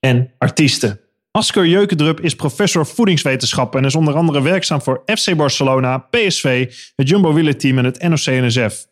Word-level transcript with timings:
en 0.00 0.30
artiesten. 0.38 1.00
Asker 1.30 1.66
Jeukendrup 1.66 2.20
is 2.20 2.34
professor 2.34 2.86
voedingswetenschappen 2.86 3.80
en 3.80 3.86
is 3.86 3.94
onder 3.94 4.14
andere 4.14 4.42
werkzaam 4.42 4.82
voor 4.82 5.02
FC 5.06 5.36
Barcelona, 5.36 5.98
PSV, 5.98 6.74
het 6.96 7.08
Jumbo 7.08 7.32
Wielerteam 7.32 7.78
en 7.78 7.84
het 7.84 8.02
NOC-NSF. 8.02 8.86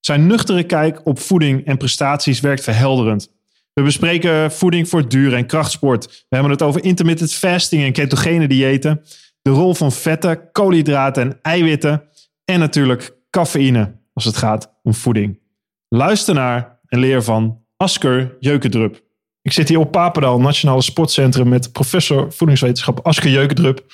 Zijn 0.00 0.26
nuchtere 0.26 0.62
kijk 0.62 1.00
op 1.06 1.18
voeding 1.18 1.66
en 1.66 1.76
prestaties 1.76 2.40
werkt 2.40 2.62
verhelderend. 2.62 3.32
We 3.72 3.82
bespreken 3.82 4.52
voeding 4.52 4.88
voor 4.88 5.08
duur- 5.08 5.34
en 5.34 5.46
krachtsport. 5.46 6.06
We 6.06 6.36
hebben 6.36 6.50
het 6.50 6.62
over 6.62 6.84
intermittent 6.84 7.32
fasting 7.32 7.82
en 7.82 7.92
ketogene 7.92 8.48
diëten. 8.48 9.02
De 9.42 9.50
rol 9.50 9.74
van 9.74 9.92
vetten, 9.92 10.52
koolhydraten 10.52 11.22
en 11.22 11.38
eiwitten. 11.42 12.02
En 12.44 12.58
natuurlijk 12.58 13.16
cafeïne 13.30 14.00
als 14.12 14.24
het 14.24 14.36
gaat 14.36 14.74
om 14.82 14.94
voeding. 14.94 15.40
Luister 15.88 16.34
naar 16.34 16.80
en 16.86 16.98
leer 16.98 17.22
van 17.22 17.62
Asker 17.76 18.36
Jeukendrup. 18.40 19.02
Ik 19.44 19.52
zit 19.52 19.68
hier 19.68 19.78
op 19.78 19.90
Papendal, 19.90 20.40
Nationale 20.40 20.82
Sportcentrum, 20.82 21.48
met 21.48 21.72
professor 21.72 22.32
voedingswetenschap 22.32 23.00
Asker 23.06 23.30
Jeukendrup. 23.30 23.84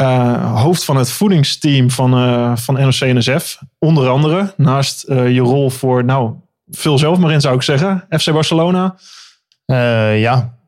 Uh, 0.00 0.62
hoofd 0.62 0.84
van 0.84 0.96
het 0.96 1.10
voedingsteam 1.10 1.90
van, 1.90 2.14
uh, 2.18 2.56
van 2.56 2.74
NOC-NSF. 2.74 3.58
Onder 3.78 4.08
andere, 4.08 4.54
naast 4.56 5.08
uh, 5.08 5.34
je 5.34 5.40
rol 5.40 5.70
voor, 5.70 6.04
nou, 6.04 6.34
vul 6.70 6.98
zelf 6.98 7.18
maar 7.18 7.32
in 7.32 7.40
zou 7.40 7.54
ik 7.54 7.62
zeggen. 7.62 8.06
FC 8.08 8.32
Barcelona. 8.32 8.96
ja, 10.16 10.58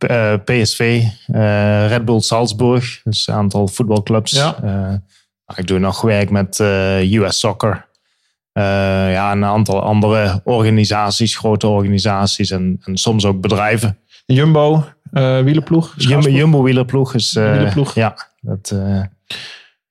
PSV, 0.44 1.02
Red 1.88 2.04
Bull 2.04 2.20
Salzburg. 2.20 3.00
Dus 3.04 3.26
een 3.26 3.34
aantal 3.34 3.68
voetbalclubs. 3.68 4.30
Ja. 4.30 5.02
ik 5.56 5.66
doe 5.66 5.78
nog 5.78 6.00
werk 6.00 6.30
met 6.30 6.58
US 6.58 7.38
Soccer. 7.38 7.87
Ja, 9.10 9.32
een 9.32 9.44
aantal 9.44 9.82
andere 9.82 10.40
organisaties, 10.44 11.36
grote 11.36 11.66
organisaties 11.66 12.50
en, 12.50 12.80
en 12.84 12.96
soms 12.96 13.24
ook 13.24 13.40
bedrijven. 13.40 13.98
Jumbo, 14.26 14.84
wielerploeg? 15.12 15.94
Jumbo, 15.96 16.28
Jumbo 16.28 16.62
wielerploeg 16.62 17.14
is... 17.14 17.32
wielerploeg. 17.32 17.94
Ja, 17.94 18.16
dat... 18.40 18.74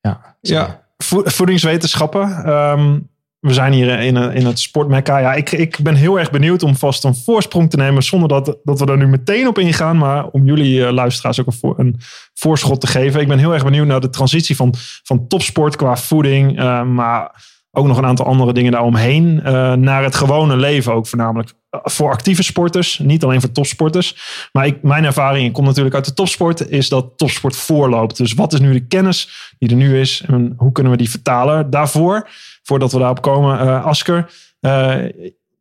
Ja, 0.00 0.34
ja 0.40 0.80
voedingswetenschappen. 1.24 2.52
Um, 2.52 3.08
we 3.40 3.52
zijn 3.52 3.72
hier 3.72 4.00
in, 4.00 4.16
in 4.16 4.46
het 4.46 4.58
sportmekka. 4.58 5.18
Ja, 5.18 5.34
ik, 5.34 5.52
ik 5.52 5.78
ben 5.82 5.94
heel 5.94 6.18
erg 6.18 6.30
benieuwd 6.30 6.62
om 6.62 6.76
vast 6.76 7.04
een 7.04 7.14
voorsprong 7.14 7.70
te 7.70 7.76
nemen. 7.76 8.02
Zonder 8.02 8.28
dat, 8.28 8.56
dat 8.64 8.78
we 8.80 8.86
er 8.86 8.96
nu 8.96 9.06
meteen 9.06 9.48
op 9.48 9.58
ingaan. 9.58 9.98
Maar 9.98 10.26
om 10.26 10.44
jullie 10.44 10.78
uh, 10.78 10.90
luisteraars 10.90 11.40
ook 11.40 11.46
een, 11.46 11.52
voor, 11.52 11.78
een, 11.78 12.00
voorschot 12.34 12.80
te 12.80 12.86
geven. 12.86 13.20
Ik 13.20 13.28
ben 13.28 13.38
heel 13.38 13.52
erg 13.52 13.64
benieuwd 13.64 13.86
naar 13.86 14.00
de 14.00 14.10
transitie 14.10 14.56
van, 14.56 14.74
van 15.02 15.26
topsport 15.26 15.76
qua 15.76 15.96
voeding. 15.96 16.60
Uh, 16.60 16.82
maar 16.82 17.44
ook 17.70 17.86
nog 17.86 17.96
een 17.96 18.06
aantal 18.06 18.26
andere 18.26 18.52
dingen 18.52 18.72
daaromheen. 18.72 19.40
Uh, 19.44 19.72
naar 19.72 20.02
het 20.02 20.14
gewone 20.14 20.56
leven 20.56 20.92
ook 20.92 21.06
voornamelijk. 21.06 21.52
Voor 21.70 22.10
actieve 22.10 22.42
sporters, 22.42 22.98
niet 22.98 23.24
alleen 23.24 23.40
voor 23.40 23.52
topsporters. 23.52 24.16
Maar 24.52 24.66
ik, 24.66 24.82
mijn 24.82 25.04
ervaring, 25.04 25.46
ik 25.46 25.52
kom 25.52 25.64
natuurlijk 25.64 25.94
uit 25.94 26.04
de 26.04 26.14
topsport, 26.14 26.70
is 26.70 26.88
dat 26.88 27.12
topsport 27.16 27.56
voorloopt. 27.56 28.16
Dus 28.16 28.34
wat 28.34 28.52
is 28.52 28.60
nu 28.60 28.72
de 28.72 28.86
kennis 28.86 29.52
die 29.58 29.68
er 29.68 29.76
nu 29.76 30.00
is 30.00 30.22
en 30.26 30.54
hoe 30.56 30.72
kunnen 30.72 30.92
we 30.92 30.98
die 30.98 31.10
vertalen? 31.10 31.70
Daarvoor, 31.70 32.28
voordat 32.62 32.92
we 32.92 32.98
daarop 32.98 33.22
komen, 33.22 33.66
uh, 33.66 33.84
Asker. 33.84 34.32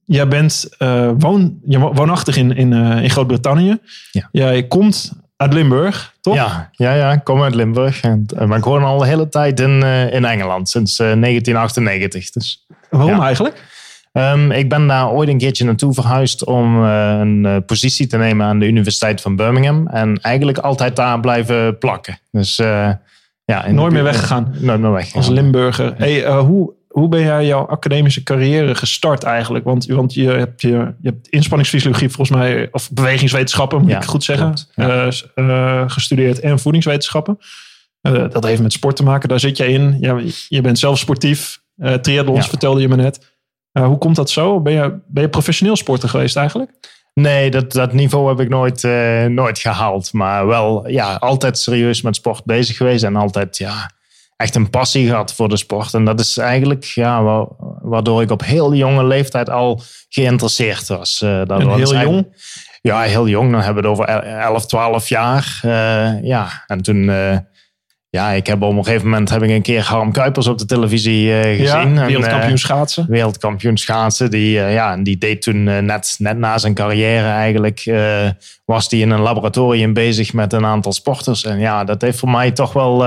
Jij 0.06 0.28
bent 0.28 0.70
woon, 1.18 1.60
je 1.66 1.80
woonachtig 1.80 2.38
in, 2.38 2.56
in, 2.56 2.74
in 2.74 3.10
Groot-Brittannië. 3.10 3.78
Ja. 4.12 4.30
Jij 4.32 4.68
komt 4.68 5.12
uit 5.38 5.54
Limburg, 5.54 6.14
toch? 6.22 6.36
Ja, 6.36 6.70
ja, 6.72 6.94
ja 6.94 7.12
ik 7.12 7.24
kom 7.24 7.44
uit 7.44 7.56
Limburg. 7.56 8.02
En, 8.02 8.26
maar 8.46 8.58
ik 8.58 8.64
woon 8.64 8.84
al 8.84 8.98
de 8.98 9.08
hele 9.08 9.30
tijd 9.30 9.60
in, 9.60 9.84
in 10.12 10.26
Engeland, 10.26 10.70
sinds 10.70 10.98
1998. 10.98 12.30
Dus, 12.30 12.66
Waarom 12.90 13.22
eigenlijk? 13.22 13.64
Um, 14.14 14.52
ik 14.52 14.70
ben 14.70 14.88
daar 14.88 15.12
ooit 15.12 15.30
een 15.30 15.38
keertje 15.38 15.66
naartoe 15.66 15.94
verhuisd 15.94 16.44
om 16.44 16.84
uh, 16.84 17.18
een 17.20 17.64
positie 17.66 18.08
te 18.08 18.18
nemen 18.18 18.46
aan 18.46 18.60
de 18.60 18.68
Universiteit 18.68 19.22
van 19.22 19.36
Birmingham. 19.36 19.88
En 19.88 20.20
eigenlijk 20.22 20.58
altijd 20.58 20.96
daar 20.96 21.20
blijven 21.20 21.78
plakken. 21.78 22.20
Dus 22.32 22.56
ja. 22.56 23.70
Nooit 23.70 23.94
meer 23.94 24.04
weggegaan? 24.04 24.56
Nooit 24.60 24.80
meer 24.80 24.92
weggegaan. 24.92 25.22
Als 25.22 25.30
Limburger. 25.30 25.94
Hey, 25.98 26.32
hoe, 26.32 26.74
hoe 27.00 27.08
ben 27.08 27.22
jij 27.22 27.46
jouw 27.46 27.66
academische 27.66 28.24
carrière 28.24 28.76
gestart 28.76 29.24
eigenlijk? 29.24 29.66
Want, 29.66 29.86
want 29.86 30.14
je, 30.14 30.30
hebt 30.30 30.62
je, 30.62 30.94
je 31.02 31.10
hebt 31.10 31.28
inspanningsfysiologie 31.28 32.10
volgens 32.10 32.38
mij, 32.38 32.68
of 32.72 32.92
bewegingswetenschappen 32.92 33.82
moet 33.82 33.90
ja, 33.90 33.98
ik 33.98 34.04
goed 34.04 34.24
zeggen, 34.24 34.54
klopt, 34.76 35.32
ja. 35.36 35.88
gestudeerd 35.88 36.40
en 36.40 36.60
voedingswetenschappen. 36.60 37.38
dat 38.02 38.44
heeft 38.44 38.62
met 38.62 38.74
sport 38.74 38.96
te 38.96 39.04
maken, 39.04 39.30
daar 39.30 39.40
zit 39.40 39.58
je 39.58 39.68
in. 39.68 39.98
Je, 40.00 40.46
je 40.48 40.62
bent 40.62 40.80
zelf 40.80 40.98
sportief. 40.98 41.62
triathlons 42.02 42.48
vertelde 42.48 42.82
je 42.82 42.88
me 42.88 42.96
net. 42.96 43.36
Uh, 43.78 43.86
hoe 43.86 43.98
komt 43.98 44.16
dat 44.16 44.30
zo? 44.30 44.62
Ben 44.62 44.74
je, 44.74 45.00
ben 45.08 45.24
je 45.24 45.30
professioneel 45.30 45.76
sporter 45.76 46.10
geweest 46.10 46.36
eigenlijk? 46.36 46.72
Nee, 47.14 47.52
dat, 47.52 47.72
dat 47.72 47.94
niveau 47.94 48.28
heb 48.28 48.40
ik 48.40 48.50
nooit, 48.50 48.84
uh, 48.84 49.26
nooit 49.26 49.60
gehaald. 49.60 50.14
Maar 50.14 50.48
wel 50.48 50.88
ja, 50.90 51.16
altijd 51.16 51.58
serieus 51.58 52.02
met 52.02 52.16
sport 52.16 52.46
bezig 52.46 52.78
geweest. 52.78 53.04
En 53.04 53.16
altijd 53.16 53.58
ja, 53.58 53.92
echt 54.38 54.56
een 54.56 54.70
passie 54.70 55.08
gehad 55.08 55.34
voor 55.34 55.50
de 55.50 55.58
sport. 55.58 55.94
En 55.94 56.06
dat 56.06 56.20
is 56.20 56.38
eigenlijk 56.38 56.84
ja, 56.84 57.46
waardoor 57.82 58.22
ik 58.22 58.32
op 58.32 58.44
heel 58.44 58.74
jonge 58.74 59.06
leeftijd 59.06 59.50
al 59.50 59.82
geïnteresseerd 60.10 60.88
was. 60.88 61.22
Uh, 61.24 61.42
dat 61.46 61.60
en 61.60 61.70
heel 61.70 61.96
jong? 61.96 62.28
Ja, 62.82 63.02
heel 63.02 63.28
jong. 63.28 63.52
Dan 63.52 63.62
hebben 63.62 63.84
we 63.84 63.90
het 63.90 64.00
over 64.00 64.24
11, 64.26 64.66
12 64.66 65.10
jaar. 65.10 65.60
ja, 66.22 66.64
en 66.68 66.82
toen 66.82 67.10
ja, 68.10 68.32
ik 68.32 68.48
heb 68.48 68.62
op 68.62 68.78
een 68.78 68.84
gegeven 68.84 69.10
moment 69.10 69.30
heb 69.30 69.44
ik 69.44 69.50
een 69.50 69.62
keer 69.62 69.84
Harm 69.84 70.12
Kuipers 70.12 70.48
op 70.48 70.58
de 70.58 70.66
televisie 70.66 71.28
uh, 71.28 71.42
gezien. 71.42 71.94
Ja, 71.94 72.06
wereldkampioen 72.06 72.52
uh, 72.52 72.58
schaatsen. 72.58 73.06
Wereldkampioen 73.10 73.78
schaatsen. 73.78 74.32
Die, 74.32 74.58
uh, 74.58 74.74
ja, 74.74 74.98
die 74.98 75.18
deed 75.18 75.42
toen 75.42 75.64
net, 75.64 76.16
net 76.18 76.38
na 76.38 76.58
zijn 76.58 76.74
carrière 76.74 77.28
eigenlijk, 77.28 77.92
was 78.66 78.90
hij 78.90 79.00
in 79.00 79.10
een 79.10 79.20
laboratorium 79.20 79.94
bezig 79.94 80.34
met 80.34 80.54
een 80.54 80.66
aantal 80.66 80.94
sporters. 80.94 81.44
En 81.44 81.60
ja, 81.60 81.84
dat 81.84 82.02
heeft 82.02 82.20
voor 82.20 82.30
mij 82.30 82.52
toch 82.52 82.74
wel 82.74 83.06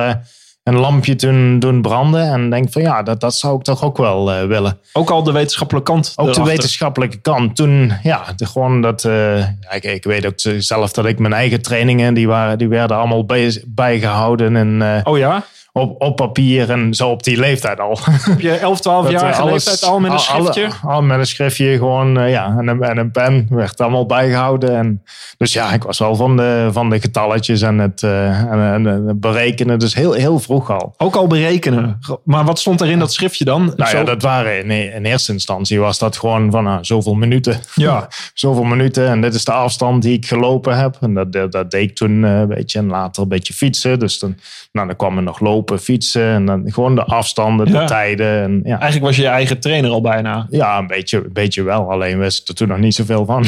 een 0.63 0.77
lampje 0.77 1.15
toen 1.15 1.59
doen 1.59 1.83
branden. 1.83 2.33
En 2.33 2.51
denk 2.51 2.73
van 2.73 2.83
ja, 2.83 3.03
dat, 3.03 3.21
dat 3.21 3.35
zou 3.35 3.57
ik 3.57 3.63
toch 3.63 3.85
ook 3.85 3.97
wel 3.97 4.33
uh, 4.33 4.47
willen. 4.47 4.79
Ook 4.93 5.11
al 5.11 5.23
de 5.23 5.33
wetenschappelijke 5.33 5.93
kant? 5.93 6.13
Ook 6.17 6.35
de 6.35 6.43
wetenschappelijke 6.43 7.17
kant. 7.17 7.57
Toen, 7.57 7.93
ja, 8.03 8.33
de, 8.37 8.47
gewoon 8.47 8.81
dat... 8.81 9.05
Uh, 9.05 9.39
ik, 9.71 9.85
ik, 9.85 10.05
weet 10.05 10.27
ook 10.27 10.63
zelf 10.63 10.93
dat 10.93 11.07
ik 11.07 11.19
mijn 11.19 11.33
eigen 11.33 11.63
trainingen, 11.63 12.15
die, 12.15 12.29
waren, 12.29 12.59
die 12.59 12.69
werden 12.69 12.97
allemaal 12.97 13.25
bij, 13.25 13.63
bijgehouden. 13.67 14.57
En, 14.57 14.81
uh, 14.81 15.01
oh 15.03 15.19
ja? 15.19 15.45
Op, 15.73 16.03
op 16.03 16.17
papier 16.17 16.71
en 16.71 16.95
zo 16.95 17.09
op 17.09 17.23
die 17.23 17.39
leeftijd 17.39 17.81
al. 17.81 17.99
Op 18.31 18.41
je 18.41 18.53
11, 18.53 18.81
12 18.81 19.11
jaar 19.11 19.45
leeftijd 19.45 19.83
al 19.83 20.01
met 20.01 20.13
een 20.13 20.19
schriftje? 20.19 20.69
Al, 20.83 20.91
al, 20.91 21.03
met 21.03 21.19
een 21.19 21.27
schriftje 21.27 21.77
gewoon, 21.77 22.19
uh, 22.19 22.31
ja, 22.31 22.55
en 22.59 22.69
een, 22.69 22.83
en 22.83 22.99
een 22.99 23.11
pen 23.11 23.47
werd 23.51 23.81
allemaal 23.81 24.07
bijgehouden. 24.07 24.77
En, 24.77 25.03
dus 25.37 25.53
ja, 25.53 25.73
ik 25.73 25.83
was 25.83 25.99
wel 25.99 26.17
van 26.17 26.37
de, 26.37 26.69
van 26.73 26.91
de 26.91 27.01
getalletjes 27.01 27.63
en 27.63 27.79
het, 27.79 28.03
uh, 28.03 28.39
en, 28.39 28.87
en 28.87 29.21
berekenen. 29.21 29.79
Dus 29.79 29.95
heel, 29.95 30.13
heel 30.13 30.39
vroeg 30.39 30.71
al. 30.71 30.95
Ook 30.97 31.17
al 31.17 31.27
berekenen? 31.27 31.99
Maar 32.25 32.45
wat 32.45 32.59
stond 32.59 32.81
er 32.81 32.91
in 32.91 32.99
dat 32.99 33.13
schriftje 33.13 33.45
dan? 33.45 33.73
Nou 33.77 33.97
ja, 33.97 34.05
dat 34.05 34.23
waren 34.23 34.65
in, 34.65 34.93
in 34.95 35.05
eerste 35.05 35.33
instantie 35.33 35.81
was 35.81 35.99
dat 35.99 36.17
gewoon 36.17 36.51
van 36.51 36.67
uh, 36.67 36.79
zoveel 36.81 37.15
minuten. 37.15 37.61
Ja. 37.75 38.09
zoveel 38.35 38.65
minuten 38.65 39.09
en 39.09 39.21
dit 39.21 39.35
is 39.35 39.45
de 39.45 39.53
afstand 39.53 40.03
die 40.03 40.17
ik 40.17 40.27
gelopen 40.27 40.79
heb. 40.79 40.97
En 41.01 41.15
dat, 41.15 41.33
dat, 41.33 41.53
dat 41.53 41.71
deed 41.71 41.91
ik 41.91 41.97
toen 41.97 42.23
een 42.23 42.49
beetje 42.49 42.79
en 42.79 42.87
later 42.87 43.23
een 43.23 43.29
beetje 43.29 43.55
fietsen. 43.55 43.99
Dus 43.99 44.19
dan, 44.19 44.37
nou, 44.73 44.87
dan 44.87 44.97
kwam 44.97 45.17
er 45.17 45.23
nog 45.23 45.41
lopen 45.41 45.70
fietsen 45.79 46.23
en 46.23 46.47
dan 46.47 46.63
gewoon 46.67 46.95
de 46.95 47.05
afstanden, 47.05 47.67
de 47.67 47.85
tijden. 47.85 48.43
En, 48.43 48.61
ja. 48.65 48.71
Eigenlijk 48.71 49.05
was 49.05 49.17
je 49.17 49.23
je 49.23 49.29
eigen 49.29 49.61
trainer 49.61 49.91
al 49.91 50.01
bijna. 50.01 50.47
Ja, 50.51 50.79
een 50.79 50.87
beetje, 50.87 51.17
een 51.17 51.33
beetje 51.33 51.63
wel. 51.63 51.91
Alleen 51.91 52.19
wist 52.19 52.49
er 52.49 52.55
toen 52.55 52.69
nog 52.69 52.79
niet 52.79 52.95
zoveel 52.95 53.25
van. 53.25 53.45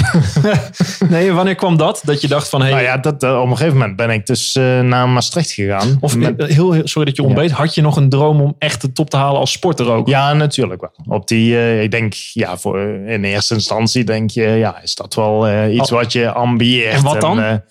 nee, 1.09 1.33
wanneer 1.33 1.55
kwam 1.55 1.77
dat? 1.77 2.01
Dat 2.05 2.21
je 2.21 2.29
dacht 2.29 2.49
van... 2.49 2.61
Hey, 2.61 2.71
nou 2.71 2.83
ja, 2.83 2.97
dat, 2.97 3.23
uh, 3.23 3.41
op 3.41 3.51
een 3.51 3.57
gegeven 3.57 3.79
moment 3.79 3.97
ben 3.97 4.11
ik 4.11 4.27
dus 4.27 4.57
uh, 4.57 4.81
naar 4.81 5.09
Maastricht 5.09 5.53
gegaan. 5.53 5.97
Of 6.01 6.17
met, 6.17 6.39
eh, 6.39 6.49
heel, 6.49 6.81
sorry 6.85 7.07
dat 7.07 7.17
je 7.17 7.23
ontbeet. 7.23 7.51
Had 7.51 7.75
je 7.75 7.83
nog 7.83 7.97
een 7.97 8.09
droom 8.09 8.41
om 8.41 8.55
echt 8.59 8.81
de 8.81 8.93
top 8.93 9.11
te 9.11 9.17
halen 9.17 9.41
als 9.41 9.53
sporter 9.53 9.91
ook? 9.91 10.09
Ja, 10.09 10.33
natuurlijk 10.33 10.81
wel. 10.81 11.17
Op 11.17 11.29
die, 11.29 11.53
uh, 11.53 11.83
ik 11.83 11.91
denk, 11.91 12.15
ja, 12.15 12.57
voor, 12.57 12.79
in 13.07 13.25
eerste 13.25 13.55
instantie 13.55 14.05
denk 14.05 14.31
je, 14.31 14.47
ja, 14.47 14.83
is 14.83 14.95
dat 14.95 15.15
wel 15.15 15.69
iets 15.69 15.91
wat 15.91 16.13
je 16.13 16.33
ambieert. 16.33 16.95
En 16.95 17.03
wat 17.03 17.21
dan? 17.21 17.41
En, 17.41 17.65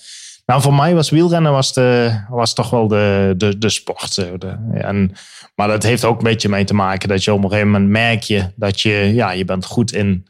nou, 0.51 0.63
voor 0.63 0.73
mij 0.73 0.95
was 0.95 1.09
wielrennen 1.09 1.51
was, 1.51 1.73
de, 1.73 2.19
was 2.29 2.53
toch 2.53 2.69
wel 2.69 2.87
de, 2.87 3.33
de, 3.37 3.57
de 3.57 3.69
sport. 3.69 4.15
De, 4.15 4.57
en, 4.73 5.11
maar 5.55 5.67
dat 5.67 5.83
heeft 5.83 6.05
ook 6.05 6.17
een 6.17 6.23
beetje 6.23 6.49
mee 6.49 6.63
te 6.63 6.73
maken 6.73 7.09
dat 7.09 7.23
je 7.23 7.33
op 7.33 7.43
een 7.43 7.49
gegeven 7.49 7.71
moment 7.71 7.89
merk 7.89 8.23
je 8.23 8.45
dat 8.55 8.81
je, 8.81 8.91
ja, 9.13 9.31
je 9.31 9.45
bent 9.45 9.65
goed 9.65 9.93
in, 9.93 10.27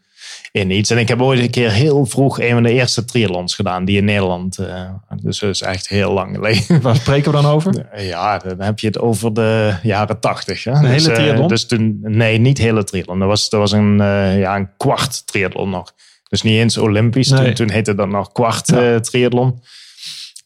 in 0.51 0.71
iets. 0.71 0.89
En 0.89 0.97
ik 0.97 1.07
heb 1.07 1.21
ooit 1.21 1.39
een 1.39 1.49
keer 1.49 1.71
heel 1.71 2.05
vroeg 2.05 2.39
een 2.39 2.51
van 2.51 2.63
de 2.63 2.71
eerste 2.71 3.05
triathlons 3.05 3.55
gedaan 3.55 3.85
die 3.85 3.97
in 3.97 4.05
Nederland. 4.05 4.59
Uh, 4.59 4.89
dus 5.21 5.39
dat 5.39 5.49
is 5.49 5.61
echt 5.61 5.87
heel 5.87 6.11
lang 6.11 6.35
geleden. 6.35 6.81
Waar 6.81 6.95
spreken 6.95 7.31
we 7.31 7.41
dan 7.41 7.51
over? 7.51 7.85
Ja, 7.95 8.37
dan 8.37 8.61
heb 8.61 8.79
je 8.79 8.87
het 8.87 8.99
over 8.99 9.33
de 9.33 9.75
jaren 9.83 10.19
tachtig. 10.19 10.65
Een 10.65 10.81
dus, 10.81 11.05
hele 11.05 11.15
triathlon? 11.15 11.47
dus 11.47 11.65
toen, 11.65 11.97
nee, 12.01 12.37
niet 12.37 12.57
hele 12.57 12.83
triathlon. 12.83 13.19
Dat 13.19 13.27
was, 13.27 13.49
dat 13.49 13.59
was 13.59 13.71
een, 13.71 13.97
ja, 14.37 14.55
een 14.55 14.69
kwart 14.77 15.27
triathlon 15.27 15.69
nog. 15.69 15.93
Dus 16.29 16.41
niet 16.41 16.57
eens 16.57 16.77
Olympisch. 16.77 17.27
Toen, 17.27 17.53
toen 17.53 17.69
heette 17.69 17.95
dat 17.95 18.09
nog 18.09 18.31
kwart 18.31 18.67
ja. 18.67 18.99
triathlon. 18.99 19.59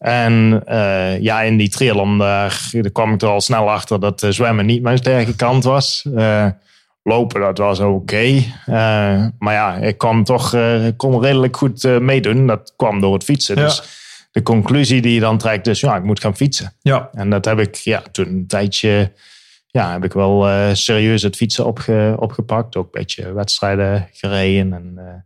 En 0.06 0.64
uh, 0.68 1.20
ja, 1.22 1.42
in 1.42 1.58
die 1.58 1.70
triathlon 1.70 2.18
daar, 2.18 2.70
daar, 2.72 2.92
kwam 2.92 3.14
ik 3.14 3.22
er 3.22 3.28
al 3.28 3.42
snel 3.42 3.72
achter 3.72 4.00
dat 4.00 4.24
uh, 4.24 4.30
zwemmen 4.30 4.66
niet 4.66 4.82
mijn 4.82 4.98
sterke 4.98 5.36
kant 5.36 5.64
was. 5.64 6.06
Uh, 6.16 6.48
lopen, 7.04 7.42
dat 7.42 7.58
was 7.58 7.80
oké. 7.80 8.44
maar 9.40 9.54
ja, 9.54 9.76
ik 9.76 9.98
kwam 9.98 10.24
toch 10.24 10.56
kon 10.98 11.22
redelijk 11.22 11.58
goed 11.58 12.00
meedoen. 12.00 12.48
Dat 12.48 12.74
kwam 12.76 13.02
door 13.02 13.14
het 13.14 13.24
fietsen. 13.24 13.56
Dus 13.56 13.82
de 14.32 14.44
conclusie 14.44 15.02
die 15.02 15.14
je 15.14 15.20
dan 15.20 15.38
trekt 15.38 15.68
is, 15.68 15.80
ja, 15.80 15.96
ik 15.96 16.04
moet 16.04 16.20
gaan 16.20 16.36
fietsen. 16.36 16.74
Ja. 16.82 17.10
En 17.14 17.30
dat 17.30 17.46
heb 17.46 17.60
ik 17.60 17.76
ja, 17.76 18.04
toen 18.12 18.28
een 18.28 18.48
tijdje, 18.48 19.12
ja, 19.68 19.92
heb 19.92 20.04
ik 20.04 20.14
wel 20.14 20.48
serieus 20.76 21.22
het 21.22 21.36
fietsen 21.36 21.66
opge, 21.66 22.16
opgepakt. 22.20 22.76
Ook 22.76 22.86
een 22.86 23.00
beetje 23.02 23.34
wedstrijden 23.34 24.08
gereden. 24.12 24.74
En, 24.74 25.26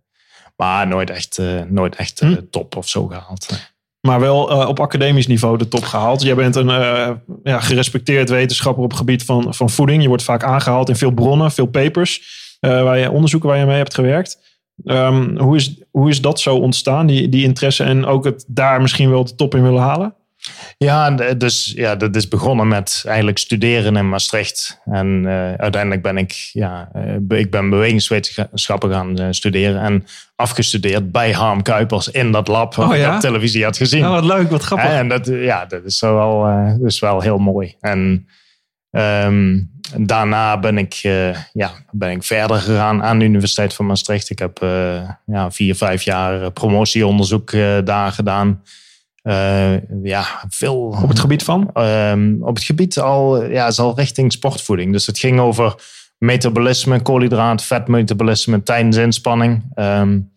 maar 0.56 0.88
nooit 0.88 1.10
echt, 1.10 1.40
nooit 1.68 1.96
echt 1.96 2.20
hm. 2.20 2.42
top 2.50 2.76
of 2.76 2.88
zo 2.88 3.08
gehaald. 3.08 3.69
Maar 4.08 4.20
wel 4.20 4.52
uh, 4.52 4.68
op 4.68 4.80
academisch 4.80 5.28
niveau 5.28 5.58
de 5.58 5.68
top 5.68 5.84
gehaald. 5.84 6.22
Jij 6.22 6.36
bent 6.36 6.56
een 6.56 6.68
uh, 6.68 7.10
ja, 7.44 7.60
gerespecteerd 7.60 8.30
wetenschapper 8.30 8.84
op 8.84 8.90
het 8.90 9.00
gebied 9.00 9.24
van, 9.24 9.54
van 9.54 9.70
voeding. 9.70 10.02
Je 10.02 10.08
wordt 10.08 10.24
vaak 10.24 10.44
aangehaald 10.44 10.90
in 10.90 10.96
veel 10.96 11.12
bronnen, 11.12 11.52
veel 11.52 11.66
papers, 11.66 12.22
uh, 12.62 12.84
waar 12.84 12.98
je 12.98 13.12
onderzoeken 13.12 13.50
waar 13.50 13.58
je 13.58 13.66
mee 13.66 13.78
hebt 13.78 13.94
gewerkt. 13.94 14.48
Um, 14.84 15.38
hoe, 15.38 15.56
is, 15.56 15.84
hoe 15.92 16.10
is 16.10 16.22
dat 16.22 16.40
zo 16.40 16.56
ontstaan, 16.56 17.08
die, 17.08 17.30
die 17.30 17.44
interesse 17.44 17.84
en 17.84 18.06
ook 18.06 18.26
het 18.26 18.46
daar 18.48 18.82
misschien 18.82 19.10
wel 19.10 19.24
de 19.24 19.36
top 19.36 19.56
in 19.56 19.64
willen 19.64 19.82
halen? 19.82 20.16
Ja, 20.78 21.12
dus 21.12 21.74
ja, 21.76 21.96
dat 21.96 22.16
is 22.16 22.28
begonnen 22.28 22.68
met 22.68 23.04
eigenlijk 23.06 23.38
studeren 23.38 23.96
in 23.96 24.10
Maastricht. 24.10 24.82
En 24.86 25.24
uh, 25.26 25.54
uiteindelijk 25.54 26.02
ben 26.02 26.18
ik, 26.18 26.50
ja, 26.54 26.90
uh, 26.96 27.40
ik 27.40 27.52
ben 27.52 27.70
bewegingswetenschappen 27.70 28.92
gaan 28.92 29.22
uh, 29.22 29.28
studeren. 29.30 29.82
En 29.82 30.06
afgestudeerd 30.36 31.12
bij 31.12 31.32
Harm 31.32 31.62
Kuipers 31.62 32.08
in 32.08 32.32
dat 32.32 32.48
lab 32.48 32.76
wat 32.76 32.90
oh, 32.90 32.96
ik 32.96 33.08
op 33.08 33.20
televisie 33.20 33.64
had 33.64 33.78
gezien. 33.78 34.06
Oh, 34.06 34.10
wat 34.10 34.24
leuk, 34.24 34.50
wat 34.50 34.64
grappig. 34.64 34.90
En 34.90 35.08
dat, 35.08 35.26
ja, 35.28 35.66
dat 35.66 35.84
is 35.84 36.00
wel, 36.00 36.48
is 36.86 37.00
wel 37.00 37.22
heel 37.22 37.38
mooi. 37.38 37.76
En 37.80 38.28
um, 38.92 39.72
daarna 39.98 40.60
ben 40.60 40.78
ik, 40.78 40.94
ja, 41.54 41.72
ben 41.92 42.12
ik 42.12 42.24
verder 42.24 42.58
gegaan 42.58 43.04
aan 43.04 43.20
de 43.20 43.26
Universiteit 43.26 43.74
van 43.74 43.86
Maastricht. 43.86 44.30
Ik 44.30 44.40
heb 44.40 44.58
ja, 45.26 45.52
vier, 45.52 45.76
vijf 45.76 46.02
jaar 46.02 46.52
promotieonderzoek 46.52 47.52
daar 47.84 48.12
gedaan. 48.12 48.64
Uh, 49.30 50.04
ja, 50.04 50.26
veel. 50.48 50.76
Op 51.04 51.10
het 51.10 51.20
gebied 51.20 51.44
van? 51.44 51.70
Um, 51.74 52.38
op 52.42 52.56
het 52.56 52.64
gebied 52.64 53.00
al, 53.00 53.46
ja, 53.46 53.68
is 53.68 53.80
al 53.80 53.96
richting 53.96 54.32
sportvoeding. 54.32 54.92
Dus 54.92 55.06
het 55.06 55.20
ging 55.20 55.40
over 55.40 55.76
metabolisme, 56.18 57.02
koolhydraat, 57.02 57.64
vetmetabolisme 57.64 58.64
tijdens 58.64 58.98
inspanning. 58.98 59.64
Um, 59.76 60.32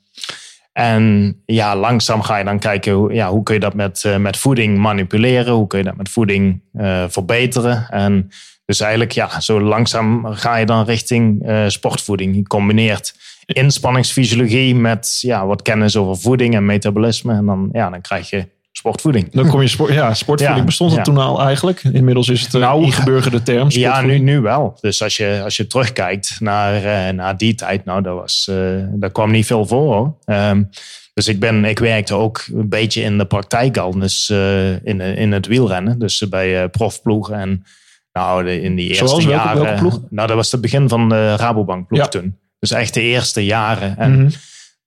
en 0.72 1.36
ja, 1.46 1.76
langzaam 1.76 2.22
ga 2.22 2.36
je 2.36 2.44
dan 2.44 2.58
kijken 2.58 2.92
hoe, 2.92 3.12
ja, 3.12 3.30
hoe 3.30 3.42
kun 3.42 3.54
je 3.54 3.60
dat 3.60 3.74
met, 3.74 4.02
uh, 4.06 4.16
met 4.16 4.36
voeding 4.36 4.78
manipuleren? 4.78 5.54
Hoe 5.54 5.66
kun 5.66 5.78
je 5.78 5.84
dat 5.84 5.96
met 5.96 6.08
voeding 6.08 6.60
uh, 6.74 7.04
verbeteren? 7.08 7.86
En 7.88 8.28
dus 8.64 8.80
eigenlijk, 8.80 9.12
ja, 9.12 9.40
zo 9.40 9.60
langzaam 9.60 10.26
ga 10.26 10.56
je 10.56 10.66
dan 10.66 10.84
richting 10.84 11.52
sportvoeding. 11.66 12.36
Je 12.36 12.42
combineert 12.42 13.14
inspanningsfysiologie 13.46 14.74
met 14.74 15.18
ja, 15.20 15.46
wat 15.46 15.62
kennis 15.62 15.96
over 15.96 16.16
voeding 16.16 16.54
en 16.54 16.64
metabolisme. 16.64 17.34
En 17.34 17.46
dan, 17.46 17.68
ja, 17.72 17.90
dan 17.90 18.00
krijg 18.00 18.30
je 18.30 18.48
sportvoeding. 18.72 19.32
Dan 19.32 19.48
kom 19.48 19.60
je 19.60 19.69
sport, 19.69 19.92
ja, 19.92 20.14
sportvoeding 20.14 20.66
bestond 20.66 20.94
het 20.94 21.04
toen 21.04 21.16
al 21.16 21.42
eigenlijk. 21.42 21.82
Inmiddels 21.82 22.28
is 22.28 22.42
het 22.42 22.54
een 22.54 22.60
nou, 22.60 22.84
ingeburgerde 22.84 23.42
term. 23.42 23.70
Ja, 23.70 24.00
nu, 24.00 24.19
nu 24.19 24.40
wel. 24.40 24.78
Dus 24.80 25.02
als 25.02 25.16
je, 25.16 25.40
als 25.44 25.56
je 25.56 25.66
terugkijkt 25.66 26.36
naar, 26.40 26.74
uh, 26.74 27.14
naar 27.14 27.36
die 27.36 27.54
tijd, 27.54 27.84
nou, 27.84 28.02
dat 28.02 28.14
was, 28.14 28.46
uh, 28.50 28.56
daar 28.92 29.10
kwam 29.10 29.30
niet 29.30 29.46
veel 29.46 29.66
voor 29.66 29.94
hoor. 29.94 30.14
Um, 30.26 30.70
dus 31.14 31.28
ik, 31.28 31.40
ben, 31.40 31.64
ik 31.64 31.78
werkte 31.78 32.14
ook 32.14 32.44
een 32.54 32.69
beetje 32.69 33.02
in 33.02 33.19
de 33.19 33.24
praktijk 33.24 33.76
al, 33.76 33.90
dus 33.98 34.30
uh, 34.30 34.70
in, 34.70 35.00
in 35.00 35.32
het 35.32 35.46
wielrennen. 35.46 35.98
Dus 35.98 36.28
bij 36.28 36.69
profploegen 36.69 37.34
en 37.34 37.64
nou, 38.12 38.44
de, 38.44 38.60
in 38.60 38.74
die 38.74 38.88
eerste 38.88 39.06
Zoals 39.06 39.24
welke, 39.24 39.44
jaren. 39.44 39.62
Welke 39.62 39.78
ploeg? 39.78 40.00
Nou, 40.10 40.28
dat 40.28 40.36
was 40.36 40.52
het 40.52 40.60
begin 40.60 40.88
van 40.88 41.08
de 41.08 41.36
Rabobank 41.36 41.86
ploeg 41.86 42.00
ja. 42.00 42.08
toen. 42.08 42.38
Dus 42.58 42.70
echt 42.70 42.94
de 42.94 43.00
eerste 43.00 43.44
jaren. 43.44 43.98
En 43.98 44.12
mm 44.12 44.19
-hmm. 44.19 44.30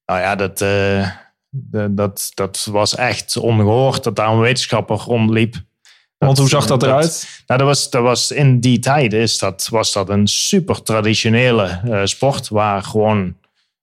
nou 0.06 0.20
ja, 0.20 0.36
dat 0.36 0.66
dat, 1.90 2.32
dat 2.34 2.68
was 2.72 2.96
echt 2.96 3.38
ongehoord 3.38 4.04
dat 4.04 4.16
daar 4.16 4.32
een 4.32 4.40
wetenschapper 4.40 4.98
rondliep. 4.98 5.56
Want 6.18 6.38
hoe 6.38 6.50
zag 6.50 6.66
dat 6.66 6.84
eruit? 6.84 7.44
nou, 7.48 7.60
dat, 7.60 7.68
was, 7.68 7.90
dat 7.90 8.02
was 8.02 8.32
in 8.32 8.60
die 8.60 8.80
tijd 8.80 9.14
is 9.14 9.38
dat, 9.38 9.68
was 9.72 9.94
dat 9.94 10.10
een 10.10 10.28
super 10.28 10.82
traditionele 10.82 11.82
uh, 11.86 12.02
sport. 12.04 12.50
Waar 12.50 12.84
gewoon, 12.84 13.36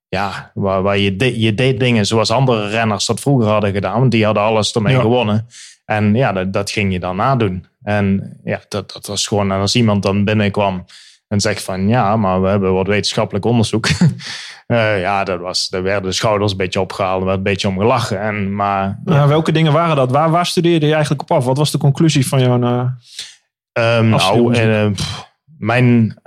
ja, 0.07 0.51
waar, 0.53 0.81
waar 0.81 0.97
je, 0.97 1.15
de, 1.15 1.39
je 1.39 1.53
deed 1.53 1.79
dingen 1.79 2.05
zoals 2.05 2.31
andere 2.31 2.67
renners 2.67 3.05
dat 3.05 3.19
vroeger 3.19 3.47
hadden 3.47 3.71
gedaan. 3.71 3.99
Want 3.99 4.11
die 4.11 4.25
hadden 4.25 4.43
alles 4.43 4.73
ermee 4.73 4.95
ja. 4.95 5.01
gewonnen. 5.01 5.47
En 5.85 6.15
ja, 6.15 6.31
dat, 6.31 6.53
dat 6.53 6.71
ging 6.71 6.93
je 6.93 6.99
dan 6.99 7.15
nadoen. 7.15 7.65
En 7.83 8.37
ja, 8.43 8.61
dat, 8.69 8.93
dat 8.93 9.07
was 9.07 9.27
gewoon, 9.27 9.51
en 9.51 9.59
als 9.59 9.75
iemand 9.75 10.03
dan 10.03 10.23
binnenkwam 10.23 10.85
en 11.33 11.39
zegt 11.39 11.63
van 11.63 11.87
ja, 11.87 12.17
maar 12.17 12.41
we 12.41 12.47
hebben 12.47 12.73
wat 12.73 12.87
wetenschappelijk 12.87 13.45
onderzoek. 13.45 13.89
uh, 14.67 14.99
ja, 15.07 15.23
dat 15.23 15.39
was, 15.39 15.69
daar 15.69 15.83
werden 15.83 16.09
de 16.09 16.15
schouders 16.15 16.51
een 16.51 16.57
beetje 16.57 16.81
opgehaald, 16.81 17.19
er 17.19 17.25
werd 17.25 17.37
een 17.37 17.43
beetje 17.43 17.67
om 17.67 17.77
gelachen. 17.77 18.19
En, 18.19 18.55
maar, 18.55 18.99
ja. 19.05 19.13
Ja, 19.15 19.27
welke 19.27 19.51
dingen 19.51 19.73
waren 19.73 19.95
dat? 19.95 20.11
Waar, 20.11 20.31
waar 20.31 20.45
studeerde 20.45 20.85
je 20.85 20.93
eigenlijk 20.93 21.21
op 21.21 21.31
af? 21.31 21.45
Wat 21.45 21.57
was 21.57 21.71
de 21.71 21.77
conclusie 21.77 22.27
van 22.27 22.39
jouw 22.39 22.59
uh, 22.59 22.79
um, 23.97 24.09
Nou, 24.09 24.57
uh, 24.57 24.91
pff, 24.91 25.31
mijn, 25.57 26.17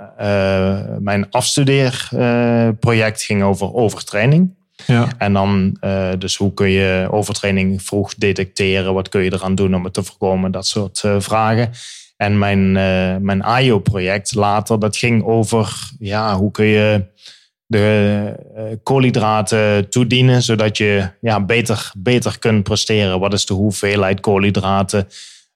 mijn 0.99 1.31
afstudeerproject 1.31 3.23
ging 3.23 3.43
over 3.43 3.73
overtraining. 3.73 4.55
Ja. 4.85 5.07
En 5.17 5.33
dan, 5.33 5.77
dus 6.17 6.35
hoe 6.35 6.53
kun 6.53 6.69
je 6.69 7.07
overtraining 7.11 7.81
vroeg 7.81 8.15
detecteren? 8.15 8.93
Wat 8.93 9.09
kun 9.09 9.21
je 9.21 9.33
eraan 9.33 9.55
doen 9.55 9.75
om 9.75 9.83
het 9.83 9.93
te 9.93 10.03
voorkomen? 10.03 10.51
Dat 10.51 10.67
soort 10.67 11.03
vragen. 11.17 11.71
En 12.17 12.37
mijn, 12.37 12.75
uh, 12.75 13.15
mijn 13.17 13.41
AIO-project 13.41 14.35
later, 14.35 14.79
dat 14.79 14.97
ging 14.97 15.23
over 15.23 15.89
ja, 15.99 16.35
hoe 16.35 16.51
kun 16.51 16.65
je 16.65 17.05
de 17.65 18.33
uh, 18.57 18.63
koolhydraten 18.83 19.89
toedienen, 19.89 20.41
zodat 20.41 20.77
je 20.77 21.09
ja, 21.21 21.45
beter, 21.45 21.91
beter 21.97 22.39
kunt 22.39 22.63
presteren. 22.63 23.19
Wat 23.19 23.33
is 23.33 23.45
de 23.45 23.53
hoeveelheid 23.53 24.19
koolhydraten? 24.19 25.07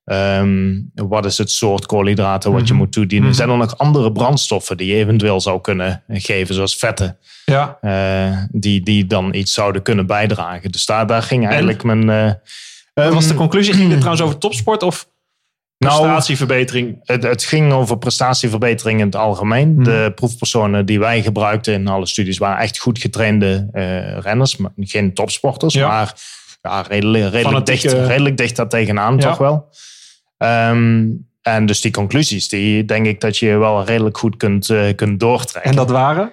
Um, 0.05 0.91
wat 0.93 1.25
is 1.25 1.37
het 1.37 1.51
soort 1.51 1.85
koolhydraten 1.85 2.51
wat 2.51 2.59
mm 2.59 2.67
-hmm. 2.67 2.75
je 2.75 2.81
moet 2.81 2.91
toedienen? 2.91 3.29
Mm 3.29 3.33
-hmm. 3.33 3.37
Zijn 3.37 3.49
er 3.49 3.57
nog 3.57 3.77
andere 3.77 4.11
brandstoffen 4.11 4.77
die 4.77 4.87
je 4.87 4.95
eventueel 4.95 5.41
zou 5.41 5.61
kunnen 5.61 6.03
geven, 6.07 6.55
zoals 6.55 6.75
vetten? 6.75 7.17
Ja. 7.45 7.77
Uh, 7.81 8.37
die, 8.51 8.81
die 8.83 9.05
dan 9.05 9.33
iets 9.33 9.53
zouden 9.53 9.81
kunnen 9.81 10.05
bijdragen. 10.05 10.71
Dus 10.71 10.85
daar, 10.85 11.07
daar 11.07 11.23
ging 11.23 11.47
eigenlijk 11.47 11.83
en? 11.83 12.05
mijn. 12.05 12.39
was 12.93 13.27
de 13.27 13.33
conclusie? 13.33 13.73
Ging 13.73 13.89
dit 13.89 13.97
trouwens 13.97 14.23
over 14.23 14.37
topsport 14.37 14.83
of 14.83 15.09
Prestatieverbetering. 15.87 16.87
Nou, 16.87 16.99
het, 17.05 17.23
het, 17.23 17.43
ging 17.43 17.73
over 17.73 17.97
prestatieverbetering 17.97 18.99
in 18.99 19.05
het 19.05 19.15
algemeen. 19.15 19.73
Hmm. 19.73 19.83
De 19.83 20.11
proefpersonen 20.15 20.85
die 20.85 20.99
wij 20.99 21.21
gebruikten 21.21 21.73
in 21.73 21.87
alle 21.87 22.05
studies 22.05 22.37
waren 22.37 22.63
echt 22.63 22.79
goed 22.79 22.99
getrainde 22.99 23.69
uh, 23.73 24.17
renners. 24.17 24.57
Maar 24.57 24.71
geen 24.77 25.13
topsporters, 25.13 25.73
ja. 25.73 25.87
maar 25.87 26.13
ja, 26.61 26.81
redelijk, 26.81 27.33
redelijk, 27.33 27.65
dicht, 27.65 27.83
redelijk 27.91 28.37
dicht 28.37 28.55
daar 28.55 28.69
tegenaan 28.69 29.15
ja. 29.15 29.21
toch 29.21 29.37
wel. 29.37 29.69
Um, 30.37 31.29
en 31.41 31.65
dus 31.65 31.81
die 31.81 31.91
conclusies, 31.91 32.47
die 32.47 32.85
denk 32.85 33.05
ik 33.05 33.21
dat 33.21 33.37
je 33.37 33.57
wel 33.57 33.83
redelijk 33.83 34.17
goed 34.17 34.37
kunt, 34.37 34.69
uh, 34.69 34.95
kunt 34.95 35.19
doortrekken. 35.19 35.71
En 35.71 35.77
dat 35.77 35.89
waren? 35.89 36.31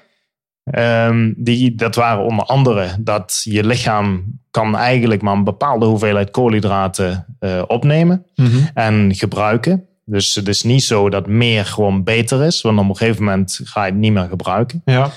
Um, 0.72 1.34
die, 1.36 1.74
dat 1.74 1.94
waren 1.94 2.24
onder 2.24 2.44
andere 2.44 2.88
dat 2.98 3.40
je 3.44 3.64
lichaam 3.64 4.24
kan 4.50 4.76
eigenlijk 4.76 5.22
maar 5.22 5.34
een 5.34 5.44
bepaalde 5.44 5.86
hoeveelheid 5.86 6.30
koolhydraten 6.30 7.36
uh, 7.40 7.62
opnemen 7.66 8.26
mm 8.34 8.46
-hmm. 8.46 8.68
en 8.74 9.14
gebruiken. 9.14 9.86
Dus 10.04 10.34
het 10.34 10.48
is 10.48 10.62
niet 10.62 10.82
zo 10.82 11.10
dat 11.10 11.26
meer 11.26 11.66
gewoon 11.66 12.04
beter 12.04 12.44
is, 12.44 12.60
want 12.60 12.78
op 12.78 12.88
een 12.88 12.96
gegeven 12.96 13.24
moment 13.24 13.60
ga 13.64 13.84
je 13.84 13.90
het 13.90 14.00
niet 14.00 14.12
meer 14.12 14.28
gebruiken. 14.28 14.82
Ja. 14.84 15.10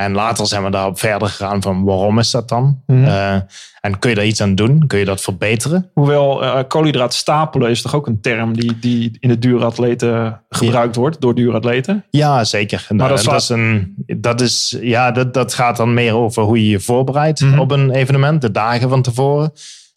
En 0.00 0.12
later 0.12 0.46
zijn 0.46 0.64
we 0.64 0.70
daarop 0.70 0.98
verder 0.98 1.28
gegaan 1.28 1.62
van 1.62 1.84
waarom 1.84 2.18
is 2.18 2.30
dat 2.30 2.48
dan? 2.48 2.82
Mm 2.86 2.96
-hmm. 2.96 3.04
uh, 3.04 3.34
en 3.80 3.98
kun 3.98 4.10
je 4.10 4.16
daar 4.16 4.24
iets 4.24 4.40
aan 4.40 4.54
doen? 4.54 4.86
Kun 4.86 4.98
je 4.98 5.04
dat 5.04 5.20
verbeteren? 5.20 5.90
Hoewel 5.94 6.42
uh, 6.42 6.58
koolhydraat 6.68 7.14
stapelen 7.14 7.70
is 7.70 7.82
toch 7.82 7.94
ook 7.94 8.06
een 8.06 8.20
term 8.20 8.56
die, 8.56 8.78
die 8.78 9.16
in 9.18 9.28
de 9.28 9.38
duuratleten 9.38 10.42
gebruikt 10.48 10.94
ja. 10.94 11.00
wordt 11.00 11.20
door 11.20 11.34
duuratleten? 11.34 12.04
Ja, 12.10 12.44
zeker. 12.44 12.86
Maar 12.88 13.08
dat, 13.08 13.24
dat, 13.24 13.40
is 13.40 13.48
een, 13.48 13.94
dat, 14.06 14.40
is, 14.40 14.78
ja, 14.80 15.10
dat, 15.10 15.34
dat 15.34 15.54
gaat 15.54 15.76
dan 15.76 15.94
meer 15.94 16.14
over 16.14 16.42
hoe 16.42 16.62
je 16.64 16.68
je 16.68 16.80
voorbereidt 16.80 17.40
mm 17.40 17.50
-hmm. 17.50 17.58
op 17.58 17.70
een 17.70 17.90
evenement, 17.90 18.40
de 18.40 18.50
dagen 18.50 18.88
van 18.88 19.02
tevoren. 19.02 19.52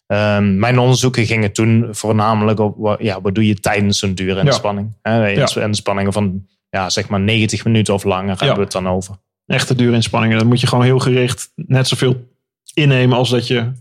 Um, 0.06 0.58
mijn 0.58 0.78
onderzoeken 0.78 1.26
gingen 1.26 1.52
toen 1.52 1.88
voornamelijk 1.90 2.60
op 2.60 2.96
ja, 3.00 3.20
wat 3.20 3.34
doe 3.34 3.46
je 3.46 3.60
tijdens 3.60 4.02
een 4.02 4.14
dure 4.14 4.40
inspanning. 4.40 4.98
Ja. 5.02 5.30
Uh, 5.30 5.62
inspanningen 5.62 6.12
van 6.12 6.46
ja, 6.70 6.90
zeg 6.90 7.08
maar 7.08 7.20
90 7.20 7.64
minuten 7.64 7.94
of 7.94 8.04
langer 8.04 8.38
hebben 8.38 8.56
we 8.56 8.62
het 8.62 8.72
dan 8.72 8.88
over. 8.88 9.14
Echte 9.46 9.74
duurinspanningen. 9.74 10.38
Dan 10.38 10.46
moet 10.46 10.60
je 10.60 10.66
gewoon 10.66 10.84
heel 10.84 10.98
gericht 10.98 11.52
net 11.54 11.88
zoveel 11.88 12.32
innemen 12.74 13.16
als 13.16 13.30
dat 13.30 13.46
je 13.46 13.72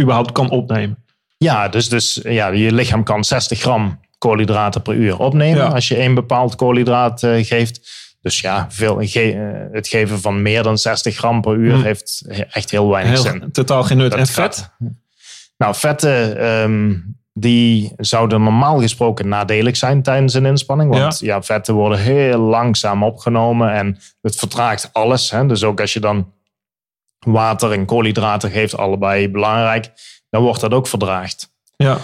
überhaupt 0.00 0.32
kan 0.32 0.50
opnemen. 0.50 1.04
Ja, 1.36 1.68
dus, 1.68 1.88
dus 1.88 2.20
ja, 2.22 2.48
je 2.48 2.72
lichaam 2.72 3.04
kan 3.04 3.24
60 3.24 3.60
gram 3.60 4.00
koolhydraten 4.18 4.82
per 4.82 4.94
uur 4.94 5.18
opnemen 5.18 5.72
als 5.72 5.88
je 5.88 6.02
een 6.02 6.14
bepaald 6.14 6.54
koolhydraat 6.54 7.22
uh, 7.22 7.44
geeft. 7.44 8.06
Dus 8.20 8.40
ja, 8.40 8.66
veel, 8.70 8.98
ge 9.00 9.68
het 9.72 9.88
geven 9.88 10.20
van 10.20 10.42
meer 10.42 10.62
dan 10.62 10.78
60 10.78 11.16
gram 11.16 11.40
per 11.40 11.54
uur 11.54 11.72
hmm. 11.72 11.82
heeft 11.82 12.24
echt 12.50 12.70
heel 12.70 12.88
weinig 12.88 13.12
heel, 13.12 13.22
zin. 13.22 13.52
Totaal 13.52 13.82
geen 13.82 13.96
nut. 13.96 14.14
en 14.14 14.26
vet? 14.26 14.70
Nou, 15.56 15.74
vetten, 15.74 16.46
um, 16.46 17.17
die 17.40 17.92
zouden 17.96 18.42
normaal 18.42 18.80
gesproken 18.80 19.28
nadelig 19.28 19.76
zijn 19.76 20.02
tijdens 20.02 20.34
een 20.34 20.46
inspanning. 20.46 20.90
Want 20.90 21.18
ja. 21.18 21.42
vetten 21.42 21.74
worden 21.74 21.98
heel 21.98 22.38
langzaam 22.38 23.02
opgenomen 23.02 23.72
en 23.72 23.98
het 24.20 24.36
vertraagt 24.36 24.90
alles. 24.92 25.30
Hè? 25.30 25.46
Dus 25.46 25.64
ook 25.64 25.80
als 25.80 25.92
je 25.92 26.00
dan 26.00 26.32
water 27.18 27.72
en 27.72 27.84
koolhydraten 27.84 28.50
geeft, 28.50 28.76
allebei 28.76 29.30
belangrijk, 29.30 29.90
dan 30.30 30.42
wordt 30.42 30.60
dat 30.60 30.72
ook 30.72 30.86
verdraagd. 30.86 31.52
Ja. 31.76 31.98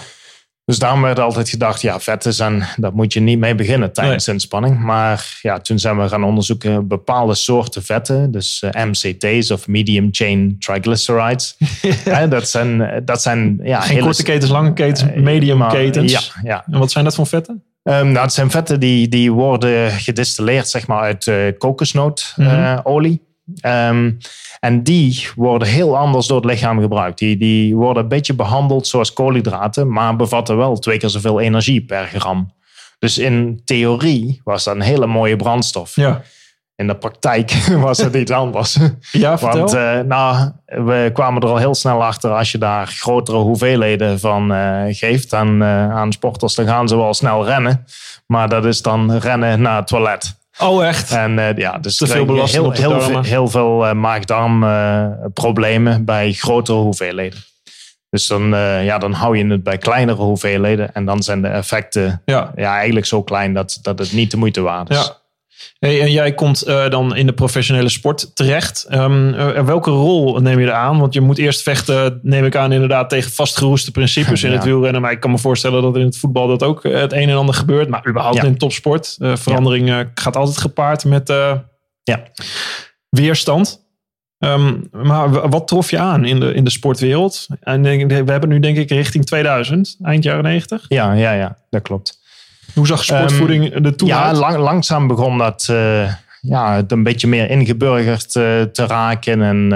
Dus 0.64 0.78
daarom 0.78 1.02
werd 1.02 1.18
altijd 1.18 1.48
gedacht, 1.48 1.80
ja, 1.80 2.00
vetten 2.00 2.34
zijn, 2.34 2.64
daar 2.76 2.94
moet 2.94 3.12
je 3.12 3.20
niet 3.20 3.38
mee 3.38 3.54
beginnen 3.54 3.92
tijdens 3.92 4.28
inspanning. 4.28 4.78
Maar 4.78 5.38
ja, 5.42 5.58
toen 5.58 5.78
zijn 5.78 5.98
we 5.98 6.08
gaan 6.08 6.24
onderzoeken 6.24 6.88
bepaalde 6.88 7.34
soorten 7.34 7.82
vetten. 7.82 8.30
Dus 8.30 8.62
uh, 8.64 8.84
MCT's 8.84 9.50
of 9.50 9.68
medium 9.68 10.08
chain 10.10 10.56
triglycerides. 10.58 11.56
ja, 12.04 12.26
dat 12.26 12.48
zijn, 12.48 13.02
dat 13.04 13.22
zijn 13.22 13.60
ja, 13.62 13.80
Geen 13.80 14.00
korte 14.00 14.22
ketens, 14.22 14.50
lange 14.50 14.72
ketens, 14.72 15.10
uh, 15.16 15.22
medium 15.22 15.68
ketens. 15.68 16.12
Ja, 16.12 16.20
ja. 16.42 16.64
En 16.70 16.78
wat 16.78 16.90
zijn 16.90 17.04
dat 17.04 17.14
voor 17.14 17.26
vetten? 17.26 17.62
Um, 17.82 18.10
nou, 18.12 18.24
het 18.24 18.32
zijn 18.32 18.50
vetten 18.50 18.80
die, 18.80 19.08
die 19.08 19.32
worden 19.32 19.90
gedistilleerd 19.90 20.68
zeg 20.68 20.86
maar, 20.86 21.00
uit 21.00 21.26
uh, 21.26 21.36
kokosnootolie. 21.58 23.20
Um, 23.66 24.18
en 24.60 24.82
die 24.82 25.28
worden 25.36 25.68
heel 25.68 25.96
anders 25.96 26.26
door 26.26 26.36
het 26.36 26.50
lichaam 26.50 26.80
gebruikt. 26.80 27.18
Die, 27.18 27.36
die 27.36 27.76
worden 27.76 28.02
een 28.02 28.08
beetje 28.08 28.34
behandeld 28.34 28.86
zoals 28.86 29.12
koolhydraten, 29.12 29.92
maar 29.92 30.16
bevatten 30.16 30.56
wel 30.56 30.78
twee 30.78 30.98
keer 30.98 31.08
zoveel 31.08 31.40
energie 31.40 31.84
per 31.84 32.06
gram. 32.06 32.52
Dus 32.98 33.18
in 33.18 33.60
theorie 33.64 34.40
was 34.44 34.64
dat 34.64 34.74
een 34.74 34.80
hele 34.80 35.06
mooie 35.06 35.36
brandstof. 35.36 35.96
Ja. 35.96 36.22
In 36.76 36.86
de 36.86 36.96
praktijk 36.96 37.52
was 37.86 37.98
het 37.98 38.14
iets 38.14 38.30
anders. 38.30 38.78
Ja, 39.12 39.38
vertel. 39.38 39.58
Want 39.58 39.74
uh, 39.74 40.00
nou, 40.00 40.50
we 40.66 41.10
kwamen 41.12 41.42
er 41.42 41.48
al 41.48 41.56
heel 41.56 41.74
snel 41.74 42.04
achter 42.04 42.30
als 42.30 42.52
je 42.52 42.58
daar 42.58 42.86
grotere 42.86 43.38
hoeveelheden 43.38 44.20
van 44.20 44.52
uh, 44.52 44.82
geeft 44.88 45.34
aan, 45.34 45.62
uh, 45.62 45.90
aan 45.90 46.12
sporters, 46.12 46.54
dan 46.54 46.66
gaan 46.66 46.88
ze 46.88 46.96
wel 46.96 47.14
snel 47.14 47.44
rennen. 47.46 47.84
Maar 48.26 48.48
dat 48.48 48.64
is 48.64 48.82
dan 48.82 49.16
rennen 49.16 49.60
naar 49.60 49.76
het 49.76 49.86
toilet. 49.86 50.36
Oh, 50.58 50.86
echt? 50.86 51.10
En 51.10 51.38
uh, 51.38 51.56
ja, 51.56 51.78
dus 51.78 51.96
te 51.96 52.06
veel 52.06 52.24
belasting 52.24 52.62
heel, 52.62 52.70
op 52.70 52.76
de 52.76 52.80
heel, 52.80 52.90
darmen. 52.90 53.10
veel, 53.10 53.22
heel 53.22 53.48
veel 53.48 53.86
uh, 53.86 53.92
maag-darm-problemen 53.92 55.98
uh, 55.98 56.04
bij 56.04 56.32
grotere 56.32 56.78
hoeveelheden. 56.78 57.38
Dus 58.10 58.26
dan, 58.26 58.48
ja, 58.82 58.98
dan 58.98 59.12
hou 59.12 59.36
je 59.36 59.46
het 59.46 59.62
bij 59.62 59.78
kleinere 59.78 60.22
hoeveelheden. 60.22 60.94
En 60.94 61.04
dan 61.04 61.22
zijn 61.22 61.42
de 61.42 61.48
effecten 61.48 62.22
ja. 62.24 62.52
Ja, 62.56 62.74
eigenlijk 62.74 63.06
zo 63.06 63.22
klein 63.22 63.52
dat, 63.52 63.78
dat 63.82 63.98
het 63.98 64.12
niet 64.12 64.30
de 64.30 64.36
moeite 64.36 64.60
waard 64.60 64.90
is. 64.90 64.96
Ja. 64.96 65.16
Hey, 65.78 66.00
en 66.00 66.10
jij 66.10 66.34
komt 66.34 66.68
uh, 66.68 66.88
dan 66.88 67.16
in 67.16 67.26
de 67.26 67.32
professionele 67.32 67.88
sport 67.88 68.36
terecht. 68.36 68.86
Um, 68.90 69.28
uh, 69.28 69.60
welke 69.60 69.90
rol 69.90 70.40
neem 70.40 70.60
je 70.60 70.66
er 70.66 70.72
aan? 70.72 70.98
Want 70.98 71.14
je 71.14 71.20
moet 71.20 71.38
eerst 71.38 71.62
vechten, 71.62 72.20
neem 72.22 72.44
ik 72.44 72.56
aan, 72.56 72.72
inderdaad 72.72 73.08
tegen 73.08 73.30
vastgeroeste 73.30 73.90
principes 73.90 74.42
in 74.42 74.52
het 74.56 74.64
wielrennen. 74.64 75.00
Maar 75.00 75.12
ik 75.12 75.20
kan 75.20 75.30
me 75.30 75.38
voorstellen 75.38 75.82
dat 75.82 75.96
in 75.96 76.04
het 76.04 76.18
voetbal 76.18 76.46
dat 76.46 76.62
ook 76.62 76.82
het 76.82 77.12
een 77.12 77.28
en 77.28 77.36
ander 77.36 77.54
gebeurt. 77.54 77.88
Maar 77.88 78.08
überhaupt 78.08 78.36
ja. 78.36 78.42
in 78.42 78.58
topsport. 78.58 79.16
Uh, 79.18 79.36
verandering 79.36 80.08
gaat 80.14 80.36
altijd 80.36 80.58
gepaard 80.58 81.04
met 81.04 81.28
ja. 82.02 82.22
weerstand. 83.08 83.82
Um, 84.38 84.88
maar 84.92 85.48
wat 85.50 85.68
trof 85.68 85.90
je 85.90 85.98
aan 85.98 86.24
in 86.24 86.40
de, 86.40 86.54
in 86.54 86.64
de 86.64 86.70
sportwereld? 86.70 87.46
En 87.60 87.82
we 87.82 88.14
hebben 88.26 88.48
nu 88.48 88.60
denk 88.60 88.76
ik 88.76 88.90
richting 88.90 89.24
2000, 89.24 89.96
eind 90.02 90.24
jaren 90.24 90.42
90. 90.42 90.84
Ja, 90.88 91.12
ja, 91.12 91.32
ja 91.32 91.58
dat 91.70 91.82
klopt. 91.82 92.22
Hoe 92.74 92.86
zag 92.86 93.04
sportvoeding 93.04 93.74
um, 93.74 93.84
er 93.84 93.96
toen 93.96 94.08
ja, 94.08 94.24
uit? 94.24 94.36
Lang, 94.36 94.56
langzaam 94.56 95.06
begon 95.06 95.38
dat 95.38 95.68
uh, 95.70 96.12
ja, 96.40 96.74
het 96.74 96.92
een 96.92 97.02
beetje 97.02 97.28
meer 97.28 97.50
ingeburgerd 97.50 98.34
uh, 98.34 98.62
te 98.62 98.86
raken. 98.86 99.42
En, 99.42 99.72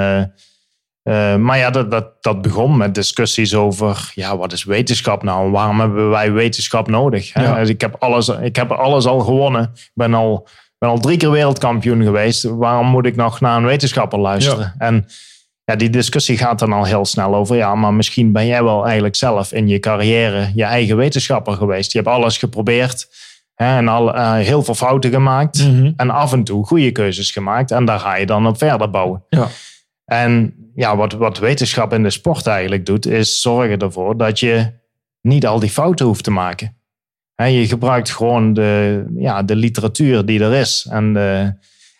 uh, 1.04 1.37
maar 1.37 1.59
ja, 1.59 1.71
dat, 1.71 1.90
dat, 1.90 2.23
dat 2.23 2.42
begon 2.42 2.76
met 2.76 2.95
discussies 2.95 3.54
over 3.54 4.11
ja, 4.14 4.37
wat 4.37 4.52
is 4.52 4.64
wetenschap 4.64 5.23
nou? 5.23 5.50
Waarom 5.50 5.80
hebben 5.80 6.11
wij 6.11 6.33
wetenschap 6.33 6.88
nodig? 6.88 7.33
Hè? 7.33 7.42
Ja. 7.42 7.59
Dus 7.59 7.68
ik, 7.68 7.80
heb 7.80 7.97
alles, 7.99 8.28
ik 8.28 8.57
heb 8.57 8.71
alles 8.71 9.07
al 9.07 9.21
gewonnen. 9.21 9.62
Ik 9.75 9.90
ben 9.95 10.14
al, 10.14 10.49
ben 10.78 10.88
al 10.88 10.99
drie 10.99 11.16
keer 11.16 11.30
wereldkampioen 11.30 12.02
geweest. 12.02 12.42
Waarom 12.42 12.87
moet 12.87 13.07
ik 13.07 13.16
nog 13.16 13.40
naar 13.40 13.57
een 13.57 13.64
wetenschapper 13.64 14.18
luisteren? 14.18 14.75
Ja. 14.78 14.87
En 14.87 15.07
ja, 15.69 15.77
die 15.77 15.91
discussie 15.91 16.37
gaat 16.39 16.59
dan 16.59 16.73
al 16.73 16.85
heel 16.85 17.05
snel 17.05 17.35
over. 17.35 17.57
Ja, 17.57 17.75
maar 17.75 17.95
misschien 17.95 18.33
ben 18.33 18.47
jij 18.47 18.63
wel 18.63 18.85
eigenlijk 18.85 19.17
zelf 19.17 19.53
in 19.53 19.69
je 19.69 19.79
carrière 19.79 20.51
je 20.55 20.65
eigen 20.65 20.97
wetenschapper 20.97 21.53
geweest. 21.53 21.93
Je 21.93 21.99
hebt 21.99 22.11
alles 22.11 22.39
geprobeerd 22.39 23.09
hè, 23.55 23.77
en 23.77 23.89
al 23.89 24.15
uh, 24.15 24.35
heel 24.35 24.63
veel 24.63 24.75
fouten 24.75 25.11
gemaakt. 25.11 25.65
Mm 25.65 25.79
-hmm. 25.79 25.93
En 25.97 26.11
af 26.11 26.33
en 26.33 26.45
toe 26.45 26.67
goede 26.67 26.93
keuzes 26.93 27.31
gemaakt. 27.31 27.71
En 27.71 27.85
daar 27.85 28.01
ga 28.01 28.17
je 28.17 28.27
dan 28.27 28.47
op 28.47 28.59
verder 28.59 28.91
bouwen. 28.91 29.25
Ja. 29.29 29.49
En 30.05 30.55
ja, 30.75 30.97
wat, 30.97 31.13
wat 31.13 31.39
wetenschap 31.39 31.93
in 31.93 32.03
de 32.03 32.11
sport 32.11 32.47
eigenlijk 32.47 32.87
doet, 32.87 33.07
is 33.07 33.41
zorgen 33.41 33.79
ervoor 33.79 34.17
dat 34.17 34.41
je 34.41 34.73
niet 35.21 35.47
al 35.47 35.61
die 35.61 35.71
fouten 35.71 36.07
hoeft 36.07 36.25
te 36.25 36.31
maken. 36.31 36.77
Hè, 37.35 37.45
je 37.45 37.67
gebruikt 37.67 38.11
gewoon 38.11 38.53
de, 38.53 39.05
ja, 39.17 39.43
de 39.43 39.57
literatuur 39.57 40.25
die 40.25 40.41
er 40.41 40.55
is. 40.55 40.87
En 40.91 41.13
de, 41.13 41.53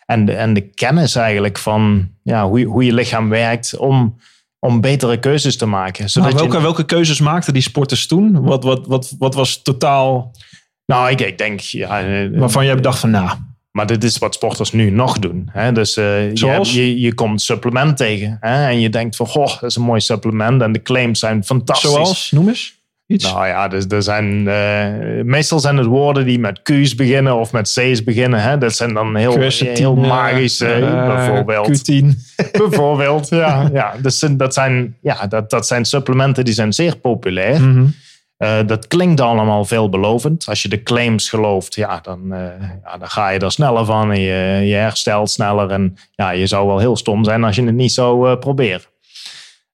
en 0.09 0.25
de, 0.25 0.33
en 0.33 0.53
de 0.53 0.61
kennis 0.61 1.15
eigenlijk 1.15 1.57
van 1.57 2.09
ja, 2.23 2.47
hoe, 2.47 2.63
hoe 2.63 2.85
je 2.85 2.93
lichaam 2.93 3.29
werkt 3.29 3.77
om, 3.77 4.15
om 4.59 4.81
betere 4.81 5.19
keuzes 5.19 5.57
te 5.57 5.65
maken. 5.65 6.09
Zodat 6.09 6.33
welke, 6.33 6.55
je... 6.55 6.61
welke 6.61 6.85
keuzes 6.85 7.19
maakten 7.19 7.53
die 7.53 7.61
sporters 7.61 8.07
toen? 8.07 8.41
Wat, 8.41 8.63
wat, 8.63 8.87
wat, 8.87 9.15
wat 9.19 9.35
was 9.35 9.61
totaal... 9.61 10.31
Nou, 10.85 11.09
ik, 11.09 11.21
ik 11.21 11.37
denk... 11.37 11.59
Ja, 11.59 12.29
Waarvan 12.31 12.65
jij 12.65 12.75
bedacht 12.75 12.99
van, 12.99 13.09
nou... 13.09 13.29
Maar 13.71 13.85
dit 13.85 14.03
is 14.03 14.17
wat 14.17 14.33
sporters 14.33 14.71
nu 14.71 14.89
nog 14.89 15.19
doen. 15.19 15.49
Hè? 15.51 15.71
Dus 15.71 15.97
uh, 15.97 16.15
Zoals? 16.33 16.73
Je, 16.73 16.87
je, 16.87 16.99
je 16.99 17.13
komt 17.13 17.41
supplement 17.41 17.97
tegen. 17.97 18.37
Hè? 18.39 18.67
En 18.67 18.79
je 18.79 18.89
denkt 18.89 19.15
van, 19.15 19.27
goh, 19.27 19.59
dat 19.59 19.69
is 19.69 19.75
een 19.75 19.81
mooi 19.81 19.99
supplement. 19.99 20.61
En 20.61 20.71
de 20.71 20.81
claims 20.81 21.19
zijn 21.19 21.43
fantastisch. 21.43 21.91
Zoals? 21.91 22.31
Noem 22.31 22.47
eens. 22.47 22.78
Iets? 23.09 23.31
Nou 23.31 23.47
ja, 23.47 23.67
dus 23.67 23.85
er 23.85 24.03
zijn, 24.03 24.47
uh, 24.47 25.23
meestal 25.23 25.59
zijn 25.59 25.77
het 25.77 25.85
woorden 25.85 26.25
die 26.25 26.39
met 26.39 26.61
Q's 26.61 26.95
beginnen 26.95 27.35
of 27.35 27.51
met 27.51 27.67
C's 27.67 28.03
beginnen. 28.03 28.41
Hè? 28.41 28.57
Dat 28.57 28.75
zijn 28.75 28.93
dan 28.93 29.15
heel, 29.15 29.33
Quercetine, 29.33 29.77
heel 29.77 29.95
magische, 29.95 30.79
uh, 30.79 31.07
bijvoorbeeld. 31.07 31.91
Q10. 31.91 32.05
bijvoorbeeld, 32.51 33.29
ja. 33.29 33.69
ja. 33.73 33.95
Dus 34.01 34.19
dat 34.19 34.53
zijn, 34.53 34.97
ja, 35.01 35.27
dat, 35.27 35.49
dat 35.49 35.67
zijn 35.67 35.85
supplementen 35.85 36.45
die 36.45 36.53
zijn 36.53 36.73
zeer 36.73 36.97
populair. 36.97 37.61
Mm 37.61 37.73
-hmm. 37.73 37.93
uh, 38.37 38.67
dat 38.67 38.87
klinkt 38.87 39.21
allemaal 39.21 39.65
veelbelovend. 39.65 40.45
Als 40.47 40.61
je 40.61 40.69
de 40.69 40.83
claims 40.83 41.29
gelooft, 41.29 41.75
ja, 41.75 41.99
dan, 42.01 42.21
ja, 42.83 42.97
dan 42.97 43.09
ga 43.09 43.29
je 43.29 43.39
er 43.39 43.51
sneller 43.51 43.85
van. 43.85 44.11
En 44.11 44.19
je, 44.19 44.67
je 44.67 44.75
herstelt 44.75 45.29
sneller. 45.29 45.71
En 45.71 45.97
ja, 46.11 46.29
je 46.29 46.47
zou 46.47 46.67
wel 46.67 46.79
heel 46.79 46.97
stom 46.97 47.23
zijn 47.23 47.43
als 47.43 47.55
je 47.55 47.63
het 47.63 47.75
niet 47.75 47.91
zou 47.91 48.35
proberen. 48.35 48.87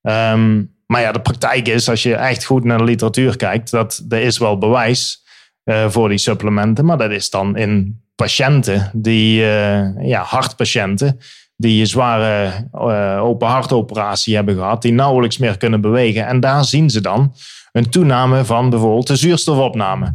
Um, 0.02 0.75
maar 0.88 1.02
ja, 1.02 1.12
de 1.12 1.22
praktijk 1.22 1.68
is, 1.68 1.90
als 1.90 2.04
je 2.04 2.16
echt 2.16 2.46
goed 2.46 2.64
naar 2.64 2.78
de 2.78 2.84
literatuur 2.84 3.38
kijkt, 3.38 3.72
dat 3.72 4.04
er 4.10 4.22
is 4.22 4.38
wel 4.38 4.58
bewijs 4.58 5.24
uh, 5.66 5.90
voor 5.90 6.10
die 6.10 6.18
supplementen. 6.18 6.86
Maar 6.86 6.98
dat 6.98 7.12
is 7.12 7.30
dan 7.30 7.58
in 7.58 8.04
patiënten, 8.16 8.92
die, 8.94 9.42
uh, 9.42 10.08
ja, 10.08 10.22
hartpatiënten, 10.22 11.20
die 11.58 11.80
een 11.80 11.88
zware 11.88 12.52
uh, 12.74 13.24
open 13.24 13.48
hartoperatie 13.48 14.36
hebben 14.36 14.56
gehad, 14.56 14.82
die 14.82 14.94
nauwelijks 14.94 15.38
meer 15.38 15.58
kunnen 15.58 15.82
bewegen. 15.82 16.28
En 16.28 16.40
daar 16.40 16.66
zien 16.66 16.90
ze 16.90 17.02
dan 17.02 17.34
een 17.72 17.90
toename 17.90 18.46
van 18.46 18.70
bijvoorbeeld 18.70 19.08
de 19.08 19.16
zuurstofopname. 19.16 20.14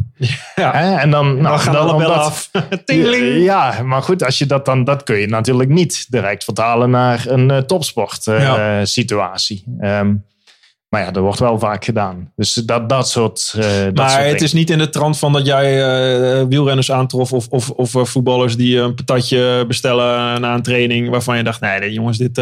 Ja. 0.54 0.72
Hè? 0.72 0.96
En 0.96 1.10
dan, 1.10 1.26
nou, 1.26 1.42
dan 1.42 1.58
gaan 1.58 1.78
alle 1.78 1.96
bellen 1.96 2.16
af. 2.16 2.50
ja, 3.50 3.82
maar 3.82 4.02
goed, 4.02 4.24
als 4.24 4.38
je 4.38 4.46
dat 4.46 4.64
dan, 4.64 4.84
dat 4.84 5.02
kun 5.02 5.16
je 5.16 5.26
natuurlijk 5.26 5.70
niet 5.70 6.06
direct 6.10 6.44
vertalen 6.44 6.90
naar 6.90 7.24
een 7.26 7.50
uh, 7.50 7.58
topsport 7.58 8.26
uh, 8.26 8.42
ja. 8.42 8.84
situatie. 8.84 9.64
Um, 9.80 10.24
maar 10.90 11.00
ja, 11.00 11.10
dat 11.10 11.22
wordt 11.22 11.38
wel 11.38 11.58
vaak 11.58 11.84
gedaan. 11.84 12.32
Dus 12.36 12.54
dat, 12.54 12.88
dat 12.88 13.08
soort. 13.08 13.54
Uh, 13.56 13.62
dat 13.64 13.94
maar 13.94 14.10
soort 14.10 14.24
het 14.24 14.42
is 14.42 14.52
niet 14.52 14.70
in 14.70 14.78
de 14.78 14.88
trant 14.88 15.18
van 15.18 15.32
dat 15.32 15.46
jij 15.46 15.76
uh, 16.40 16.46
wielrenners 16.48 16.92
aantrof 16.92 17.32
of, 17.32 17.48
of, 17.48 17.70
of 17.70 17.94
uh, 17.94 18.04
voetballers 18.04 18.56
die 18.56 18.78
een 18.78 18.94
patatje 18.94 19.64
bestellen 19.68 20.40
na 20.40 20.54
een 20.54 20.62
training. 20.62 21.08
waarvan 21.08 21.36
je 21.36 21.42
dacht: 21.42 21.60
nee, 21.60 21.92
jongens, 21.92 22.18
dit, 22.18 22.34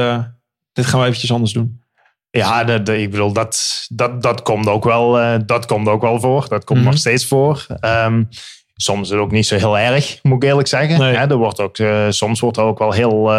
dit 0.73 0.87
gaan 0.87 1.01
we 1.01 1.07
eventjes 1.07 1.33
anders 1.33 1.53
doen. 1.53 1.83
Ja, 2.31 2.65
dat, 2.65 2.87
dat, 2.87 2.97
ik 2.97 3.11
bedoel, 3.11 3.33
dat, 3.33 3.87
dat, 3.89 4.23
dat, 4.23 4.43
komt 4.43 4.69
ook 4.69 4.85
wel, 4.85 5.13
dat 5.47 5.67
komt 5.67 5.89
ook 5.89 6.03
wel 6.03 6.21
voor. 6.21 6.49
Dat 6.49 6.65
komt 6.65 6.65
Mhm. 6.65 6.79
mm 6.79 6.83
-hmm. 6.83 6.91
nog 6.91 6.99
steeds 6.99 7.27
voor. 7.27 7.67
Um, 7.81 8.29
soms 8.75 9.01
is 9.01 9.11
het 9.11 9.19
ook 9.19 9.31
niet 9.31 9.47
zo 9.47 9.57
heel 9.57 9.79
erg, 9.79 10.19
moet 10.23 10.43
ik 10.43 10.49
eerlijk 10.49 10.69
zeggen. 10.69 10.99
Nee. 10.99 11.17
Hè, 11.17 11.27
er 11.27 11.37
wordt 11.37 11.61
ook, 11.61 11.77
soms 12.09 12.41
wordt 12.41 12.57
er 12.57 12.63
ook 12.63 12.79
wel 12.79 12.93
heel. 12.93 13.33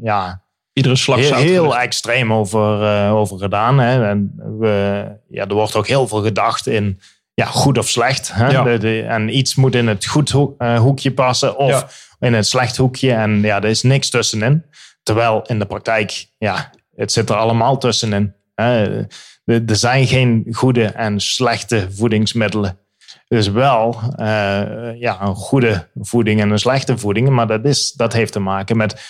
ja, 0.00 0.42
Iedere 0.78 0.96
slag 0.96 1.18
heel, 1.18 1.34
heel 1.34 1.76
extreem 1.78 2.32
over, 2.32 2.82
uh, 2.82 3.14
over 3.14 3.38
gedaan. 3.38 3.78
Hè. 3.78 4.08
En 4.08 4.32
we, 4.58 5.04
ja, 5.28 5.46
er 5.46 5.54
wordt 5.54 5.76
ook 5.76 5.86
heel 5.86 6.08
veel 6.08 6.22
gedacht 6.22 6.66
in 6.66 7.00
ja, 7.34 7.44
goed 7.44 7.78
of 7.78 7.88
slecht. 7.88 8.32
Hè? 8.34 8.48
Ja. 8.50 8.62
De- 8.62 8.78
de- 8.78 9.02
en 9.02 9.36
iets 9.36 9.54
moet 9.54 9.74
in 9.74 9.86
het 9.86 10.06
goed 10.06 10.30
ho- 10.30 10.54
eh, 10.58 10.78
hoekje 10.78 11.12
passen 11.12 11.56
of 11.56 11.70
Ja. 11.70 11.86
in 12.26 12.34
het 12.34 12.46
slecht 12.46 12.76
hoekje. 12.76 13.12
En 13.12 13.40
ja, 13.40 13.56
er 13.56 13.64
is 13.68 13.82
niks 13.82 14.10
tussenin. 14.10 14.64
Terwijl 15.02 15.42
in 15.46 15.58
de 15.58 15.66
praktijk, 15.66 16.26
ja, 16.38 16.70
het 16.96 17.12
zit 17.12 17.30
er 17.30 17.36
allemaal 17.36 17.78
tussenin. 17.78 18.34
Hè? 18.54 19.00
Er 19.44 19.76
zijn 19.76 20.06
geen 20.06 20.46
goede 20.50 20.84
en 20.84 21.20
slechte 21.20 21.86
voedingsmiddelen. 21.90 22.78
Er 23.28 23.38
is 23.38 23.48
wel 23.50 23.96
eh, 24.16 24.26
ja, 25.00 25.20
een 25.20 25.34
goede 25.34 25.88
voeding 26.00 26.40
en 26.40 26.50
een 26.50 26.58
slechte 26.58 26.98
voeding. 26.98 27.28
Maar 27.28 27.46
dat, 27.46 27.64
is, 27.64 27.92
dat 27.92 28.12
heeft 28.12 28.32
te 28.32 28.38
maken 28.40 28.76
met 28.76 29.00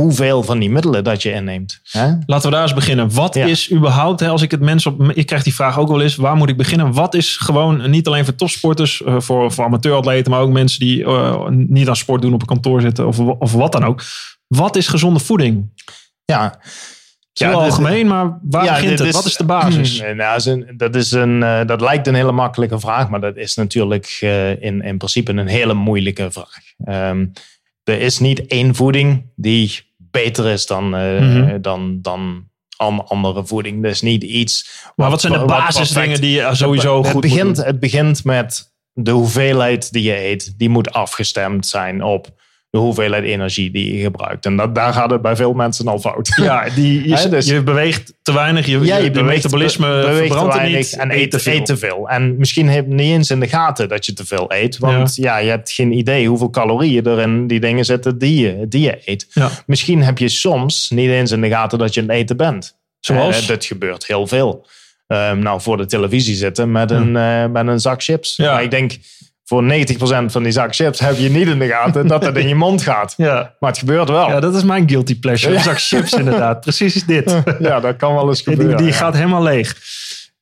hoeveel 0.00 0.42
van 0.42 0.58
die 0.58 0.70
middelen 0.70 1.04
dat 1.04 1.22
je 1.22 1.32
inneemt. 1.32 1.80
Hè? 1.90 2.12
Laten 2.26 2.48
we 2.50 2.54
daar 2.54 2.62
eens 2.62 2.74
beginnen. 2.74 3.12
Wat 3.14 3.34
Ja. 3.34 3.46
is 3.46 3.72
überhaupt, 3.72 4.20
hè, 4.20 4.28
als 4.28 4.42
ik 4.42 4.50
het 4.50 4.60
mensen 4.60 4.92
op. 4.92 5.10
Ik 5.12 5.26
krijg 5.26 5.42
die 5.42 5.54
vraag 5.54 5.78
ook 5.78 5.88
wel 5.88 6.00
eens: 6.02 6.16
waar 6.16 6.36
moet 6.36 6.48
ik 6.48 6.56
beginnen? 6.56 6.92
Wat 6.92 7.14
is 7.14 7.36
gewoon, 7.36 7.90
niet 7.90 8.06
alleen 8.06 8.24
voor 8.24 8.34
topsporters, 8.34 9.02
eh, 9.02 9.14
voor, 9.20 9.52
voor 9.52 9.64
amateuratleten, 9.64 10.30
maar 10.30 10.40
ook 10.40 10.50
mensen 10.52 10.80
die 10.80 11.04
eh, 11.04 11.46
niet 11.48 11.88
aan 11.88 11.96
sport 11.96 12.22
doen 12.22 12.34
op 12.34 12.40
een 12.40 12.46
kantoor 12.46 12.80
zitten 12.80 13.06
of, 13.06 13.18
of 13.18 13.52
wat 13.52 13.72
dan 13.72 13.84
ook. 13.84 14.02
Wat 14.46 14.76
is 14.76 14.88
gezonde 14.88 15.20
voeding? 15.20 15.72
Ja, 16.24 16.58
heel 17.32 17.48
dit- 17.48 17.56
algemeen, 17.58 18.06
maar 18.06 18.38
waar 18.42 18.64
Ja, 18.64 18.74
begint 18.74 18.98
het? 18.98 19.08
is- 19.08 19.14
Wat 19.14 19.24
is 19.24 19.36
de 19.36 19.44
basis? 19.44 20.02
Nou, 20.14 20.64
dat, 20.76 20.94
is 20.94 21.12
een, 21.12 21.42
eh, 21.42 21.64
dat 21.66 21.80
lijkt 21.80 22.06
een 22.06 22.14
hele 22.14 22.32
makkelijke 22.32 22.80
vraag, 22.80 23.08
maar 23.08 23.20
dat 23.20 23.36
is 23.36 23.54
natuurlijk 23.54 24.06
in, 24.60 24.82
in 24.82 24.96
principe 24.96 25.32
een 25.32 25.46
hele 25.46 25.74
moeilijke 25.74 26.30
vraag. 26.30 26.58
Ehm, 26.84 27.26
er 27.84 28.00
is 28.00 28.18
niet 28.18 28.46
één 28.46 28.74
voeding 28.74 29.22
die 29.36 29.85
beter 30.22 30.46
is 30.46 30.66
dan, 30.66 30.88
Mhm. 30.88 31.60
dan, 31.60 31.98
dan 32.02 32.48
an- 32.76 33.06
andere 33.06 33.46
voeding. 33.46 33.84
Is 33.84 34.00
niet 34.00 34.22
iets. 34.22 34.84
Maar 34.96 35.10
wat 35.10 35.20
zijn 35.20 35.32
de 35.32 35.38
wat 35.38 35.46
basisdingen 35.48 36.20
die 36.20 36.30
je 36.40 36.48
sowieso 36.52 36.98
het 37.02 37.10
goed 37.10 37.20
begint, 37.20 37.44
moet 37.46 37.56
doen? 37.56 37.64
Het 37.64 37.80
begint 37.80 38.24
met 38.24 38.74
de 38.92 39.10
hoeveelheid 39.10 39.92
die 39.92 40.02
je 40.02 40.16
eet. 40.24 40.58
Die 40.58 40.68
moet 40.68 40.92
afgestemd 40.92 41.66
zijn 41.66 42.02
op 42.02 42.28
de 42.70 42.78
hoeveelheid 42.78 43.24
energie 43.24 43.70
die 43.70 43.96
je 43.96 44.02
gebruikt. 44.02 44.46
En 44.46 44.56
dat, 44.56 44.74
daar 44.74 44.92
gaat 44.92 45.10
het 45.10 45.22
bij 45.22 45.36
veel 45.36 45.52
mensen 45.52 45.88
al 45.88 45.98
fout. 45.98 46.28
Ja, 46.42 46.68
die, 46.74 47.08
je, 47.08 47.28
dus- 47.28 47.46
je 47.46 47.62
beweegt 47.62 48.14
te 48.22 48.32
weinig, 48.32 48.66
je, 48.66 48.80
Ja, 48.80 48.96
je, 48.96 49.04
je 49.04 49.10
beweegt, 49.10 49.42
metabolisme 49.42 49.86
be- 49.86 50.00
beweegt 50.06 50.18
verbrandt 50.18 50.52
te 50.52 50.58
weinig 50.58 50.78
niet 50.78 50.96
en 50.96 51.10
eet 51.10 51.30
te, 51.30 51.38
veel. 51.38 51.52
eet 51.52 51.66
te 51.66 51.76
veel. 51.76 52.08
En 52.08 52.36
misschien 52.38 52.68
heb 52.68 52.86
je 52.88 52.94
niet 52.94 53.12
eens 53.12 53.30
in 53.30 53.40
de 53.40 53.48
gaten 53.48 53.88
dat 53.88 54.06
je 54.06 54.12
te 54.12 54.26
veel 54.26 54.52
eet. 54.52 54.78
Want 54.78 55.16
ja. 55.16 55.36
je 55.38 55.48
hebt 55.50 55.70
geen 55.70 55.92
idee 55.92 56.28
hoeveel 56.28 56.50
calorieën 56.50 57.04
er 57.04 57.18
in 57.20 57.46
die 57.46 57.60
dingen 57.60 57.84
zitten 57.84 58.18
die 58.18 58.40
je, 58.40 58.68
die 58.68 58.80
je 58.80 58.98
eet. 59.04 59.26
Ja. 59.30 59.50
Misschien 59.66 60.02
heb 60.02 60.18
je 60.18 60.28
soms 60.28 60.90
niet 60.90 61.10
eens 61.10 61.30
in 61.30 61.40
de 61.40 61.48
gaten 61.48 61.78
dat 61.78 61.94
je 61.94 62.00
aan 62.00 62.08
het 62.08 62.16
eten 62.16 62.36
bent. 62.36 62.76
Zoals? 63.00 63.40
Eh, 63.42 63.48
dat 63.48 63.64
gebeurt 63.64 64.06
heel 64.06 64.26
veel. 64.26 64.66
Ehm, 65.06 65.38
nou, 65.38 65.60
voor 65.60 65.76
de 65.76 65.86
televisie 65.86 66.34
zitten 66.34 66.70
met 66.72 66.90
een, 66.90 67.16
eh, 67.16 67.46
met 67.46 67.66
een 67.66 67.80
zak 67.80 68.02
chips. 68.02 68.36
Maar 68.38 68.62
ik 68.62 68.70
denk, 68.70 68.92
voor 69.48 69.62
90% 69.62 69.66
van 70.26 70.42
die 70.42 70.52
zak 70.52 70.74
chips 70.74 70.98
heb 71.00 71.16
je 71.16 71.30
niet 71.30 71.48
in 71.48 71.58
de 71.58 71.66
gaten 71.66 72.06
dat 72.06 72.24
het 72.24 72.36
in 72.36 72.48
je 72.48 72.54
mond 72.54 72.82
gaat. 72.82 73.14
Ja. 73.16 73.54
Maar 73.60 73.70
het 73.70 73.78
gebeurt 73.78 74.08
wel. 74.08 74.28
ja, 74.28 74.40
dat 74.40 74.54
is 74.54 74.62
mijn 74.64 74.88
guilty 74.88 75.18
pleasure. 75.18 75.54
Een 75.54 75.60
zak 75.62 75.80
chips 75.80 76.12
inderdaad. 76.12 76.60
Precies 76.60 77.04
dit. 77.04 77.42
Ja, 77.58 77.80
dat 77.80 77.96
kan 77.96 78.14
wel 78.14 78.28
eens 78.28 78.42
Die, 78.42 78.54
gebeuren. 78.54 78.76
die 78.78 78.86
ja. 78.86 78.92
gaat 78.92 79.14
helemaal 79.14 79.42
leeg. 79.42 79.76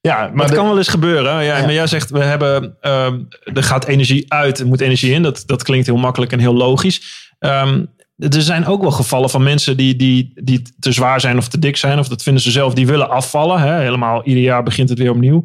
ja, 0.00 0.30
Maar 0.34 0.46
de- 0.48 0.54
kan 0.54 0.66
wel 0.66 0.76
eens 0.78 0.88
gebeuren. 0.88 1.32
Ja, 1.32 1.40
Ja. 1.56 1.60
Maar 1.64 1.72
jij 1.72 1.86
zegt, 1.86 2.10
we 2.10 2.18
hebben, 2.24 2.76
ehm, 2.80 3.18
er 3.54 3.62
gaat 3.62 3.84
energie 3.86 4.32
uit, 4.32 4.58
er 4.58 4.66
moet 4.66 4.80
energie 4.80 5.12
in. 5.12 5.22
Dat, 5.22 5.42
dat 5.46 5.62
klinkt 5.62 5.86
heel 5.86 5.96
makkelijk 5.96 6.32
en 6.32 6.38
heel 6.38 6.54
logisch. 6.54 7.02
Ehm, 7.38 7.84
er 8.18 8.42
zijn 8.42 8.66
ook 8.66 8.80
wel 8.82 8.90
gevallen 8.90 9.30
van 9.30 9.42
mensen 9.42 9.76
die, 9.76 9.96
die, 9.96 10.32
die 10.34 10.62
te 10.78 10.92
zwaar 10.92 11.20
zijn 11.20 11.36
of 11.36 11.48
te 11.48 11.58
dik 11.58 11.76
zijn. 11.76 11.98
Of 11.98 12.08
dat 12.08 12.22
vinden 12.22 12.42
ze 12.42 12.50
zelf, 12.50 12.74
die 12.74 12.86
willen 12.86 13.10
afvallen. 13.10 13.60
Hè? 13.60 13.80
Helemaal 13.80 14.24
ieder 14.24 14.42
jaar 14.42 14.62
begint 14.62 14.88
het 14.88 14.98
weer 14.98 15.10
opnieuw. 15.10 15.44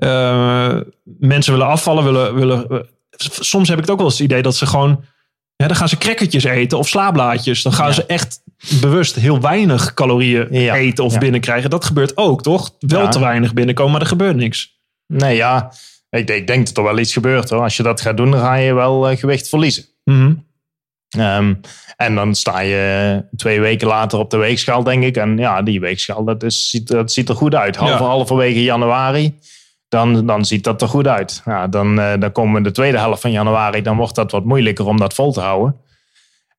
Eh, 0.00 0.76
mensen 1.04 1.52
willen 1.52 1.66
afvallen. 1.68 2.04
Willen, 2.04 2.34
willen, 2.34 2.68
eh, 2.70 2.78
soms 3.18 3.68
heb 3.68 3.76
ik 3.76 3.82
het 3.82 3.92
ook 3.92 3.98
wel 3.98 4.06
eens 4.06 4.18
het 4.18 4.28
idee 4.28 4.42
dat 4.42 4.54
ze 4.56 4.66
gewoon... 4.66 5.04
Ja, 5.56 5.66
dan 5.66 5.76
gaan 5.76 5.88
ze 5.88 5.98
crackertjes 5.98 6.44
eten 6.44 6.78
of 6.78 6.88
slaablaadjes. 6.88 7.62
Dan 7.62 7.72
gaan 7.72 7.86
Ja. 7.86 7.92
ze 7.92 8.06
echt 8.06 8.40
bewust 8.80 9.14
heel 9.14 9.40
weinig 9.40 9.94
calorieën 9.94 10.46
Ja. 10.50 10.74
eten 10.74 11.04
of 11.04 11.18
binnenkrijgen. 11.18 11.70
Dat 11.70 11.84
gebeurt 11.84 12.16
ook, 12.16 12.42
toch? 12.42 12.70
Wel 12.78 13.08
te 13.08 13.20
weinig 13.20 13.52
binnenkomen, 13.54 13.92
maar 13.92 14.00
er 14.00 14.06
gebeurt 14.06 14.36
niks. 14.36 14.78
Nee, 15.06 15.36
ja. 15.36 15.72
Ik, 16.10 16.30
ik 16.30 16.46
denk 16.46 16.66
dat 16.66 16.76
er 16.76 16.82
wel 16.82 16.98
iets 16.98 17.12
gebeurt 17.12 17.50
hoor. 17.50 17.62
Als 17.62 17.76
je 17.76 17.82
dat 17.82 18.00
gaat 18.00 18.16
doen, 18.16 18.30
dan 18.30 18.40
ga 18.40 18.54
je 18.54 18.74
wel 18.74 19.08
eh, 19.08 19.18
gewicht 19.18 19.48
verliezen. 19.48 19.84
Mhm. 20.04 20.34
Ehm, 21.08 21.54
en 21.96 22.14
dan 22.14 22.34
sta 22.34 22.60
je 22.60 23.24
twee 23.36 23.60
weken 23.60 23.88
later 23.88 24.18
op 24.18 24.30
de 24.30 24.36
weegschaal, 24.36 24.82
denk 24.82 25.04
ik. 25.04 25.16
En 25.16 25.38
ja, 25.38 25.62
die 25.62 25.80
weegschaal, 25.80 26.24
dat, 26.24 26.42
is, 26.42 26.70
ziet, 26.70 26.86
dat 26.88 27.12
ziet 27.12 27.28
er 27.28 27.34
goed 27.34 27.54
uit. 27.54 27.76
Halve, 27.76 27.92
Ja. 28.02 28.08
Halverwege 28.08 28.62
januari, 28.62 29.34
dan, 29.90 30.26
dan 30.26 30.44
ziet 30.44 30.64
dat 30.64 30.82
er 30.82 30.88
goed 30.88 31.06
uit. 31.06 31.42
Ja, 31.44 31.66
dan, 31.66 32.00
eh, 32.00 32.12
dan 32.18 32.32
komen 32.32 32.52
we 32.52 32.58
in 32.58 32.64
de 32.64 32.70
tweede 32.70 32.98
helft 32.98 33.20
van 33.20 33.30
januari. 33.30 33.82
Dan 33.82 33.96
wordt 33.96 34.14
dat 34.14 34.30
wat 34.30 34.44
moeilijker 34.44 34.86
om 34.86 34.98
dat 34.98 35.14
vol 35.14 35.32
te 35.32 35.40
houden. 35.40 35.76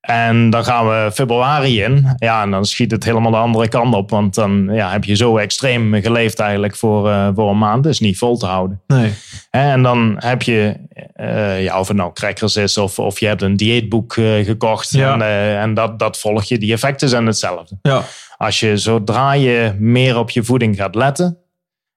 En 0.01 0.49
dan 0.49 0.63
gaan 0.63 0.87
we 0.87 1.09
februari 1.13 1.81
in. 1.81 2.15
Ja, 2.17 2.41
en 2.41 2.51
dan 2.51 2.65
schiet 2.65 2.91
het 2.91 3.03
helemaal 3.03 3.31
de 3.31 3.37
andere 3.37 3.67
kant 3.67 3.95
op. 3.95 4.09
Want 4.09 4.35
dan 4.35 4.69
ja, 4.71 4.91
heb 4.91 5.03
je 5.03 5.15
zo 5.15 5.37
extreem 5.37 5.93
geleefd 6.01 6.39
eigenlijk 6.39 6.75
voor, 6.75 7.09
eh, 7.09 7.29
voor 7.35 7.49
een 7.49 7.57
maand. 7.57 7.83
Dus 7.83 7.99
niet 7.99 8.17
vol 8.17 8.37
te 8.37 8.45
houden. 8.45 8.81
Nee. 8.87 9.13
En 9.49 9.83
dan 9.83 10.15
heb 10.17 10.41
je, 10.41 10.77
eh, 11.13 11.63
ja, 11.63 11.79
of 11.79 11.87
het 11.87 11.97
nou 11.97 12.13
crackers 12.13 12.55
is 12.55 12.77
of, 12.77 12.99
of 12.99 13.19
je 13.19 13.27
hebt 13.27 13.41
een 13.41 13.57
dieetboek 13.57 14.13
gekocht. 14.43 14.91
Ja. 14.91 15.13
En, 15.13 15.21
en 15.57 15.73
dat, 15.73 15.99
dat 15.99 16.17
volg 16.17 16.43
je. 16.43 16.57
Die 16.57 16.73
effecten 16.73 17.09
zijn 17.09 17.25
hetzelfde. 17.25 17.77
Ja. 17.81 18.03
Als 18.37 18.59
je 18.59 18.77
zodra 18.77 19.33
je 19.33 19.75
meer 19.79 20.17
op 20.17 20.29
je 20.29 20.43
voeding 20.43 20.75
gaat 20.75 20.95
letten 20.95 21.40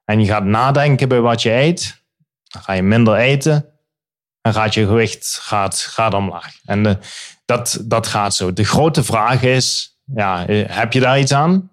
en 0.05 0.21
je 0.21 0.27
gaat 0.27 0.45
nadenken 0.45 1.09
bij 1.09 1.21
wat 1.21 1.43
je 1.43 1.53
eet, 1.53 2.03
dan 2.45 2.63
ga 2.63 2.73
je 2.73 2.83
minder 2.83 3.15
eten 3.15 3.67
en 4.41 4.53
gaat 4.53 4.75
je 4.75 4.87
gewicht 4.87 5.39
gaat, 5.43 5.79
gaat 5.79 6.15
omlaag. 6.15 6.55
En 6.65 6.87
eh, 6.87 6.95
dat, 7.45 7.81
dat 7.85 8.07
gaat 8.07 8.35
zo. 8.35 8.53
De 8.53 8.65
grote 8.65 9.05
vraag 9.05 9.43
is, 9.43 9.99
ja, 10.15 10.47
eh, 10.47 10.65
heb 10.69 10.93
je 10.93 11.01
daar 11.01 11.19
iets 11.19 11.33
aan? 11.33 11.71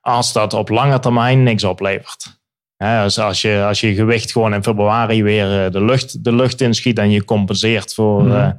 Als 0.00 0.32
dat 0.32 0.52
op 0.54 0.68
lange 0.68 0.98
termijn 0.98 1.42
niks 1.42 1.64
oplevert. 1.64 2.40
Hè, 2.82 3.02
als, 3.02 3.18
als, 3.18 3.40
je, 3.40 3.64
als 3.66 3.80
je 3.80 3.94
gewicht 3.94 4.32
gewoon 4.32 4.54
in 4.54 4.62
februari 4.62 5.22
weer 5.22 5.64
eh, 5.64 5.72
de 5.72 5.84
lucht, 5.84 6.24
de 6.24 6.34
lucht 6.34 6.60
inschiet 6.60 6.98
en 6.98 7.10
je 7.10 7.24
compenseert 7.24 7.94
voor, 7.94 8.34
eh, 8.34 8.50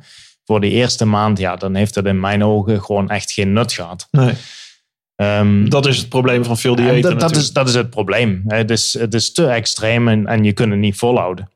voor 0.45 0.61
die 0.61 0.71
eerste 0.71 1.05
maand, 1.05 1.37
ja, 1.39 1.55
dan 1.55 1.75
heeft 1.75 1.95
het 1.95 2.05
in 2.05 2.19
mijn 2.19 2.43
ogen 2.43 2.83
gewoon 2.83 3.09
echt 3.09 3.31
geen 3.31 3.53
nut 3.53 3.73
gehad. 3.73 4.07
nee. 4.11 4.33
Ehm, 5.15 5.69
Dat 5.69 5.86
is 5.86 5.97
het 5.97 6.10
probleem 6.10 6.43
van 6.43 6.58
veel 6.58 6.76
en 6.76 6.84
diëten. 6.84 7.02
dat, 7.02 7.19
dat, 7.19 7.36
is, 7.36 7.52
dat 7.52 7.67
is 7.67 7.76
het 7.76 7.89
probleem. 7.89 8.43
Het 8.47 8.71
is, 8.71 8.93
het 8.99 9.13
is 9.13 9.32
te 9.32 9.47
extreem 9.47 10.08
en, 10.08 10.28
en 10.28 10.43
je 10.43 10.54
kunt 10.54 10.71
het 10.71 10.80
niet 10.80 10.97
volhouden. 10.97 11.52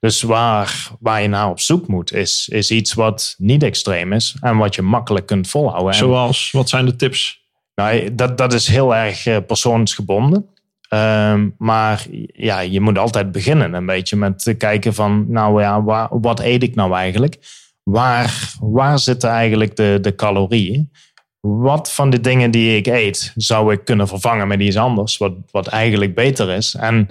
Dus 0.00 0.22
waar, 0.22 0.90
waar 1.00 1.22
je 1.22 1.28
naar 1.28 1.48
op 1.48 1.60
zoek 1.60 1.86
moet, 1.86 2.12
is, 2.12 2.48
is 2.48 2.70
iets 2.70 2.94
wat 2.94 3.34
niet 3.38 3.62
extreem 3.62 4.12
is 4.12 4.36
en 4.40 4.56
wat 4.56 4.74
je 4.74 4.82
makkelijk 4.82 5.26
kunt 5.26 5.48
volhouden. 5.48 5.92
En, 5.92 5.98
Zoals, 5.98 6.50
wat 6.50 6.68
zijn 6.68 6.86
de 6.86 6.96
tips? 6.96 7.42
nou, 7.74 8.14
dat, 8.14 8.38
dat 8.38 8.52
is 8.52 8.66
heel 8.66 8.94
erg 8.94 9.26
eh, 9.26 9.36
persoonsgebonden. 9.46 10.46
Ehm, 10.88 11.48
maar 11.58 12.06
ja, 12.32 12.60
je 12.60 12.80
moet 12.80 12.98
altijd 12.98 13.32
beginnen 13.32 13.74
een 13.74 13.86
beetje 13.86 14.16
met 14.16 14.42
te 14.42 14.54
kijken 14.54 14.94
van, 14.94 15.24
nou 15.28 15.60
ja, 15.60 15.82
waar, 15.82 16.08
wat 16.20 16.40
eet 16.40 16.62
ik 16.62 16.74
nou 16.74 16.94
eigenlijk? 16.94 17.38
Waar, 17.82 18.54
waar 18.60 18.98
zitten 18.98 19.30
eigenlijk 19.30 19.76
de, 19.76 19.98
de 20.00 20.14
calorieën? 20.14 20.90
Wat 21.46 21.92
van 21.92 22.10
de 22.10 22.20
dingen 22.20 22.50
die 22.50 22.76
ik 22.76 22.86
eet 22.86 23.32
zou 23.36 23.72
ik 23.72 23.84
kunnen 23.84 24.08
vervangen 24.08 24.48
met 24.48 24.60
iets 24.60 24.76
anders, 24.76 25.16
wat, 25.16 25.32
wat 25.50 25.66
eigenlijk 25.66 26.14
beter 26.14 26.50
is? 26.50 26.74
En 26.74 27.08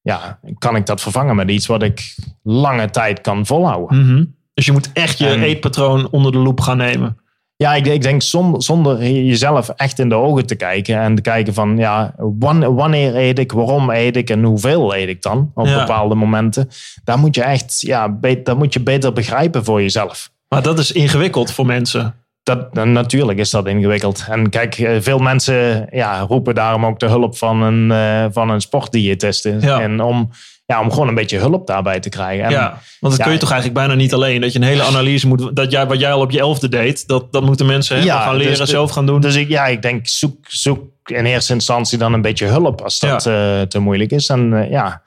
ja, 0.00 0.38
kan 0.58 0.76
ik 0.76 0.86
dat 0.86 1.00
vervangen 1.00 1.36
met 1.36 1.50
iets 1.50 1.66
wat 1.66 1.82
ik 1.82 2.14
lange 2.42 2.90
tijd 2.90 3.20
kan 3.20 3.46
volhouden? 3.46 4.06
Mhm. 4.06 4.24
Dus 4.54 4.64
je 4.66 4.72
moet 4.72 4.90
echt 4.92 5.18
je 5.18 5.26
En- 5.28 5.42
eetpatroon 5.42 6.08
onder 6.10 6.32
de 6.32 6.38
loep 6.38 6.60
gaan 6.60 6.76
nemen. 6.76 7.16
Ja, 7.56 7.74
ik, 7.74 7.86
ik 7.86 8.02
denk 8.02 8.22
zonder, 8.22 8.62
zonder 8.62 9.02
jezelf 9.10 9.68
echt 9.68 9.98
in 9.98 10.08
de 10.08 10.14
ogen 10.14 10.46
te 10.46 10.54
kijken 10.54 10.98
en 11.00 11.14
te 11.14 11.22
kijken 11.22 11.54
van 11.54 11.76
ja, 11.76 12.14
wan- 12.38 12.74
wanneer 12.74 13.16
eet 13.16 13.38
ik, 13.38 13.52
waarom 13.52 13.90
eet 13.90 14.16
ik 14.16 14.30
en 14.30 14.42
hoeveel 14.44 14.96
eet 14.96 15.08
ik 15.08 15.22
dan 15.22 15.50
op 15.54 15.66
Ja. 15.66 15.78
bepaalde 15.78 16.14
momenten. 16.14 16.68
Daar 17.04 17.18
moet 17.18 17.34
je 17.34 17.42
echt, 17.42 17.80
ja, 17.80 18.18
dat 18.42 18.58
moet 18.58 18.72
je 18.72 18.80
beter 18.80 19.12
begrijpen 19.12 19.64
voor 19.64 19.80
jezelf. 19.80 20.30
Maar 20.48 20.62
dat 20.62 20.78
is 20.78 20.92
ingewikkeld 20.92 21.50
voor 21.52 21.66
mensen. 21.66 22.14
Dat, 22.42 22.74
natuurlijk 22.74 23.38
is 23.38 23.50
dat 23.50 23.66
ingewikkeld. 23.66 24.24
En 24.28 24.50
kijk, 24.50 24.78
eh, 24.78 24.96
veel 25.00 25.18
mensen 25.18 25.86
ja, 25.90 26.20
roepen 26.20 26.54
daarom 26.54 26.86
ook 26.86 26.98
de 26.98 27.06
hulp 27.06 27.36
van 27.36 27.62
een, 27.62 27.90
eh, 27.90 28.32
van 28.32 28.50
een 28.50 28.60
sportdiëtist. 28.60 29.44
Ja. 29.60 29.80
En 29.80 30.00
om, 30.02 30.30
ja, 30.66 30.80
om 30.80 30.90
gewoon 30.90 31.08
een 31.08 31.14
beetje 31.14 31.38
hulp 31.38 31.66
daarbij 31.66 32.00
te 32.00 32.08
krijgen. 32.08 32.44
En, 32.44 32.50
ja, 32.50 32.68
want 33.00 33.12
dat 33.12 33.16
ja, 33.16 33.22
kun 33.24 33.32
je 33.32 33.38
toch 33.38 33.50
eigenlijk 33.50 33.80
bijna 33.80 33.94
niet 34.02 34.14
alleen. 34.14 34.40
Dat 34.40 34.52
je 34.52 34.58
een 34.58 34.64
hele 34.64 34.82
analyse 34.82 35.26
moet. 35.26 35.56
Dat 35.56 35.70
jij, 35.70 35.86
wat 35.86 36.00
jij 36.00 36.12
al 36.12 36.20
op 36.20 36.30
je 36.30 36.38
elfde 36.38 36.68
deed, 36.68 37.06
dat, 37.08 37.32
dat 37.32 37.42
moeten 37.44 37.66
mensen 37.66 37.96
helemaal 37.96 38.18
Ja, 38.18 38.24
gaan 38.24 38.38
dus 38.38 38.46
leren, 38.46 38.66
zelf 38.66 38.90
gaan 38.90 39.06
doen. 39.06 39.20
Dus 39.20 39.34
ik, 39.34 39.48
ja, 39.48 39.66
ik 39.66 39.82
denk, 39.82 40.06
zoek, 40.08 40.36
zoek 40.48 40.80
in 41.04 41.24
eerste 41.24 41.52
instantie 41.52 41.98
dan 41.98 42.12
een 42.12 42.22
beetje 42.22 42.46
hulp 42.46 42.80
als 42.80 42.98
dat 42.98 43.26
eh, 43.26 43.60
te 43.60 43.78
moeilijk 43.78 44.10
is. 44.10 44.28
En, 44.28 44.66
ja. 44.70 45.02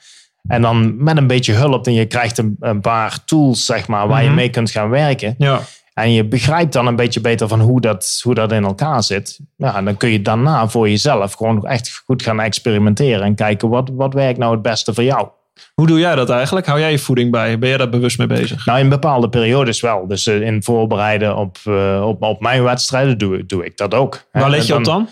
en 0.48 0.62
dan 0.62 1.04
met 1.04 1.17
een 1.17 1.28
beetje 1.28 1.54
hulp 1.54 1.88
en 1.88 1.93
je 1.93 2.06
krijgt 2.06 2.38
een, 2.38 2.56
een 2.60 2.82
paar 2.82 3.17
tools, 3.26 3.65
zeg 3.65 3.88
maar, 3.88 4.08
waar 4.08 4.21
Mhm. 4.21 4.30
je 4.30 4.36
mee 4.36 4.50
kunt 4.50 4.71
gaan 4.71 4.89
werken. 4.89 5.36
ja, 5.38 5.62
En 5.95 6.12
je 6.12 6.25
begrijpt 6.25 6.73
dan 6.73 6.88
een 6.88 6.95
beetje 6.95 7.21
beter 7.21 7.47
van 7.47 7.60
hoe 7.60 7.81
dat, 7.81 8.19
hoe 8.23 8.34
dat 8.34 8.51
in 8.51 8.63
elkaar 8.63 9.03
zit. 9.03 9.39
Ja, 9.58 9.75
en 9.75 9.86
dan 9.86 9.97
kun 9.97 10.10
je 10.10 10.21
daarna 10.21 10.67
voor 10.67 10.89
jezelf 10.89 11.34
gewoon 11.34 11.65
echt 11.65 12.03
goed 12.05 12.21
gaan 12.21 12.39
experimenteren. 12.39 13.21
En 13.21 13.36
kijken 13.36 13.69
wat, 13.69 13.89
wat 13.93 14.13
werkt 14.13 14.39
nou 14.39 14.53
het 14.53 14.62
beste 14.62 14.93
voor 14.93 15.03
jou. 15.03 15.27
Hoe 15.73 15.88
doe 15.88 15.99
jij 15.99 16.15
dat 16.15 16.29
eigenlijk? 16.29 16.65
Hou 16.65 16.79
jij 16.79 16.91
je 16.91 16.99
voeding 16.99 17.31
bij? 17.31 17.60
Ben 17.60 17.69
jij 17.69 17.77
daar 17.77 17.89
bewust 17.89 18.17
mee 18.17 18.27
bezig? 18.27 18.65
Nou, 18.65 18.79
in 18.79 18.89
bepaalde 18.89 19.29
periodes 19.29 19.81
wel. 19.81 20.08
Dus 20.08 20.27
uh, 20.27 20.41
in 20.41 20.63
voorbereiden 20.63 21.36
op, 21.36 21.58
uh, 21.67 22.03
op, 22.08 22.21
op 22.21 22.41
mijn 22.41 22.63
wedstrijden 22.63 23.17
doe, 23.17 23.45
doe 23.45 23.65
ik 23.65 23.77
dat 23.77 23.93
ook. 23.93 24.25
Waar 24.31 24.49
let 24.49 24.65
je 24.65 24.67
dan, 24.67 24.77
op 24.77 24.86
dan? 24.86 25.10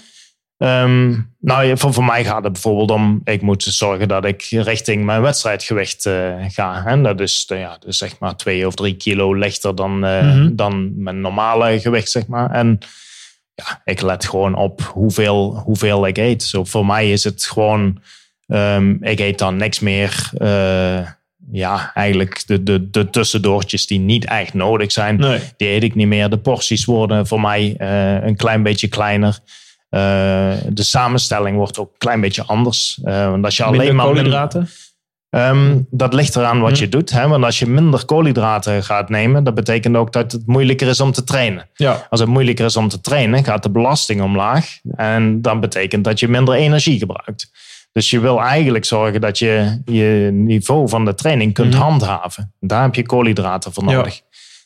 Um, 0.58 1.36
nou, 1.40 1.78
voor, 1.78 1.94
voor 1.94 2.04
mij 2.04 2.26
gaat 2.26 2.44
het 2.44 2.54
bijvoorbeeld 2.54 2.92
om, 2.92 3.22
ik 3.24 3.42
moet 3.42 3.64
zorgen 3.64 4.08
dat 4.08 4.26
ik 4.26 4.42
richting 4.50 5.06
mijn 5.06 5.22
wedstrijdgewicht 5.22 6.06
uh, 6.06 6.36
ga. 6.48 6.86
En 6.86 7.04
dat 7.04 7.20
is 7.20 7.46
ja, 7.48 7.78
dus 7.80 7.98
zeg 7.98 8.20
maar 8.20 8.36
twee 8.36 8.68
of 8.68 8.76
drie 8.76 8.96
kilo 8.96 9.34
lichter 9.34 9.76
dan, 9.76 9.98
mm 9.98 10.04
-hmm. 10.04 10.56
dan 10.56 11.04
mijn 11.04 11.22
normale 11.22 11.80
gewicht, 11.80 12.10
zeg 12.10 12.28
maar. 12.28 12.52
En 12.52 12.80
ja, 13.56 13.82
ik 13.84 14.02
let 14.02 14.26
gewoon 14.26 14.56
op 14.56 14.82
hoeveel, 14.82 15.62
hoeveel 15.66 16.08
ik 16.08 16.18
eet. 16.18 16.44
Zo 16.44 16.64
voor 16.64 16.86
mij 16.86 17.12
is 17.12 17.24
het 17.24 17.46
gewoon 17.46 18.02
Um, 18.48 18.98
ik 19.04 19.20
eet 19.20 19.38
dan 19.38 19.58
niks 19.58 19.80
meer. 19.80 20.32
Ja, 21.52 21.92
eigenlijk 21.94 22.44
de, 22.48 22.64
de, 22.64 22.90
de 22.90 23.10
tussendoortjes 23.10 23.88
die 23.88 24.00
niet 24.00 24.26
echt 24.26 24.54
nodig 24.54 24.92
zijn, 24.92 25.20
nee. 25.20 25.40
die 25.58 25.68
eet 25.68 25.84
ik 25.84 25.96
niet 25.96 26.08
meer. 26.08 26.30
De 26.30 26.38
porties 26.38 26.86
worden 26.86 27.28
voor 27.28 27.42
mij 27.42 27.76
een 28.24 28.36
klein 28.36 28.64
beetje 28.64 28.88
kleiner. 28.88 29.40
Uh, 29.94 30.00
de 30.70 30.84
samenstelling 30.84 31.58
wordt 31.58 31.80
ook 31.80 31.90
een 31.92 31.98
klein 31.98 32.22
beetje 32.22 32.44
anders. 32.44 33.00
want 33.04 33.46
als 33.46 33.58
je 33.58 33.64
minder 33.64 33.82
alleen 33.82 33.96
maar 33.96 34.06
koolhydraten? 34.06 34.70
Um, 35.36 35.88
dat 35.90 36.14
ligt 36.14 36.36
eraan 36.36 36.60
wat 36.60 36.78
je 36.78 36.90
doet. 36.90 37.12
Hè? 37.12 37.28
Want 37.28 37.44
als 37.44 37.60
je 37.60 37.68
minder 37.68 38.06
koolhydraten 38.06 38.84
gaat 38.84 39.10
nemen, 39.10 39.44
dat 39.44 39.56
betekent 39.56 39.96
ook 39.96 40.12
dat 40.12 40.32
het 40.32 40.48
moeilijker 40.48 40.88
is 40.88 41.00
om 41.00 41.12
te 41.12 41.24
trainen. 41.24 41.70
Ja. 41.74 42.08
Als 42.10 42.20
het 42.20 42.30
moeilijker 42.30 42.66
is 42.66 42.78
om 42.78 42.90
te 42.90 43.02
trainen, 43.02 43.44
gaat 43.44 43.64
de 43.64 43.70
belasting 43.70 44.22
omlaag. 44.22 44.80
En 44.96 45.42
dat 45.42 45.60
betekent 45.60 46.04
dat 46.04 46.20
je 46.20 46.28
minder 46.28 46.54
energie 46.54 47.00
gebruikt. 47.00 47.52
Dus 47.92 48.10
je 48.10 48.20
wil 48.20 48.42
eigenlijk 48.42 48.86
zorgen 48.86 49.22
dat 49.22 49.40
je 49.40 49.82
je 49.86 50.30
niveau 50.34 50.90
van 50.90 51.06
de 51.06 51.16
training 51.16 51.54
kunt 51.54 51.74
handhaven. 51.74 52.54
Daar 52.60 52.82
heb 52.82 52.96
je 52.96 53.06
koolhydraten 53.06 53.74
voor 53.74 53.84
nodig. 53.84 54.16
Ja. 54.16 54.22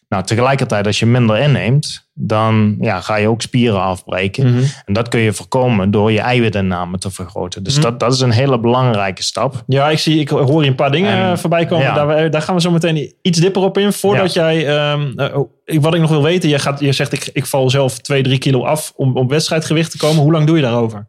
Nou, 0.10 0.24
tegelijkertijd 0.24 0.86
als 0.86 1.00
je 1.00 1.06
minder 1.06 1.38
inneemt, 1.38 2.10
dan 2.14 2.76
ja, 2.80 3.02
ga 3.02 3.16
je 3.16 3.28
ook 3.28 3.42
spieren 3.42 3.82
afbreken. 3.82 4.54
Mhm. 4.54 4.64
En 4.86 4.94
dat 4.94 5.08
kun 5.08 5.20
je 5.20 5.34
voorkomen 5.34 5.92
door 5.92 6.12
je 6.12 6.20
eiwitinname 6.20 6.98
te 6.98 7.12
vergroten. 7.12 7.64
Dus 7.64 7.80
dat, 7.80 8.00
dat 8.00 8.14
is 8.14 8.20
een 8.20 8.32
hele 8.32 8.60
belangrijke 8.60 9.24
stap. 9.24 9.64
Ja, 9.68 9.90
ik, 9.90 10.00
zie, 10.00 10.20
ik 10.20 10.30
hoor 10.30 10.62
hier 10.62 10.70
een 10.70 10.76
paar 10.76 10.92
dingen 10.92 11.12
En, 11.12 11.40
voorbij 11.40 11.66
komen. 11.66 11.86
ja. 11.86 11.94
Daar, 11.94 12.30
daar 12.30 12.42
gaan 12.42 12.56
we 12.56 12.62
zo 12.62 12.72
meteen 12.72 13.14
iets 13.22 13.40
dipper 13.40 13.62
op 13.62 13.78
in. 13.78 13.94
Voordat 13.94 14.34
jij, 14.34 14.68
ehm, 14.68 15.12
eh, 15.16 15.38
oh, 15.38 15.50
wat 15.82 15.94
ik 15.94 16.02
nog 16.02 16.10
wil 16.10 16.24
weten, 16.24 16.50
je, 16.50 16.60
gaat, 16.60 16.80
je 16.80 16.92
zegt 16.92 17.14
ik, 17.14 17.30
ik 17.34 17.46
val 17.46 17.70
zelf 17.70 18.00
2, 18.00 18.24
3 18.24 18.38
kilo 18.38 18.64
af 18.64 18.94
om 18.96 19.18
op 19.18 19.30
wedstrijdgewicht 19.30 19.92
te 19.92 19.98
komen. 19.98 20.22
Hoe 20.22 20.32
lang 20.32 20.48
doe 20.48 20.56
je 20.56 20.62
daarover? 20.62 21.08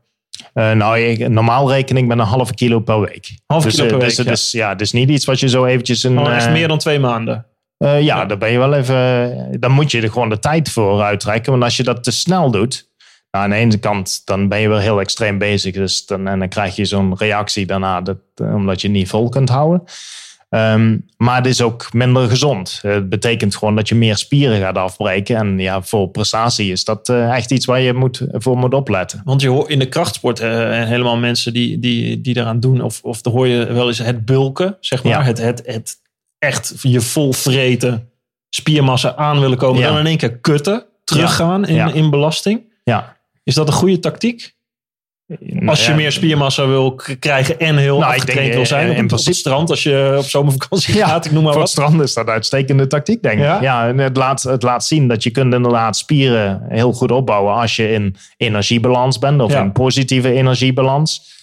Eh, 0.53 0.73
nou, 0.73 0.99
ik, 0.99 1.29
normaal 1.29 1.71
reken 1.71 1.97
ik 1.97 2.07
met 2.07 2.19
een 2.19 2.25
halve 2.25 2.55
kilo 2.55 2.81
per 2.81 3.01
week. 3.01 3.39
Half 3.47 3.65
dus, 3.65 3.75
kilo 3.75 3.85
eh, 3.85 3.91
per 3.91 4.01
dus 4.01 4.17
week, 4.17 4.27
is, 4.27 4.51
ja, 4.53 4.69
het 4.69 4.81
is 4.81 4.93
niet 4.93 5.09
iets 5.09 5.25
wat 5.25 5.41
je 5.41 5.49
zo 5.49 5.65
eventjes... 5.65 6.03
Een, 6.03 6.19
Oh, 6.19 6.35
echt 6.35 6.47
eh, 6.47 6.53
meer 6.53 6.69
dan 6.69 6.79
twee 6.79 6.99
maanden. 6.99 7.47
Eh, 7.79 8.03
ja, 8.03 8.25
daar 8.25 8.39
ben 8.39 8.51
je 8.51 8.59
wel 8.59 8.75
even. 8.75 9.61
Dan 9.61 9.71
moet 9.71 9.91
je 9.91 10.03
er 10.03 10.11
gewoon 10.11 10.29
de 10.29 10.39
tijd 10.39 10.71
voor 10.71 11.03
uittrekken. 11.03 11.53
Want 11.53 11.65
als 11.65 11.77
je 11.77 11.83
dat 11.83 12.05
te 12.05 12.11
snel 12.11 12.51
doet. 12.51 12.87
Nou, 13.31 13.45
aan 13.45 13.51
de 13.51 13.57
ene 13.57 13.79
kant, 13.79 14.23
dan 14.25 14.49
ben 14.49 14.61
je 14.61 14.69
wel 14.69 14.79
heel 14.79 15.01
extreem 15.01 15.39
bezig. 15.39 15.75
Dus 15.75 16.07
dan, 16.07 16.27
en 16.27 16.39
dan 16.39 16.49
krijg 16.49 16.77
je 16.77 16.85
zo'n 16.85 17.17
reactie 17.17 17.67
daarna, 17.67 18.01
dat, 18.01 18.19
eh, 18.35 18.55
omdat 18.55 18.81
je 18.81 18.89
niet 18.89 19.09
vol 19.09 19.29
kunt 19.29 19.49
houden. 19.49 19.85
Ehm, 20.49 20.97
maar 21.17 21.37
het 21.37 21.47
is 21.47 21.63
ook 21.63 21.93
minder 21.93 22.29
gezond. 22.29 22.79
Het 22.83 23.09
betekent 23.09 23.57
gewoon 23.57 23.77
dat 23.77 23.89
je 23.89 23.95
meer 23.95 24.17
spieren 24.17 24.61
gaat 24.61 24.77
afbreken. 24.77 25.37
En 25.37 25.59
ja, 25.59 25.83
voor 25.83 26.09
prestatie 26.09 26.73
is 26.73 26.85
dat 26.85 27.09
eh, 27.09 27.37
echt 27.37 27.51
iets 27.51 27.67
waar 27.67 27.81
je 27.81 27.93
moet, 27.93 28.27
voor 28.33 28.57
moet 28.57 28.75
opletten. 28.75 29.21
Want 29.25 29.41
je 29.41 29.49
hoort 29.49 29.69
in 29.69 29.79
de 29.79 29.89
krachtsport 29.89 30.39
helemaal 30.39 31.17
mensen 31.17 31.53
die, 31.53 31.79
die, 31.79 32.21
die 32.21 32.35
daaraan 32.35 32.61
doen, 32.61 32.81
of, 32.81 33.01
of 33.03 33.21
dan 33.21 33.33
hoor 33.33 33.47
je 33.47 33.73
wel 33.73 33.87
eens 33.87 33.99
het 33.99 34.25
bulken, 34.25 34.77
zeg 34.81 35.05
maar. 35.05 35.13
Ja. 35.13 35.23
Het, 35.23 35.39
het, 35.39 35.63
het 35.67 35.97
echt 36.39 36.75
je 36.83 37.01
vol 37.01 37.33
vreten, 37.33 38.11
spiermassa 38.49 39.17
aan 39.17 39.41
willen 39.41 39.59
komen, 39.59 39.81
Ja. 39.81 39.89
dan 39.89 39.99
in 39.99 40.07
één 40.07 40.17
keer 40.17 40.39
kutten, 40.39 40.85
teruggaan 41.05 41.67
in, 41.67 41.75
Ja. 41.75 41.93
in 41.93 42.11
belasting. 42.11 42.63
Ja. 42.85 43.17
Is 43.45 43.55
dat 43.55 43.67
een 43.69 43.73
goede 43.75 43.99
tactiek? 43.99 44.57
Nou 45.41 45.67
Als 45.67 45.85
je 45.85 45.91
ja, 45.91 45.97
meer 45.97 46.13
spiermassa 46.13 46.67
wil 46.67 47.01
krijgen 47.19 47.59
en 47.59 47.77
heel 47.77 47.99
Nou, 47.99 48.25
denk, 48.25 48.53
wil 48.53 48.61
eh, 48.61 48.67
zijn 48.67 48.85
in 48.85 48.91
op, 48.91 48.95
het- 48.95 49.03
op 49.03 49.07
principe- 49.09 49.31
het 49.31 49.39
strand 49.39 49.71
als 49.71 49.83
je 49.83 50.15
op 50.19 50.25
zomervakantie 50.25 50.97
Ja, 50.97 51.07
gaat, 51.09 51.25
ik 51.25 51.33
noem 51.33 51.43
maar 51.43 51.53
Voor 51.53 51.63
het 51.63 51.75
wat. 51.75 51.85
strand 51.87 52.03
is 52.03 52.15
dat 52.15 52.27
uitstekende 52.27 52.87
tactiek, 52.87 53.23
denk 53.23 53.35
ik. 53.39 53.45
Ja? 53.45 53.61
Ja, 53.63 53.89
en 53.89 53.99
het, 53.99 54.17
laat, 54.17 54.43
het 54.43 54.63
laat 54.63 54.85
zien 54.85 55.09
dat 55.09 55.23
je 55.23 55.31
kunt 55.31 55.55
inderdaad 55.55 55.97
spieren 55.97 56.63
heel 56.69 56.93
goed 56.93 57.11
opbouwen 57.13 57.55
als 57.55 57.77
je 57.77 57.91
in 57.93 58.17
energiebalans 58.37 59.19
bent 59.19 59.41
of 59.41 59.55
in 59.55 59.73
positieve 59.73 60.33
energiebalans. 60.33 61.37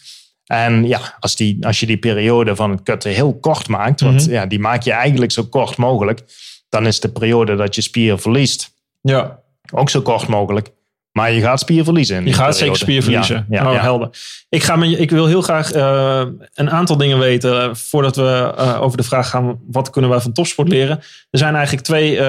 En 0.45 0.87
ja, 0.87 1.15
als, 1.19 1.35
die, 1.35 1.65
als 1.65 1.79
je 1.79 1.85
die 1.85 1.97
periode 1.97 2.55
van 2.55 2.71
het 2.71 2.83
kutten 2.83 3.11
heel 3.11 3.39
kort 3.39 3.67
maakt, 3.67 4.01
want 4.01 4.21
Mhm. 4.25 4.31
ja, 4.31 4.45
die 4.45 4.59
maak 4.59 4.83
je 4.83 4.91
eigenlijk 4.91 5.31
zo 5.31 5.43
kort 5.43 5.77
mogelijk, 5.77 6.21
dan 6.69 6.87
is 6.87 6.99
de 6.99 7.09
periode 7.09 7.55
dat 7.55 7.75
je 7.75 7.81
spier 7.81 8.19
verliest 8.19 8.73
Ja, 9.01 9.39
ook 9.71 9.89
zo 9.89 10.01
kort 10.01 10.27
mogelijk. 10.27 10.71
Maar 11.15 11.31
je 11.31 11.41
gaat 11.41 11.59
spier 11.59 11.83
verliezen. 11.83 12.15
je 12.15 12.21
gaat 12.21 12.37
periode. 12.37 12.57
zeker 12.57 12.75
spier 12.77 13.03
verliezen. 13.03 13.45
Ja, 13.49 13.61
ja, 13.61 13.67
oh, 13.67 13.73
ja. 13.73 13.81
helder. 13.81 14.09
Ik, 14.49 14.63
ga 14.63 14.83
je, 14.83 14.97
ik 14.97 15.11
wil 15.11 15.25
heel 15.25 15.41
graag 15.41 15.71
eh, 15.71 16.23
een 16.53 16.69
aantal 16.69 16.97
dingen 16.97 17.19
weten 17.19 17.61
eh, 17.61 17.73
voordat 17.73 18.15
we 18.15 18.53
eh, 18.57 18.81
over 18.81 18.97
de 18.97 19.03
vraag 19.03 19.29
gaan: 19.29 19.59
wat 19.67 19.89
kunnen 19.89 20.09
wij 20.09 20.19
van 20.19 20.31
topsport 20.31 20.67
leren? 20.67 20.97
Er 21.29 21.39
zijn 21.39 21.55
eigenlijk 21.55 21.85
twee 21.85 22.19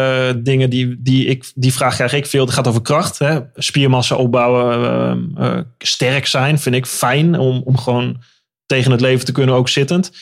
dingen 0.42 0.70
die, 0.70 0.96
die 0.98 1.26
ik, 1.26 1.52
die 1.54 1.72
vraag 1.72 1.94
krijg 1.94 2.12
ik 2.12 2.26
veel. 2.26 2.44
Het 2.44 2.54
gaat 2.54 2.66
over 2.66 2.82
kracht, 2.82 3.18
hè? 3.18 3.38
spiermassa 3.54 4.16
opbouwen, 4.16 5.74
sterk 5.78 6.26
zijn, 6.26 6.58
vind 6.58 6.74
ik 6.74 6.86
fijn 6.86 7.38
om, 7.38 7.62
om 7.64 7.78
gewoon 7.78 8.22
tegen 8.66 8.90
het 8.90 9.00
leven 9.00 9.24
te 9.26 9.32
kunnen, 9.32 9.54
ook 9.54 9.68
zittend. 9.68 10.12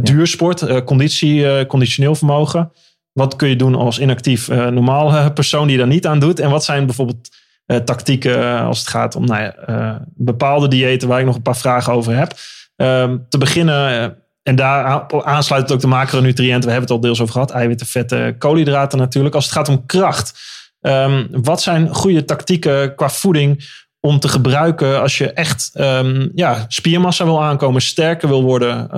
Duursport, 0.00 0.84
conditie, 0.84 1.66
conditioneel 1.66 2.14
vermogen. 2.14 2.72
Wat 3.12 3.36
kun 3.36 3.48
je 3.48 3.56
doen 3.56 3.74
als 3.74 3.98
inactief 3.98 4.48
normaal 4.48 5.32
persoon 5.32 5.66
die 5.66 5.78
daar 5.78 5.86
niet 5.86 6.06
aan 6.06 6.18
doet? 6.18 6.40
En 6.40 6.50
wat 6.50 6.64
zijn 6.64 6.86
bijvoorbeeld 6.86 7.42
eh, 7.66 7.76
tactieken 7.76 8.42
eh, 8.42 8.66
als 8.66 8.78
het 8.78 8.88
gaat 8.88 9.16
om 9.16 9.24
nou 9.26 9.52
eh, 9.66 9.94
bepaalde 10.14 10.68
diëten 10.68 11.08
waar 11.08 11.20
ik 11.20 11.26
nog 11.26 11.34
een 11.36 11.42
paar 11.42 11.56
vragen 11.56 11.92
over 11.92 12.16
heb. 12.16 12.32
Ehm, 12.76 13.16
te 13.28 13.38
beginnen, 13.38 14.16
en 14.42 14.56
daar 14.56 14.84
aan- 14.84 15.24
aansluit 15.24 15.72
ook 15.72 15.80
de 15.80 15.86
macronutriënten. 15.86 16.64
We 16.68 16.70
hebben 16.74 16.80
het 16.80 16.90
al 16.90 17.00
deels 17.00 17.20
over 17.20 17.32
gehad. 17.32 17.50
Eiwitten, 17.50 17.86
vetten, 17.86 18.38
koolhydraten 18.38 18.98
natuurlijk. 18.98 19.34
Als 19.34 19.44
het 19.44 19.52
gaat 19.54 19.68
om 19.68 19.86
kracht. 19.86 20.52
ehm, 20.80 21.26
wat 21.30 21.62
zijn 21.62 21.94
goede 21.94 22.24
tactieken 22.24 22.94
qua 22.94 23.08
voeding 23.08 23.64
om 24.00 24.18
te 24.20 24.28
gebruiken 24.28 25.00
als 25.00 25.18
je 25.18 25.32
echt 25.32 25.70
ehm, 25.74 26.28
ja, 26.34 26.64
spiermassa 26.68 27.24
wil 27.24 27.42
aankomen, 27.42 27.82
sterker 27.82 28.28
wil 28.28 28.42
worden? 28.42 28.88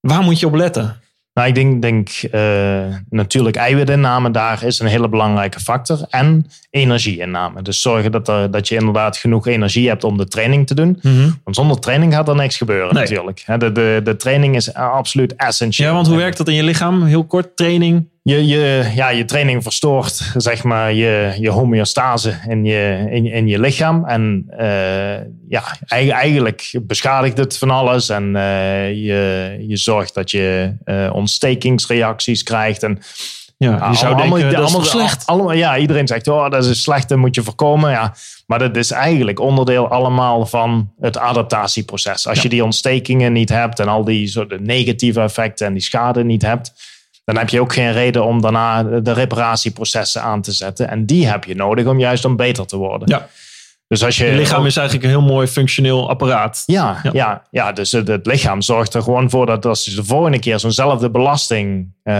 Waar 0.00 0.22
moet 0.22 0.40
je 0.40 0.46
op 0.46 0.54
letten? 0.54 1.00
Nou, 1.34 1.48
ik 1.48 1.54
denk, 1.54 1.82
denk 1.82 2.08
eh, 2.08 2.84
natuurlijk 3.10 3.56
eiwitinname 3.56 4.30
daar 4.30 4.64
is 4.64 4.78
een 4.78 4.86
hele 4.86 5.08
belangrijke 5.08 5.60
factor. 5.60 5.98
En 6.10 6.46
energieinname. 6.70 7.62
Dus 7.62 7.82
zorgen 7.82 8.12
dat, 8.12 8.28
er, 8.28 8.50
dat 8.50 8.68
je 8.68 8.74
inderdaad 8.74 9.16
genoeg 9.16 9.46
energie 9.46 9.88
hebt 9.88 10.04
om 10.04 10.16
de 10.16 10.28
training 10.28 10.66
te 10.66 10.74
doen. 10.74 11.00
Want 11.44 11.56
zonder 11.56 11.80
training 11.80 12.14
gaat 12.14 12.28
er 12.28 12.34
niks 12.34 12.56
gebeuren 12.56 12.94
Nee. 12.94 13.02
natuurlijk. 13.02 13.44
De, 13.58 13.72
de, 13.72 14.00
de 14.04 14.16
training 14.16 14.56
is 14.56 14.74
absoluut 14.74 15.36
essentieel. 15.36 15.88
Ja, 15.88 15.94
want 15.94 16.06
hoe 16.06 16.16
werkt 16.16 16.36
dat 16.36 16.48
in 16.48 16.54
je 16.54 16.62
lichaam? 16.62 17.02
Heel 17.04 17.24
kort, 17.24 17.56
training. 17.56 18.08
Je, 18.26 18.46
je, 18.46 18.90
ja, 18.94 19.08
je 19.10 19.24
training 19.24 19.62
verstoort 19.62 20.30
zeg 20.36 20.62
maar, 20.62 20.92
je, 20.92 21.34
je 21.38 21.50
homeostase 21.50 22.34
in 22.48 22.64
je, 22.64 23.06
in, 23.10 23.26
in 23.26 23.46
je 23.46 23.60
lichaam. 23.60 24.04
En 24.04 24.44
eh, 24.48 24.66
ja, 25.48 25.62
eigen- 25.86 26.14
eigenlijk 26.14 26.78
beschadigt 26.82 27.36
het 27.36 27.58
van 27.58 27.70
alles. 27.70 28.08
En 28.08 28.36
eh, 28.36 28.88
je, 28.88 29.56
je 29.68 29.76
zorgt 29.76 30.14
dat 30.14 30.30
je 30.30 30.74
eh, 30.84 31.10
ontstekingsreacties 31.12 32.42
krijgt. 32.42 32.82
En 32.82 32.98
Ja, 33.56 33.88
je 33.90 33.96
zou 33.96 34.16
denken, 34.16 34.52
dat 34.52 34.66
is 34.66 34.72
toch 34.74 34.86
slecht? 34.86 35.26
Allemaal, 35.26 35.52
ja, 35.52 35.78
iedereen 35.78 36.06
zegt, 36.06 36.28
oh, 36.28 36.50
dat 36.50 36.64
is 36.64 36.82
slecht, 36.82 37.08
dat 37.08 37.18
moet 37.18 37.34
je 37.34 37.42
voorkomen. 37.42 37.90
Ja, 37.90 38.14
maar 38.46 38.58
dat 38.58 38.76
is 38.76 38.90
eigenlijk 38.90 39.40
onderdeel 39.40 39.88
allemaal 39.88 40.46
van 40.46 40.90
het 41.00 41.18
adaptatieproces. 41.18 42.26
Als 42.28 42.36
Ja. 42.36 42.42
je 42.42 42.48
die 42.48 42.64
ontstekingen 42.64 43.32
niet 43.32 43.48
hebt 43.48 43.80
en 43.80 43.88
al 43.88 44.04
die 44.04 44.26
soort 44.28 44.60
negatieve 44.60 45.20
effecten 45.20 45.66
en 45.66 45.72
die 45.72 45.82
schade 45.82 46.24
niet 46.24 46.42
hebt, 46.42 46.72
dan 47.24 47.36
heb 47.36 47.48
je 47.48 47.60
ook 47.60 47.72
geen 47.72 47.92
reden 47.92 48.24
om 48.24 48.40
daarna 48.40 48.82
de 48.82 49.12
reparatieprocessen 49.12 50.22
aan 50.22 50.42
te 50.42 50.52
zetten. 50.52 50.88
En 50.88 51.06
die 51.06 51.26
heb 51.28 51.44
je 51.44 51.54
nodig 51.54 51.86
om 51.86 51.98
juist 51.98 52.24
om 52.24 52.36
beter 52.36 52.66
te 52.66 52.76
worden. 52.76 53.08
Ja. 53.08 53.28
Dus 53.88 54.04
als 54.04 54.16
je, 54.16 54.32
lichaam 54.32 54.66
is 54.66 54.76
eigenlijk 54.76 55.06
een 55.06 55.12
heel 55.20 55.28
mooi 55.28 55.46
functioneel 55.46 56.08
apparaat. 56.08 56.62
ja, 56.66 57.00
Ja. 57.02 57.10
ja. 57.12 57.42
Ja, 57.50 57.72
dus 57.72 57.92
het, 57.92 58.08
het 58.08 58.26
lichaam 58.26 58.62
zorgt 58.62 58.94
er 58.94 59.02
gewoon 59.02 59.30
voor 59.30 59.46
dat 59.46 59.66
als 59.66 59.84
je 59.84 59.94
de 59.94 60.04
volgende 60.04 60.38
keer 60.38 60.58
zo'nzelfde 60.58 61.10
belasting 61.10 61.92
eh, 62.02 62.14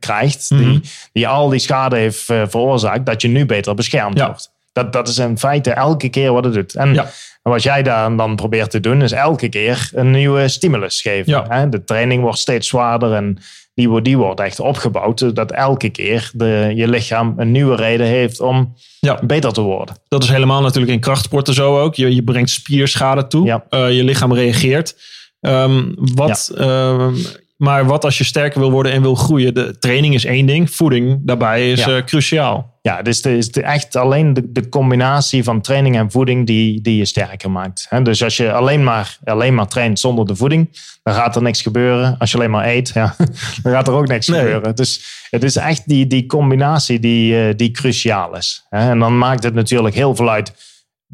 krijgt, 0.00 0.50
Mhm. 0.50 0.62
die, 0.64 0.80
die 1.12 1.28
al 1.28 1.48
die 1.48 1.58
schade 1.58 1.96
heeft 1.96 2.30
eh, 2.30 2.42
veroorzaakt, 2.48 3.06
dat 3.06 3.22
je 3.22 3.28
nu 3.28 3.46
beter 3.46 3.74
beschermd 3.74 4.18
Ja. 4.18 4.26
wordt. 4.26 4.50
Dat, 4.72 4.92
dat 4.92 5.08
is 5.08 5.18
in 5.18 5.38
feite 5.38 5.70
elke 5.70 6.08
keer 6.08 6.32
wat 6.32 6.44
het 6.44 6.54
doet. 6.54 6.74
En 6.74 6.94
Ja. 6.94 7.06
wat 7.42 7.62
jij 7.62 7.82
daar 7.82 8.16
dan 8.16 8.36
probeert 8.36 8.70
te 8.70 8.80
doen, 8.80 9.02
is 9.02 9.12
elke 9.12 9.48
keer 9.48 9.90
een 9.94 10.10
nieuwe 10.10 10.48
stimulus 10.48 11.00
geven. 11.00 11.32
Ja. 11.32 11.44
Hè? 11.48 11.68
De 11.68 11.84
training 11.84 12.22
wordt 12.22 12.38
steeds 12.38 12.68
zwaarder 12.68 13.12
en 13.14 13.38
die, 13.76 13.88
wordt- 13.88 14.04
die 14.04 14.16
wordt 14.18 14.40
echt 14.40 14.60
opgebouwd, 14.60 15.18
zodat 15.18 15.52
elke 15.52 15.88
keer 15.88 16.30
de, 16.34 16.72
je 16.74 16.88
lichaam 16.88 17.34
een 17.36 17.50
nieuwe 17.50 17.76
reden 17.76 18.06
heeft 18.06 18.40
om 18.40 18.74
Ja. 19.00 19.20
beter 19.22 19.52
te 19.52 19.60
worden. 19.60 19.96
Dat 20.08 20.22
is 20.22 20.28
helemaal 20.28 20.62
natuurlijk 20.62 20.92
in 20.92 21.00
krachtsporten 21.00 21.54
zo 21.54 21.80
ook. 21.80 21.94
Je, 21.94 22.14
je 22.14 22.22
brengt 22.22 22.50
spierschade 22.50 23.26
toe. 23.26 23.46
Ja. 23.46 23.64
Eh, 23.70 23.92
je 23.96 24.04
lichaam 24.04 24.32
reageert. 24.34 24.96
Ehm, 25.40 25.82
wat, 25.96 26.52
ehm, 26.56 27.14
maar 27.56 27.86
wat 27.86 28.04
als 28.04 28.18
je 28.18 28.24
sterker 28.24 28.60
wil 28.60 28.70
worden 28.70 28.92
en 28.92 29.02
wil 29.02 29.14
groeien? 29.14 29.54
De 29.54 29.78
training 29.78 30.14
is 30.14 30.24
één 30.24 30.46
ding, 30.46 30.70
voeding 30.70 31.18
daarbij 31.22 31.70
is 31.70 31.84
Ja. 31.84 31.96
eh, 31.96 32.04
cruciaal. 32.04 32.74
Ja, 32.82 33.02
dus 33.02 33.16
het 33.16 33.26
is 33.26 33.50
echt 33.50 33.96
alleen 33.96 34.32
de, 34.34 34.52
de 34.52 34.68
combinatie 34.68 35.44
van 35.44 35.60
training 35.60 35.96
en 35.96 36.10
voeding 36.10 36.46
die, 36.46 36.80
die 36.80 36.96
je 36.96 37.04
sterker 37.04 37.50
maakt. 37.50 37.88
Dus 38.02 38.22
als 38.22 38.36
je 38.36 38.52
alleen 38.52 38.84
maar, 38.84 39.18
alleen 39.24 39.54
maar 39.54 39.66
traint 39.68 39.98
zonder 40.00 40.26
de 40.26 40.36
voeding, 40.36 40.78
dan 41.02 41.14
gaat 41.14 41.36
er 41.36 41.42
niks 41.42 41.62
gebeuren. 41.62 42.16
Als 42.18 42.30
je 42.30 42.36
alleen 42.36 42.50
maar 42.50 42.66
eet, 42.66 42.90
ja, 42.94 43.14
dan 43.62 43.72
gaat 43.72 43.88
er 43.88 43.94
ook 43.94 44.06
niks 44.08 44.26
Nee. 44.26 44.40
gebeuren. 44.40 44.74
Dus 44.74 45.04
het 45.30 45.42
is 45.42 45.56
echt 45.56 45.82
die, 45.88 46.06
die 46.06 46.26
combinatie 46.26 46.98
die, 47.00 47.46
eh, 47.48 47.54
die 47.56 47.70
cruciaal 47.70 48.36
is. 48.36 48.66
En 48.70 48.98
dan 48.98 49.18
maakt 49.18 49.42
het 49.42 49.54
natuurlijk 49.54 49.94
heel 49.94 50.16
veel 50.16 50.30
uit 50.30 50.52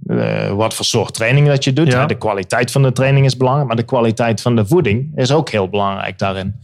eh, 0.07 0.52
wat 0.52 0.74
voor 0.74 0.85
soort 0.85 1.14
training 1.14 1.46
dat 1.46 1.64
je 1.64 1.72
doet. 1.72 1.92
Ja. 1.92 2.07
De 2.07 2.18
kwaliteit 2.18 2.70
van 2.70 2.83
de 2.83 2.92
training 2.92 3.26
is 3.26 3.37
belangrijk, 3.37 3.68
maar 3.68 3.76
de 3.76 3.83
kwaliteit 3.83 4.40
van 4.40 4.57
de 4.57 4.66
voeding 4.66 5.12
is 5.14 5.33
ook 5.33 5.50
heel 5.50 5.68
belangrijk 5.68 6.18
daarin. 6.18 6.55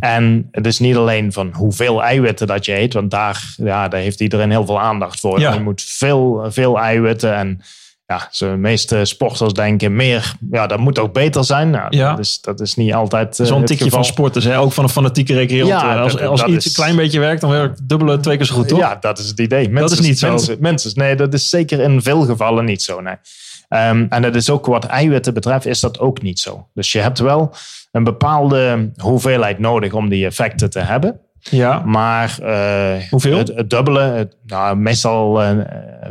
En 0.00 0.48
het 0.50 0.66
is 0.66 0.78
niet 0.78 0.96
alleen 0.96 1.32
van 1.32 1.52
hoeveel 1.52 2.02
eiwitten 2.02 2.46
dat 2.46 2.64
je 2.64 2.78
eet, 2.78 2.92
want 2.92 3.10
daar, 3.10 3.54
ja, 3.56 3.88
daar 3.88 4.00
heeft 4.00 4.20
iedereen 4.20 4.50
heel 4.50 4.66
veel 4.66 4.80
aandacht 4.80 5.20
voor. 5.20 5.40
Ja. 5.40 5.52
Je 5.52 5.60
moet 5.60 5.82
veel, 5.82 6.46
veel 6.48 6.78
eiwitten 6.78 7.34
en 7.34 7.60
ja, 8.10 8.28
de 8.38 8.46
meeste 8.46 9.04
sporters 9.04 9.52
denken 9.52 9.96
meer, 9.96 10.34
ja, 10.50 10.66
dat 10.66 10.78
moet 10.78 10.98
ook 10.98 11.12
beter 11.12 11.44
zijn. 11.44 11.70
Nou, 11.70 11.96
Ja. 11.96 12.10
dat, 12.10 12.18
is, 12.18 12.40
dat 12.40 12.60
is 12.60 12.74
niet 12.74 12.94
altijd 12.94 13.36
Zo'n 13.36 13.46
uh, 13.46 13.54
het 13.56 13.66
tikje 13.66 13.84
geval. 13.84 13.98
van 14.04 14.08
sporters, 14.12 14.44
hè? 14.44 14.58
ook 14.58 14.72
van 14.72 14.84
een 14.84 14.90
fanatieke 14.90 15.34
wereld. 15.34 15.68
Ja, 15.68 15.94
Eh, 15.94 16.00
als 16.02 16.12
dat- 16.12 16.22
als 16.22 16.40
dat 16.40 16.48
iets 16.48 16.64
is- 16.64 16.64
een 16.76 16.82
klein 16.82 16.96
beetje 16.96 17.20
werkt, 17.20 17.40
dan 17.40 17.50
werkt 17.50 17.78
het 17.78 17.88
dubbele 17.88 18.20
twee 18.20 18.36
keer 18.36 18.46
zo 18.46 18.54
goed, 18.54 18.68
toch? 18.68 18.78
Ja, 18.78 18.96
dat 19.00 19.18
is 19.18 19.28
het 19.28 19.38
idee. 19.40 19.68
Mensen, 19.70 19.98
is 19.98 20.06
niet 20.06 20.18
zo. 20.18 20.28
Mensen, 20.28 20.56
mensen- 20.60 20.92
nee, 20.94 21.14
dat 21.16 21.34
is 21.34 21.48
zeker 21.50 21.80
in 21.80 22.02
veel 22.02 22.20
gevallen 22.24 22.64
niet 22.64 22.82
zo. 22.82 23.00
Nee. 23.00 23.14
Ehm, 23.68 24.06
en 24.08 24.22
dat 24.22 24.34
is 24.34 24.50
ook 24.50 24.66
wat 24.66 24.84
eiwitten 24.84 25.34
betreft, 25.34 25.66
is 25.66 25.80
dat 25.80 25.98
ook 25.98 26.22
niet 26.22 26.40
zo. 26.40 26.66
Dus 26.74 26.92
je 26.92 26.98
hebt 26.98 27.18
wel 27.18 27.54
een 27.92 28.04
bepaalde 28.04 28.90
hoeveelheid 28.96 29.58
nodig 29.58 29.92
om 29.92 30.08
die 30.08 30.26
effecten 30.26 30.70
te 30.70 30.78
hebben. 30.80 31.20
Ja. 31.40 31.82
Maar 31.84 32.38
eh, 32.42 33.02
Hoeveel? 33.10 33.38
Het, 33.38 33.48
het 33.54 33.70
dubbele, 33.70 34.00
het- 34.00 34.36
nou, 34.46 34.76
meestal 34.76 35.42
eh, 35.42 35.56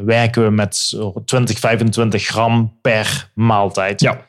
werken 0.05 0.43
we 0.43 0.49
met 0.51 0.75
zo 0.75 1.13
20, 1.25 1.59
25 1.59 2.25
gram 2.25 2.77
per 2.81 3.31
maaltijd. 3.33 4.01
Ja. 4.01 4.25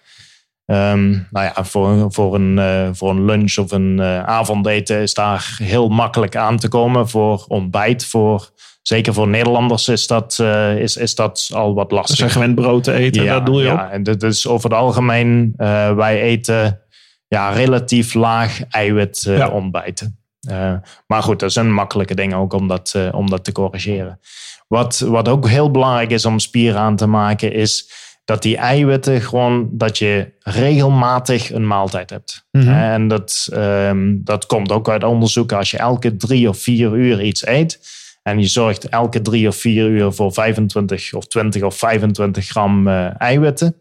Ehm, 0.66 1.10
nou 1.10 1.50
ja, 1.54 1.64
voor, 1.64 2.12
voor, 2.12 2.34
een, 2.34 2.58
eh, 2.58 2.88
voor 2.92 3.10
een 3.10 3.24
lunch 3.24 3.56
of 3.58 3.72
een 3.72 4.02
avondeten 4.26 5.00
is 5.00 5.14
daar 5.14 5.56
heel 5.62 5.88
makkelijk 5.88 6.36
aan 6.36 6.56
te 6.58 6.68
komen. 6.68 7.08
Voor 7.08 7.44
ontbijt, 7.48 8.04
voor, 8.06 8.50
zeker 8.82 9.14
voor 9.14 9.28
Nederlanders 9.28 9.88
is 9.88 10.06
dat, 10.06 10.38
is, 10.78 10.96
is 10.96 11.14
dat 11.14 11.50
al 11.54 11.74
wat 11.74 11.88
Ze 11.88 11.94
lastig. 11.94 12.16
zijn 12.16 12.30
gewend 12.30 12.54
brood 12.54 12.84
te 12.84 12.92
eten, 12.92 13.24
daar 13.26 13.44
doe 13.44 13.58
je 13.58 13.64
ja, 13.66 13.84
op. 13.86 13.90
en 13.90 14.02
dat 14.02 14.22
is 14.22 14.46
over 14.46 14.70
het 14.70 14.78
algemeen, 14.78 15.52
wij 15.96 16.20
eten 16.20 16.80
ja, 17.28 17.50
relatief 17.50 18.14
laag 18.14 18.60
eiwit 18.68 19.22
Ja. 19.22 19.48
ontbijten. 19.48 20.17
Eh, 20.40 20.74
maar 21.06 21.22
goed, 21.22 21.40
dat 21.40 21.52
zijn 21.52 21.72
makkelijke 21.72 22.14
dingen 22.14 22.36
ook 22.36 22.52
om 22.52 22.68
dat, 22.68 22.92
eh, 22.96 23.08
om 23.12 23.30
dat 23.30 23.44
te 23.44 23.52
corrigeren. 23.52 24.20
Wat, 24.68 24.98
wat 24.98 25.28
ook 25.28 25.48
heel 25.48 25.70
belangrijk 25.70 26.10
is 26.10 26.24
om 26.24 26.38
spier 26.38 26.76
aan 26.76 26.96
te 26.96 27.06
maken, 27.06 27.52
is 27.52 27.90
dat 28.24 28.42
die 28.42 28.56
eiwitten 28.56 29.20
gewoon, 29.20 29.68
dat 29.72 29.98
je 29.98 30.32
regelmatig 30.40 31.52
een 31.52 31.66
maaltijd 31.66 32.10
hebt. 32.10 32.46
Mhm. 32.50 32.68
Eh, 32.68 32.92
En 32.92 33.08
dat, 33.08 33.48
ehm, 33.52 34.16
dat 34.18 34.46
komt 34.46 34.72
ook 34.72 34.88
uit 34.88 35.04
onderzoek. 35.04 35.52
Als 35.52 35.70
je 35.70 35.78
elke 35.78 36.16
drie 36.16 36.48
of 36.48 36.58
vier 36.58 36.96
uur 36.96 37.22
iets 37.22 37.46
eet, 37.46 37.96
en 38.22 38.38
je 38.40 38.46
zorgt 38.46 38.88
elke 38.88 39.20
drie 39.20 39.48
of 39.48 39.56
vier 39.56 39.86
uur 39.86 40.12
voor 40.12 40.32
25 40.32 41.14
of 41.14 41.26
20 41.26 41.62
of 41.62 41.76
25 41.76 42.46
gram 42.46 42.88
eiwitten. 43.18 43.76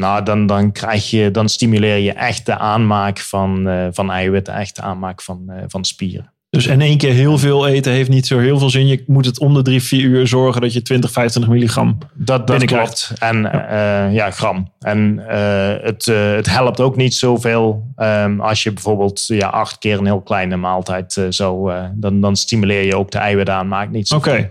Nou, 0.00 0.22
dan, 0.22 0.46
dan, 0.46 0.72
krijg 0.72 1.10
je, 1.10 1.30
dan 1.30 1.48
stimuleer 1.48 1.96
je 1.96 2.12
echt 2.12 2.46
de 2.46 2.58
aanmaak 2.58 3.18
van, 3.18 3.68
eh, 3.68 3.86
van 3.90 4.10
eiwitten, 4.10 4.54
echt 4.54 4.76
de 4.76 4.82
aanmaak 4.82 5.22
van, 5.22 5.44
eh, 5.48 5.64
van 5.66 5.84
spieren. 5.84 6.32
Dus 6.50 6.66
in 6.66 6.80
één 6.80 6.98
keer 6.98 7.12
heel 7.12 7.38
veel 7.38 7.66
eten 7.66 7.92
heeft 7.92 8.08
niet 8.08 8.26
zo 8.26 8.38
heel 8.38 8.58
veel 8.58 8.70
zin. 8.70 8.86
Je 8.86 9.04
moet 9.06 9.26
het 9.26 9.38
om 9.38 9.54
de 9.54 9.62
drie, 9.62 9.82
vier 9.82 10.04
uur 10.04 10.26
zorgen 10.26 10.60
dat 10.60 10.72
je 10.72 10.82
20, 10.82 11.12
25 11.12 11.52
milligram... 11.52 11.98
Dat, 12.14 12.46
dat 12.46 12.64
klopt. 12.64 13.12
En 13.18 13.42
ja. 13.42 14.06
ja, 14.06 14.30
gram. 14.30 14.72
En 14.80 15.28
eh, 15.28 15.84
het, 15.84 16.08
eh, 16.08 16.32
het 16.32 16.50
helpt 16.50 16.80
ook 16.80 16.96
niet 16.96 17.14
zoveel 17.14 17.92
ehm, 17.96 18.40
als 18.40 18.62
je 18.62 18.72
bijvoorbeeld 18.72 19.26
ja, 19.26 19.48
acht 19.48 19.78
keer 19.78 19.98
een 19.98 20.04
heel 20.04 20.20
kleine 20.20 20.56
maaltijd 20.56 21.16
eh, 21.16 21.24
zo, 21.28 21.68
eh, 21.68 21.84
dan, 21.94 22.20
dan 22.20 22.36
stimuleer 22.36 22.84
je 22.84 22.96
ook 22.96 23.10
de 23.10 23.18
eiwitaanmaak 23.18 23.90
niet 23.90 24.08
zo. 24.08 24.16
Oké. 24.16 24.50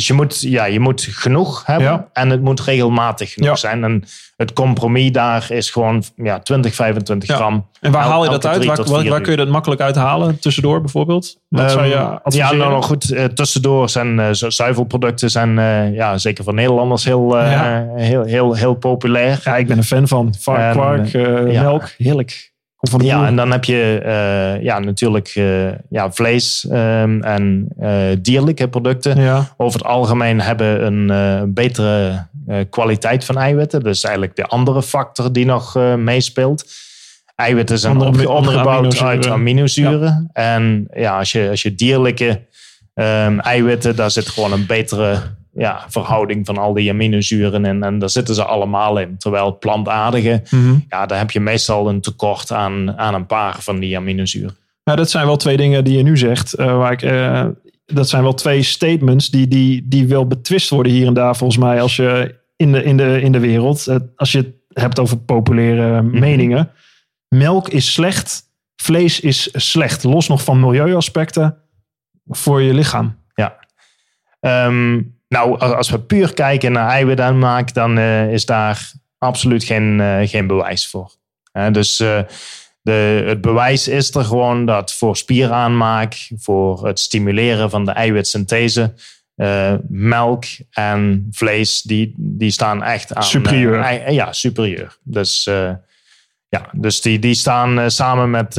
Dus 0.00 0.08
je 0.08 0.14
moet, 0.14 0.40
ja, 0.40 0.64
je 0.64 0.80
moet 0.80 1.08
genoeg 1.10 1.66
hebben 1.66 1.86
Ja. 1.86 2.08
en 2.12 2.30
het 2.30 2.42
moet 2.42 2.60
regelmatig 2.60 3.32
genoeg 3.32 3.48
Ja. 3.48 3.56
zijn. 3.56 3.84
En 3.84 4.04
het 4.36 4.52
compromis 4.52 5.12
daar 5.12 5.46
is 5.50 5.70
gewoon 5.70 6.02
ja, 6.16 6.38
20, 6.38 6.74
25 6.74 7.28
Ja. 7.28 7.34
gram. 7.36 7.66
En 7.80 7.92
waar 7.92 8.02
haal 8.04 8.24
je 8.24 8.30
dat 8.30 8.46
uit? 8.46 8.64
Waar, 9.08 9.20
kun 9.20 9.30
je 9.30 9.36
dat 9.36 9.48
makkelijk 9.48 9.80
uithalen? 9.80 10.38
Tussendoor 10.38 10.80
bijvoorbeeld? 10.80 11.36
Wat 11.48 11.70
zou 11.70 11.86
je 11.86 11.94
Ehm, 11.94 12.18
ja, 12.36 12.52
nou, 12.52 12.70
nou 12.70 12.82
goed, 12.82 13.10
eh, 13.12 13.24
tussendoor 13.24 13.88
zijn 13.88 14.20
eh, 14.20 14.28
zu- 14.32 14.50
zuivelproducten 14.50 15.30
zijn 15.30 15.58
eh, 15.58 15.94
ja, 15.94 16.18
zeker 16.18 16.44
voor 16.44 16.54
Nederlanders 16.54 17.04
heel, 17.04 17.36
heel, 17.36 18.24
heel, 18.24 18.54
heel 18.54 18.74
populair. 18.74 19.40
Ja, 19.44 19.56
ik 19.56 19.66
ben 19.66 19.76
een 19.76 19.84
fan 19.84 20.08
van 20.08 20.34
vark, 20.38 20.72
kwark, 20.72 21.06
ja. 21.06 21.62
melk. 21.62 21.94
Heerlijk. 21.96 22.49
Van 22.80 23.00
Ja, 23.00 23.26
en 23.26 23.36
dan 23.36 23.50
heb 23.50 23.64
je 23.64 24.00
eh, 24.04 24.62
ja, 24.62 24.78
natuurlijk 24.78 25.28
eh, 25.34 25.68
ja, 25.88 26.10
vlees 26.12 26.66
ehm, 26.70 27.20
en 27.22 27.68
eh, 27.78 27.92
dierlijke 28.18 28.68
producten. 28.68 29.20
ja. 29.20 29.48
Over 29.56 29.78
het 29.80 29.88
algemeen 29.88 30.40
hebben 30.40 30.86
een 30.86 31.54
betere 31.54 32.26
kwaliteit 32.70 33.24
van 33.24 33.38
eiwitten. 33.38 33.82
Dus 33.82 34.02
eigenlijk 34.02 34.36
de 34.36 34.46
andere 34.46 34.82
factor 34.82 35.32
die 35.32 35.44
nog 35.46 35.74
meespeelt. 35.96 36.64
Eiwitten 37.34 37.78
zijn 37.78 37.92
Andere- 38.00 38.28
opge- 38.28 38.58
aminozuren. 38.58 39.06
uit 39.08 39.26
aminozuren. 39.26 40.30
En 40.32 40.86
ja, 40.94 41.18
als 41.18 41.32
je, 41.32 41.48
als 41.50 41.62
je 41.62 41.74
dierlijke 41.74 42.40
ehm, 42.94 43.38
eiwitten, 43.38 43.96
daar 43.96 44.10
zit 44.10 44.28
gewoon 44.28 44.52
een 44.52 44.66
betere 44.66 45.18
ja, 45.60 45.84
verhouding 45.88 46.46
van 46.46 46.58
al 46.58 46.72
die 46.74 46.90
aminozuren 46.90 47.64
in. 47.64 47.82
En 47.82 47.98
daar 47.98 48.10
zitten 48.10 48.34
ze 48.34 48.44
allemaal 48.44 48.98
in. 48.98 49.16
Terwijl 49.18 49.58
plantaardige, 49.58 50.42
Mhm. 50.50 50.74
ja, 50.88 51.06
daar 51.06 51.18
heb 51.18 51.30
je 51.30 51.40
meestal 51.40 51.88
een 51.88 52.00
tekort 52.00 52.52
aan, 52.52 52.98
aan 52.98 53.14
een 53.14 53.26
paar 53.26 53.56
van 53.62 53.78
die 53.78 53.96
aminozuren. 53.96 54.56
Nou, 54.84 54.98
dat 54.98 55.10
zijn 55.10 55.26
wel 55.26 55.36
twee 55.36 55.56
dingen 55.56 55.84
die 55.84 55.96
je 55.96 56.02
nu 56.02 56.16
zegt. 56.18 56.54
eh, 56.54 56.76
waar 56.76 56.92
ik, 56.92 57.02
eh, 57.02 57.46
dat 57.86 58.08
zijn 58.08 58.22
wel 58.22 58.34
twee 58.34 58.62
statements 58.62 59.30
die, 59.30 59.48
die, 59.48 59.88
die 59.88 60.06
wel 60.08 60.26
betwist 60.26 60.70
worden 60.70 60.92
hier 60.92 61.06
en 61.06 61.14
daar 61.14 61.36
volgens 61.36 61.58
mij. 61.58 61.80
Als 61.80 61.96
je 61.96 62.38
in 62.56 62.72
de, 62.72 62.82
in 62.84 62.96
de, 62.96 63.20
in 63.20 63.32
de 63.32 63.40
wereld, 63.40 63.86
eh, 63.86 63.96
als 64.16 64.32
je 64.32 64.38
het 64.38 64.52
hebt 64.82 64.98
over 64.98 65.16
populaire 65.18 66.02
meningen. 66.02 66.70
Melk 67.28 67.68
is 67.68 67.92
slecht, 67.92 68.42
vlees 68.76 69.20
is 69.20 69.48
slecht. 69.52 70.04
Los 70.04 70.28
nog 70.28 70.44
van 70.44 70.60
milieuaspecten 70.60 71.56
voor 72.28 72.62
je 72.62 72.74
lichaam. 72.74 73.16
Ja. 73.34 73.58
Ehm, 74.40 75.00
nou, 75.30 75.58
als 75.58 75.90
we 75.90 76.00
puur 76.00 76.34
kijken 76.34 76.72
naar 76.72 76.88
eiwitaanmaak, 76.88 77.74
dan 77.74 77.98
eh, 77.98 78.32
is 78.32 78.46
daar 78.46 78.92
absoluut 79.18 79.64
geen, 79.64 80.00
eh, 80.00 80.28
geen 80.28 80.46
bewijs 80.46 80.86
voor. 80.88 81.12
Dus 81.72 82.00
eh, 82.00 82.18
de, 82.82 83.24
het 83.26 83.40
bewijs 83.40 83.88
is 83.88 84.14
er 84.14 84.24
gewoon 84.24 84.66
dat 84.66 84.94
voor 84.94 85.16
spieraanmaak, 85.16 86.30
voor 86.36 86.86
het 86.86 86.98
stimuleren 87.00 87.70
van 87.70 87.84
de 87.84 87.90
eiwitsynthese, 87.90 88.94
melk 89.88 90.44
en 90.70 91.28
vlees, 91.30 91.82
die, 91.82 92.14
die 92.16 92.50
staan 92.50 92.82
echt 92.82 93.14
aan. 93.14 93.22
Superieur. 93.22 93.80
ei- 93.80 94.12
ja, 94.12 94.32
superieur. 94.32 94.96
Dus, 95.02 95.44
ja, 96.48 96.68
dus 96.72 97.00
die, 97.00 97.18
die 97.18 97.34
staan 97.34 97.90
samen 97.90 98.30
met 98.30 98.54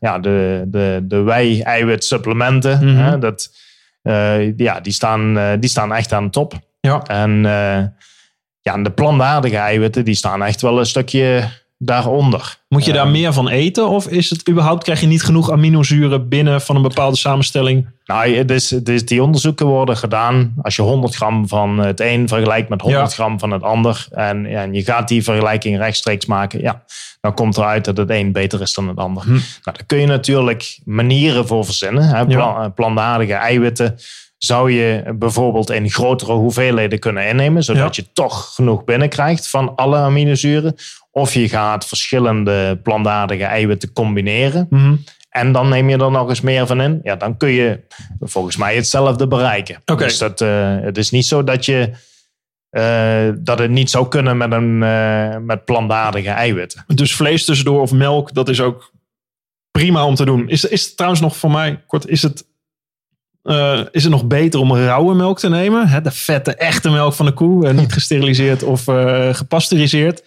ja, 0.00 0.18
de, 0.18 0.64
de, 0.66 1.00
de 1.02 1.20
wei-eiwitsupplementen. 1.20 2.84
Mhm. 2.84 2.96
hè, 2.96 3.18
dat, 3.18 3.50
ja, 4.56 4.80
die, 4.80 4.92
staan, 4.92 5.38
eh, 5.38 5.52
die 5.60 5.70
staan 5.70 5.94
echt 5.94 6.12
aan 6.12 6.24
de 6.24 6.30
top. 6.30 6.54
Ja. 6.80 7.02
En 7.02 7.46
eh, 7.46 7.84
ja, 8.60 8.74
en 8.74 8.82
de 8.82 8.90
eiwitten, 9.56 10.04
die 10.04 10.14
staan 10.14 10.42
echt 10.42 10.60
wel 10.60 10.78
een 10.78 10.86
stukje 10.86 11.48
daaronder. 11.82 12.58
Moet 12.68 12.84
je 12.84 12.92
daar 12.92 13.08
meer 13.08 13.32
van 13.32 13.48
eten? 13.48 13.88
Of 13.88 14.06
is 14.06 14.30
het 14.30 14.48
überhaupt, 14.48 14.82
krijg 14.82 15.00
je 15.00 15.06
niet 15.06 15.22
genoeg 15.22 15.50
aminozuren 15.50 16.28
binnen 16.28 16.60
van 16.60 16.76
een 16.76 16.82
bepaalde 16.82 17.16
samenstelling? 17.16 17.88
Nou, 18.04 18.34
het 18.34 18.50
is, 18.50 18.70
het 18.70 18.88
is, 18.88 19.04
die 19.06 19.22
onderzoeken 19.22 19.66
worden 19.66 19.96
gedaan 19.96 20.54
als 20.62 20.76
je 20.76 20.82
100 20.82 21.14
gram 21.14 21.48
van 21.48 21.78
het 21.78 22.00
een 22.00 22.28
vergelijkt 22.28 22.68
met 22.68 22.80
100 22.80 23.08
Ja. 23.08 23.14
gram 23.14 23.38
van 23.38 23.50
het 23.50 23.62
ander. 23.62 24.06
En, 24.10 24.46
en 24.46 24.74
je 24.74 24.82
gaat 24.82 25.08
die 25.08 25.22
vergelijking 25.22 25.78
rechtstreeks 25.78 26.26
maken. 26.26 26.60
Ja, 26.60 26.82
dan 27.20 27.34
komt 27.34 27.56
eruit 27.56 27.84
dat 27.84 27.96
het 27.96 28.10
een 28.10 28.32
beter 28.32 28.60
is 28.60 28.74
dan 28.74 28.88
het 28.88 28.98
ander. 28.98 29.22
Hm. 29.22 29.30
Nou, 29.30 29.42
daar 29.62 29.84
kun 29.86 29.98
je 29.98 30.06
natuurlijk 30.06 30.78
manieren 30.84 31.46
voor 31.46 31.64
verzinnen. 31.64 32.02
Hè. 32.02 32.26
Eh, 32.26 32.64
plantaardige 32.74 33.34
eiwitten 33.34 33.98
zou 34.38 34.72
je 34.72 35.14
bijvoorbeeld 35.18 35.70
in 35.70 35.90
grotere 35.90 36.32
hoeveelheden 36.32 36.98
kunnen 36.98 37.26
innemen. 37.28 37.64
Zodat 37.64 37.96
je 37.96 38.12
toch 38.12 38.54
genoeg 38.54 38.84
binnenkrijgt 38.84 39.48
van 39.48 39.74
alle 39.76 39.96
aminozuren. 39.96 40.76
Of 41.10 41.34
je 41.34 41.48
gaat 41.48 41.86
verschillende 41.86 42.80
plantaardige 42.82 43.44
eiwitten 43.44 43.92
combineren. 43.92 44.66
Mhm. 44.70 44.96
En 45.30 45.52
dan 45.52 45.68
neem 45.68 45.88
je 45.88 45.96
er 45.96 46.10
nog 46.10 46.28
eens 46.28 46.40
meer 46.40 46.66
van 46.66 46.80
in. 46.80 47.00
Ja, 47.02 47.16
dan 47.16 47.36
kun 47.36 47.48
je 47.48 47.80
volgens 48.20 48.56
mij 48.56 48.74
hetzelfde 48.74 49.26
bereiken. 49.26 49.82
Dus 49.84 50.18
dat, 50.18 50.40
eh, 50.40 50.76
het 50.80 50.98
is 50.98 51.10
niet 51.10 51.26
zo 51.26 51.44
dat 51.44 51.64
je 51.64 51.92
dat 53.38 53.58
het 53.58 53.70
niet 53.70 53.90
zou 53.90 54.08
kunnen 54.08 54.36
met, 54.36 54.52
een, 54.52 54.78
met 55.46 55.64
plantaardige 55.64 56.30
eiwitten. 56.30 56.84
Dus 56.86 57.16
vlees 57.16 57.44
tussendoor 57.44 57.80
of 57.80 57.92
melk, 57.92 58.34
dat 58.34 58.48
is 58.48 58.60
ook 58.60 58.92
prima 59.70 60.06
om 60.06 60.14
te 60.14 60.24
doen. 60.24 60.48
Is, 60.48 60.64
is 60.64 60.84
het 60.84 60.96
trouwens 60.96 61.22
nog 61.22 61.36
voor 61.36 61.50
mij, 61.50 61.82
kort, 61.86 62.08
is 62.08 62.22
het, 62.22 62.44
is 63.90 64.02
het 64.02 64.12
nog 64.12 64.26
beter 64.26 64.60
om 64.60 64.76
rauwe 64.76 65.14
melk 65.14 65.38
te 65.38 65.48
nemen? 65.48 65.88
Hè, 65.88 66.00
de 66.00 66.10
vette, 66.10 66.54
echte 66.54 66.90
melk 66.90 67.12
van 67.12 67.26
de 67.26 67.32
koe, 67.32 67.72
niet 67.72 67.92
gesteriliseerd 67.92 68.62
of 68.62 68.84
gepasteuriseerd. 69.32 70.22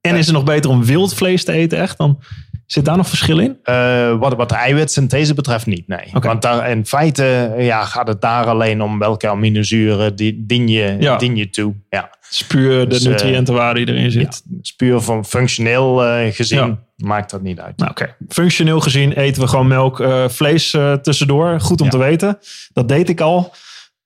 En 0.00 0.16
is 0.16 0.26
het 0.26 0.34
nog 0.34 0.44
beter 0.44 0.70
om 0.70 0.84
wild 0.84 1.14
vlees 1.14 1.44
te 1.44 1.52
eten 1.52 1.78
echt 1.78 1.98
dan 1.98 2.22
Zit 2.66 2.84
daar 2.84 2.96
nog 2.96 3.08
verschil 3.08 3.38
in? 3.38 3.58
Uh, 3.64 4.18
wat, 4.18 4.34
wat 4.34 4.48
de 4.48 4.54
eiwitsynthese 4.54 5.34
betreft 5.34 5.66
niet, 5.66 5.88
nee. 5.88 6.08
Want 6.12 6.42
daar, 6.42 6.70
in 6.70 6.86
feite 6.86 7.54
ja, 7.58 7.84
gaat 7.84 8.08
het 8.08 8.20
daar 8.20 8.46
alleen 8.46 8.82
om 8.82 8.98
welke 8.98 9.28
aminozuren 9.28 10.16
die, 10.16 10.44
dien, 10.46 10.68
je, 10.68 11.14
dien 11.18 11.36
je 11.36 11.50
toe. 11.50 11.74
Ja. 11.88 12.10
Spuur 12.30 12.78
de 12.78 12.86
dus, 12.86 13.04
uh, 13.04 13.10
nutriëntenwaarde 13.10 13.84
die 13.84 13.94
erin 13.94 14.10
zit. 14.10 14.42
Ja, 14.50 14.56
spuur 14.60 15.00
van 15.00 15.24
functioneel 15.24 16.06
uh, 16.06 16.32
gezien 16.32 16.78
maakt 16.96 17.30
dat 17.30 17.42
niet 17.42 17.60
uit. 17.60 17.76
Nou, 17.76 17.90
Oké, 17.90 18.14
functioneel 18.28 18.80
gezien 18.80 19.12
eten 19.12 19.42
we 19.42 19.48
gewoon 19.48 19.66
melk, 19.66 20.04
vlees 20.28 20.76
tussendoor. 21.02 21.60
Goed 21.60 21.80
om 21.80 21.90
te 21.90 21.98
weten. 21.98 22.38
Dat 22.72 22.88
deed 22.88 23.08
ik 23.08 23.20
al. 23.20 23.52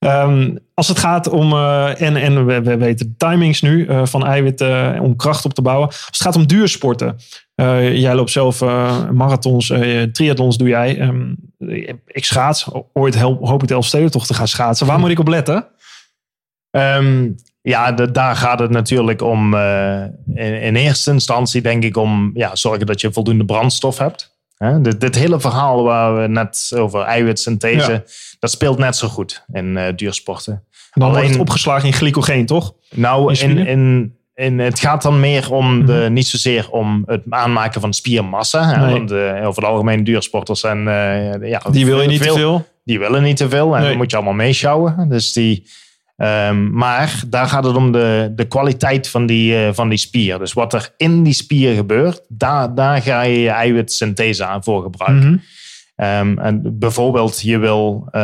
Um, 0.07 0.59
als 0.75 0.89
het 0.89 0.99
gaat 0.99 1.29
om, 1.29 1.53
uh, 1.53 2.01
en, 2.01 2.17
en 2.17 2.47
we, 2.47 2.63
we, 2.63 2.77
weten 2.77 3.07
de 3.07 3.17
timings 3.17 3.63
nu 3.63 3.87
uh, 3.87 4.07
van 4.07 4.27
eiwitten 4.27 5.01
om 5.01 5.17
kracht 5.17 5.45
op 5.45 5.55
te 5.55 5.63
bouwen. 5.63 5.89
Als 5.89 6.07
het 6.07 6.21
gaat 6.21 6.37
om 6.37 6.47
duursporten. 6.47 7.17
Uh, 7.57 7.97
jij 7.97 8.15
loopt 8.15 8.31
zelf 8.31 8.61
marathons, 9.13 9.73
triathlons 10.13 10.57
doe 10.57 10.69
jij. 10.69 11.01
Um, 11.01 11.37
ik 12.07 12.25
schaats. 12.25 12.69
Ooit 12.93 13.15
help, 13.15 13.47
hoop 13.47 13.63
ik 13.63 13.69
de 13.69 13.75
Elfsteden 13.75 14.11
toch 14.11 14.27
te 14.27 14.35
gaan 14.35 14.49
schaatsen. 14.49 14.87
Waar 14.87 14.99
moet 14.99 15.11
ik 15.11 15.19
op 15.19 15.29
letten? 15.29 15.67
Um, 16.71 17.35
ja, 17.63 17.93
de, 17.93 18.11
daar 18.11 18.37
gaat 18.37 18.59
het 18.59 18.71
natuurlijk 18.71 19.23
om. 19.23 19.55
In, 19.55 20.61
in, 20.61 20.77
eerste 20.77 21.11
instantie 21.11 21.63
denk 21.63 21.85
ik 21.85 21.97
om 21.97 22.31
ja, 22.35 22.57
zorgen 22.57 22.87
dat 22.87 23.01
je 23.01 23.13
voldoende 23.13 23.45
brandstof 23.45 23.99
hebt. 23.99 24.40
Hè? 24.65 24.81
Dit, 24.81 25.01
dit, 25.01 25.15
hele 25.15 25.41
verhaal 25.41 25.83
waar 25.83 26.21
we 26.21 26.29
net 26.29 26.73
over 26.77 27.03
eiwitsynthese, 27.03 27.93
ja. 27.93 28.03
dat 28.39 28.51
speelt 28.51 28.79
net 28.79 28.97
zo 28.97 29.09
goed 29.09 29.45
in 29.53 29.77
uh, 29.77 29.85
duursporten. 29.97 30.53
En 30.53 31.01
dan 31.01 31.03
Alleen, 31.03 31.15
wordt 31.21 31.31
het 31.31 31.41
opgeslagen 31.41 31.87
in 31.87 31.93
glycogeen, 31.93 32.47
toch? 32.47 32.75
Nou, 32.91 33.35
in, 33.35 33.67
in, 33.67 34.15
in, 34.35 34.59
het 34.59 34.81
gaat 34.81 35.03
dan 35.03 35.21
meer 35.21 35.53
om 35.53 35.67
-hmm. 35.67 35.87
de, 35.87 36.09
niet 36.11 36.27
zozeer 36.27 36.71
om 36.71 37.03
het 37.07 37.23
aanmaken 37.31 37.81
van 37.81 37.93
spiermassa. 37.93 38.65
Hè? 38.65 38.91
Want 38.93 39.13
uh, 39.13 39.47
over 39.47 39.63
het 39.63 39.71
algemeen 39.71 40.05
duursporters 40.05 40.61
zijn... 40.61 40.79
Uh, 40.79 41.49
ja, 41.49 41.63
die 41.71 41.87
wil 41.87 42.01
je 42.01 42.09
niet 42.09 42.23
veel, 42.23 42.35
te 42.35 42.41
veel. 42.41 42.67
Die 42.85 42.99
willen 42.99 43.23
niet 43.23 43.37
te 43.37 43.49
veel 43.49 43.75
en 43.75 43.81
nee. 43.81 43.89
dan 43.89 43.99
moet 43.99 44.11
je 44.11 44.17
allemaal 44.17 44.35
meeschouwen. 44.35 45.09
Dus 45.09 45.33
die 45.33 45.67
Um, 46.23 46.71
maar 46.73 47.23
daar 47.27 47.47
gaat 47.47 47.65
het 47.65 47.77
om 47.77 47.93
de, 47.93 48.33
de 48.35 48.45
kwaliteit 48.45 49.09
van 49.09 49.27
die, 49.27 49.67
uh, 49.67 49.69
van 49.73 49.89
die 49.89 49.99
spier. 49.99 50.39
Dus 50.39 50.53
wat 50.53 50.73
er 50.73 50.95
in 50.97 51.23
die 51.23 51.33
spier 51.33 51.75
gebeurt, 51.75 52.25
daar, 52.29 52.75
daar 52.75 53.03
ga 53.03 53.23
je 53.23 53.41
je 53.41 53.49
eiwitsynthese 53.49 54.45
aan 54.45 54.65
voor 54.65 54.83
gebruiken. 54.83 55.29
Mm 55.29 55.43
-hmm. 55.97 56.29
um, 56.29 56.39
en 56.39 56.79
bijvoorbeeld, 56.79 57.41
je 57.41 57.59
wil, 57.59 58.09
uh, 58.13 58.23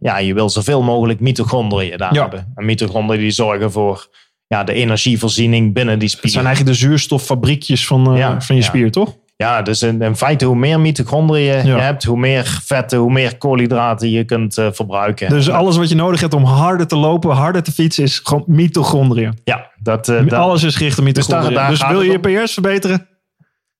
ja, 0.00 0.18
je 0.18 0.34
wil 0.34 0.50
zoveel 0.50 0.82
mogelijk 0.82 1.20
mitochondriën 1.20 1.98
daar 1.98 2.14
ja. 2.14 2.20
hebben. 2.20 2.52
En 2.54 2.64
mitochondriën 2.64 3.20
die 3.20 3.30
zorgen 3.30 3.72
voor 3.72 4.08
ja, 4.46 4.64
de 4.64 4.72
energievoorziening 4.72 5.74
binnen 5.74 5.98
die 5.98 6.08
spier. 6.08 6.22
Het 6.22 6.32
zijn 6.32 6.46
eigenlijk 6.46 6.76
de 6.76 6.86
zuurstoffabriekjes 6.86 7.86
van, 7.86 8.12
uh, 8.12 8.18
ja, 8.18 8.40
van 8.40 8.56
je 8.56 8.62
spier, 8.62 8.90
toch? 8.90 9.16
Ja, 9.40 9.62
dus 9.62 9.82
in, 9.82 10.02
in, 10.02 10.16
feite 10.16 10.44
hoe 10.44 10.56
meer 10.56 10.80
mitochondriën 10.80 11.66
je 11.66 11.72
hebt, 11.72 12.04
hoe 12.04 12.18
meer 12.18 12.60
vetten, 12.64 12.98
hoe 12.98 13.12
meer 13.12 13.36
koolhydraten 13.36 14.10
je 14.10 14.24
kunt 14.24 14.58
uh, 14.58 14.66
verbruiken. 14.72 15.28
Dus 15.28 15.50
alles 15.50 15.76
wat 15.76 15.88
je 15.88 15.94
nodig 15.94 16.20
hebt 16.20 16.34
om 16.34 16.44
harder 16.44 16.86
te 16.86 16.96
lopen, 16.96 17.30
harder 17.30 17.62
te 17.62 17.72
fietsen, 17.72 18.04
is 18.04 18.20
gewoon 18.24 18.44
mitochondriën. 18.46 19.38
Ja, 19.44 19.70
dat, 19.82 20.08
uh, 20.08 20.32
alles 20.32 20.62
is 20.62 20.76
gericht 20.76 20.98
op 20.98 21.04
mitochondriën. 21.04 21.48
Dus, 21.48 21.54
daar, 21.54 21.62
daar 21.62 21.70
dus 21.70 21.88
wil 21.88 22.02
je 22.02 22.18
je 22.22 22.44
PS 22.44 22.52
verbeteren? 22.52 23.08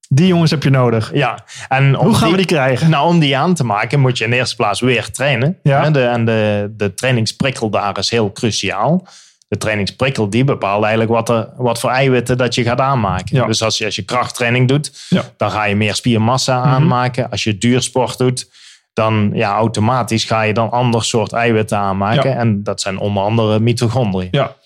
Die 0.08 0.26
jongens 0.26 0.50
heb 0.50 0.62
je 0.62 0.70
nodig. 0.70 1.10
Ja. 1.14 1.38
En 1.68 1.94
Hoe 1.94 2.14
gaan 2.14 2.30
we 2.30 2.36
die 2.36 2.46
krijgen? 2.46 2.90
Nou, 2.90 3.08
om 3.08 3.18
die 3.18 3.36
aan 3.36 3.54
te 3.54 3.64
maken 3.64 4.00
moet 4.00 4.18
je 4.18 4.24
in 4.24 4.32
eerste 4.32 4.56
plaats 4.56 4.80
weer 4.80 5.10
trainen. 5.10 5.58
Ja. 5.62 5.90
De, 5.90 6.04
en 6.04 6.24
de, 6.24 6.72
de 6.76 6.94
trainingsprikkel 6.94 7.70
daar 7.70 7.98
is 7.98 8.10
heel 8.10 8.32
cruciaal 8.32 9.06
de 9.50 9.56
trainingsprikkel 9.56 10.30
die 10.30 10.44
bepaalt 10.44 10.82
eigenlijk 10.82 11.12
wat, 11.12 11.28
er, 11.28 11.48
wat 11.56 11.80
voor 11.80 11.90
eiwitten 11.90 12.38
dat 12.38 12.54
je 12.54 12.62
gaat 12.62 12.80
aanmaken. 12.80 13.46
Dus 13.46 13.62
als 13.62 13.78
je, 13.78 13.84
als 13.84 13.96
je 13.96 14.02
krachttraining 14.02 14.68
doet, 14.68 15.06
ja. 15.08 15.22
dan 15.36 15.50
ga 15.50 15.64
je 15.64 15.76
meer 15.76 15.94
spiermassa 15.94 16.58
mhm. 16.58 16.68
aanmaken. 16.68 17.30
Als 17.30 17.44
je 17.44 17.58
duursport 17.58 18.18
doet, 18.18 18.50
dan 18.92 19.30
ja, 19.34 19.54
automatisch 19.54 20.24
ga 20.24 20.42
je 20.42 20.52
dan 20.52 20.70
ander 20.70 21.04
soort 21.04 21.32
eiwitten 21.32 21.78
aanmaken. 21.78 22.36
En 22.36 22.62
dat 22.62 22.80
zijn 22.80 22.98
onder 22.98 23.22
andere 23.22 23.60
mitochondriën. 23.60 24.28
Ja. 24.30 24.56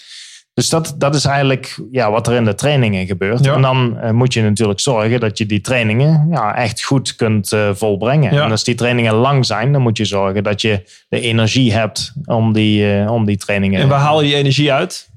Dus 0.54 0.68
dat, 0.68 0.94
dat 0.98 1.14
is 1.14 1.24
eigenlijk 1.24 1.78
ja, 1.90 2.10
wat 2.10 2.26
er 2.26 2.34
in 2.34 2.44
de 2.44 2.54
trainingen 2.54 3.06
gebeurt. 3.06 3.46
En 3.46 3.62
dan 3.62 3.98
uh, 4.02 4.10
moet 4.10 4.32
je 4.32 4.42
natuurlijk 4.42 4.80
zorgen 4.80 5.20
dat 5.20 5.38
je 5.38 5.46
die 5.46 5.60
trainingen 5.60 6.26
ja, 6.30 6.56
echt 6.56 6.82
goed 6.82 7.16
kunt 7.16 7.52
uh, 7.52 7.70
volbrengen. 7.72 8.30
En 8.30 8.50
als 8.50 8.64
die 8.64 8.74
trainingen 8.74 9.14
lang 9.14 9.46
zijn, 9.46 9.72
dan 9.72 9.82
moet 9.82 9.96
je 9.96 10.04
zorgen 10.04 10.42
dat 10.42 10.60
je 10.60 10.82
de 11.08 11.20
energie 11.20 11.72
hebt 11.72 12.12
om 12.24 12.52
die, 12.52 13.00
uh, 13.00 13.10
om 13.10 13.24
die 13.24 13.36
trainingen. 13.36 13.80
En 13.80 13.88
waar 13.88 14.00
haal 14.00 14.20
je 14.20 14.26
die 14.26 14.36
energie 14.36 14.72
uit? 14.72 15.12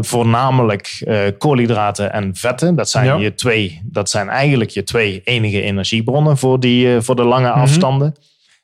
voornamelijk 0.00 1.06
koolhydraten 1.38 2.12
en 2.12 2.34
vetten. 2.34 2.74
Dat 2.74 2.90
zijn, 2.90 3.06
ja. 3.06 3.16
je 3.16 3.34
twee, 3.34 3.80
dat 3.84 4.10
zijn 4.10 4.28
eigenlijk 4.28 4.70
je 4.70 4.82
twee 4.82 5.20
enige 5.24 5.62
energiebronnen 5.62 6.38
voor, 6.38 6.60
die, 6.60 7.00
voor 7.00 7.16
de 7.16 7.24
lange 7.24 7.46
mm-hmm. 7.46 7.62
afstanden. 7.62 8.14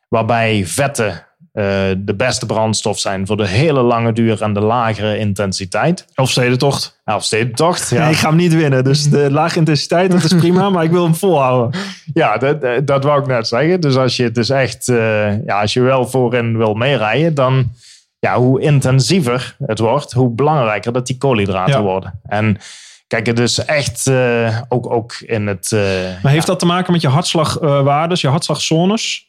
Waarbij 0.08 0.66
vetten 0.66 1.26
de 1.54 2.14
beste 2.16 2.46
brandstof 2.46 2.98
zijn 2.98 3.26
voor 3.26 3.36
de 3.36 3.46
hele 3.46 3.82
lange 3.82 4.12
duur 4.12 4.42
en 4.42 4.52
de 4.52 4.60
lagere 4.60 5.18
intensiteit. 5.18 6.06
Elfstedentocht. 6.14 7.00
Elfstedentocht, 7.04 7.90
ja. 7.90 8.02
Nee, 8.02 8.10
ik 8.10 8.16
ga 8.16 8.28
hem 8.28 8.36
niet 8.36 8.54
winnen. 8.54 8.84
Dus 8.84 9.10
de 9.10 9.30
lage 9.30 9.58
intensiteit, 9.58 10.10
dat 10.10 10.24
is 10.24 10.34
prima, 10.34 10.70
maar 10.70 10.84
ik 10.84 10.90
wil 10.90 11.02
hem 11.02 11.14
volhouden. 11.14 11.80
Ja, 12.14 12.36
dat, 12.36 12.86
dat 12.86 13.04
wou 13.04 13.20
ik 13.20 13.26
net 13.26 13.48
zeggen. 13.48 13.80
Dus 13.80 13.96
als 13.96 14.16
je 14.16 14.22
het 14.22 14.34
dus 14.34 14.50
echt, 14.50 14.88
uh, 14.88 15.44
ja, 15.44 15.60
als 15.60 15.72
je 15.72 15.80
wel 15.80 16.06
voorin 16.06 16.56
wil 16.56 16.74
meerijden, 16.74 17.34
dan 17.34 17.70
ja, 18.18 18.36
hoe 18.36 18.60
intensiever 18.60 19.56
het 19.66 19.78
wordt, 19.78 20.12
hoe 20.12 20.30
belangrijker 20.30 20.92
dat 20.92 21.06
die 21.06 21.18
koolhydraten 21.18 21.74
ja. 21.74 21.82
worden. 21.82 22.20
En 22.26 22.58
Kijk, 23.06 23.26
het 23.26 23.38
is 23.38 23.58
echt 23.58 24.06
uh, 24.06 24.60
ook, 24.68 24.90
ook 24.90 25.12
in 25.12 25.46
het. 25.46 25.70
Uh, 25.74 25.80
maar 26.22 26.32
heeft 26.32 26.46
ja. 26.46 26.50
dat 26.50 26.58
te 26.58 26.66
maken 26.66 26.92
met 26.92 27.00
je 27.00 27.08
hartslagwaardes, 27.08 28.20
je 28.20 28.28
hartslagzones? 28.28 29.26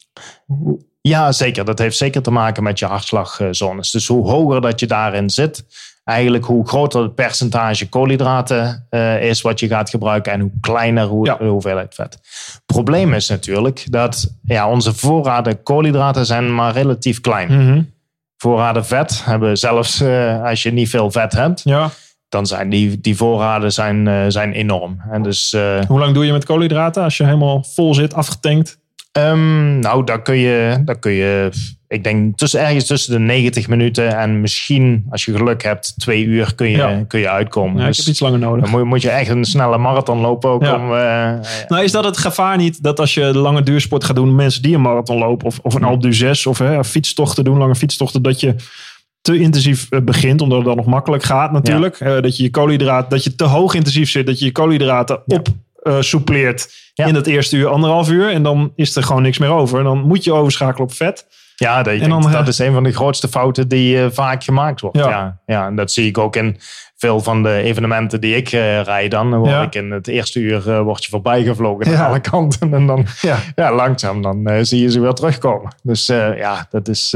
Ja, 1.08 1.32
zeker. 1.32 1.66
Dat 1.66 1.80
heeft 1.80 1.98
zeker 1.98 2.22
te 2.22 2.32
maken 2.32 2.64
met 2.64 2.80
je 2.80 2.86
hartslagzones. 2.86 3.92
Dus 3.92 4.08
hoe 4.08 4.30
hoger 4.30 4.62
dat 4.62 4.80
je 4.80 4.88
daarin 4.88 5.30
zit, 5.30 5.66
eigenlijk 6.04 6.46
hoe 6.46 6.68
groter 6.68 7.02
het 7.02 7.16
percentage 7.16 7.90
koolhydraten 7.90 8.88
uh, 8.90 9.24
is 9.24 9.42
wat 9.42 9.60
je 9.60 9.68
gaat 9.68 9.90
gebruiken 9.90 10.32
en 10.32 10.40
hoe 10.40 10.52
kleiner 10.62 11.06
hoe, 11.06 11.26
ja. 11.26 11.36
de 11.36 11.46
hoeveelheid 11.46 11.96
vet. 11.96 12.20
Probleem 12.66 13.14
is 13.14 13.30
natuurlijk 13.30 13.86
dat 13.90 14.36
ja, 14.44 14.70
onze 14.70 14.94
voorraden 14.94 15.64
koolhydraten 15.64 16.26
zijn 16.26 16.56
maar 16.56 16.74
relatief 16.74 17.22
klein. 17.22 17.52
Mm 17.52 17.68
-hmm. 17.68 17.94
Voorraden 18.38 18.86
vet 18.86 19.26
hebben 19.26 19.58
zelfs 19.58 20.02
uh, 20.02 20.44
als 20.44 20.64
je 20.64 20.72
niet 20.72 20.90
veel 20.90 21.12
vet 21.12 21.32
hebt, 21.32 21.62
ja. 21.64 21.90
dan 22.30 22.46
zijn 22.46 22.70
die, 22.70 23.02
die 23.02 23.16
voorraden 23.16 23.72
zijn, 23.72 24.08
uh, 24.08 24.26
zijn 24.28 24.54
enorm. 24.54 25.02
En 25.12 25.24
dus, 25.24 25.52
hoe 25.88 26.00
lang 26.00 26.14
doe 26.14 26.26
je 26.26 26.32
met 26.32 26.46
koolhydraten 26.46 27.04
als 27.04 27.18
je 27.18 27.24
helemaal 27.24 27.64
vol 27.64 27.94
zit, 27.94 28.14
afgetankt? 28.14 28.84
Um, 29.18 29.80
nou, 29.80 30.04
daar 30.04 30.22
kun 30.22 30.36
je, 30.36 30.82
daar 30.86 31.00
kun 31.00 31.12
je, 31.12 31.50
ik 31.88 32.04
denk 32.04 32.38
tussen, 32.38 32.60
ergens 32.60 32.86
tussen 32.86 33.12
de 33.14 33.20
90 33.20 33.68
minuten 33.68 34.18
en 34.18 34.42
misschien, 34.42 35.06
als 35.10 35.26
je 35.26 35.36
geluk 35.36 35.64
hebt, 35.64 35.94
twee 35.98 36.24
uur 36.24 36.56
kun 36.56 36.70
je, 36.70 36.78
ja. 36.78 37.04
kun 37.08 37.20
je 37.20 37.30
uitkomen. 37.30 37.82
Ja, 37.82 37.88
dus 37.88 37.98
ik 37.98 38.04
heb 38.04 38.14
iets 38.14 38.22
langer 38.22 38.40
nodig. 38.40 38.70
Dan 38.70 38.88
moet, 38.88 39.02
je 39.02 39.10
echt 39.10 39.30
een 39.30 39.46
snelle 39.46 39.78
marathon 39.78 40.20
lopen 40.20 40.50
ook 40.50 40.64
ja. 40.64 40.76
om... 40.76 40.84
Uh, 40.92 41.48
nou, 41.68 41.84
is 41.84 41.92
dat 41.92 42.04
het 42.04 42.18
gevaar 42.18 42.58
niet 42.58 42.84
dat 42.84 43.00
als 43.00 43.14
je 43.14 43.34
lange 43.34 43.64
duursport 43.64 44.04
gaat 44.04 44.16
doen, 44.16 44.36
mensen 44.36 44.62
die 44.62 44.76
een 44.76 44.82
marathon 44.82 45.18
lopen 45.18 45.48
of, 45.48 45.60
of 45.62 45.74
een 45.74 45.84
Alpe 45.84 46.10
d'Huez 46.10 46.46
of 46.46 46.58
hè, 46.58 46.84
fietstochten 46.84 47.44
doen, 47.44 47.58
lange 47.58 47.76
fietstochten, 47.76 48.22
dat 48.22 48.40
je 48.40 48.56
te 49.22 49.40
intensief 49.40 49.88
eh, 49.90 50.02
begint, 50.02 50.42
omdat 50.42 50.58
het 50.58 50.68
dan 50.68 50.76
nog 50.76 50.86
makkelijk 50.86 51.24
gaat 51.24 51.52
natuurlijk. 51.52 52.00
Ja. 52.00 52.16
Uh, 52.16 52.22
dat 52.22 52.38
je 52.38 52.44
je 52.44 52.50
koolhydraten, 52.50 53.10
dat 53.10 53.24
je 53.24 53.36
te 53.36 53.44
hoog 53.44 53.74
intensief 53.74 54.10
zit, 54.10 54.26
dat 54.26 54.40
je 54.40 54.46
je 54.46 54.52
koolhydraten 54.52 55.22
op 55.26 55.48
uh, 55.88 56.02
soepleert 56.02 56.70
ja. 56.94 57.06
in 57.06 57.16
het 57.16 57.28
eerste 57.28 57.56
uur, 57.56 57.68
anderhalf 57.68 58.10
uur. 58.10 58.30
En 58.30 58.44
dan 58.44 58.72
is 58.76 58.96
er 58.96 59.04
gewoon 59.04 59.22
niks 59.22 59.38
meer 59.38 59.52
over. 59.52 59.78
En 59.78 59.84
dan 59.84 60.02
moet 60.02 60.24
je 60.24 60.34
overschakelen 60.34 60.88
op 60.88 60.94
vet. 60.94 61.26
Ja, 61.56 61.84
dat, 61.84 61.94
en 61.94 62.10
dan, 62.10 62.22
dat 62.22 62.42
uh, 62.42 62.48
is 62.48 62.60
een 62.60 62.74
van 62.74 62.84
de 62.84 62.92
grootste 62.92 63.28
fouten 63.28 63.68
die 63.68 63.98
uh, 63.98 64.06
vaak 64.12 64.44
gemaakt 64.44 64.82
wordt. 64.82 64.98
Ja. 64.98 65.10
ja. 65.10 65.40
Ja, 65.46 65.66
en 65.68 65.76
dat 65.76 65.92
zie 65.92 66.08
ik 66.08 66.18
ook 66.18 66.36
in 66.36 66.58
veel 66.98 67.20
van 67.20 67.44
de 67.44 67.62
evenementen 67.62 68.22
die 68.22 68.36
ik 68.36 68.52
uh, 68.52 68.82
rijd. 68.82 69.12
Dan 69.12 69.36
word 69.36 69.50
ja. 69.50 69.62
ik 69.62 69.76
in 69.76 69.92
het 69.92 70.08
eerste 70.08 70.40
uur 70.40 70.84
word 70.84 71.04
je 71.04 71.10
voorbij 71.10 71.44
gevlogen 71.44 71.92
ja. 71.92 71.98
aan 71.98 72.08
alle 72.08 72.20
kanten. 72.20 72.74
En 72.74 72.88
dan 72.88 73.06
ja. 73.22 73.38
ja 73.56 73.74
langzaam 73.74 74.22
dan 74.22 74.66
zie 74.66 74.82
je 74.82 74.92
ze 74.92 75.00
weer 75.00 75.14
terugkomen. 75.14 75.76
Dus 75.84 76.06
ja, 76.06 76.68
dat 76.70 76.88
is... 76.88 77.12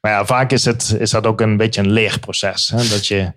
maar 0.00 0.12
ja, 0.12 0.24
vaak 0.24 0.52
is, 0.52 0.64
het, 0.64 0.96
is 0.98 1.10
dat 1.10 1.26
ook 1.26 1.40
een 1.40 1.56
beetje 1.56 1.80
een 1.80 1.90
leerproces. 1.90 2.68
Hè? 2.68 2.76
Dat 2.76 3.06
je 3.06 3.32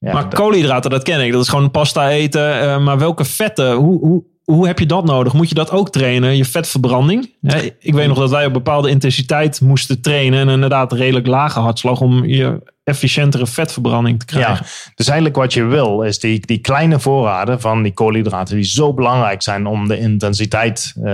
ja, 0.00 0.12
maar 0.12 0.28
koolhydraten, 0.28 0.90
dat 0.90 1.02
ken 1.02 1.20
ik. 1.20 1.32
Dat 1.32 1.42
is 1.42 1.48
gewoon 1.48 1.70
pasta 1.70 2.10
eten. 2.10 2.62
Uh, 2.62 2.78
maar 2.78 2.98
welke 2.98 3.24
vetten, 3.24 3.72
hoe, 3.72 3.98
hoe, 3.98 4.24
hoe 4.44 4.66
heb 4.66 4.78
je 4.78 4.86
dat 4.86 5.04
nodig? 5.04 5.32
Moet 5.32 5.48
je 5.48 5.54
dat 5.54 5.70
ook 5.70 5.90
trainen, 5.90 6.36
je 6.36 6.44
vetverbranding? 6.44 7.34
ik 7.78 7.94
weet 7.94 8.08
nog 8.08 8.18
dat 8.18 8.30
wij 8.30 8.46
op 8.46 8.52
bepaalde 8.52 8.90
intensiteit 8.90 9.60
moesten 9.60 10.00
trainen. 10.00 10.40
En 10.40 10.48
inderdaad 10.48 10.92
redelijk 10.92 11.26
lage 11.26 11.60
hartslag 11.60 12.00
om 12.00 12.24
je 12.24 12.72
efficiëntere 12.84 13.46
vetverbranding 13.46 14.18
te 14.18 14.24
krijgen. 14.24 14.52
Ja, 14.52 14.92
dus 14.94 15.06
eigenlijk 15.06 15.36
wat 15.36 15.52
je 15.52 15.64
wil 15.64 16.02
is 16.02 16.18
die, 16.18 16.46
die 16.46 16.58
kleine 16.58 17.00
voorraden 17.00 17.60
van 17.60 17.82
die 17.82 17.92
koolhydraten 17.92 18.54
die 18.54 18.64
zo 18.64 18.94
belangrijk 18.94 19.42
zijn 19.42 19.66
om 19.66 19.88
de 19.88 19.98
intensiteit 19.98 20.94
uh, 20.96 21.04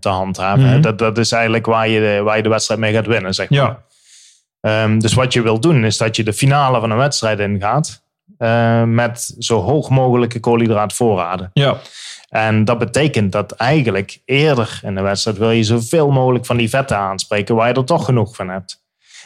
te 0.00 0.08
handhaven. 0.08 0.64
Mhm. 0.64 0.80
dat, 0.80 0.98
dat 0.98 1.18
is 1.18 1.32
eigenlijk 1.32 1.66
waar 1.66 1.88
je, 1.88 2.00
de, 2.00 2.22
waar 2.22 2.36
je 2.36 2.42
de 2.42 2.48
wedstrijd 2.48 2.80
mee 2.80 2.92
gaat 2.92 3.06
winnen, 3.06 3.34
zeg 3.34 3.50
maar. 3.50 3.58
Ja, 3.58 3.84
Ehm, 4.66 4.98
dus 4.98 5.14
wat 5.14 5.32
je 5.32 5.42
wil 5.42 5.60
doen 5.60 5.84
is 5.84 5.96
dat 5.96 6.16
je 6.16 6.24
de 6.24 6.32
finale 6.32 6.80
van 6.80 6.90
een 6.90 6.96
wedstrijd 6.96 7.38
ingaat 7.38 8.04
uh, 8.38 8.82
met 8.82 9.34
zo 9.38 9.60
hoog 9.60 9.88
mogelijke 9.90 10.40
koolhydraatvoorraden. 10.40 11.50
ja. 11.52 11.76
En 12.28 12.64
dat 12.64 12.78
betekent 12.78 13.32
dat 13.32 13.52
eigenlijk 13.52 14.20
eerder 14.24 14.80
in 14.82 14.94
de 14.94 15.00
wedstrijd 15.00 15.38
wil 15.38 15.50
je 15.50 15.62
zoveel 15.64 16.10
mogelijk 16.10 16.46
van 16.46 16.56
die 16.56 16.68
vetten 16.68 16.96
aanspreken 16.96 17.54
waar 17.54 17.68
je 17.68 17.74
er 17.74 17.84
toch 17.84 18.04
genoeg 18.04 18.36
van 18.36 18.48
hebt. 18.48 18.82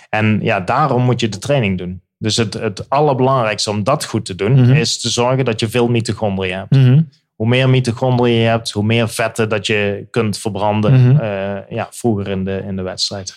En 0.09 0.39
ja, 0.43 0.61
daarom 0.61 1.03
moet 1.03 1.21
je 1.21 1.29
de 1.29 1.39
training 1.39 1.79
doen. 1.79 2.03
Dus 2.19 2.37
het, 2.37 2.55
het 2.55 2.89
allerbelangrijkste 2.89 3.71
om 3.71 3.85
dat 3.85 4.05
goed 4.05 4.25
te 4.25 4.35
doen, 4.35 4.53
Mhm. 4.61 4.73
is 4.73 5.01
te 5.01 5.09
zorgen 5.11 5.45
dat 5.45 5.61
je 5.61 5.69
veel 5.69 5.89
mitochondriën 5.89 6.57
hebt. 6.57 6.71
Mhm. 6.77 7.03
Hoe 7.35 7.49
meer 7.49 7.69
mitochondriën 7.69 8.37
je 8.41 8.49
hebt, 8.49 8.71
hoe 8.71 8.85
meer 8.85 9.09
vetten 9.09 9.49
dat 9.49 9.67
je 9.67 10.07
kunt 10.11 10.39
verbranden 10.39 10.93
Mhm. 11.13 11.21
eh, 11.21 11.57
ja, 11.69 11.89
vroeger 11.91 12.29
in 12.29 12.45
de, 12.45 12.63
in 12.67 12.77
de 12.77 12.83
wedstrijd. 12.83 13.37